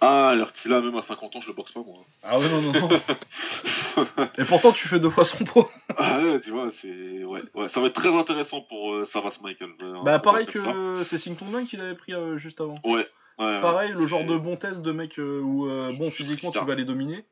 Ah, 0.00 0.34
l'Artila, 0.36 0.80
même 0.80 0.94
à 0.94 1.02
50 1.02 1.34
ans, 1.34 1.40
je 1.40 1.48
le 1.48 1.54
boxe 1.54 1.72
pas, 1.72 1.80
moi. 1.80 1.96
ah 2.22 2.38
ouais 2.38 2.48
non 2.48 2.62
non 2.62 2.72
non 2.72 2.88
et 4.38 4.44
pourtant 4.44 4.70
tu 4.70 4.86
fais 4.86 5.00
deux 5.00 5.10
fois 5.10 5.24
son 5.24 5.42
poids 5.44 5.68
Ah 5.96 6.20
ouais, 6.20 6.40
tu 6.40 6.50
vois, 6.50 6.70
c'est. 6.70 7.24
Ouais, 7.24 7.42
ouais, 7.54 7.68
ça 7.68 7.80
va 7.80 7.88
être 7.88 7.94
très 7.94 8.14
intéressant 8.14 8.60
pour 8.60 8.94
euh, 8.94 9.04
Savas 9.06 9.40
Michael. 9.42 9.70
ouais, 9.70 9.98
bah 10.04 10.20
pareil 10.20 10.46
que 10.46 11.02
c'est 11.02 11.18
Sington 11.18 11.64
qu'il 11.66 11.80
avait 11.80 11.96
pris 11.96 12.14
euh, 12.14 12.38
juste 12.38 12.60
avant. 12.60 12.78
Ouais, 12.84 13.08
ouais. 13.40 13.60
pareil 13.60 13.92
le 13.92 14.06
genre 14.06 14.24
de 14.24 14.36
bon 14.36 14.56
test 14.56 14.82
de 14.82 14.92
mec 14.92 15.18
euh, 15.18 15.40
où 15.40 15.68
euh, 15.68 15.92
bon 15.98 16.12
physiquement 16.12 16.52
tu 16.52 16.64
vas 16.64 16.74
les 16.76 16.84
dominer 16.84 17.24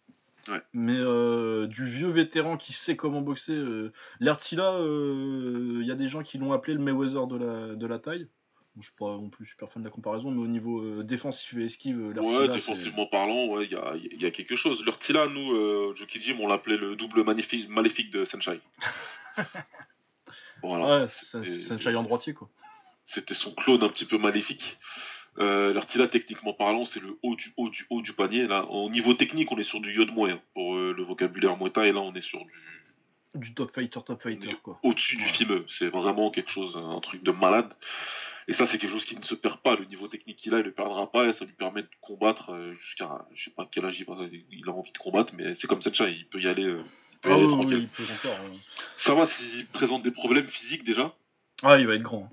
Ouais. 0.49 0.63
mais 0.73 0.97
euh, 0.97 1.67
du 1.67 1.87
vieux 1.87 2.09
vétéran 2.09 2.57
qui 2.57 2.73
sait 2.73 2.95
comment 2.95 3.21
boxer 3.21 3.53
euh, 3.53 3.93
l'Ertzila 4.21 4.79
il 4.81 5.85
y 5.85 5.91
a 5.91 5.97
des 5.97 6.09
gens 6.09 6.23
qui 6.23 6.39
l'ont 6.39 6.53
appelé 6.53 6.75
le 6.75 6.81
Mayweather 6.81 7.27
de 7.27 7.37
la, 7.37 7.75
de 7.75 7.87
la 7.87 7.99
taille 7.99 8.29
Bon, 8.77 8.83
je 8.83 8.89
suis 8.89 8.97
pas 8.99 9.17
non 9.17 9.31
plus 9.31 9.47
super 9.47 9.73
fan 9.73 9.83
de 9.83 9.89
la 9.89 9.91
comparaison, 9.91 10.31
mais 10.31 10.43
au 10.43 10.47
niveau 10.47 10.83
euh, 10.83 11.03
défensif 11.03 11.55
et 11.57 11.65
esquive, 11.65 11.99
euh, 11.99 12.09
Ouais, 12.09 12.15
l'Artila, 12.15 12.49
défensivement 12.49 13.07
parlant, 13.07 13.47
ouais, 13.47 13.65
il 13.65 13.73
y 13.73 13.75
a, 13.75 13.95
il 13.97 14.21
y 14.21 14.27
a 14.27 14.31
quelque 14.31 14.55
chose. 14.55 14.85
L'Urtila, 14.85 15.29
nous, 15.29 15.53
euh, 15.53 15.95
Jockey 15.97 16.21
Jim, 16.21 16.37
on 16.41 16.47
l'appelait 16.47 16.77
le 16.77 16.95
double 16.95 17.25
magnifique, 17.25 17.71
maléfique 17.71 18.11
de 18.11 18.27
Senshai. 18.27 18.61
voilà. 20.63 21.07
Ouais, 21.07 21.79
chai 21.79 21.97
en 21.97 22.03
droitier, 22.03 22.35
quoi. 22.35 22.51
C'était 23.07 23.35
son 23.35 23.55
clone 23.55 23.83
un 23.83 23.89
petit 23.89 24.05
peu 24.05 24.19
maléfique. 24.19 24.77
Euh, 25.39 25.73
L'Artila, 25.75 26.07
techniquement 26.07 26.53
parlant, 26.55 26.85
c'est 26.85 27.01
le 27.01 27.19
haut 27.23 27.37
du 27.37 27.53
haut 27.57 27.69
du 27.69 27.87
haut 27.91 28.03
du 28.03 28.13
panier. 28.13 28.47
Là, 28.47 28.65
au 28.67 28.89
niveau 28.91 29.15
technique, 29.15 29.51
on 29.53 29.59
est 29.59 29.65
sur 29.65 29.81
du 29.81 29.93
yod 29.95 30.11
moyen. 30.13 30.41
Pour 30.55 30.77
euh, 30.77 30.95
le 30.97 31.03
vocabulaire 31.03 31.57
Muay 31.59 31.71
Thai, 31.71 31.93
là, 31.93 32.01
on 32.01 32.15
est 32.15 32.23
sur 32.23 32.39
du 32.45 32.53
Du 33.41 33.53
top 33.55 33.71
fighter, 33.71 34.01
top 34.05 34.21
fighter, 34.21 34.55
quoi. 34.63 34.79
au-dessus 34.83 35.17
du 35.17 35.25
fimeux. 35.25 35.67
C'est 35.69 35.89
vraiment 35.89 36.31
quelque 36.31 36.51
chose, 36.51 36.77
un 36.77 37.01
truc 37.01 37.23
de 37.23 37.31
malade. 37.33 37.69
Et 38.49 38.53
ça, 38.53 38.67
c'est 38.67 38.79
quelque 38.79 38.93
chose 38.93 39.05
qui 39.05 39.17
ne 39.17 39.25
se 39.25 39.35
perd 39.35 39.59
pas. 39.61 39.75
Le 39.77 39.85
niveau 39.87 40.07
technique 40.09 40.37
qu'il 40.37 40.55
a, 40.55 40.59
il 40.61 40.65
le 40.65 40.71
perdra 40.73 41.11
pas 41.11 41.27
et 41.27 41.33
ça 41.33 41.45
lui 41.45 41.53
permet 41.53 41.83
de 41.83 41.89
combattre 42.01 42.53
euh, 42.53 42.75
jusqu'à, 42.75 43.27
je 43.35 43.45
sais 43.45 43.51
pas 43.51 43.69
quel 43.71 43.85
âge 43.85 43.99
il, 44.01 44.07
a 44.69 44.71
envie 44.73 44.93
de 44.93 44.99
combattre, 44.99 45.33
mais 45.37 45.55
c'est 45.57 45.67
comme 45.67 45.83
Senshai, 45.83 46.13
il 46.13 46.27
peut 46.29 46.41
y 46.41 46.47
aller, 46.47 46.63
euh, 46.65 46.81
il 47.13 47.19
peut 47.19 47.29
y 47.29 47.33
Ah 47.33 47.35
aller 47.35 47.45
oui, 47.45 47.51
oui, 47.51 47.57
tranquille. 47.59 47.79
il 47.83 47.89
peut 47.89 48.05
encore. 48.13 48.39
Ça 48.97 49.15
va 49.15 49.27
s'il 49.27 49.67
présente 49.67 50.03
des 50.05 50.13
problèmes 50.13 50.47
physiques 50.47 50.85
déjà. 50.85 51.13
Ah, 51.65 51.79
il 51.79 51.87
va 51.89 51.95
être 51.95 52.03
grand. 52.03 52.31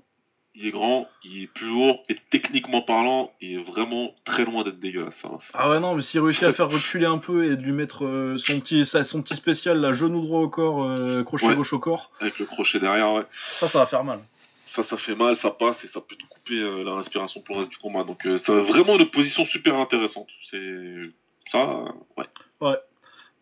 Il 0.56 0.66
est 0.68 0.70
grand, 0.70 1.08
il 1.24 1.42
est 1.42 1.46
plus 1.48 1.66
lourd 1.66 2.02
et 2.08 2.16
techniquement 2.30 2.80
parlant, 2.80 3.32
il 3.40 3.54
est 3.58 3.62
vraiment 3.62 4.14
très 4.24 4.44
loin 4.44 4.62
d'être 4.62 4.78
dégueulasse. 4.78 5.20
va. 5.24 5.38
Ah 5.52 5.68
ouais, 5.68 5.80
non, 5.80 5.94
mais 5.96 6.02
s'il 6.02 6.20
réussit 6.20 6.44
à 6.44 6.52
faire 6.52 6.68
reculer 6.70 7.06
un 7.06 7.18
peu 7.18 7.44
et 7.50 7.56
de 7.56 7.62
lui 7.62 7.72
mettre 7.72 8.04
euh, 8.04 8.38
son, 8.38 8.60
petit, 8.60 8.86
sa- 8.86 9.02
son 9.02 9.20
petit 9.20 9.34
spécial, 9.34 9.80
là, 9.80 9.92
genou 9.92 10.20
droit 10.22 10.40
au 10.42 10.48
corps, 10.48 10.84
euh, 10.84 11.24
crochet 11.24 11.46
Ouais. 11.48 11.56
gauche 11.56 11.72
au 11.72 11.80
corps, 11.80 12.12
Avec 12.20 12.38
le 12.38 12.46
crochet 12.46 12.78
derrière, 12.78 13.12
ouais. 13.14 13.24
ça, 13.50 13.66
ça 13.66 13.80
va 13.80 13.86
faire 13.86 14.04
mal. 14.04 14.20
Ça, 14.66 14.84
ça 14.84 14.96
fait 14.96 15.14
mal, 15.16 15.34
ça 15.36 15.50
passe 15.50 15.84
et 15.84 15.88
ça 15.88 16.00
peut 16.00 16.14
te 16.16 16.24
couper 16.28 16.60
euh, 16.60 16.84
la 16.84 16.94
respiration 16.96 17.40
pour 17.40 17.56
le 17.56 17.60
reste 17.62 17.72
du 17.72 17.78
combat. 17.78 18.04
Donc, 18.04 18.26
ça 18.38 18.52
a 18.52 18.60
vraiment 18.60 18.96
une 18.96 19.06
position 19.10 19.44
super 19.44 19.74
intéressante. 19.76 20.28
C'est 20.50 20.60
ça, 21.50 21.58
euh, 21.68 21.88
ouais. 22.16 22.76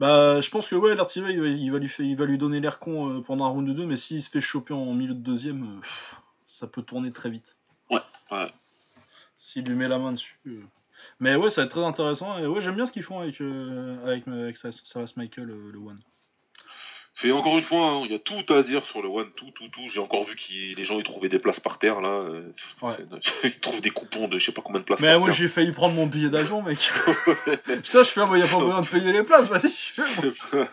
Bah, 0.01 0.40
je 0.40 0.51
pense 0.51 0.68
que 0.68 0.74
ouais, 0.74 0.94
l'Artila, 0.94 1.30
il 1.30 1.40
va, 1.40 1.47
il, 1.47 1.70
va 1.70 1.78
lui 1.78 1.89
faire- 1.89 2.05
il 2.06 2.16
va 2.16 2.24
lui 2.24 2.36
donner 2.39 2.59
l'air 2.60 2.78
con 2.80 3.22
pendant 3.26 3.44
un 3.44 3.48
round 3.48 3.68
de 3.68 3.72
deux, 3.72 3.86
mais 3.86 3.97
s'il 3.97 4.20
se 4.22 4.30
fait 4.30 4.40
choper 4.40 4.74
en 4.74 4.93
milieu 4.94 5.14
de 5.14 5.20
deuxième, 5.20 5.78
pff, 5.80 6.16
ça 6.52 6.66
peut 6.66 6.82
tourner 6.82 7.10
très 7.10 7.30
vite. 7.30 7.56
ouais. 7.90 8.00
S'il 9.38 9.64
lui 9.64 9.74
met 9.74 9.88
la 9.88 9.98
main 9.98 10.12
dessus. 10.12 10.38
euh. 10.46 10.62
Mais 11.18 11.34
ouais, 11.34 11.50
ça 11.50 11.62
va 11.62 11.64
être 11.64 11.72
très 11.72 11.82
intéressant. 11.84 12.38
Et 12.38 12.46
ouais, 12.46 12.60
j'aime 12.60 12.76
bien 12.76 12.86
ce 12.86 12.92
qu'ils 12.92 13.02
font 13.02 13.18
avec, 13.20 13.40
euh, 13.40 13.96
avec, 14.06 14.28
avec 14.28 14.56
Savas 14.56 15.12
Michael, 15.16 15.50
euh, 15.50 15.70
le 15.72 15.78
One. 15.78 15.98
C'est 17.14 17.30
encore 17.32 17.58
une 17.58 17.64
fois, 17.64 17.86
hein, 17.88 18.02
il 18.06 18.12
y 18.12 18.14
a 18.14 18.18
tout 18.18 18.50
à 18.54 18.62
dire 18.62 18.86
sur 18.86 19.02
le 19.02 19.08
One, 19.08 19.30
tout, 19.32 19.50
tout, 19.50 19.68
tout. 19.68 19.82
J'ai 19.92 20.00
encore 20.00 20.24
vu 20.24 20.34
que 20.36 20.76
les 20.76 20.84
gens 20.84 20.98
ils 20.98 21.04
trouvaient 21.04 21.28
des 21.28 21.38
places 21.38 21.60
par 21.60 21.78
terre 21.78 22.00
là. 22.00 22.08
euh, 22.08 22.52
Ouais. 22.82 22.96
ils 23.44 23.58
trouvent 23.60 23.80
des 23.80 23.90
coupons 23.90 24.28
de 24.28 24.38
je 24.38 24.46
sais 24.46 24.52
pas 24.52 24.62
combien 24.62 24.80
de 24.80 24.84
places 24.84 25.00
Mais 25.00 25.10
par 25.10 25.20
moi, 25.20 25.30
j'ai 25.30 25.48
failli 25.48 25.72
prendre 25.72 25.94
mon 25.94 26.06
billet 26.06 26.30
d'avion, 26.30 26.62
mec. 26.62 26.78
Ça, 27.84 28.02
je 28.04 28.10
fais, 28.10 28.20
il 28.34 28.38
y 28.38 28.42
a 28.42 28.46
pas 28.46 28.58
besoin 28.60 28.80
de 28.82 28.86
payer 28.88 29.12
les 29.12 29.22
places, 29.24 29.48
vas-y, 29.48 29.70
je 29.70 30.02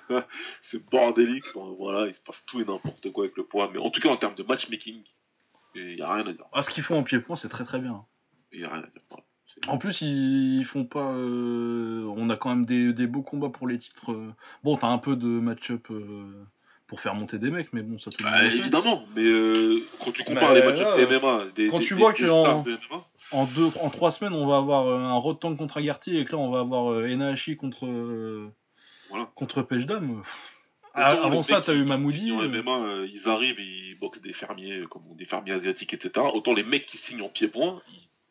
c'est 0.62 0.84
bordélique. 0.90 1.46
voilà, 1.56 2.08
il 2.08 2.14
se 2.14 2.22
passe 2.22 2.42
tout 2.46 2.62
et 2.62 2.66
n'importe 2.66 3.12
quoi 3.12 3.24
avec 3.24 3.36
le 3.36 3.44
poids. 3.44 3.70
Mais 3.74 3.80
en 3.80 3.90
tout 3.90 4.00
cas, 4.00 4.10
en 4.10 4.18
termes 4.18 4.36
de 4.36 4.44
matchmaking, 4.44 5.02
il 5.80 5.98
y 5.98 6.02
a 6.02 6.14
rien 6.14 6.26
à 6.28 6.32
dire. 6.34 6.46
Ah, 6.54 6.62
ce 6.62 6.70
qu'ils 6.70 6.84
font 6.84 6.98
en 7.00 7.04
pied-point, 7.04 7.36
c'est 7.36 7.50
très 7.50 7.64
très 7.66 7.80
bien. 7.80 8.06
Il 8.52 8.60
y 8.62 8.66
a 8.66 8.70
rien 8.70 8.84
à 8.84 8.88
dire. 8.88 9.02
En 9.68 9.78
plus, 9.78 10.02
ils 10.02 10.64
font 10.64 10.86
pas. 10.86 11.12
euh, 11.14 12.04
On 12.16 12.30
a 12.30 12.38
quand 12.38 12.50
même 12.50 12.66
des, 12.66 12.94
des 12.94 13.08
beaux 13.08 13.22
combats 13.24 13.50
pour 13.50 13.68
les 13.68 13.78
titres. 13.78 14.12
euh. 14.14 14.34
Bon, 14.64 14.78
t'as 14.78 14.88
un 14.88 14.98
peu 15.00 15.16
de 15.16 15.28
match-up 15.28 15.88
euh, 15.92 16.46
pour 16.88 17.02
faire 17.02 17.14
monter 17.16 17.40
des 17.40 17.52
mecs, 17.52 17.74
mais 17.74 17.82
bon, 17.82 18.00
ça 18.00 18.10
tout 18.12 18.24
Bah, 18.24 18.42
le 18.44 18.56
évidemment, 18.56 19.04
mais 19.16 19.24
euh, 19.26 19.80
quand 20.04 20.12
tu 20.12 20.24
compares 20.24 20.54
Mais 20.54 20.62
les 20.62 20.66
matchs 20.66 20.80
là, 20.80 20.96
MMA, 20.98 21.46
des, 21.56 21.68
quand 21.68 21.80
des- 21.80 21.86
tu 21.86 21.94
vois 21.96 22.14
qu'en- 22.14 22.64
En 23.32 23.46
deux, 23.46 23.70
en 23.82 23.90
trois 23.90 24.12
semaines, 24.12 24.34
on 24.34 24.48
va 24.48 24.58
avoir 24.58 24.88
un 24.88 25.14
Rotan 25.18 25.56
contre 25.56 25.78
Agarty 25.78 26.18
et 26.18 26.26
que 26.26 26.32
là, 26.32 26.38
on 26.38 26.50
va 26.50 26.62
avoir 26.62 26.94
Enahashi 27.06 27.58
contre 27.58 27.86
Voilà. 29.10 29.30
contre. 29.36 29.68
Autant 30.96 31.02
Avant 31.24 31.38
les 31.38 31.44
ça, 31.44 31.62
t'as 31.62 31.76
eu 31.76 31.84
Mamoudi. 31.84 32.32
euh, 32.32 32.48
MMA, 32.50 32.72
euh, 32.80 33.08
ils 33.12 33.28
arrivent, 33.30 33.60
ils 33.60 33.96
boxent 34.00 34.22
des 34.22 34.34
fermiers, 34.34 34.80
euh, 34.80 34.88
comme 34.88 35.04
des 35.16 35.26
fermiers 35.26 35.54
asiatiques, 35.54 35.94
etc. 35.94 36.26
Autant 36.34 36.54
les 36.54 36.64
mecs 36.64 36.86
qui 36.86 36.98
signent 36.98 37.22
en 37.22 37.30
pied-point, 37.30 37.82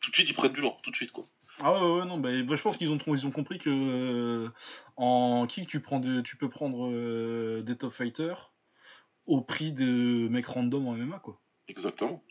tout 0.01 0.11
de 0.11 0.15
suite 0.15 0.29
ils 0.29 0.33
prennent 0.35 0.53
du 0.53 0.61
lourd, 0.61 0.79
tout 0.83 0.91
de 0.91 0.95
suite 0.95 1.11
quoi. 1.11 1.27
Ah 1.61 1.73
ouais, 1.73 1.99
ouais, 1.99 2.05
non, 2.05 2.17
bah, 2.17 2.29
bah, 2.43 2.55
je 2.55 2.61
pense 2.61 2.77
qu'ils 2.77 2.89
ont, 2.91 2.97
ils 3.07 3.25
ont 3.25 3.31
compris 3.31 3.57
que 3.59 3.69
euh, 3.69 4.49
en 4.97 5.45
kick, 5.47 5.67
tu, 5.67 5.81
prends 5.81 5.99
de- 5.99 6.21
tu 6.21 6.37
peux 6.37 6.49
prendre 6.49 6.89
euh, 6.89 7.61
des 7.63 7.75
top 7.77 7.91
fighters 7.93 8.53
au 9.25 9.41
prix 9.41 9.71
de 9.73 10.27
mecs 10.29 10.47
random 10.47 10.87
en 10.87 10.93
MMA, 10.95 11.19
quoi. 11.19 11.39
Exactement. 11.67 12.23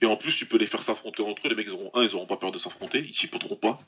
Et 0.00 0.06
en 0.06 0.16
plus, 0.16 0.34
tu 0.36 0.46
peux 0.46 0.58
les 0.58 0.66
faire 0.66 0.82
s'affronter 0.84 1.22
entre 1.22 1.46
eux. 1.46 1.50
Les 1.50 1.56
mecs, 1.56 1.66
ils 1.66 1.72
auront 1.72 1.90
un, 1.94 2.02
ils 2.04 2.14
auront 2.14 2.26
pas 2.26 2.36
peur 2.36 2.52
de 2.52 2.58
s'affronter, 2.58 3.00
ils 3.00 3.14
chipoteront 3.14 3.56
pas. 3.56 3.78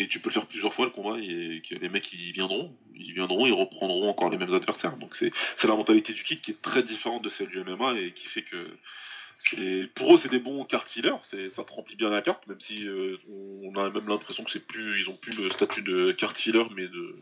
Et 0.00 0.06
tu 0.06 0.20
peux 0.20 0.28
le 0.30 0.34
faire 0.34 0.46
plusieurs 0.46 0.72
fois 0.72 0.84
le 0.86 0.92
combat 0.92 1.18
et 1.18 1.60
que 1.68 1.74
les 1.74 1.88
mecs 1.88 2.10
ils 2.12 2.32
viendront, 2.32 2.72
ils 2.94 3.12
viendront, 3.12 3.46
ils 3.46 3.52
reprendront 3.52 4.08
encore 4.08 4.30
les 4.30 4.38
mêmes 4.38 4.54
adversaires. 4.54 4.96
Donc 4.96 5.16
c'est 5.16 5.32
la 5.64 5.74
mentalité 5.74 6.12
du 6.12 6.22
kick 6.22 6.40
qui 6.40 6.52
est 6.52 6.62
très 6.62 6.84
différente 6.84 7.22
de 7.24 7.28
celle 7.28 7.48
du 7.48 7.58
MMA 7.64 7.98
et 7.98 8.12
qui 8.12 8.28
fait 8.28 8.42
que 8.42 8.76
pour 9.94 10.14
eux 10.14 10.18
c'est 10.18 10.30
des 10.30 10.38
bons 10.38 10.64
cartes 10.64 10.88
fillers, 10.88 11.10
ça 11.50 11.64
te 11.64 11.72
remplit 11.72 11.96
bien 11.96 12.10
la 12.10 12.22
carte, 12.22 12.46
même 12.46 12.60
si 12.60 12.86
euh, 12.86 13.16
on 13.62 13.74
a 13.76 13.90
même 13.90 14.08
l'impression 14.08 14.44
que 14.44 14.50
c'est 14.50 14.66
plus 14.66 15.00
ils 15.00 15.08
ont 15.10 15.16
plus 15.16 15.32
le 15.36 15.50
statut 15.50 15.82
de 15.82 16.12
carte 16.12 16.38
filler 16.38 16.64
mais 16.76 16.86
de, 16.88 17.16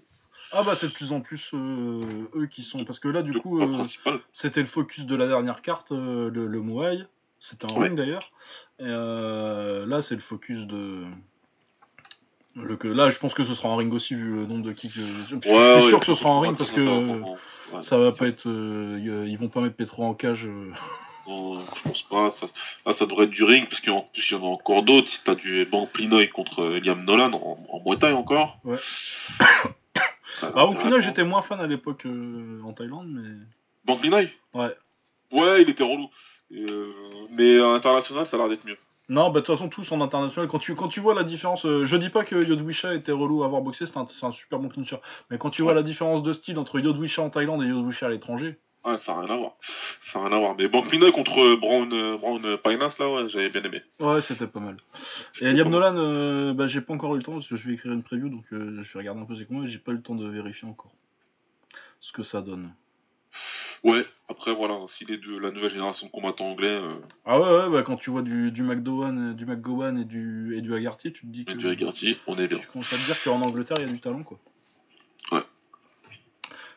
Ah 0.53 0.62
bah 0.62 0.74
c'est 0.74 0.89
de 0.89 0.93
plus 0.93 1.12
en 1.12 1.20
plus 1.23 1.51
euh, 1.55 2.28
eux 2.35 2.47
qui 2.47 2.62
sont... 2.62 2.85
Parce 2.85 2.98
que 2.98 3.09
là, 3.09 3.23
du 3.23 3.32
coup, 3.32 3.61
euh, 3.61 3.85
c'était 4.32 4.61
le 4.61 4.66
focus 4.66 5.05
de 5.07 5.16
la 5.16 5.27
dernière 5.28 5.61
carte, 5.62 5.90
le, 5.93 6.28
le 6.31 6.61
Muay. 6.61 6.98
C'était 7.39 7.66
un 7.66 7.74
Ouais. 7.74 7.89
ring 7.89 7.97
d'ailleurs. 7.97 8.31
Et 8.78 8.85
là, 8.86 10.01
c'est 10.03 10.15
le 10.15 10.20
focus 10.20 10.66
de... 10.66 11.05
Le, 12.57 12.93
là, 12.95 13.11
je 13.11 13.19
pense 13.19 13.35
que 13.35 13.45
ce 13.45 13.55
sera 13.55 13.69
un 13.69 13.77
ring 13.77 13.93
aussi, 13.93 14.15
vu 14.15 14.35
le 14.35 14.47
nombre 14.47 14.62
de 14.65 14.73
kicks. 14.73 14.93
Je, 14.95 15.03
je 15.03 15.24
suis 15.27 15.35
Ouais, 15.37 15.81
sûr 15.83 15.95
ouais, 15.95 16.01
que 16.01 16.07
ce 16.07 16.15
sera 16.15 16.31
un 16.31 16.41
ring 16.41 16.57
parce 16.57 16.70
que 16.70 16.81
ouais. 16.81 17.83
ça 17.83 17.99
va 17.99 18.12
pas 18.12 18.27
être. 18.28 18.49
euh, 18.49 19.27
ils 19.28 19.37
vont 19.39 19.49
pas 19.49 19.61
mettre 19.61 19.77
Petro 19.77 20.05
en 20.05 20.15
cage. 20.15 20.47
euh. 20.47 20.73
Non, 21.28 21.59
je 21.59 21.83
pense 21.83 22.03
pas. 22.05 22.31
Ça, 22.31 22.47
là, 22.87 22.93
ça 22.93 23.05
devrait 23.05 23.24
être 23.24 23.31
du 23.31 23.45
ring, 23.45 23.69
parce 23.69 23.81
qu'en 23.83 24.03
plus, 24.12 24.31
il 24.31 24.35
y 24.35 24.37
en 24.41 24.45
a 24.45 24.47
encore 24.47 24.83
d'autres. 24.85 25.09
Si 25.09 25.23
t'as 25.24 25.35
du 25.35 25.65
Bank 25.66 25.91
Plinoy 25.91 26.28
contre 26.28 26.65
Liam 26.83 27.05
Nolan 27.05 27.33
en, 27.35 27.59
en 27.69 27.97
Thai 27.97 28.12
encore. 28.12 28.59
Ouais. 28.65 28.78
Bah, 30.43 30.69
intéressant. 30.70 31.01
j'étais 31.01 31.24
moins 31.24 31.41
fan 31.41 31.61
à 31.61 31.66
l'époque 31.66 32.05
euh, 32.05 32.61
en 32.65 32.73
Thaïlande, 32.74 33.07
mais. 33.09 33.28
Bank 33.87 34.01
Plinoy 34.01 34.31
Ouais. 34.53 34.74
Ouais, 35.33 35.62
il 35.62 35.70
était 35.70 35.83
relou. 35.83 36.11
Mais 37.31 37.59
à 37.59 37.69
international, 37.69 38.27
ça 38.27 38.37
a 38.37 38.41
l'air 38.41 38.49
d'être 38.51 38.65
mieux. 38.66 38.77
Non, 39.09 39.31
bah 39.31 39.41
de 39.41 39.47
toute 39.47 39.55
façon, 39.55 39.69
tous 39.69 39.93
en 39.93 40.01
international, 40.01 40.49
quand 40.49 40.59
tu, 40.59 40.74
quand 40.74 40.89
tu 40.89 40.99
vois 41.01 41.15
la 41.15 41.23
différence, 41.23 41.65
euh, 41.65 41.87
je 41.87 41.97
dis 41.97 42.11
pas 42.11 42.24
que 42.24 42.35
Yodwisha 42.45 42.95
était 42.95 43.12
relou 43.12 43.43
à 43.43 43.47
avoir 43.47 43.62
boxé, 43.62 43.87
c'est 43.87 43.97
un, 43.97 44.07
c'est 44.09 44.27
un 44.27 44.33
super 44.33 44.59
bon 44.59 44.69
clincher, 44.69 44.97
mais 45.31 45.39
quand 45.39 45.51
tu 45.51 45.62
vois 45.62 45.74
la 45.74 45.83
différence 45.85 46.23
de 46.24 46.33
style 46.33 46.59
entre 46.59 46.81
Yodwisha 46.81 47.23
en 47.23 47.31
Thaïlande 47.31 47.62
et 47.62 47.66
Yodwisha 47.66 48.07
à 48.07 48.09
l'étranger, 48.11 48.59
Ouais, 48.85 48.99
ça 48.99 49.15
n'a 49.16 49.23
rien 49.23 49.35
à 49.35 49.37
voir. 49.37 49.53
Ça 50.01 50.20
n'a 50.20 50.28
rien 50.28 50.37
à 50.37 50.39
voir. 50.39 50.55
Mais 50.57 50.69
Bank 50.69 50.89
Plinoy 50.89 51.11
contre 51.11 51.57
Brown, 51.57 51.93
euh, 51.93 52.16
Brown 52.19 52.57
Pinas, 52.62 52.95
là, 53.01 53.11
ouais, 53.11 53.28
j'avais 53.28 53.49
bien 53.51 53.65
aimé. 53.65 53.83
ouais, 53.99 54.23
c'était 54.23 54.47
pas 54.47 54.61
mal. 54.61 54.77
Et 55.41 55.53
Liam 55.53 55.69
Nolan, 55.70 55.97
euh, 55.97 56.53
bah 56.55 56.69
j'ai 56.69 56.81
pas 56.81 56.95
encore 56.95 57.15
eu 57.16 57.19
le 57.19 57.24
temps, 57.24 57.33
parce 57.33 57.49
que 57.49 57.57
je 57.57 57.66
vais 57.66 57.74
écrire 57.74 57.93
une 57.93 58.05
preview, 58.05 58.28
donc 58.28 58.45
euh, 58.53 58.81
je 58.83 58.93
vais 58.93 59.01
regarder 59.01 59.20
un 59.23 59.24
peu 59.24 59.35
ses 59.35 59.45
combats, 59.45 59.65
et 59.65 59.66
j'ai 59.66 59.81
pas 59.81 59.91
eu 59.91 59.97
le 59.97 60.03
temps 60.03 60.15
de 60.15 60.28
vérifier 60.28 60.69
encore 60.69 60.93
ce 61.99 62.12
que 62.12 62.23
ça 62.23 62.41
donne. 62.43 62.70
Ouais, 63.87 64.05
après, 64.29 64.53
voilà, 64.53 64.79
si 64.89 65.05
les 65.05 65.17
deux, 65.17 65.39
la 65.39 65.53
nouvelle 65.53 65.71
génération 65.71 66.07
de 66.09 66.11
combattants 66.11 66.47
anglais, 66.47 66.69
euh, 66.71 66.95
Ah 67.25 67.39
ouais, 67.41 67.49
ouais, 67.49 67.71
bah 67.71 67.83
quand 67.83 67.97
tu 67.97 68.11
vois 68.11 68.23
du, 68.23 68.51
du 68.51 68.63
McDowan, 68.65 69.33
du 69.35 69.47
McGowan 69.47 69.97
et 69.99 70.05
du, 70.05 70.57
et 70.59 70.61
du 70.61 70.75
Agarty, 70.75 71.13
tu 71.13 71.21
te 71.23 71.27
dis 71.27 71.45
que. 71.45 71.53
et 71.53 71.55
du 71.55 71.69
Agarty, 71.69 72.17
on 72.27 72.37
est 72.37 72.49
bien. 72.49 72.59
Tu 72.59 72.67
commences 72.67 72.93
à 72.93 72.97
te 72.97 73.05
dire 73.05 73.23
qu'en 73.23 73.41
Angleterre, 73.43 73.77
il 73.79 73.87
y 73.87 73.89
a 73.89 73.93
du 73.93 74.01
talent, 74.01 74.25
quoi. 74.25 74.39
Ouais. 75.31 75.43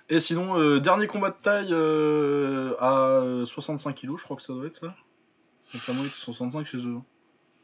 Et 0.09 0.19
sinon, 0.19 0.59
euh, 0.59 0.79
dernier 0.79 1.07
combat 1.07 1.31
de 1.31 1.35
taille 1.41 1.69
euh, 1.71 2.75
à 2.79 3.45
65 3.45 3.95
kg, 3.95 4.17
je 4.17 4.23
crois 4.23 4.37
que 4.37 4.43
ça 4.43 4.53
doit 4.53 4.65
être 4.67 4.77
ça. 4.77 4.95
Donc 5.73 5.87
la 5.87 5.93
moyenne, 5.95 6.11
c'est 6.15 6.25
65 6.25 6.65
chez 6.67 6.77
eux. 6.77 6.95
hein. 6.97 7.03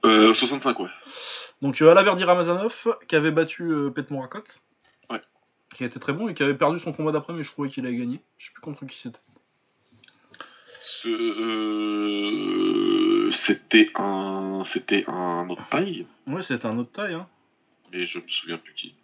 Euh, 0.05 0.33
65, 0.33 0.79
ouais. 0.79 0.89
Donc 1.61 1.81
euh, 1.81 1.91
Alaverdi 1.91 2.23
Ramazanov, 2.23 2.87
qui 3.07 3.15
avait 3.15 3.31
battu 3.31 3.63
euh, 3.71 3.89
Pet 3.89 4.09
Morakot. 4.11 4.43
Ouais. 5.09 5.21
Qui 5.75 5.83
a 5.83 5.87
été 5.87 5.99
très 5.99 6.13
bon 6.13 6.29
et 6.29 6.33
qui 6.35 6.43
avait 6.43 6.53
perdu 6.55 6.79
son 6.79 6.93
combat 6.93 7.11
d'après, 7.11 7.33
mais 7.33 7.41
je 7.43 7.51
trouvais 7.51 7.69
qu'il 7.69 7.85
avait 7.85 7.95
gagné. 7.95 8.21
Je 8.37 8.47
sais 8.47 8.51
plus 8.53 8.61
contre 8.61 8.85
qui 8.85 8.97
c'était. 8.99 9.19
Euh, 11.05 12.15
c'était 13.31 13.91
un, 13.95 14.63
c'était 14.65 15.05
un 15.07 15.49
autre 15.49 15.67
taille, 15.69 16.05
Ouais, 16.27 16.41
c'était 16.43 16.65
un 16.65 16.77
autre 16.77 16.91
taille. 16.91 17.13
Hein. 17.13 17.27
mais 17.91 18.05
je 18.05 18.19
me 18.19 18.27
souviens 18.27 18.57
plus 18.57 18.73
qui. 18.73 18.95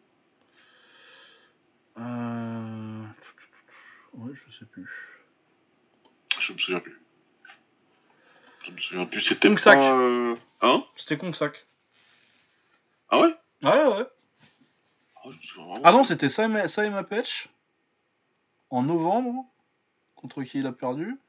Euh... 1.97 3.03
Ouais, 4.13 4.33
je 4.33 4.51
sais 4.57 4.65
plus. 4.65 4.87
Je 6.39 6.53
me 6.53 6.57
souviens 6.57 6.79
plus. 6.79 6.99
Je 8.63 8.71
me 8.71 8.77
souviens 8.79 9.05
plus. 9.05 9.21
C'était 9.21 9.47
Kong 9.47 9.59
Sak. 9.59 9.79
pas, 9.79 9.99
euh, 9.99 10.35
Hein? 10.61 10.83
C'était. 11.33 11.65
Ah 13.09 13.19
ouais? 13.19 13.35
Ouais, 13.63 13.85
ouais. 13.87 14.05
Ah, 15.15 15.29
je 15.29 15.59
me. 15.59 15.81
Ah 15.83 15.91
non, 15.91 16.03
c'était 16.03 16.29
Saima 16.29 17.03
Petch 17.03 17.49
en 18.69 18.83
novembre, 18.83 19.45
contre 20.15 20.43
qui 20.43 20.59
il 20.59 20.67
a 20.67 20.71
perdu. 20.71 21.19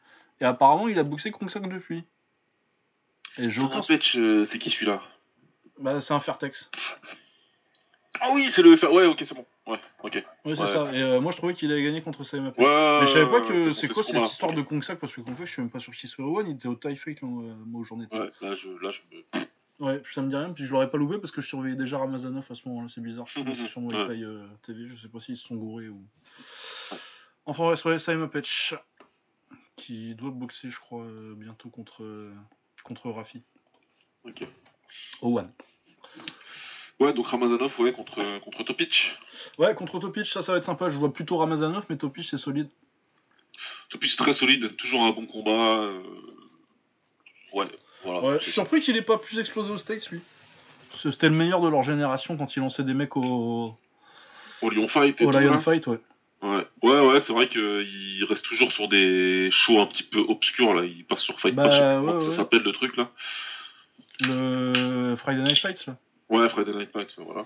Et 0.42 0.44
apparemment, 0.44 0.88
il 0.88 0.98
a 0.98 1.04
boxé 1.04 1.30
Kongsak 1.30 1.68
depuis. 1.68 2.02
Et 3.38 3.46
aucun... 3.60 3.80
Petch, 3.80 4.16
euh, 4.16 4.44
c'est 4.44 4.58
qui 4.58 4.70
celui-là 4.70 5.00
Bah, 5.78 6.00
c'est 6.00 6.12
un 6.14 6.18
Fairtex. 6.18 6.68
Ah 8.20 8.30
oui, 8.34 8.50
c'est 8.50 8.62
le. 8.62 8.72
Ouais, 8.92 9.06
ok, 9.06 9.22
c'est 9.24 9.36
bon. 9.36 9.46
Ouais, 9.68 9.78
ok. 10.02 10.14
Ouais, 10.14 10.24
c'est 10.56 10.60
Ouais. 10.62 10.66
ça. 10.66 10.92
Et 10.92 11.00
euh, 11.00 11.20
moi, 11.20 11.30
je 11.30 11.36
trouvais 11.36 11.54
qu'il 11.54 11.70
avait 11.70 11.84
gagné 11.84 12.02
contre 12.02 12.24
Petch. 12.24 12.32
Ouais. 12.34 12.44
Mais 12.58 13.06
je 13.06 13.12
savais 13.12 13.26
pas 13.30 13.40
ouais, 13.40 13.46
que 13.48 13.72
c'est 13.72 13.86
ce 13.86 13.92
quoi 13.92 14.02
cette 14.02 14.20
histoire 14.20 14.52
de 14.52 14.62
Kongsak 14.62 14.98
parce 14.98 15.14
que 15.14 15.20
Kongsak, 15.20 15.46
je 15.46 15.52
suis 15.52 15.62
même 15.62 15.70
pas 15.70 15.78
sûr 15.78 15.94
qu'il 15.94 16.08
soit 16.08 16.24
au 16.24 16.36
One, 16.40 16.48
il 16.48 16.56
était 16.56 16.66
au 16.66 16.74
Thai 16.74 16.96
Fight 16.96 17.20
quand 17.20 17.44
euh, 17.44 17.54
moi 17.64 17.80
où 17.82 17.84
j'en 17.84 18.00
étais. 18.00 18.18
Ouais, 18.18 18.30
là, 18.40 18.54
je, 18.56 18.68
là, 18.82 18.90
je. 18.90 19.00
Ouais, 19.78 20.02
ça 20.12 20.22
me 20.22 20.28
dit 20.28 20.36
rien, 20.36 20.52
puis 20.52 20.64
je 20.64 20.72
l'aurais 20.72 20.90
pas 20.90 20.98
louvé 20.98 21.18
parce 21.18 21.30
que 21.32 21.40
je 21.40 21.46
surveillais 21.46 21.76
déjà 21.76 21.98
Ramazanov 21.98 22.44
à 22.50 22.54
ce 22.56 22.68
moment-là, 22.68 22.88
c'est 22.92 23.00
bizarre. 23.00 23.26
Je 23.28 23.40
suis 23.40 23.68
sur 23.68 23.80
Ouais. 23.82 24.06
Thai 24.08 24.24
TV, 24.62 24.88
je 24.88 24.96
sais 24.96 25.08
pas 25.08 25.20
s'ils 25.20 25.36
se 25.36 25.46
sont 25.46 25.54
gourés 25.54 25.88
ou. 25.88 26.02
Enfin, 27.46 27.68
ouais, 27.68 27.74
vrai, 27.74 27.98
Saima 27.98 28.28
Petch 28.28 28.74
qui 29.76 30.14
doit 30.14 30.30
boxer, 30.30 30.70
je 30.70 30.78
crois, 30.78 31.04
euh, 31.04 31.34
bientôt 31.36 31.68
contre, 31.70 32.02
euh, 32.02 32.32
contre 32.84 33.10
Rafi. 33.10 33.42
Ok. 34.24 34.44
Au 35.20 35.38
One. 35.38 35.50
Ouais, 37.00 37.12
donc 37.12 37.26
Ramazanov, 37.26 37.80
ouais, 37.80 37.92
contre, 37.92 38.38
contre 38.40 38.62
Topic. 38.62 39.16
Ouais, 39.58 39.74
contre 39.74 39.98
Topic, 39.98 40.26
ça, 40.26 40.42
ça 40.42 40.52
va 40.52 40.58
être 40.58 40.64
sympa. 40.64 40.88
Je 40.88 40.98
vois 40.98 41.12
plutôt 41.12 41.36
Ramazanov, 41.38 41.84
mais 41.88 41.96
Topic, 41.96 42.24
c'est 42.24 42.38
solide. 42.38 42.68
Topic 43.88 44.14
très 44.16 44.34
solide, 44.34 44.76
toujours 44.76 45.02
un 45.04 45.10
bon 45.10 45.26
combat. 45.26 45.80
euh, 45.82 46.02
Ouais, 47.52 47.66
voilà. 48.04 48.20
Ouais, 48.22 48.38
je 48.38 48.44
suis 48.44 48.52
surpris 48.52 48.80
qu'il 48.80 48.96
ait 48.96 49.02
pas 49.02 49.18
plus 49.18 49.38
explosé 49.38 49.70
aux 49.70 49.78
States, 49.78 50.08
lui. 50.10 50.20
C'était 50.96 51.28
le 51.28 51.34
meilleur 51.34 51.60
de 51.60 51.68
leur 51.68 51.82
génération 51.82 52.36
quand 52.36 52.54
il 52.56 52.60
lançait 52.60 52.84
des 52.84 52.94
mecs 52.94 53.16
au, 53.16 53.76
Au 54.62 54.70
Lion 54.70 54.88
Fight 54.88 55.20
et 55.20 55.24
au 55.26 55.32
tout, 55.32 55.38
Lion 55.38 55.52
là. 55.52 55.58
Fight, 55.58 55.86
ouais. 55.86 56.00
Ouais, 56.42 56.66
ouais, 56.82 57.06
ouais 57.06 57.20
c'est 57.20 57.32
vrai 57.32 57.48
qu'il 57.48 58.24
reste 58.28 58.44
toujours 58.44 58.72
sur 58.72 58.88
des 58.88 59.48
shows 59.52 59.80
un 59.80 59.86
petit 59.86 60.02
peu 60.02 60.18
obscurs 60.18 60.74
là. 60.74 60.84
Il 60.84 61.04
passe 61.04 61.20
sur 61.20 61.38
Fight 61.40 61.54
Bah, 61.54 61.64
Pass, 61.68 61.80
ouais, 61.80 62.06
comment 62.06 62.20
ça 62.20 62.28
ouais. 62.28 62.36
s'appelle 62.36 62.62
le 62.62 62.72
truc 62.72 62.96
là. 62.96 63.10
Le 64.20 65.14
Friday 65.16 65.42
Night 65.42 65.58
Fights, 65.58 65.86
là. 65.86 65.96
Ouais, 66.28 66.48
Friday 66.48 66.72
Night 66.72 66.90
Fight, 66.90 67.14
voilà. 67.18 67.44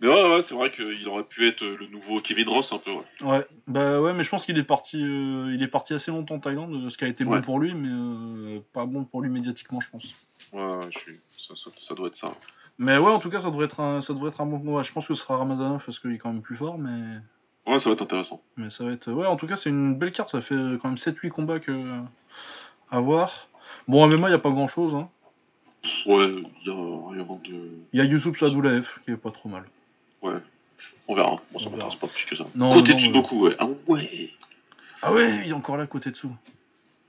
Mais 0.00 0.08
ouais, 0.08 0.34
ouais, 0.34 0.42
c'est 0.42 0.54
vrai 0.54 0.70
qu'il 0.70 1.08
aurait 1.08 1.24
pu 1.24 1.46
être 1.48 1.64
le 1.64 1.86
nouveau 1.86 2.20
Kevin 2.20 2.48
Ross 2.48 2.70
un 2.72 2.78
peu, 2.78 2.90
ouais. 2.90 3.04
Ouais, 3.22 3.46
bah 3.66 4.00
ouais, 4.00 4.12
mais 4.12 4.24
je 4.24 4.28
pense 4.30 4.44
qu'il 4.44 4.58
est 4.58 4.62
parti, 4.62 5.02
euh, 5.02 5.54
il 5.54 5.62
est 5.62 5.68
parti 5.68 5.94
assez 5.94 6.10
longtemps 6.10 6.34
en 6.34 6.40
Thaïlande, 6.40 6.90
ce 6.90 6.98
qui 6.98 7.04
a 7.04 7.08
été 7.08 7.24
bon 7.24 7.32
Ouais. 7.32 7.40
pour 7.40 7.58
lui, 7.58 7.74
mais 7.74 7.88
euh, 7.90 8.60
pas 8.74 8.84
bon 8.84 9.04
pour 9.04 9.22
lui 9.22 9.30
médiatiquement, 9.30 9.80
je 9.80 9.88
pense. 9.88 10.14
Ouais, 10.52 10.62
ouais, 10.62 10.86
je 10.90 10.98
suis... 10.98 11.20
ça, 11.48 11.54
ça, 11.56 11.70
ça 11.80 11.94
doit 11.94 12.08
être 12.08 12.16
ça. 12.16 12.34
Mais 12.78 12.98
ouais, 12.98 13.10
en 13.10 13.18
tout 13.20 13.30
cas, 13.30 13.40
ça 13.40 13.50
devrait 13.50 13.64
être 13.66 13.80
un, 13.80 14.02
ça 14.02 14.12
devrait 14.12 14.28
être 14.28 14.40
un 14.42 14.46
bon 14.46 14.58
combat. 14.58 14.82
Je 14.82 14.92
pense 14.92 15.06
que 15.06 15.14
ce 15.14 15.22
sera 15.22 15.38
Ramazanov 15.38 15.82
parce 15.84 15.98
qu'il 15.98 16.12
est 16.12 16.18
quand 16.18 16.30
même 16.30 16.42
plus 16.42 16.56
fort, 16.56 16.76
mais, 16.76 17.16
Ouais, 17.66 17.80
ça 17.80 17.88
va 17.90 17.94
être 17.94 18.02
intéressant. 18.02 18.40
mais 18.56 18.70
ça 18.70 18.84
va 18.84 18.92
être. 18.92 19.10
Ouais, 19.10 19.26
en 19.26 19.36
tout 19.36 19.46
cas, 19.46 19.56
c'est 19.56 19.70
une 19.70 19.94
belle 19.96 20.12
carte. 20.12 20.30
Ça 20.30 20.40
fait 20.40 20.54
quand 20.80 20.88
même 20.88 20.96
7-8 20.96 21.28
combats 21.30 21.58
que 21.58 21.72
à 22.90 23.00
voir. 23.00 23.48
Bon, 23.88 24.02
en 24.04 24.08
MMA, 24.08 24.28
il 24.28 24.32
y 24.32 24.34
a 24.34 24.38
pas 24.38 24.50
grand 24.50 24.68
chose. 24.68 24.94
Hein. 24.94 25.08
Ouais, 26.06 26.28
il 26.28 26.66
y 26.66 26.70
a 26.70 27.10
rien 27.10 27.24
de. 27.44 27.68
Il 27.92 27.98
y 27.98 28.00
a 28.00 28.04
Youssouf 28.04 28.38
Sadoulaev 28.38 28.88
qui 29.04 29.10
est 29.12 29.16
pas 29.16 29.30
trop 29.30 29.48
mal. 29.48 29.64
Ouais. 30.22 30.34
On 31.08 31.14
verra. 31.14 31.40
Moi, 31.52 31.60
ça 31.60 31.66
On 31.66 31.70
m'intéresse 31.70 31.94
pas 31.96 32.06
plus 32.08 32.24
que 32.26 32.36
ça. 32.36 32.44
Non, 32.54 32.72
Côté 32.74 32.92
non, 32.94 33.00
mais- 33.00 33.08
beaucoup, 33.10 33.40
ouais. 33.44 33.56
Ah 33.58 33.66
ouais. 33.88 34.30
Ah 35.02 35.12
ouais, 35.12 35.42
il 35.44 35.50
est 35.50 35.52
encore 35.52 35.76
là 35.76 35.86
côté 35.86 36.10
dessous. 36.10 36.34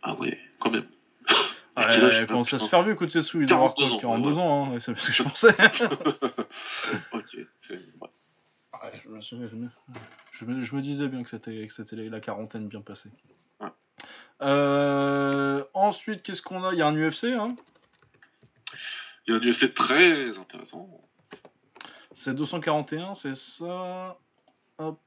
Ah 0.04 0.14
ouais, 0.16 0.38
quand 0.60 0.72
même. 0.72 0.86
Il 1.80 2.26
commence 2.28 2.54
à 2.54 2.60
se 2.60 2.68
faire 2.68 2.82
vieux 2.84 2.96
côté 2.96 3.20
dessous. 3.20 3.42
Il 3.42 3.48
doit 3.48 3.58
avoir 3.58 3.76
42 3.76 4.00
quoi, 4.00 4.10
ans, 4.10 4.16
42 4.22 4.32
ouais. 4.32 4.42
ans, 4.42 4.74
hein. 4.76 4.80
c'est 4.80 4.98
ce 4.98 5.08
que 5.08 5.14
je 5.14 5.24
pensais. 5.24 5.50
ok, 7.14 7.38
c'est. 7.62 7.74
ouais. 7.74 8.10
Ouais, 8.74 9.02
je, 9.04 9.10
me, 9.10 9.22
je 9.22 9.36
me- 9.56 9.70
je 10.32 10.46
me- 10.46 10.64
je 10.64 10.76
me 10.76 10.82
disais 10.82 11.08
bien 11.08 11.24
que 11.24 11.30
c'était 11.30 11.66
que 11.68 11.74
c'était 11.74 11.96
la 11.96 12.20
quarantaine 12.20 12.68
bien 12.68 12.82
passée. 12.82 13.10
Ouais. 13.60 13.70
Euh, 14.42 15.64
ensuite, 15.74 16.22
qu'est-ce 16.22 16.42
qu'on 16.42 16.64
a? 16.64 16.74
Il 16.74 16.78
y 16.78 16.82
a 16.82 16.88
un 16.88 16.96
UFC, 16.96 17.26
hein? 17.34 17.56
Il 19.28 19.34
y 19.34 19.38
a 19.38 19.40
un 19.40 19.42
UFC 19.42 19.74
très 19.74 20.38
intéressant. 20.38 20.90
C'est 22.14 22.34
241, 22.36 23.16
c'est 23.16 23.36
ça. 23.36 24.18
Hop. 24.80 25.00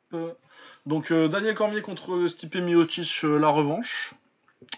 Donc 0.86 1.12
euh, 1.12 1.28
Daniel 1.28 1.54
Cormier 1.54 1.80
contre 1.82 2.26
Stipe 2.26 2.56
Miocic, 2.56 3.20
euh, 3.24 3.38
la 3.38 3.48
revanche. 3.48 4.14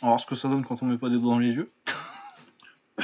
On 0.03 0.07
va 0.07 0.09
voir 0.13 0.21
ce 0.21 0.27
que 0.27 0.35
ça 0.35 0.49
donne 0.49 0.65
quand 0.65 0.83
on 0.83 0.87
met 0.87 0.99
pas 0.99 1.09
des 1.09 1.19
doigts 1.19 1.33
dans 1.33 1.39
les 1.39 1.53
yeux. 1.53 1.71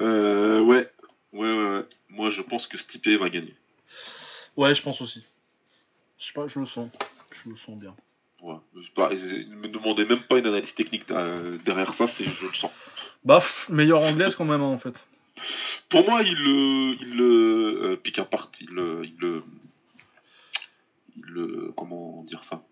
Euh, 0.00 0.60
ouais. 0.60 0.90
ouais, 1.32 1.52
ouais, 1.56 1.68
ouais. 1.76 1.84
Moi, 2.08 2.30
je 2.30 2.42
pense 2.42 2.66
que 2.66 2.76
Stipe 2.76 3.06
va 3.20 3.28
gagner. 3.30 3.54
Ouais, 4.56 4.74
je 4.74 4.82
pense 4.82 5.00
aussi. 5.00 5.24
Je 6.18 6.26
sais 6.26 6.32
pas, 6.32 6.46
je 6.46 6.58
le 6.58 6.64
sens. 6.66 6.88
Je 7.30 7.50
le 7.50 7.56
sens 7.56 7.76
bien. 7.76 7.94
Ouais. 8.42 8.56
Pas- 8.94 9.10
Ne 9.10 9.56
me 9.56 9.68
demandez 9.68 10.04
même 10.04 10.22
pas 10.22 10.38
une 10.38 10.46
analyse 10.46 10.74
technique 10.74 11.10
euh, 11.10 11.58
derrière 11.64 11.94
ça, 11.94 12.06
c'est 12.06 12.24
je 12.24 12.46
le 12.46 12.52
sens. 12.52 12.70
Baf, 13.24 13.68
meilleure 13.68 14.02
anglaise 14.02 14.34
quand 14.36 14.44
même, 14.44 14.60
hein, 14.60 14.64
en 14.64 14.78
fait. 14.78 15.06
Pour 15.88 16.08
moi, 16.08 16.22
il 16.22 16.34
le, 16.36 16.96
il 17.00 17.16
le 17.16 17.80
euh, 17.92 17.96
pique 17.96 18.18
apart, 18.18 18.50
il 18.60 18.68
le, 18.68 19.02
il 19.04 19.16
le, 19.18 19.42
il 21.16 21.24
le, 21.24 21.72
comment 21.76 22.22
dire 22.24 22.44
ça? 22.44 22.62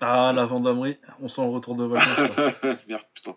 Ah, 0.00 0.32
la 0.34 0.44
Vendamerie, 0.44 0.98
on 1.20 1.28
sent 1.28 1.40
le 1.42 1.48
retour 1.50 1.74
de 1.76 1.84
vacances. 1.84 2.78
Merde, 2.88 3.02
putain. 3.14 3.34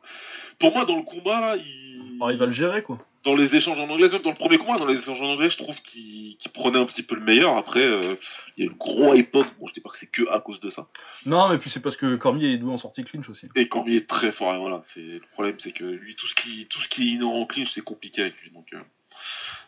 Pour 0.59 0.73
moi, 0.73 0.85
dans 0.85 0.97
le 0.97 1.03
combat, 1.03 1.39
là, 1.39 1.55
il... 1.55 1.96
Il 2.31 2.37
va 2.37 2.45
le 2.45 2.51
gérer, 2.51 2.81
quoi. 2.83 2.99
dans 3.23 3.35
les 3.35 3.53
échanges 3.55 3.79
en 3.79 3.89
anglais, 3.89 4.07
même 4.09 4.21
dans 4.21 4.29
le 4.29 4.35
premier 4.35 4.57
combat, 4.57 4.77
dans 4.77 4.85
les 4.85 4.97
échanges 4.99 5.21
en 5.21 5.25
anglais, 5.33 5.49
je 5.49 5.57
trouve 5.57 5.75
qu'il 5.81 6.37
prenait 6.53 6.79
un 6.79 6.85
petit 6.85 7.03
peu 7.03 7.15
le 7.15 7.21
meilleur. 7.21 7.57
Après, 7.57 7.83
euh, 7.83 8.15
il 8.55 8.63
y 8.63 8.67
a 8.67 8.71
une 8.71 8.77
grosse 8.77 9.17
époque. 9.17 9.47
Bon, 9.59 9.67
je 9.67 9.73
dis 9.73 9.81
pas 9.81 9.89
que 9.89 9.97
c'est 9.97 10.09
que 10.09 10.29
à 10.31 10.39
cause 10.39 10.59
de 10.61 10.69
ça. 10.69 10.87
Non, 11.25 11.49
mais 11.49 11.57
puis 11.57 11.69
c'est 11.69 11.81
parce 11.81 11.97
que 11.97 12.15
Cormier 12.15 12.53
est 12.53 12.57
doué 12.57 12.71
en 12.71 12.77
sortie 12.77 13.03
clinch 13.03 13.27
aussi. 13.29 13.47
Et 13.55 13.67
Cormier 13.67 13.97
est 13.97 14.07
très 14.07 14.31
fort. 14.31 14.53
Et 14.55 14.57
voilà, 14.57 14.83
c'est 14.93 15.01
le 15.01 15.21
problème, 15.33 15.55
c'est 15.59 15.73
que 15.73 15.83
lui, 15.83 16.15
tout 16.15 16.27
ce 16.27 16.35
qui, 16.35 16.65
tout 16.67 16.79
ce 16.81 16.87
qui 16.87 17.03
est 17.09 17.11
inhérent 17.13 17.41
en 17.41 17.45
clinch, 17.45 17.71
c'est 17.71 17.83
compliqué 17.83 18.21
avec 18.21 18.35
lui. 18.41 18.51
Donc, 18.51 18.67
euh, 18.73 18.79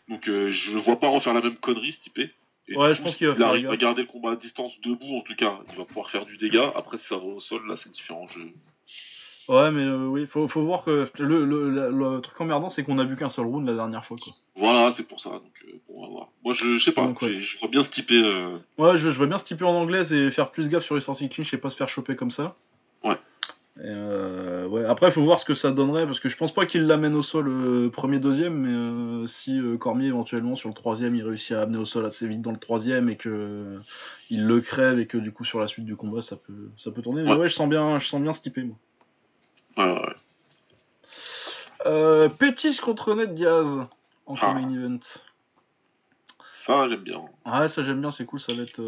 donc, 0.08 0.28
euh, 0.28 0.50
je 0.50 0.78
vois 0.78 0.98
pas 0.98 1.08
refaire 1.08 1.34
la 1.34 1.42
même 1.42 1.56
connerie, 1.56 1.92
ce 1.92 2.00
type. 2.00 2.18
Et 2.18 2.30
Ouais, 2.76 2.94
je 2.94 3.02
pense 3.02 3.16
qu'il 3.16 3.26
va 3.26 3.34
faire 3.34 3.48
à 3.48 3.58
gaffe. 3.58 3.78
garder 3.78 4.02
le 4.02 4.08
combat 4.08 4.32
à 4.32 4.36
distance 4.36 4.80
debout, 4.82 5.16
en 5.18 5.22
tout 5.22 5.34
cas, 5.34 5.58
il 5.70 5.76
va 5.76 5.84
pouvoir 5.84 6.08
faire 6.08 6.24
du 6.24 6.36
dégât. 6.36 6.72
Après, 6.76 6.98
si 6.98 7.06
ça 7.06 7.16
va 7.16 7.24
au 7.24 7.40
sol, 7.40 7.66
là, 7.66 7.74
c'est 7.76 7.90
différent. 7.90 8.26
Je... 8.28 8.40
Ouais, 9.50 9.70
mais 9.72 9.82
euh, 9.82 10.06
oui, 10.06 10.26
faut, 10.26 10.46
faut 10.46 10.62
voir 10.62 10.84
que 10.84 11.06
le, 11.18 11.44
le, 11.44 11.70
le- 11.70 11.90
le 11.90 12.20
truc 12.20 12.40
emmerdant, 12.40 12.70
c'est 12.70 12.84
qu'on 12.84 12.98
a 12.98 13.04
vu 13.04 13.16
qu'un 13.16 13.28
seul 13.28 13.46
round 13.46 13.66
la 13.66 13.74
dernière 13.74 14.04
fois, 14.04 14.16
quoi. 14.22 14.32
Voilà, 14.54 14.92
c'est 14.92 15.02
pour 15.02 15.20
ça. 15.20 15.30
Donc, 15.30 15.52
euh, 15.66 15.72
bon, 15.88 15.94
on 15.96 16.02
va 16.02 16.08
voir. 16.08 16.28
Moi, 16.44 16.54
je, 16.54 16.78
je 16.78 16.84
sais 16.84 16.92
pas. 16.92 17.02
Donc, 17.04 17.20
ouais. 17.20 17.40
Je 17.40 17.58
vois 17.58 17.68
bien 17.68 17.82
type. 17.82 18.10
Euh... 18.12 18.58
Ouais, 18.78 18.96
je, 18.96 19.10
je 19.10 19.16
vois 19.18 19.26
bien 19.26 19.38
se 19.38 19.44
typer 19.44 19.64
en 19.66 19.74
anglaise 19.74 20.12
et 20.12 20.30
faire 20.30 20.50
plus 20.52 20.68
gaffe 20.68 20.84
sur 20.84 20.94
les 20.94 21.00
sorties 21.00 21.28
clinch 21.28 21.52
et 21.52 21.58
pas 21.58 21.68
se 21.68 21.76
faire 21.76 21.88
choper 21.88 22.14
comme 22.14 22.30
ça. 22.30 22.54
Ouais. 23.02 23.16
Et 23.78 23.86
euh, 23.86 24.68
ouais. 24.68 24.84
Après, 24.84 25.10
faut 25.10 25.22
voir 25.22 25.40
ce 25.40 25.44
que 25.44 25.54
ça 25.54 25.72
donnerait 25.72 26.06
parce 26.06 26.20
que 26.20 26.28
je 26.28 26.36
pense 26.36 26.52
pas 26.52 26.66
qu'il 26.66 26.86
l'amène 26.86 27.14
au 27.16 27.22
sol 27.22 27.90
premier, 27.90 28.18
deuxième, 28.20 28.54
mais 28.54 29.26
si 29.26 29.58
Cormier 29.80 30.08
éventuellement 30.08 30.54
sur 30.54 30.68
le 30.68 30.74
troisième 30.74 31.14
il 31.16 31.22
réussit 31.24 31.52
à 31.52 31.62
amener 31.62 31.78
au 31.78 31.84
sol 31.86 32.04
assez 32.04 32.26
vite 32.28 32.42
dans 32.42 32.50
le 32.52 32.58
troisième 32.58 33.08
et 33.08 33.16
que 33.16 33.78
il 34.28 34.44
le 34.46 34.60
crève 34.60 34.98
et 35.00 35.06
que 35.06 35.16
du 35.18 35.32
coup 35.32 35.44
sur 35.44 35.60
la 35.60 35.66
suite 35.66 35.86
du 35.86 35.96
combat 35.96 36.20
ça 36.20 36.36
peut 36.36 36.68
ça 36.76 36.90
peut 36.90 37.00
tourner. 37.00 37.22
Mais 37.22 37.30
Ouais. 37.32 37.36
ouais, 37.38 37.48
je 37.48 37.54
sens 37.54 37.68
bien, 37.68 37.98
je 37.98 38.06
sens 38.06 38.20
bien 38.20 38.32
moi. 38.64 38.76
Ouais. 39.76 40.14
Euh, 41.86 42.28
Pétis 42.28 42.76
contre 42.78 43.14
Ned 43.14 43.34
Diaz 43.34 43.78
en 44.26 44.34
Ah. 44.40 44.54
main 44.54 44.70
event. 44.72 45.00
Ça, 46.66 46.88
j'aime 46.88 47.00
bien. 47.02 47.20
Ouais, 47.46 47.68
ça 47.68 47.82
j'aime 47.82 48.00
bien, 48.00 48.10
c'est 48.10 48.26
cool, 48.26 48.38
ça 48.40 48.52
va 48.54 48.62
être. 48.62 48.80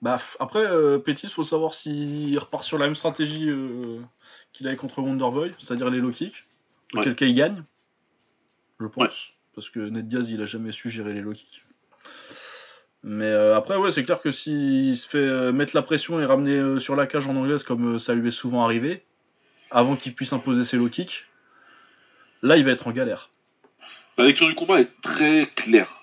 Bah, 0.00 0.18
après, 0.40 0.64
euh, 0.64 0.98
Pétis, 0.98 1.28
faut 1.28 1.44
savoir 1.44 1.74
s'il 1.74 2.36
repart 2.38 2.64
sur 2.64 2.78
la 2.78 2.86
même 2.86 2.94
stratégie 2.94 3.48
euh, 3.48 4.00
qu'il 4.52 4.66
avait 4.66 4.76
contre 4.76 5.00
Wonderboy, 5.02 5.52
c'est-à-dire 5.58 5.90
les 5.90 5.98
low 5.98 6.10
kicks, 6.10 6.44
auquel 6.94 7.10
Ouais. 7.12 7.16
cas 7.16 7.26
il 7.26 7.34
gagne, 7.34 7.62
je 8.80 8.86
pense, 8.86 9.32
parce 9.54 9.70
que 9.70 9.80
Ned 9.80 10.06
Diaz 10.08 10.28
il 10.30 10.40
a 10.42 10.44
jamais 10.44 10.72
su 10.72 10.88
gérer 10.90 11.12
les 11.12 11.20
low 11.20 11.32
kicks. 11.32 11.64
Mais 13.04 13.26
euh, 13.30 13.56
après, 13.56 13.76
ouais, 13.76 13.90
c'est 13.90 14.04
clair 14.04 14.20
que 14.20 14.30
s'il 14.30 14.96
se 14.96 15.08
fait 15.08 15.52
mettre 15.52 15.74
la 15.74 15.82
pression 15.82 16.20
et 16.20 16.24
ramener 16.24 16.78
sur 16.80 16.94
la 16.96 17.06
cage 17.06 17.26
en 17.26 17.34
anglaise 17.36 17.64
comme 17.64 17.98
ça 17.98 18.14
lui 18.14 18.28
est 18.28 18.32
souvent 18.32 18.64
arrivé, 18.64 19.04
avant 19.72 19.96
qu'il 19.96 20.14
puisse 20.14 20.32
imposer 20.32 20.64
ses 20.64 20.76
low 20.76 20.88
kicks, 20.88 21.24
là 22.42 22.56
il 22.56 22.64
va 22.64 22.72
être 22.72 22.86
en 22.86 22.92
galère. 22.92 23.30
La 24.18 24.24
lecture 24.24 24.48
du 24.48 24.54
combat 24.54 24.80
est 24.80 24.90
très 25.00 25.48
claire. 25.54 25.98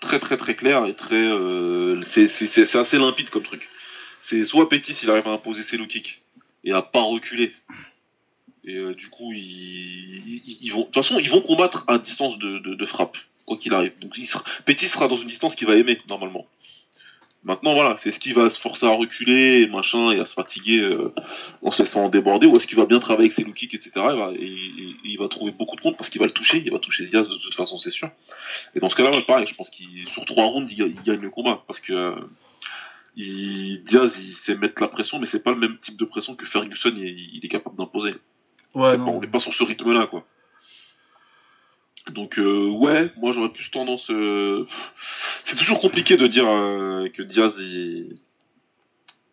Très 0.00 0.18
très 0.18 0.36
très 0.36 0.56
claire 0.56 0.86
et 0.86 0.94
très. 0.94 1.14
euh, 1.14 2.02
c'est- 2.10 2.76
assez 2.76 2.98
limpide 2.98 3.30
comme 3.30 3.44
truc. 3.44 3.68
C'est 4.20 4.44
soit 4.44 4.68
Pétis 4.68 4.96
il 5.02 5.10
arrive 5.10 5.26
à 5.28 5.32
imposer 5.32 5.62
ses 5.62 5.76
low 5.76 5.86
kicks 5.86 6.20
et 6.64 6.72
à 6.72 6.82
pas 6.82 7.02
reculer. 7.02 7.52
Et 8.64 8.76
euh, 8.76 8.94
du 8.94 9.08
coup, 9.08 9.32
ils, 9.32 10.70
vont. 10.72 10.80
De 10.80 10.84
toute 10.84 10.94
façon, 10.94 11.18
ils 11.18 11.30
vont 11.30 11.40
combattre 11.40 11.84
à 11.88 11.98
distance 11.98 12.38
de, 12.38 12.86
frappe, 12.86 13.16
quoi 13.44 13.56
qu'il 13.56 13.74
arrive. 13.74 13.92
Donc 14.00 14.16
sera 14.88 15.08
dans 15.08 15.16
une 15.16 15.28
distance 15.28 15.54
qu'il 15.54 15.66
va 15.66 15.74
aimer 15.74 15.98
normalement. 16.08 16.46
Maintenant, 17.44 17.74
voilà, 17.74 17.96
c'est 18.02 18.12
ce 18.12 18.20
qu'il 18.20 18.34
va 18.34 18.50
se 18.50 18.60
forcer 18.60 18.86
à 18.86 18.90
reculer, 18.90 19.62
et 19.62 19.66
machin, 19.66 20.12
et 20.12 20.20
à 20.20 20.26
se 20.26 20.32
fatiguer 20.34 20.78
euh, 20.80 21.12
en 21.62 21.72
se 21.72 21.82
laissant 21.82 22.08
déborder, 22.08 22.46
ou 22.46 22.56
est-ce 22.56 22.68
qu'il 22.68 22.76
va 22.78 22.86
bien 22.86 23.00
travailler 23.00 23.26
avec 23.26 23.32
ses 23.32 23.42
low 23.42 23.52
kicks, 23.52 23.74
etc. 23.74 23.90
Il 23.96 24.00
va, 24.16 24.30
et, 24.38 24.44
et- 24.44 24.96
il 25.04 25.18
va 25.18 25.26
trouver 25.26 25.50
beaucoup 25.50 25.74
de 25.74 25.80
comptes 25.80 25.96
parce 25.96 26.08
qu'il 26.08 26.20
va 26.20 26.26
le 26.26 26.32
toucher, 26.32 26.62
il 26.64 26.70
va 26.70 26.78
toucher 26.78 27.06
Diaz 27.06 27.28
de 27.28 27.36
toute 27.36 27.54
façon, 27.56 27.78
c'est 27.78 27.90
sûr. 27.90 28.08
Et 28.76 28.80
dans 28.80 28.88
ce 28.90 28.94
cas-là, 28.94 29.10
ouais, 29.10 29.22
pareil, 29.22 29.46
je 29.48 29.54
pense 29.56 29.70
qu'il 29.70 30.08
sur 30.08 30.24
trois 30.24 30.44
rounds, 30.44 30.72
il, 30.72 30.78
il 30.84 31.02
gagne 31.02 31.20
le 31.20 31.30
combat 31.30 31.64
parce 31.66 31.80
que 31.80 31.92
euh, 31.92 32.14
il- 33.16 33.82
Diaz, 33.84 34.14
il 34.20 34.34
sait 34.36 34.56
mettre 34.56 34.80
la 34.80 34.88
pression, 34.88 35.18
mais 35.18 35.26
c'est 35.26 35.42
pas 35.42 35.50
le 35.50 35.58
même 35.58 35.78
type 35.78 35.96
de 35.98 36.04
pression 36.04 36.34
que 36.34 36.46
Ferguson, 36.46 36.92
il, 36.96 37.30
il 37.34 37.40
est 37.44 37.48
capable 37.48 37.76
d'imposer. 37.76 38.14
Ouais, 38.74 38.92
pas- 38.92 38.96
non. 38.98 39.16
on 39.16 39.20
n'est 39.20 39.26
pas 39.26 39.38
sur 39.40 39.52
ce 39.52 39.64
rythme-là, 39.64 40.06
quoi. 40.06 40.24
Donc 42.10 42.38
euh, 42.38 42.68
ouais, 42.68 43.10
moi 43.16 43.32
j'aurais 43.32 43.50
plus 43.52 43.70
tendance. 43.70 44.10
euh, 44.10 44.66
C'est 45.44 45.56
toujours 45.56 45.80
compliqué 45.80 46.16
de 46.16 46.26
dire 46.26 46.48
euh, 46.48 47.08
que 47.08 47.22
Diaz 47.22 47.54
il... 47.58 48.18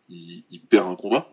il- 0.08 0.60
perd 0.70 0.88
un 0.88 0.94
combat. 0.94 1.28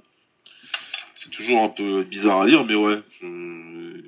C'est 1.15 1.29
toujours 1.29 1.61
un 1.61 1.69
peu 1.69 2.03
bizarre 2.03 2.41
à 2.41 2.47
lire, 2.47 2.63
mais 2.65 2.73
ouais, 2.75 3.01
je, 3.21 4.01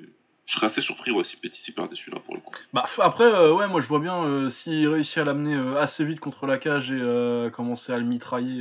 serais 0.46 0.66
assez 0.66 0.80
surpris 0.80 1.12
ouais, 1.12 1.22
si 1.22 1.36
Petit 1.36 1.70
perdait 1.70 1.94
celui-là 1.94 2.18
pour 2.24 2.34
le 2.34 2.40
coup. 2.40 2.52
Bah, 2.72 2.84
après, 2.98 3.24
euh, 3.24 3.52
ouais, 3.54 3.68
moi 3.68 3.80
je 3.80 3.86
vois 3.86 4.00
bien 4.00 4.50
s'il 4.50 4.88
réussit 4.88 5.18
à 5.18 5.24
l'amener 5.24 5.56
assez 5.78 6.04
vite 6.04 6.18
contre 6.18 6.46
la 6.46 6.58
cage 6.58 6.90
et 6.90 6.98
euh, 7.00 7.48
commencer 7.50 7.92
à 7.92 7.98
le 7.98 8.04
mitrailler 8.04 8.60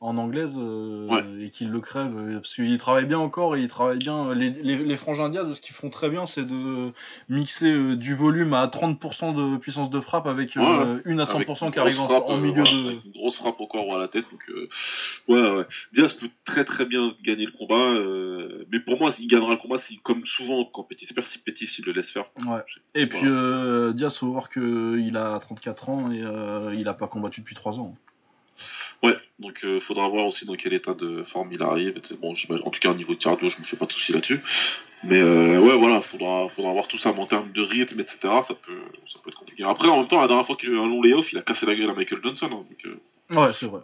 en 0.00 0.18
anglaise 0.18 0.54
euh, 0.58 1.08
Ouais. 1.08 1.24
et 1.46 1.50
qu'il 1.50 1.70
le 1.70 1.80
crève. 1.80 2.14
euh, 2.16 2.34
parce 2.34 2.54
qu'il 2.54 2.76
travaille 2.78 3.06
bien 3.06 3.18
encore 3.18 3.56
et 3.56 3.62
il 3.62 3.68
travaille 3.68 3.98
bien. 3.98 4.34
Les, 4.34 4.50
les, 4.50 4.76
les 4.76 4.96
frangins 4.96 5.28
Diaz, 5.30 5.54
ce 5.54 5.60
qu'ils 5.60 5.74
font 5.74 5.88
très 5.90 6.10
bien, 6.10 6.26
c'est 6.26 6.44
de 6.44 6.92
mixer 7.28 7.72
euh, 7.72 7.96
du 7.96 8.14
volume 8.14 8.52
à 8.52 8.66
30% 8.66 9.34
de 9.34 9.56
puissance 9.56 9.88
de 9.88 10.00
frappe 10.00 10.26
avec 10.26 10.56
euh, 10.56 11.00
une 11.06 11.18
à 11.20 11.24
100% 11.24 11.36
Avec 11.36 11.48
une 11.62 11.70
qui 11.72 11.78
arrive 11.78 12.00
en, 12.00 12.08
frappe, 12.08 12.24
en 12.28 12.36
euh, 12.36 12.40
milieu 12.40 12.62
voilà, 12.62 12.70
de. 12.70 12.90
une 13.06 13.12
grosse 13.14 13.36
frappe 13.36 13.56
ou 13.58 13.94
à 13.94 13.98
la 13.98 14.08
tête. 14.08 14.26
Donc, 14.30 14.42
euh, 14.50 14.68
ouais, 15.28 15.56
ouais. 15.58 15.66
Diaz 15.92 16.12
peut 16.12 16.28
très 16.44 16.64
très 16.64 16.84
bien 16.84 17.14
gagner 17.24 17.46
le 17.46 17.52
combat, 17.52 17.74
euh, 17.76 18.66
mais 18.70 18.80
pour 18.80 18.98
moi, 19.00 19.12
il 19.18 19.26
gagnera 19.28 19.52
le 19.52 19.56
combat 19.58 19.78
si, 19.78 19.98
comme 19.98 20.24
souvent 20.26 20.64
quand 20.64 20.82
Petit 20.82 21.12
perd, 21.14 21.26
si 21.26 21.38
Petit 21.38 21.64
il 21.78 21.84
le 21.86 21.92
laisse 21.92 22.10
faire. 22.10 22.26
Ouais. 22.46 22.60
Et 22.94 23.06
puis 23.06 23.20
euh, 23.24 23.92
Diaz, 23.92 24.16
faut 24.18 24.28
voir 24.28 24.50
qu'il 24.50 25.16
a 25.16 25.38
34 25.40 25.88
ans 25.88 26.10
et 26.10 26.22
euh, 26.22 26.74
il 26.74 26.86
a 26.88 26.94
pas 26.94 27.06
combattu 27.08 27.40
depuis 27.40 27.54
3 27.54 27.80
ans. 27.80 27.94
Ouais, 29.02 29.16
donc 29.38 29.64
euh, 29.64 29.78
faudra 29.80 30.08
voir 30.08 30.26
aussi 30.26 30.46
dans 30.46 30.54
quel 30.56 30.72
état 30.72 30.94
de 30.94 31.22
forme 31.24 31.52
il 31.52 31.62
arrive. 31.62 32.00
Bon, 32.20 32.32
en 32.32 32.70
tout 32.70 32.80
cas, 32.80 32.90
au 32.90 32.94
niveau 32.94 33.14
de 33.14 33.18
cardio, 33.22 33.48
je 33.48 33.58
me 33.58 33.64
fais 33.64 33.76
pas 33.76 33.86
de 33.86 33.92
soucis 33.92 34.12
là-dessus. 34.12 34.40
Mais 35.04 35.20
euh, 35.20 35.60
ouais, 35.60 35.76
voilà, 35.76 36.00
faudra, 36.00 36.48
faudra 36.48 36.72
voir 36.72 36.88
tout 36.88 36.96
ça. 36.98 37.12
Mais 37.12 37.20
en 37.20 37.26
termes 37.26 37.52
de 37.52 37.60
rythme, 37.62 38.00
etc., 38.00 38.18
ça 38.22 38.54
peut, 38.54 38.80
ça 39.12 39.18
peut 39.22 39.28
être 39.30 39.38
compliqué. 39.38 39.62
Après, 39.64 39.88
en 39.88 39.98
même 39.98 40.08
temps, 40.08 40.20
la 40.20 40.26
dernière 40.28 40.46
fois 40.46 40.56
qu'il 40.56 40.70
a 40.70 40.72
eu 40.72 40.78
un 40.78 40.86
long 40.88 41.02
layoff, 41.02 41.30
il 41.32 41.38
a 41.38 41.42
cassé 41.42 41.66
la 41.66 41.74
gueule 41.74 41.90
à 41.90 41.94
Michael 41.94 42.20
Johnson. 42.22 42.46
hein, 42.46 42.64
donc, 42.68 42.86
euh, 42.86 43.38
Ouais, 43.38 43.52
c'est 43.52 43.66
vrai. 43.66 43.80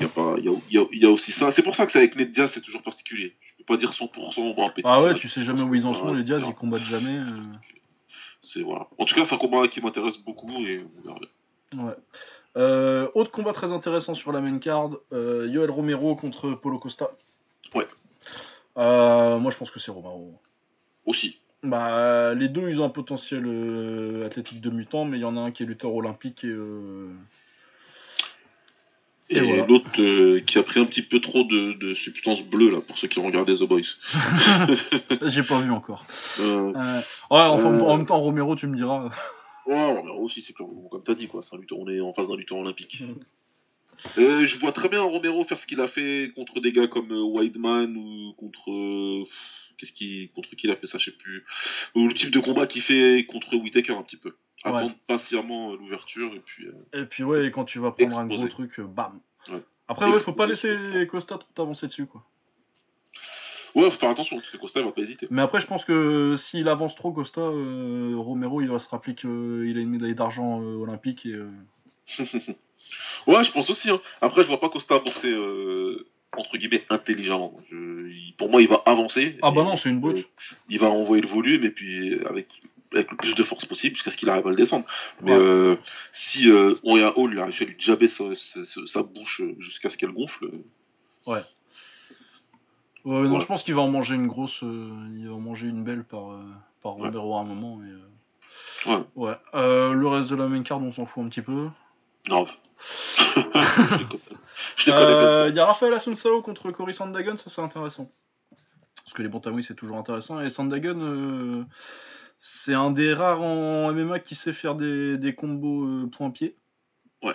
il 0.00 0.06
y, 0.06 0.74
y, 0.74 0.74
y 0.76 0.78
a- 0.78 0.86
il 0.92 0.98
y 1.02 1.06
a 1.06 1.10
aussi 1.10 1.32
ça. 1.32 1.50
C'est 1.50 1.62
pour 1.62 1.74
ça 1.74 1.84
que 1.86 1.92
c'est 1.92 1.98
avec 1.98 2.14
Ned 2.14 2.30
Diaz, 2.32 2.52
c'est 2.54 2.60
toujours 2.62 2.82
particulier. 2.82 3.34
Je 3.50 3.56
peux 3.58 3.64
pas 3.64 3.76
dire 3.76 3.92
100%. 3.92 4.54
Bon, 4.54 4.70
Ah 4.84 5.02
ouais, 5.02 5.14
tu 5.14 5.28
sais 5.28 5.42
jamais 5.42 5.62
où 5.62 5.74
ils 5.74 5.84
en 5.86 5.92
sont, 5.94 6.14
les 6.14 6.22
Diaz, 6.22 6.44
ils 6.48 6.54
combattent 6.54 6.84
jamais. 6.84 7.18
euh. 7.18 7.36
C'est 8.40 8.62
voilà. 8.62 8.86
En 8.98 9.04
tout 9.04 9.16
cas, 9.16 9.26
c'est 9.26 9.34
un 9.34 9.38
combat 9.38 9.66
qui 9.66 9.80
m'intéresse 9.80 10.16
beaucoup 10.18 10.48
et 10.64 10.84
on 10.98 11.02
verra 11.08 11.18
bien. 11.18 11.28
Ouais. 11.76 11.94
Euh, 12.56 13.08
autre 13.14 13.30
combat 13.30 13.52
très 13.52 13.72
intéressant 13.72 14.14
sur 14.14 14.32
la 14.32 14.40
main 14.40 14.58
card, 14.58 14.90
euh, 15.12 15.46
Yoel 15.50 15.70
Romero 15.70 16.16
contre 16.16 16.50
Polo 16.52 16.78
Costa. 16.78 17.10
Ouais. 17.74 17.86
Euh, 18.78 19.38
moi 19.38 19.50
je 19.50 19.56
pense 19.56 19.70
que 19.70 19.78
c'est 19.78 19.90
Romero. 19.90 20.34
Aussi. 21.04 21.36
Bah, 21.62 22.34
les 22.34 22.48
deux 22.48 22.70
ils 22.70 22.80
ont 22.80 22.84
un 22.84 22.90
potentiel 22.90 24.22
athlétique 24.24 24.60
de 24.60 24.70
mutant, 24.70 25.04
mais 25.04 25.18
il 25.18 25.20
y 25.22 25.24
en 25.24 25.36
a 25.36 25.40
un 25.40 25.50
qui 25.50 25.62
est 25.62 25.66
lutteur 25.66 25.94
olympique 25.94 26.44
et. 26.44 26.54
Et, 29.30 29.36
Et 29.36 29.40
voilà. 29.42 29.66
l'autre 29.66 29.90
euh, 29.98 30.40
qui 30.40 30.58
a 30.58 30.62
pris 30.62 30.80
un 30.80 30.86
petit 30.86 31.02
peu 31.02 31.20
trop 31.20 31.44
de, 31.44 31.74
de 31.74 31.92
substance 31.92 32.42
bleue 32.42 32.70
là 32.70 32.80
pour 32.80 32.96
ceux 32.96 33.08
qui 33.08 33.18
ont 33.18 33.26
regardé 33.26 33.54
The 33.58 33.64
Boys. 33.64 33.82
J'ai 35.26 35.42
pas 35.42 35.60
vu 35.60 35.70
encore. 35.70 36.06
Ouais, 36.38 37.02
enfin, 37.30 37.78
en 37.78 37.96
même 37.98 38.06
temps, 38.06 38.20
Romero, 38.20 38.56
tu 38.56 38.66
me 38.68 38.74
diras. 38.76 39.10
Ouais, 39.68 39.74
on 39.74 40.02
verra 40.02 40.16
aussi, 40.16 40.40
c'est 40.40 40.54
comme, 40.54 40.88
comme 40.90 41.04
t'as 41.04 41.14
dit, 41.14 41.28
quoi. 41.28 41.42
C'est 41.42 41.54
un 41.54 41.60
on 41.72 41.88
est 41.88 42.00
en 42.00 42.14
face 42.14 42.26
d'un 42.26 42.36
lutteur 42.36 42.58
olympique. 42.58 43.02
Euh, 44.16 44.46
je 44.46 44.58
vois 44.60 44.72
très 44.72 44.88
bien 44.88 45.02
Romero 45.02 45.44
faire 45.44 45.58
ce 45.58 45.66
qu'il 45.66 45.80
a 45.80 45.88
fait 45.88 46.32
contre 46.34 46.60
des 46.60 46.72
gars 46.72 46.86
comme 46.86 47.12
euh, 47.12 47.22
Weidman 47.22 47.96
ou 47.96 48.32
contre. 48.38 48.70
euh, 48.70 49.24
Qu'est-ce 49.76 49.92
qui, 49.92 50.30
contre 50.34 50.48
qui 50.56 50.66
il 50.66 50.70
a 50.72 50.76
fait 50.76 50.88
ça, 50.88 50.98
je 50.98 51.04
sais 51.10 51.16
plus. 51.16 51.44
Ou 51.94 52.08
le 52.08 52.14
type 52.14 52.30
de 52.32 52.40
combat 52.40 52.66
qu'il 52.66 52.82
fait 52.82 53.24
contre 53.28 53.54
Whitaker 53.56 53.92
un 53.92 54.02
petit 54.02 54.16
peu. 54.16 54.30
Ouais. 54.64 54.72
Attendre 54.74 54.94
patiemment 55.06 55.74
l'ouverture 55.74 56.34
et 56.34 56.40
puis. 56.40 56.66
euh, 56.66 57.02
Et 57.02 57.04
puis 57.06 57.22
ouais, 57.22 57.50
quand 57.52 57.64
tu 57.64 57.78
vas 57.78 57.92
prendre 57.92 58.18
un 58.18 58.26
gros 58.26 58.48
truc, 58.48 58.80
bam. 58.80 59.20
Ouais. 59.48 59.62
Après, 59.86 60.10
ouais, 60.10 60.18
faut 60.18 60.32
pas 60.32 60.46
laisser 60.46 61.06
Costa 61.08 61.38
trop 61.38 61.48
t'avancer 61.54 61.86
dessus, 61.86 62.06
quoi. 62.06 62.24
Ouais, 63.74 63.90
faut 63.90 63.98
faire 63.98 64.10
attention, 64.10 64.36
parce 64.36 64.50
que 64.50 64.56
Costa 64.56 64.80
il 64.80 64.86
va 64.86 64.92
pas 64.92 65.02
hésiter. 65.02 65.26
Mais 65.30 65.42
après, 65.42 65.60
je 65.60 65.66
pense 65.66 65.84
que 65.84 66.36
s'il 66.36 66.68
avance 66.68 66.94
trop, 66.94 67.12
Costa, 67.12 67.40
euh, 67.40 68.14
Romero, 68.16 68.60
il 68.60 68.68
va 68.68 68.78
se 68.78 68.88
rappeler 68.88 69.14
qu'il 69.14 69.28
a 69.76 69.80
une 69.80 69.90
médaille 69.90 70.14
d'argent 70.14 70.60
euh, 70.62 70.76
olympique 70.76 71.26
et. 71.26 71.32
euh, 71.34 71.48
Ouais, 73.26 73.44
je 73.44 73.52
pense 73.52 73.68
aussi. 73.70 73.90
Hein. 73.90 74.00
Après, 74.22 74.42
je 74.42 74.48
vois 74.48 74.60
pas 74.60 74.70
Costa 74.70 74.98
boxer 74.98 75.30
euh, 75.30 76.06
entre 76.36 76.56
guillemets 76.56 76.84
intelligemment. 76.88 77.54
Je- 77.70 78.08
il- 78.08 78.34
pour 78.38 78.48
moi, 78.48 78.62
il 78.62 78.68
va 78.68 78.82
avancer. 78.86 79.36
Ah 79.42 79.50
bah 79.50 79.62
non, 79.64 79.76
c'est 79.76 79.90
une 79.90 80.02
euh, 80.06 80.22
il 80.70 80.78
va 80.78 80.88
envoyer 80.88 81.22
le 81.22 81.28
volume 81.28 81.64
et 81.64 81.70
puis 81.70 82.14
euh, 82.14 82.28
avec 82.28 82.46
avec 82.92 83.10
le 83.10 83.16
plus 83.18 83.34
de 83.34 83.42
force 83.42 83.66
possible 83.66 83.94
jusqu'à 83.96 84.10
ce 84.10 84.16
qu'il 84.16 84.30
arrive 84.30 84.46
à 84.46 84.50
le 84.50 84.56
descendre. 84.56 84.86
Mais 85.20 85.32
Ouais. 85.32 85.38
euh, 85.38 85.76
si 86.14 86.50
euh, 86.50 86.74
Orion 86.84 87.12
Hall 87.16 87.32
il 87.34 87.38
a 87.38 87.44
réussi 87.44 87.64
à 87.64 87.66
lui 87.66 87.76
jabber 87.78 88.08
sa, 88.08 88.24
sa- 88.34 89.02
bouche 89.02 89.42
euh, 89.42 89.54
jusqu'à 89.58 89.90
ce 89.90 89.98
qu'elle 89.98 90.12
gonfle, 90.12 90.46
euh, 90.46 90.64
Ouais, 93.04 93.22
non, 93.22 93.34
Ouais. 93.34 93.40
je 93.40 93.46
pense 93.46 93.62
qu'il 93.62 93.74
va 93.74 93.82
en 93.82 93.88
manger 93.88 94.14
une 94.16 94.26
grosse. 94.26 94.62
euh, 94.62 94.90
il 95.16 95.28
va 95.28 95.34
en 95.34 95.40
manger 95.40 95.68
une 95.68 95.84
belle 95.84 96.04
par, 96.04 96.32
euh, 96.32 96.42
par 96.82 96.96
Ouais. 96.96 97.06
Romero 97.08 97.36
à 97.36 97.40
un 97.40 97.44
moment. 97.44 97.80
Et, 97.82 98.88
Ouais. 98.88 98.94
euh, 98.96 99.02
ouais. 99.14 99.36
Euh, 99.54 99.92
le 99.92 100.08
reste 100.08 100.30
de 100.30 100.36
la 100.36 100.48
main 100.48 100.62
card, 100.62 100.82
on 100.82 100.92
s'en 100.92 101.06
fout 101.06 101.24
un 101.24 101.28
petit 101.28 101.42
peu. 101.42 101.68
non. 102.28 102.46
Il 104.86 104.88
y 104.88 105.60
a 105.60 105.66
Rafael 105.66 105.92
Asunsao 105.94 106.42
contre 106.42 106.70
Cory 106.70 106.94
Sandagon, 106.94 107.36
ça 107.36 107.50
c'est 107.50 107.60
intéressant. 107.60 108.10
Parce 109.04 109.14
que 109.14 109.22
les 109.22 109.28
bantamweight 109.28 109.66
c'est 109.66 109.74
toujours 109.74 109.96
intéressant. 109.96 110.40
Et 110.40 110.48
Sandagon, 110.48 111.66
c'est 112.38 112.74
un 112.74 112.90
des 112.90 113.12
rares 113.14 113.42
en 113.42 113.92
MMA 113.92 114.20
qui 114.20 114.34
sait 114.36 114.52
faire 114.52 114.74
des, 114.76 115.18
des 115.18 115.34
combos 115.34 116.06
point-pied. 116.08 116.56
Ouais. 117.22 117.34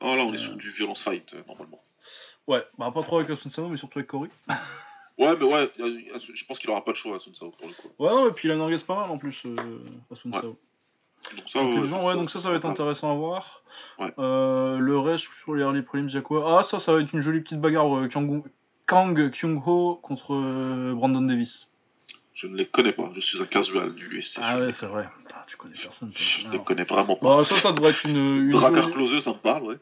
Oh 0.00 0.16
là, 0.16 0.24
on 0.24 0.32
est 0.32 0.38
sur 0.38 0.54
du 0.56 0.70
violence 0.70 1.02
fight 1.02 1.34
normalement. 1.46 1.80
Ouais, 2.46 2.64
bah 2.78 2.90
pas 2.92 3.02
trop 3.02 3.18
avec 3.18 3.30
Asunsao, 3.30 3.68
mais 3.68 3.76
surtout 3.76 3.98
avec 3.98 4.08
Cory. 4.08 4.30
Ouais, 5.18 5.34
mais 5.38 5.44
ouais, 5.44 5.54
a- 5.80 6.16
a- 6.16 6.18
je 6.32 6.44
pense 6.46 6.58
qu'il 6.58 6.70
aura 6.70 6.84
pas 6.84 6.92
le 6.92 6.96
choix 6.96 7.16
à 7.16 7.18
Sun 7.18 7.34
Sao 7.34 7.50
pour 7.50 7.66
le 7.68 7.74
coup. 7.74 7.88
Ouais, 7.98 8.08
non, 8.10 8.28
et 8.28 8.32
puis 8.32 8.48
il 8.48 8.52
en 8.52 8.60
engage 8.60 8.84
pas 8.84 8.94
mal 9.00 9.10
en 9.10 9.18
plus, 9.18 9.42
euh, 9.46 9.56
Asunsao. 10.12 10.56
Donc 11.36 11.48
ça, 11.48 11.60
Intelligent, 11.60 12.06
ouais, 12.06 12.14
donc 12.14 12.30
ça, 12.30 12.38
ça 12.40 12.48
va 12.50 12.56
être 12.56 12.64
intéressant 12.64 13.10
à 13.10 13.14
voir. 13.14 13.62
Ouais. 13.98 14.12
Euh, 14.18 14.78
le 14.78 14.98
reste, 14.98 15.26
sur 15.42 15.54
les 15.54 15.62
early 15.62 15.82
prelims, 15.82 16.08
il 16.08 16.14
y 16.14 16.18
a 16.18 16.20
quoi? 16.22 16.58
Ah, 16.58 16.62
ça, 16.62 16.78
ça 16.78 16.92
va 16.92 17.00
être 17.00 17.12
une 17.12 17.20
jolie 17.20 17.40
petite 17.40 17.60
bagarre. 17.60 17.94
euh, 17.98 18.08
Kang, 18.08 18.42
Kang 18.86 19.30
Kyung-ho 19.30 19.96
contre 20.02 20.34
euh, 20.34 20.92
Brandon 20.94 21.20
Davis. 21.22 21.68
Je 22.34 22.46
ne 22.46 22.56
les 22.56 22.66
connais 22.66 22.92
pas, 22.92 23.10
je 23.16 23.20
suis 23.20 23.42
un 23.42 23.46
casual 23.46 23.94
du 23.96 24.06
UFC. 24.20 24.38
Ah 24.40 24.60
ouais, 24.60 24.72
c'est 24.72 24.86
vrai. 24.86 25.08
Ah, 25.34 25.42
tu 25.48 25.56
connais 25.56 25.74
personne. 25.82 26.12
toi. 26.12 26.20
Je 26.24 26.38
ne 26.42 26.44
les 26.44 26.50
Alors. 26.54 26.64
connais 26.64 26.84
vraiment 26.84 27.16
pas. 27.16 27.38
Bah, 27.38 27.44
ça, 27.44 27.56
ça 27.56 27.72
devrait 27.72 27.90
être 27.90 28.04
une. 28.06 28.16
une 28.46 28.50
Drakkar 28.52 28.84
jolie- 28.84 28.92
Klose, 28.94 29.24
ça 29.24 29.30
me 29.30 29.36
parle, 29.38 29.64
ouais. 29.64 29.76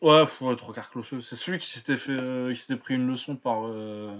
Ouais, 0.00 0.24
ouais, 0.40 0.56
Drakkar 0.56 0.90
Klose. 0.90 1.06
C'est 1.22 1.36
celui 1.36 1.58
qui 1.58 1.68
s'était 1.68 1.96
fait, 1.96 2.12
euh, 2.12 2.52
qui 2.52 2.60
s'était 2.60 2.76
pris 2.76 2.94
une 2.94 3.08
leçon 3.08 3.36
par. 3.36 3.66
euh, 3.66 4.16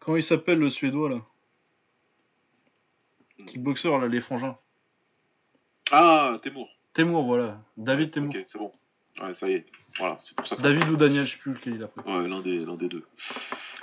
Comment 0.00 0.16
il 0.16 0.22
s'appelle 0.22 0.58
le 0.58 0.70
Suédois 0.70 1.10
là? 1.10 1.16
Kickboxer 3.46 3.88
là, 3.90 4.08
les 4.08 4.20
frangins. 4.20 4.56
Ah, 5.90 6.36
Temur. 6.42 6.68
Temur, 6.92 7.22
voilà. 7.22 7.60
David 7.76 8.10
Temur. 8.10 8.30
Ok, 8.34 8.44
c'est 8.46 8.58
bon. 8.58 8.72
Ouais, 9.22 9.34
ça 9.34 9.48
y 9.48 9.52
est. 9.54 9.66
Voilà, 9.98 10.18
c'est 10.24 10.34
pour 10.34 10.46
ça 10.46 10.56
que. 10.56 10.62
David 10.62 10.88
ou 10.90 10.96
Daniel, 10.96 11.26
je 11.26 11.32
sais 11.32 11.38
plus 11.38 11.52
lequel 11.52 11.74
il 11.76 11.82
a 11.82 11.88
pris. 11.88 12.10
Ouais, 12.10 12.28
l'un 12.28 12.40
des, 12.40 12.64
l'un 12.64 12.74
des 12.74 12.88
deux. 12.88 13.04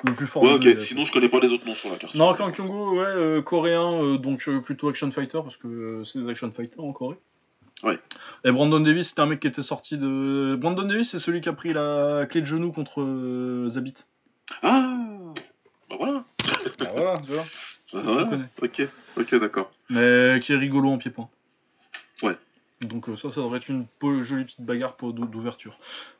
Le 0.03 0.13
plus 0.13 0.27
fort. 0.27 0.43
Ouais, 0.43 0.59
deux, 0.59 0.81
Sinon, 0.81 1.05
je 1.05 1.11
connais 1.11 1.29
pas 1.29 1.39
les 1.39 1.51
autres 1.51 1.65
noms 1.65 1.73
sur 1.73 1.89
la 1.89 1.97
carte. 1.97 2.15
Non, 2.15 2.33
Kang 2.33 2.53
Kyung-ho, 2.53 2.97
ouais, 2.97 3.05
euh, 3.05 3.41
coréen, 3.41 4.01
euh, 4.03 4.17
donc 4.17 4.49
plutôt 4.61 4.89
action 4.89 5.09
fighter, 5.11 5.39
parce 5.41 5.57
que 5.57 6.03
c'est 6.03 6.19
des 6.19 6.29
action 6.29 6.51
fighters 6.51 6.83
en 6.83 6.91
Corée. 6.93 7.17
Ouais. 7.83 7.99
Et 8.43 8.51
Brandon 8.51 8.79
Davis, 8.79 9.09
c'était 9.09 9.21
un 9.21 9.25
mec 9.25 9.39
qui 9.39 9.47
était 9.47 9.63
sorti 9.63 9.97
de. 9.97 10.55
Brandon 10.59 10.83
Davis, 10.83 11.09
c'est 11.09 11.19
celui 11.19 11.41
qui 11.41 11.49
a 11.49 11.53
pris 11.53 11.73
la 11.73 12.25
clé 12.29 12.41
de 12.41 12.45
genou 12.45 12.71
contre 12.71 13.01
euh, 13.01 13.69
Zabit. 13.69 13.95
Ah 14.61 14.97
Bah 15.89 15.95
voilà. 15.97 16.23
Ah, 16.81 16.85
voilà, 16.95 17.21
tu 17.25 17.31
vois. 17.31 17.45
Ah, 17.93 17.99
voilà. 18.03 18.39
Ok, 18.61 18.81
ok, 19.17 19.35
d'accord. 19.35 19.71
Mais 19.89 20.39
qui 20.41 20.53
est 20.53 20.57
rigolo 20.57 20.89
en 20.89 20.97
pied-point. 20.97 21.29
Ouais. 22.23 22.37
Donc 22.81 23.07
euh, 23.09 23.15
ça, 23.15 23.31
ça 23.31 23.41
devrait 23.41 23.57
être 23.57 23.69
une 23.69 23.85
jolie 24.23 24.45
petite 24.45 24.61
bagarre 24.61 24.95
d'ouverture. 25.01 25.77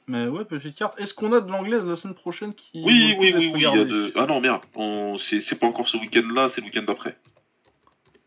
Mais 0.07 0.27
ouais, 0.27 0.45
petite 0.45 0.75
carte. 0.75 0.99
Est-ce 0.99 1.13
qu'on 1.13 1.33
a 1.33 1.41
de 1.41 1.51
l'anglaise 1.51 1.85
la 1.85 1.95
semaine 1.95 2.15
prochaine 2.15 2.53
qui. 2.53 2.83
Oui, 2.85 3.15
oui, 3.19 3.33
oui, 3.33 3.33
oui. 3.35 3.51
Il 3.55 3.61
y 3.61 3.65
a 3.65 3.71
regardée 3.71 3.91
de... 3.91 4.13
Ah 4.15 4.25
non, 4.25 4.39
merde. 4.39 4.61
On... 4.75 5.17
C'est 5.17 5.59
pas 5.59 5.67
encore 5.67 5.87
ce 5.87 5.97
week-end-là, 5.97 6.49
c'est 6.49 6.61
le 6.61 6.67
week-end 6.67 6.83
d'après. 6.83 7.17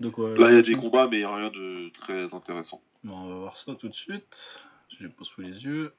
Là, 0.01 0.51
il 0.51 0.55
y 0.55 0.59
a 0.59 0.62
des 0.62 0.75
combats, 0.75 1.09
mais 1.09 1.16
il 1.16 1.20
n'y 1.20 1.25
a 1.25 1.35
rien 1.35 1.51
de 1.51 1.91
très 2.01 2.33
intéressant. 2.33 2.81
Bon, 3.03 3.15
on 3.16 3.29
va 3.29 3.35
voir 3.35 3.57
ça 3.57 3.75
tout 3.75 3.89
de 3.89 3.95
suite. 3.95 4.61
Je 4.97 5.05
les 5.05 5.11
pose 5.11 5.27
sous 5.27 5.41
les 5.41 5.65
yeux. 5.65 5.93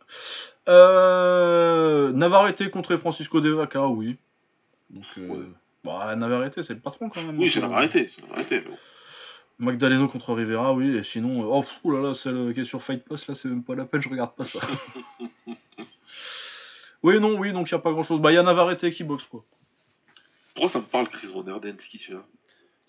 Euh... 0.70 2.12
Navarrete 2.14 2.70
contre 2.70 2.96
Francisco 2.96 3.42
De 3.42 3.50
Vaca, 3.50 3.88
oui. 3.88 4.18
Donc, 4.90 5.06
euh... 5.18 5.28
Ouais. 5.28 5.46
bah, 5.84 6.16
Navarrete, 6.16 6.62
c'est 6.62 6.74
le 6.74 6.80
patron 6.80 7.10
quand 7.10 7.22
même. 7.22 7.38
Oui, 7.38 7.52
c'est 7.52 7.62
euh, 7.62 7.88
c'est 7.92 8.62
bon. 8.62 8.78
Magdaleno 9.60 10.08
contre 10.08 10.34
Rivera, 10.34 10.74
oui. 10.74 10.96
Et 10.96 11.04
sinon, 11.04 11.44
oh, 11.52 11.92
là 11.92 12.02
là, 12.02 12.14
celle 12.14 12.54
qui 12.54 12.62
est 12.62 12.66
sur 12.66 12.82
Fight 12.82 13.04
Pass, 13.04 13.28
là, 13.28 13.36
c'est 13.36 13.50
même 13.50 13.64
pas 13.64 13.76
la 13.76 13.86
peine, 13.86 14.02
je 14.02 14.10
regarde 14.10 14.34
pas 14.34 14.46
ça. 14.46 14.60
oui, 17.04 17.20
non, 17.20 17.38
oui, 17.38 17.52
donc 17.52 17.70
il 17.70 17.74
n'y 17.74 17.80
a 17.80 17.82
pas 17.82 17.92
grand 17.92 18.04
chose. 18.04 18.22
Bah, 18.22 18.32
il 18.32 18.36
y 18.36 18.38
a 18.38 18.44
Navarrete 18.44 18.90
qui 18.92 19.04
boxe, 19.04 19.26
quoi. 19.26 19.44
Pourquoi 20.54 20.70
ça 20.70 20.80
me 20.80 20.86
parle, 20.86 21.10
Chris 21.10 21.28
Von 21.28 21.46
Erden, 21.46 21.76
ce 21.78 21.88
qu'il 21.90 22.00
fait 22.00 22.14
là 22.14 22.24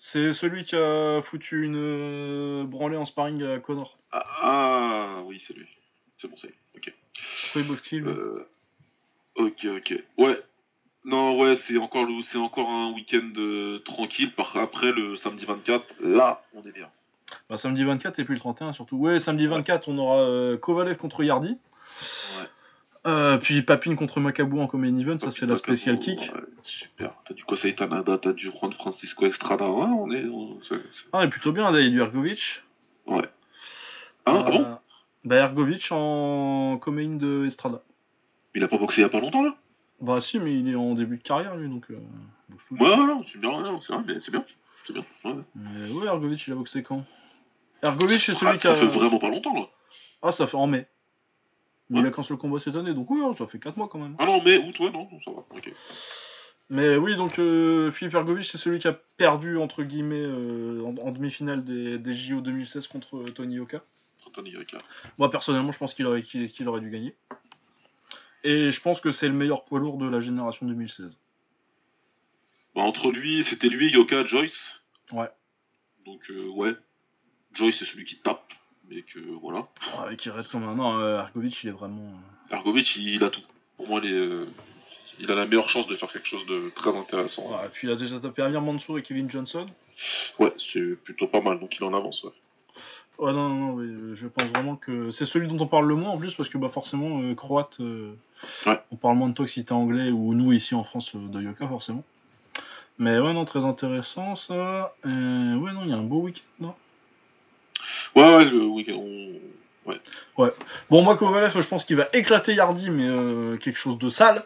C'est 0.03 0.33
celui 0.33 0.65
qui 0.65 0.75
a 0.75 1.21
foutu 1.21 1.63
une 1.63 1.75
euh, 1.77 2.63
branlée 2.63 2.97
en 2.97 3.05
sparring 3.05 3.43
à 3.43 3.59
Connor. 3.59 3.99
ah, 4.11 4.25
ah, 4.41 5.21
oui, 5.25 5.39
c'est 5.45 5.53
lui. 5.53 5.67
C'est 6.17 6.27
bon, 6.27 6.35
c'est 6.41 6.47
lui? 6.47 6.55
Ok. 6.75 6.91
Euh, 8.07 8.47
ok, 9.35 9.67
ok. 9.77 10.03
Ouais. 10.17 10.41
Non, 11.05 11.39
ouais, 11.39 11.55
c'est 11.55 11.77
encore, 11.77 12.05
le... 12.05 12.19
c'est 12.23 12.39
encore 12.39 12.67
un 12.67 12.91
week-end 12.93 13.31
euh, 13.37 13.77
tranquille. 13.85 14.33
Par... 14.33 14.57
Après, 14.57 14.91
le 14.91 15.15
samedi 15.17 15.45
24, 15.45 15.85
là, 16.01 16.43
on 16.55 16.63
est 16.63 16.71
bien. 16.71 16.89
Bah, 17.47 17.57
samedi 17.57 17.83
24 17.83 18.17
et 18.17 18.25
puis 18.25 18.33
le 18.33 18.39
31 18.39 18.73
surtout. 18.73 18.97
Ouais, 18.97 19.19
samedi 19.19 19.45
24, 19.45 19.87
on 19.87 19.99
aura 19.99 20.17
euh, 20.17 20.57
Kovalev 20.57 20.97
contre 20.97 21.23
Yardi. 21.23 21.59
Euh, 23.07 23.37
puis 23.39 23.63
Papine 23.63 23.95
contre 23.95 24.19
Macabou 24.19 24.59
en 24.61 24.67
common 24.67 24.95
event, 24.99 25.17
ça 25.17 25.31
c'est 25.31 25.47
la 25.47 25.55
spécial 25.55 25.97
kick. 25.97 26.19
ouais, 26.19 26.41
super. 26.61 27.13
T'as 27.27 27.33
du 27.33 27.43
Kosei 27.45 27.73
Tanada, 27.75 28.19
t'as 28.19 28.31
du 28.31 28.51
Juan 28.51 28.71
Francisco 28.73 29.25
Estrada. 29.25 29.67
Ouais, 29.67 29.85
on 29.87 30.11
est. 30.11 30.25
on- 30.25 30.59
c'est- 30.61 30.75
Ah, 31.11 31.23
et 31.25 31.27
plutôt 31.29 31.51
bien, 31.51 31.71
il 31.75 31.83
y 31.83 31.87
a 31.87 31.89
du 31.89 31.99
Ergovic. 31.99 32.61
Ouais. 33.07 33.23
Ah, 34.25 34.43
ah 34.45 34.51
bon? 34.51 34.61
Euh, 34.61 34.75
Bah, 35.23 35.35
Ergovic 35.37 35.87
en 35.91 36.77
common 36.79 37.15
de 37.15 37.45
Estrada. 37.45 37.81
Il 38.53 38.63
a 38.63 38.67
pas 38.67 38.77
boxé 38.77 39.01
il 39.01 39.03
y 39.03 39.05
a 39.05 39.09
pas 39.09 39.19
longtemps 39.19 39.43
là? 39.43 39.55
Bah, 39.99 40.19
si, 40.21 40.37
mais 40.39 40.55
il 40.55 40.69
est 40.69 40.75
en 40.75 40.93
début 40.93 41.17
de 41.17 41.23
carrière 41.23 41.55
lui, 41.55 41.69
donc. 41.69 41.85
euh, 41.89 41.97
le 42.49 42.77
Ouais, 42.83 42.89
ouais, 42.89 42.97
non, 43.07 43.23
c'est 43.31 43.39
bien, 43.39 43.49
non, 43.61 43.81
c'est 43.81 43.93
bien. 44.31 44.45
C'est 44.85 44.93
bien. 44.93 45.05
Ouais. 45.25 45.35
Mais 45.55 45.91
ouais, 45.91 46.05
Ergovic, 46.07 46.45
il 46.47 46.53
a 46.53 46.55
boxé 46.55 46.83
quand? 46.83 47.03
Ergovic, 47.83 48.19
c'est 48.19 48.35
celui 48.35 48.51
Ah, 48.53 48.57
qui 48.57 48.67
a. 48.67 48.75
ça 48.75 48.77
fait 48.79 48.85
vraiment 48.87 49.17
pas 49.19 49.29
longtemps 49.29 49.53
là. 49.55 49.67
Ah, 50.23 50.31
ça 50.31 50.45
fait 50.45 50.57
en 50.57 50.67
mai. 50.67 50.87
Mais 51.91 51.99
Ouais. 51.99 52.05
il 52.07 52.07
a 52.33 52.37
combat 52.37 52.59
cette 52.59 52.75
année, 52.75 52.93
donc 52.93 53.11
ouais, 53.11 53.35
ça 53.37 53.45
fait 53.45 53.59
4 53.59 53.75
mois 53.77 53.87
quand 53.87 53.99
même. 53.99 54.15
Ah 54.17 54.25
non, 54.25 54.41
mais 54.43 54.57
août, 54.57 54.79
ouais, 54.79 54.89
non, 54.91 55.07
ça 55.23 55.31
va. 55.31 55.43
Ok. 55.55 55.71
Mais 56.69 56.95
oui, 56.95 57.17
donc 57.17 57.37
euh, 57.37 57.91
Philippe 57.91 58.13
Ergovic, 58.15 58.45
c'est 58.45 58.57
celui 58.57 58.79
qui 58.79 58.87
a 58.87 58.93
perdu, 58.93 59.57
entre 59.57 59.83
guillemets, 59.83 60.23
euh, 60.23 60.81
en, 60.85 60.95
en 61.05 61.11
demi-finale 61.11 61.65
des, 61.65 61.99
des 61.99 62.15
JO 62.15 62.39
2016 62.39 62.87
contre 62.87 63.17
euh, 63.17 63.31
Tony 63.31 63.55
Yoka. 63.55 63.83
Anthony 64.25 64.55
Ricard. 64.55 64.79
Moi, 65.17 65.29
personnellement, 65.29 65.73
je 65.73 65.77
pense 65.77 65.93
qu'il 65.93 66.05
aurait, 66.05 66.23
qu'il, 66.23 66.49
qu'il 66.49 66.65
aurait 66.69 66.79
dû 66.79 66.89
gagner. 66.89 67.13
Et 68.45 68.71
je 68.71 68.81
pense 68.81 69.01
que 69.01 69.11
c'est 69.11 69.27
le 69.27 69.33
meilleur 69.33 69.65
poids 69.65 69.79
lourd 69.79 69.97
de 69.97 70.07
la 70.07 70.21
génération 70.21 70.65
2016. 70.65 71.17
Bah, 72.73 72.83
entre 72.83 73.11
lui, 73.11 73.43
c'était 73.43 73.67
lui, 73.67 73.91
Yoka, 73.91 74.25
Joyce. 74.25 74.57
Ouais. 75.11 75.29
Donc, 76.05 76.21
euh, 76.31 76.47
ouais. 76.47 76.73
Joyce, 77.51 77.79
c'est 77.79 77.85
celui 77.85 78.05
qui 78.05 78.15
tape. 78.19 78.53
Mais 78.91 79.03
que, 79.03 79.19
voilà. 79.41 79.67
Ah, 79.95 80.03
Avec 80.03 80.21
raide 80.23 80.47
comme 80.47 80.63
un. 80.63 80.75
Non, 80.75 80.99
euh, 80.99 81.19
Ergovic, 81.21 81.63
il 81.63 81.69
est 81.69 81.71
vraiment. 81.71 82.11
euh, 82.51 82.55
Ergovic, 82.55 82.95
il, 82.97 83.15
il 83.15 83.23
a 83.23 83.29
tout. 83.29 83.41
Pour 83.77 83.87
moi, 83.87 84.01
il, 84.03 84.09
est, 84.09 84.13
euh, 84.13 84.45
il 85.19 85.31
a 85.31 85.35
la 85.35 85.45
meilleure 85.45 85.69
chance 85.69 85.87
de 85.87 85.95
faire 85.95 86.11
quelque 86.11 86.27
chose 86.27 86.45
de 86.45 86.71
très 86.75 86.95
intéressant. 86.95 87.49
et 87.63 87.69
puis 87.69 87.87
il 87.87 87.91
a 87.91 87.95
déjà 87.95 88.19
tapé 88.19 88.41
Amir 88.41 88.61
Mansour 88.61 88.99
et 88.99 89.01
Kevin 89.01 89.29
Johnson. 89.29 89.65
Ouais, 90.39 90.53
c'est 90.57 90.95
plutôt 91.03 91.27
pas 91.27 91.41
mal, 91.41 91.59
donc 91.59 91.77
il 91.77 91.83
en 91.83 91.93
avance. 91.93 92.23
Ouais. 92.23 92.31
Ouais, 93.19 93.33
non, 93.33 93.49
non, 93.49 93.75
non, 93.77 94.15
je 94.15 94.27
pense 94.27 94.47
vraiment 94.49 94.75
que 94.75 95.11
c'est 95.11 95.25
celui 95.25 95.47
dont 95.47 95.59
on 95.63 95.67
parle 95.67 95.87
le 95.87 95.95
moins 95.95 96.11
en 96.11 96.17
plus, 96.17 96.33
parce 96.33 96.49
que 96.49 96.57
bah, 96.57 96.69
forcément, 96.69 97.21
euh, 97.21 97.35
croate, 97.35 97.77
euh, 97.79 98.13
Ouais. 98.65 98.79
on 98.91 98.95
parle 98.95 99.15
moins 99.17 99.29
de 99.29 99.33
toi 99.35 99.45
que 99.45 99.51
si 99.51 99.63
t'es 99.63 99.73
anglais, 99.73 100.09
ou 100.09 100.33
nous 100.33 100.51
ici 100.53 100.73
en 100.75 100.83
France 100.83 101.13
euh, 101.15 101.27
de 101.27 101.41
Yoka, 101.41 101.67
forcément. 101.67 102.03
Mais 102.97 103.19
ouais, 103.19 103.33
non, 103.33 103.45
très 103.45 103.63
intéressant 103.63 104.35
ça. 104.35 104.95
Ouais, 105.05 105.11
non, 105.11 105.81
il 105.83 105.89
y 105.89 105.93
a 105.93 105.97
un 105.97 106.03
beau 106.03 106.21
week-end, 106.21 106.41
non? 106.65 106.75
Ouais, 108.15 108.35
ouais, 108.35 108.45
le 108.45 108.65
week-end, 108.65 108.93
on... 108.95 109.31
Ouais, 110.37 110.51
Bon, 110.89 111.01
moi, 111.01 111.15
Kovalev, 111.17 111.59
je 111.59 111.67
pense 111.67 111.85
qu'il 111.85 111.95
va 111.95 112.07
éclater 112.13 112.53
Yardi, 112.53 112.89
mais 112.89 113.07
euh, 113.07 113.57
quelque 113.57 113.77
chose 113.77 113.97
de 113.97 114.09
sale. 114.09 114.43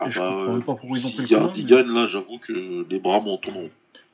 Ah 0.00 0.06
Et 0.06 0.10
je 0.10 0.18
bah, 0.20 0.30
comprends 0.30 0.60
pas 0.60 0.80
pourquoi 0.80 0.98
ils 0.98 1.06
ont 1.06 1.10
pris 1.10 1.22
le 1.22 1.26
si 1.28 1.32
Yardi 1.34 1.62
mais- 1.64 1.70
gagne, 1.70 1.88
là, 1.92 2.06
j'avoue 2.08 2.38
que 2.38 2.86
les 2.88 2.98
bras 2.98 3.20
m'en 3.20 3.36
tombent. 3.36 3.68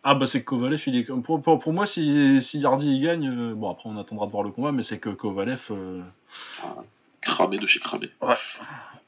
Ah, 0.05 0.15
bah, 0.15 0.27
c'est 0.27 0.41
que 0.41 0.45
Kovalev, 0.47 0.83
il 0.87 0.97
est. 0.97 1.05
Pour, 1.23 1.41
pour, 1.43 1.59
pour 1.59 1.73
moi, 1.73 1.87
si, 1.87 2.41
si 2.43 2.61
Yardi 2.61 2.89
il 2.95 3.03
gagne, 3.03 3.29
euh, 3.29 3.55
bon, 3.55 3.71
après, 3.71 3.89
on 3.89 3.97
attendra 3.99 4.27
de 4.27 4.31
voir 4.33 4.43
le 4.45 4.51
combat, 4.51 4.71
mais 4.73 4.83
c'est 4.83 4.99
que 4.99 5.09
Kovalev. 5.11 5.67
euh, 5.71 6.03
Cramé 7.21 7.59
de 7.59 7.67
chez 7.67 7.81
cramé. 7.81 8.11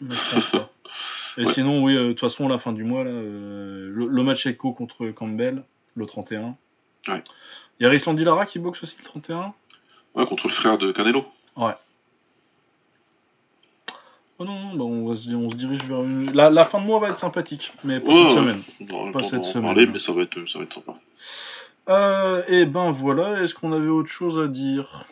mais 0.01 0.15
je 0.17 0.35
pense 0.35 0.47
pas. 0.47 0.71
Et 1.37 1.45
Ouais. 1.45 1.53
sinon, 1.53 1.85
oui, 1.85 1.95
de 1.95 2.09
toute 2.09 2.19
façon, 2.21 2.49
la 2.49 2.59
fin 2.59 2.73
du 2.73 2.83
mois, 2.83 3.05
là, 3.05 3.11
le, 3.13 3.91
le 4.09 4.23
match 4.25 4.45
Echo 4.47 4.73
contre 4.73 5.07
Campbell, 5.11 5.63
le 5.95 6.07
31. 6.07 6.57
Ouais. 7.07 7.23
Il 7.79 7.85
y 7.85 7.87
a 7.87 7.91
Risland 7.91 8.19
Lara 8.19 8.45
qui 8.47 8.59
boxe 8.59 8.83
aussi 8.83 8.97
le 8.99 9.05
31. 9.05 9.55
Ouais, 10.15 10.27
contre 10.27 10.49
le 10.49 10.53
frère 10.53 10.79
de 10.79 10.91
Canelo. 10.93 11.25
Oh 14.41 14.45
non, 14.45 14.61
non, 14.61 14.75
bah 14.77 14.85
on, 14.85 15.09
va 15.09 15.17
se, 15.17 15.31
on 15.31 15.51
se 15.51 15.57
dirige 15.57 15.83
vers 15.85 16.03
une. 16.05 16.31
La, 16.33 16.49
la 16.49 16.65
fin 16.65 16.81
de 16.81 16.87
mois 16.87 17.01
va 17.01 17.09
être 17.09 17.19
sympathique, 17.19 17.73
mais 17.83 17.99
pas 17.99 18.13
Ouais, 18.13 18.15
cette 18.15 18.25
ouais. 18.27 18.35
semaine. 18.37 18.63
On 18.81 18.95
aura 18.95 19.07
le 19.07 19.13
Pas 19.13 19.23
cette 19.25 19.45
semaine, 19.45 19.65
parler, 19.65 19.87
mais 19.87 19.99
ça 19.99 20.13
va 20.13 20.23
être, 20.23 20.49
ça 20.49 20.59
va 20.59 20.65
être 20.65 20.75
sympa. 20.75 20.95
Euh, 21.89 22.43
et 22.47 22.65
ben 22.65 22.91
voilà, 22.93 23.43
est-ce 23.43 23.53
qu'on 23.55 23.73
avait 23.73 23.89
autre 23.89 24.11
chose 24.11 24.39
à 24.39 24.47
dire? 24.47 25.07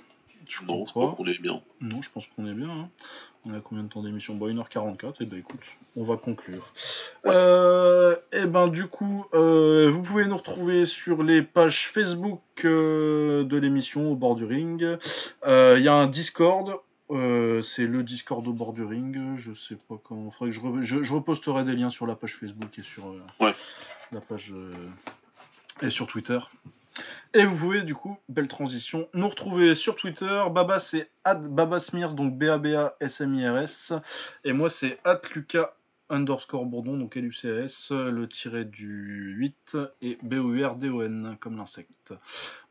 Je 0.46 0.62
Non, 0.62 0.84
je 0.86 0.90
crois 0.90 1.02
crois 1.06 1.10
pas. 1.10 1.16
qu'on 1.16 1.26
est 1.26 1.40
bien. 1.40 1.60
Non, 1.80 2.02
je 2.02 2.10
pense 2.10 2.28
qu'on 2.28 2.46
est 2.46 2.52
bien. 2.54 2.70
hein. 2.70 2.88
On 3.48 3.54
a 3.54 3.60
combien 3.60 3.84
de 3.84 3.88
temps 3.88 4.02
d'émission 4.02 4.34
Bon, 4.34 4.48
1h44, 4.52 5.22
et 5.22 5.24
ben 5.26 5.38
écoute, 5.38 5.60
on 5.96 6.02
va 6.02 6.16
conclure. 6.16 6.72
Euh, 7.26 8.16
et 8.32 8.44
ben 8.46 8.66
du 8.66 8.86
coup, 8.88 9.24
euh, 9.34 9.88
vous 9.90 10.02
pouvez 10.02 10.26
nous 10.26 10.36
retrouver 10.36 10.84
sur 10.84 11.22
les 11.22 11.42
pages 11.42 11.86
Facebook 11.88 12.40
euh, 12.64 13.44
de 13.44 13.56
l'émission 13.56 14.10
au 14.10 14.16
bord 14.16 14.34
du 14.34 14.44
ring. 14.44 14.82
Il 15.46 15.80
y 15.82 15.88
a 15.88 15.94
un 15.94 16.06
Discord. 16.08 16.80
c'est 17.08 17.86
le 17.86 18.02
Discord 18.02 18.46
au 18.48 18.52
bord 18.52 18.72
du 18.72 18.82
ring. 18.84 19.16
Je 19.36 19.52
sais 19.52 19.76
pas 19.88 19.94
comment. 20.02 20.30
Faudrait 20.32 20.50
que 20.50 20.56
je, 20.56 20.60
re- 20.60 20.82
je, 20.82 21.02
je 21.04 21.14
reposterai 21.14 21.62
des 21.62 21.74
liens 21.74 21.90
sur 21.90 22.06
la 22.08 22.16
page 22.16 22.36
Facebook 22.36 22.76
et 22.78 22.82
sur 22.82 23.14
Ouais. 23.38 23.54
la 24.10 24.20
page 24.20 24.52
et 25.82 25.90
sur 25.90 26.08
Twitter. 26.08 26.40
Et 27.36 27.44
vous 27.44 27.54
pouvez 27.54 27.82
du 27.82 27.94
coup, 27.94 28.16
belle 28.30 28.48
transition, 28.48 29.08
nous 29.12 29.28
retrouver 29.28 29.74
sur 29.74 29.94
Twitter. 29.94 30.44
Baba 30.50 30.78
c'est 30.78 31.10
@babasmirs 31.24 32.14
donc 32.14 32.34
B 32.38 32.44
A 32.44 32.56
B 32.56 32.68
A 32.68 32.96
S 33.00 33.20
M 33.20 33.34
I 33.34 33.46
R 33.46 33.58
S 33.58 33.92
et 34.44 34.52
moi 34.54 34.70
c'est 34.70 34.98
@lucas 35.34 35.74
underscore 36.08 36.64
bourdon 36.64 36.96
donc 36.96 37.14
L 37.18 37.26
U 37.26 37.32
C 37.34 37.50
A 37.50 37.64
S 37.64 37.90
le 37.90 38.26
tiré 38.26 38.64
du 38.64 39.34
8 39.36 39.76
et 40.00 40.16
B 40.22 40.34
O 40.34 40.54
U 40.54 40.64
R 40.64 40.76
D 40.76 40.88
O 40.88 41.02
N 41.02 41.36
comme 41.38 41.58
l'insecte. 41.58 42.14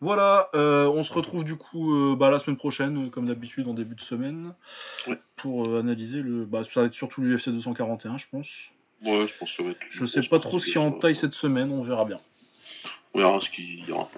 Voilà, 0.01 0.49
euh, 0.55 0.87
on 0.87 1.03
se 1.03 1.13
retrouve 1.13 1.43
du 1.43 1.57
coup 1.57 1.93
euh, 1.93 2.15
bah, 2.15 2.31
la 2.31 2.39
semaine 2.39 2.57
prochaine 2.57 3.11
comme 3.11 3.27
d'habitude 3.27 3.67
en 3.67 3.75
début 3.75 3.93
de 3.95 4.01
semaine 4.01 4.55
Ouais. 5.07 5.19
pour 5.35 5.67
euh, 5.69 5.79
analyser 5.81 6.23
le 6.23 6.45
bah 6.45 6.63
ça 6.63 6.79
va 6.81 6.87
être 6.87 6.93
surtout 6.95 7.21
l'UFC 7.21 7.49
241 7.49 8.17
je 8.17 8.25
pense. 8.31 8.47
Ouais, 9.03 9.27
je 9.27 9.37
pense 9.37 9.51
que 9.51 9.57
ça 9.57 9.63
va 9.63 9.69
être. 9.71 9.79
Je 9.91 10.05
sais 10.05 10.23
pas 10.23 10.39
trop 10.39 10.57
si 10.57 10.79
en 10.79 10.91
taille 10.91 11.13
cette 11.15 11.35
semaine, 11.35 11.71
on 11.71 11.83
verra 11.83 12.05
bien. 12.05 12.17
On 13.13 13.19
verra 13.19 13.39
ce 13.41 13.51
qu'il 13.51 13.85
y 13.85 13.91
aura. 13.91 14.09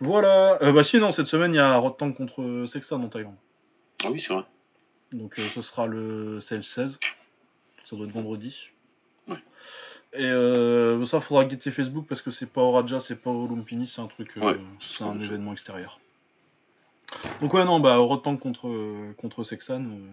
Voilà, 0.00 0.62
euh, 0.62 0.72
bah 0.72 0.84
sinon 0.84 1.10
cette 1.12 1.26
semaine 1.26 1.52
il 1.52 1.56
y 1.56 1.60
a 1.60 1.76
Rottang 1.76 2.12
contre 2.12 2.64
Sexton 2.66 3.02
en 3.02 3.08
Thaïlande. 3.08 3.34
Ah 4.04 4.10
oui, 4.10 4.20
c'est 4.20 4.32
vrai. 4.32 4.44
Donc 5.12 5.38
euh, 5.38 5.42
ce 5.54 5.62
sera 5.62 5.86
le, 5.86 6.40
c'est 6.40 6.56
le 6.56 6.62
16. 6.62 7.00
Ça 7.84 7.96
doit 7.96 8.06
être 8.06 8.12
vendredi. 8.12 8.68
Ouais. 9.26 9.38
Et 10.12 10.24
euh, 10.24 11.04
ça 11.04 11.20
faudra 11.20 11.44
guetter 11.44 11.70
Facebook 11.70 12.06
parce 12.08 12.22
que 12.22 12.30
c'est 12.30 12.46
pas 12.46 12.62
au 12.62 12.72
Raja, 12.72 13.00
c'est 13.00 13.16
pas 13.16 13.30
au 13.30 13.46
Lumpini, 13.46 13.86
c'est 13.86 14.00
un 14.00 14.06
truc, 14.06 14.30
euh, 14.36 14.40
Ouais, 14.40 14.60
c'est 14.80 15.04
un 15.04 15.20
événement 15.20 15.52
extérieur. 15.52 16.00
Donc 17.40 17.54
ouais 17.54 17.64
non 17.64 17.80
bah 17.80 17.96
Rottang 17.96 18.36
contre 18.36 18.70
contre 19.16 19.42
Sexan, 19.42 19.82
euh, 19.82 20.10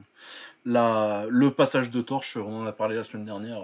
la, 0.65 1.25
le 1.29 1.51
passage 1.51 1.89
de 1.91 2.01
torche, 2.01 2.37
on 2.37 2.61
en 2.61 2.65
a 2.65 2.71
parlé 2.71 2.95
la 2.95 3.03
semaine 3.03 3.25
dernière. 3.25 3.59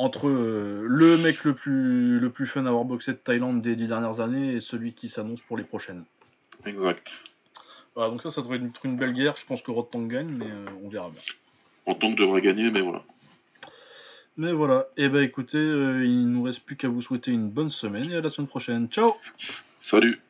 Entre 0.00 0.28
euh, 0.28 0.82
le 0.86 1.18
mec 1.18 1.44
le 1.44 1.52
plus 1.52 2.18
le 2.18 2.30
plus 2.30 2.46
fun 2.46 2.64
à 2.64 2.70
avoir 2.70 2.84
boxé 2.84 3.12
de 3.12 3.18
Thaïlande 3.18 3.60
des 3.60 3.76
dix 3.76 3.86
dernières 3.86 4.20
années 4.20 4.54
et 4.54 4.60
celui 4.60 4.94
qui 4.94 5.10
s'annonce 5.10 5.42
pour 5.42 5.58
les 5.58 5.64
prochaines. 5.64 6.04
Exact. 6.64 7.06
Voilà, 7.94 8.10
donc 8.10 8.22
ça, 8.22 8.30
ça 8.30 8.40
devrait 8.40 8.56
être 8.56 8.86
une 8.86 8.96
belle 8.96 9.12
guerre. 9.12 9.36
Je 9.36 9.44
pense 9.44 9.60
que 9.60 9.70
Rottang 9.70 10.06
gagne, 10.06 10.30
mais 10.30 10.46
euh, 10.46 10.66
on 10.82 10.88
verra 10.88 11.10
bien. 11.10 11.20
Que 11.86 12.14
devrait 12.16 12.40
gagner, 12.40 12.70
mais 12.70 12.80
voilà. 12.80 13.02
Mais 14.36 14.52
voilà, 14.52 14.86
et 14.96 15.08
bah 15.08 15.22
écoutez, 15.22 15.58
euh, 15.58 16.06
il 16.06 16.28
nous 16.28 16.44
reste 16.44 16.60
plus 16.60 16.76
qu'à 16.76 16.88
vous 16.88 17.02
souhaiter 17.02 17.32
une 17.32 17.50
bonne 17.50 17.70
semaine 17.70 18.10
et 18.10 18.16
à 18.16 18.20
la 18.20 18.28
semaine 18.30 18.48
prochaine. 18.48 18.88
Ciao 18.88 19.16
Salut 19.80 20.20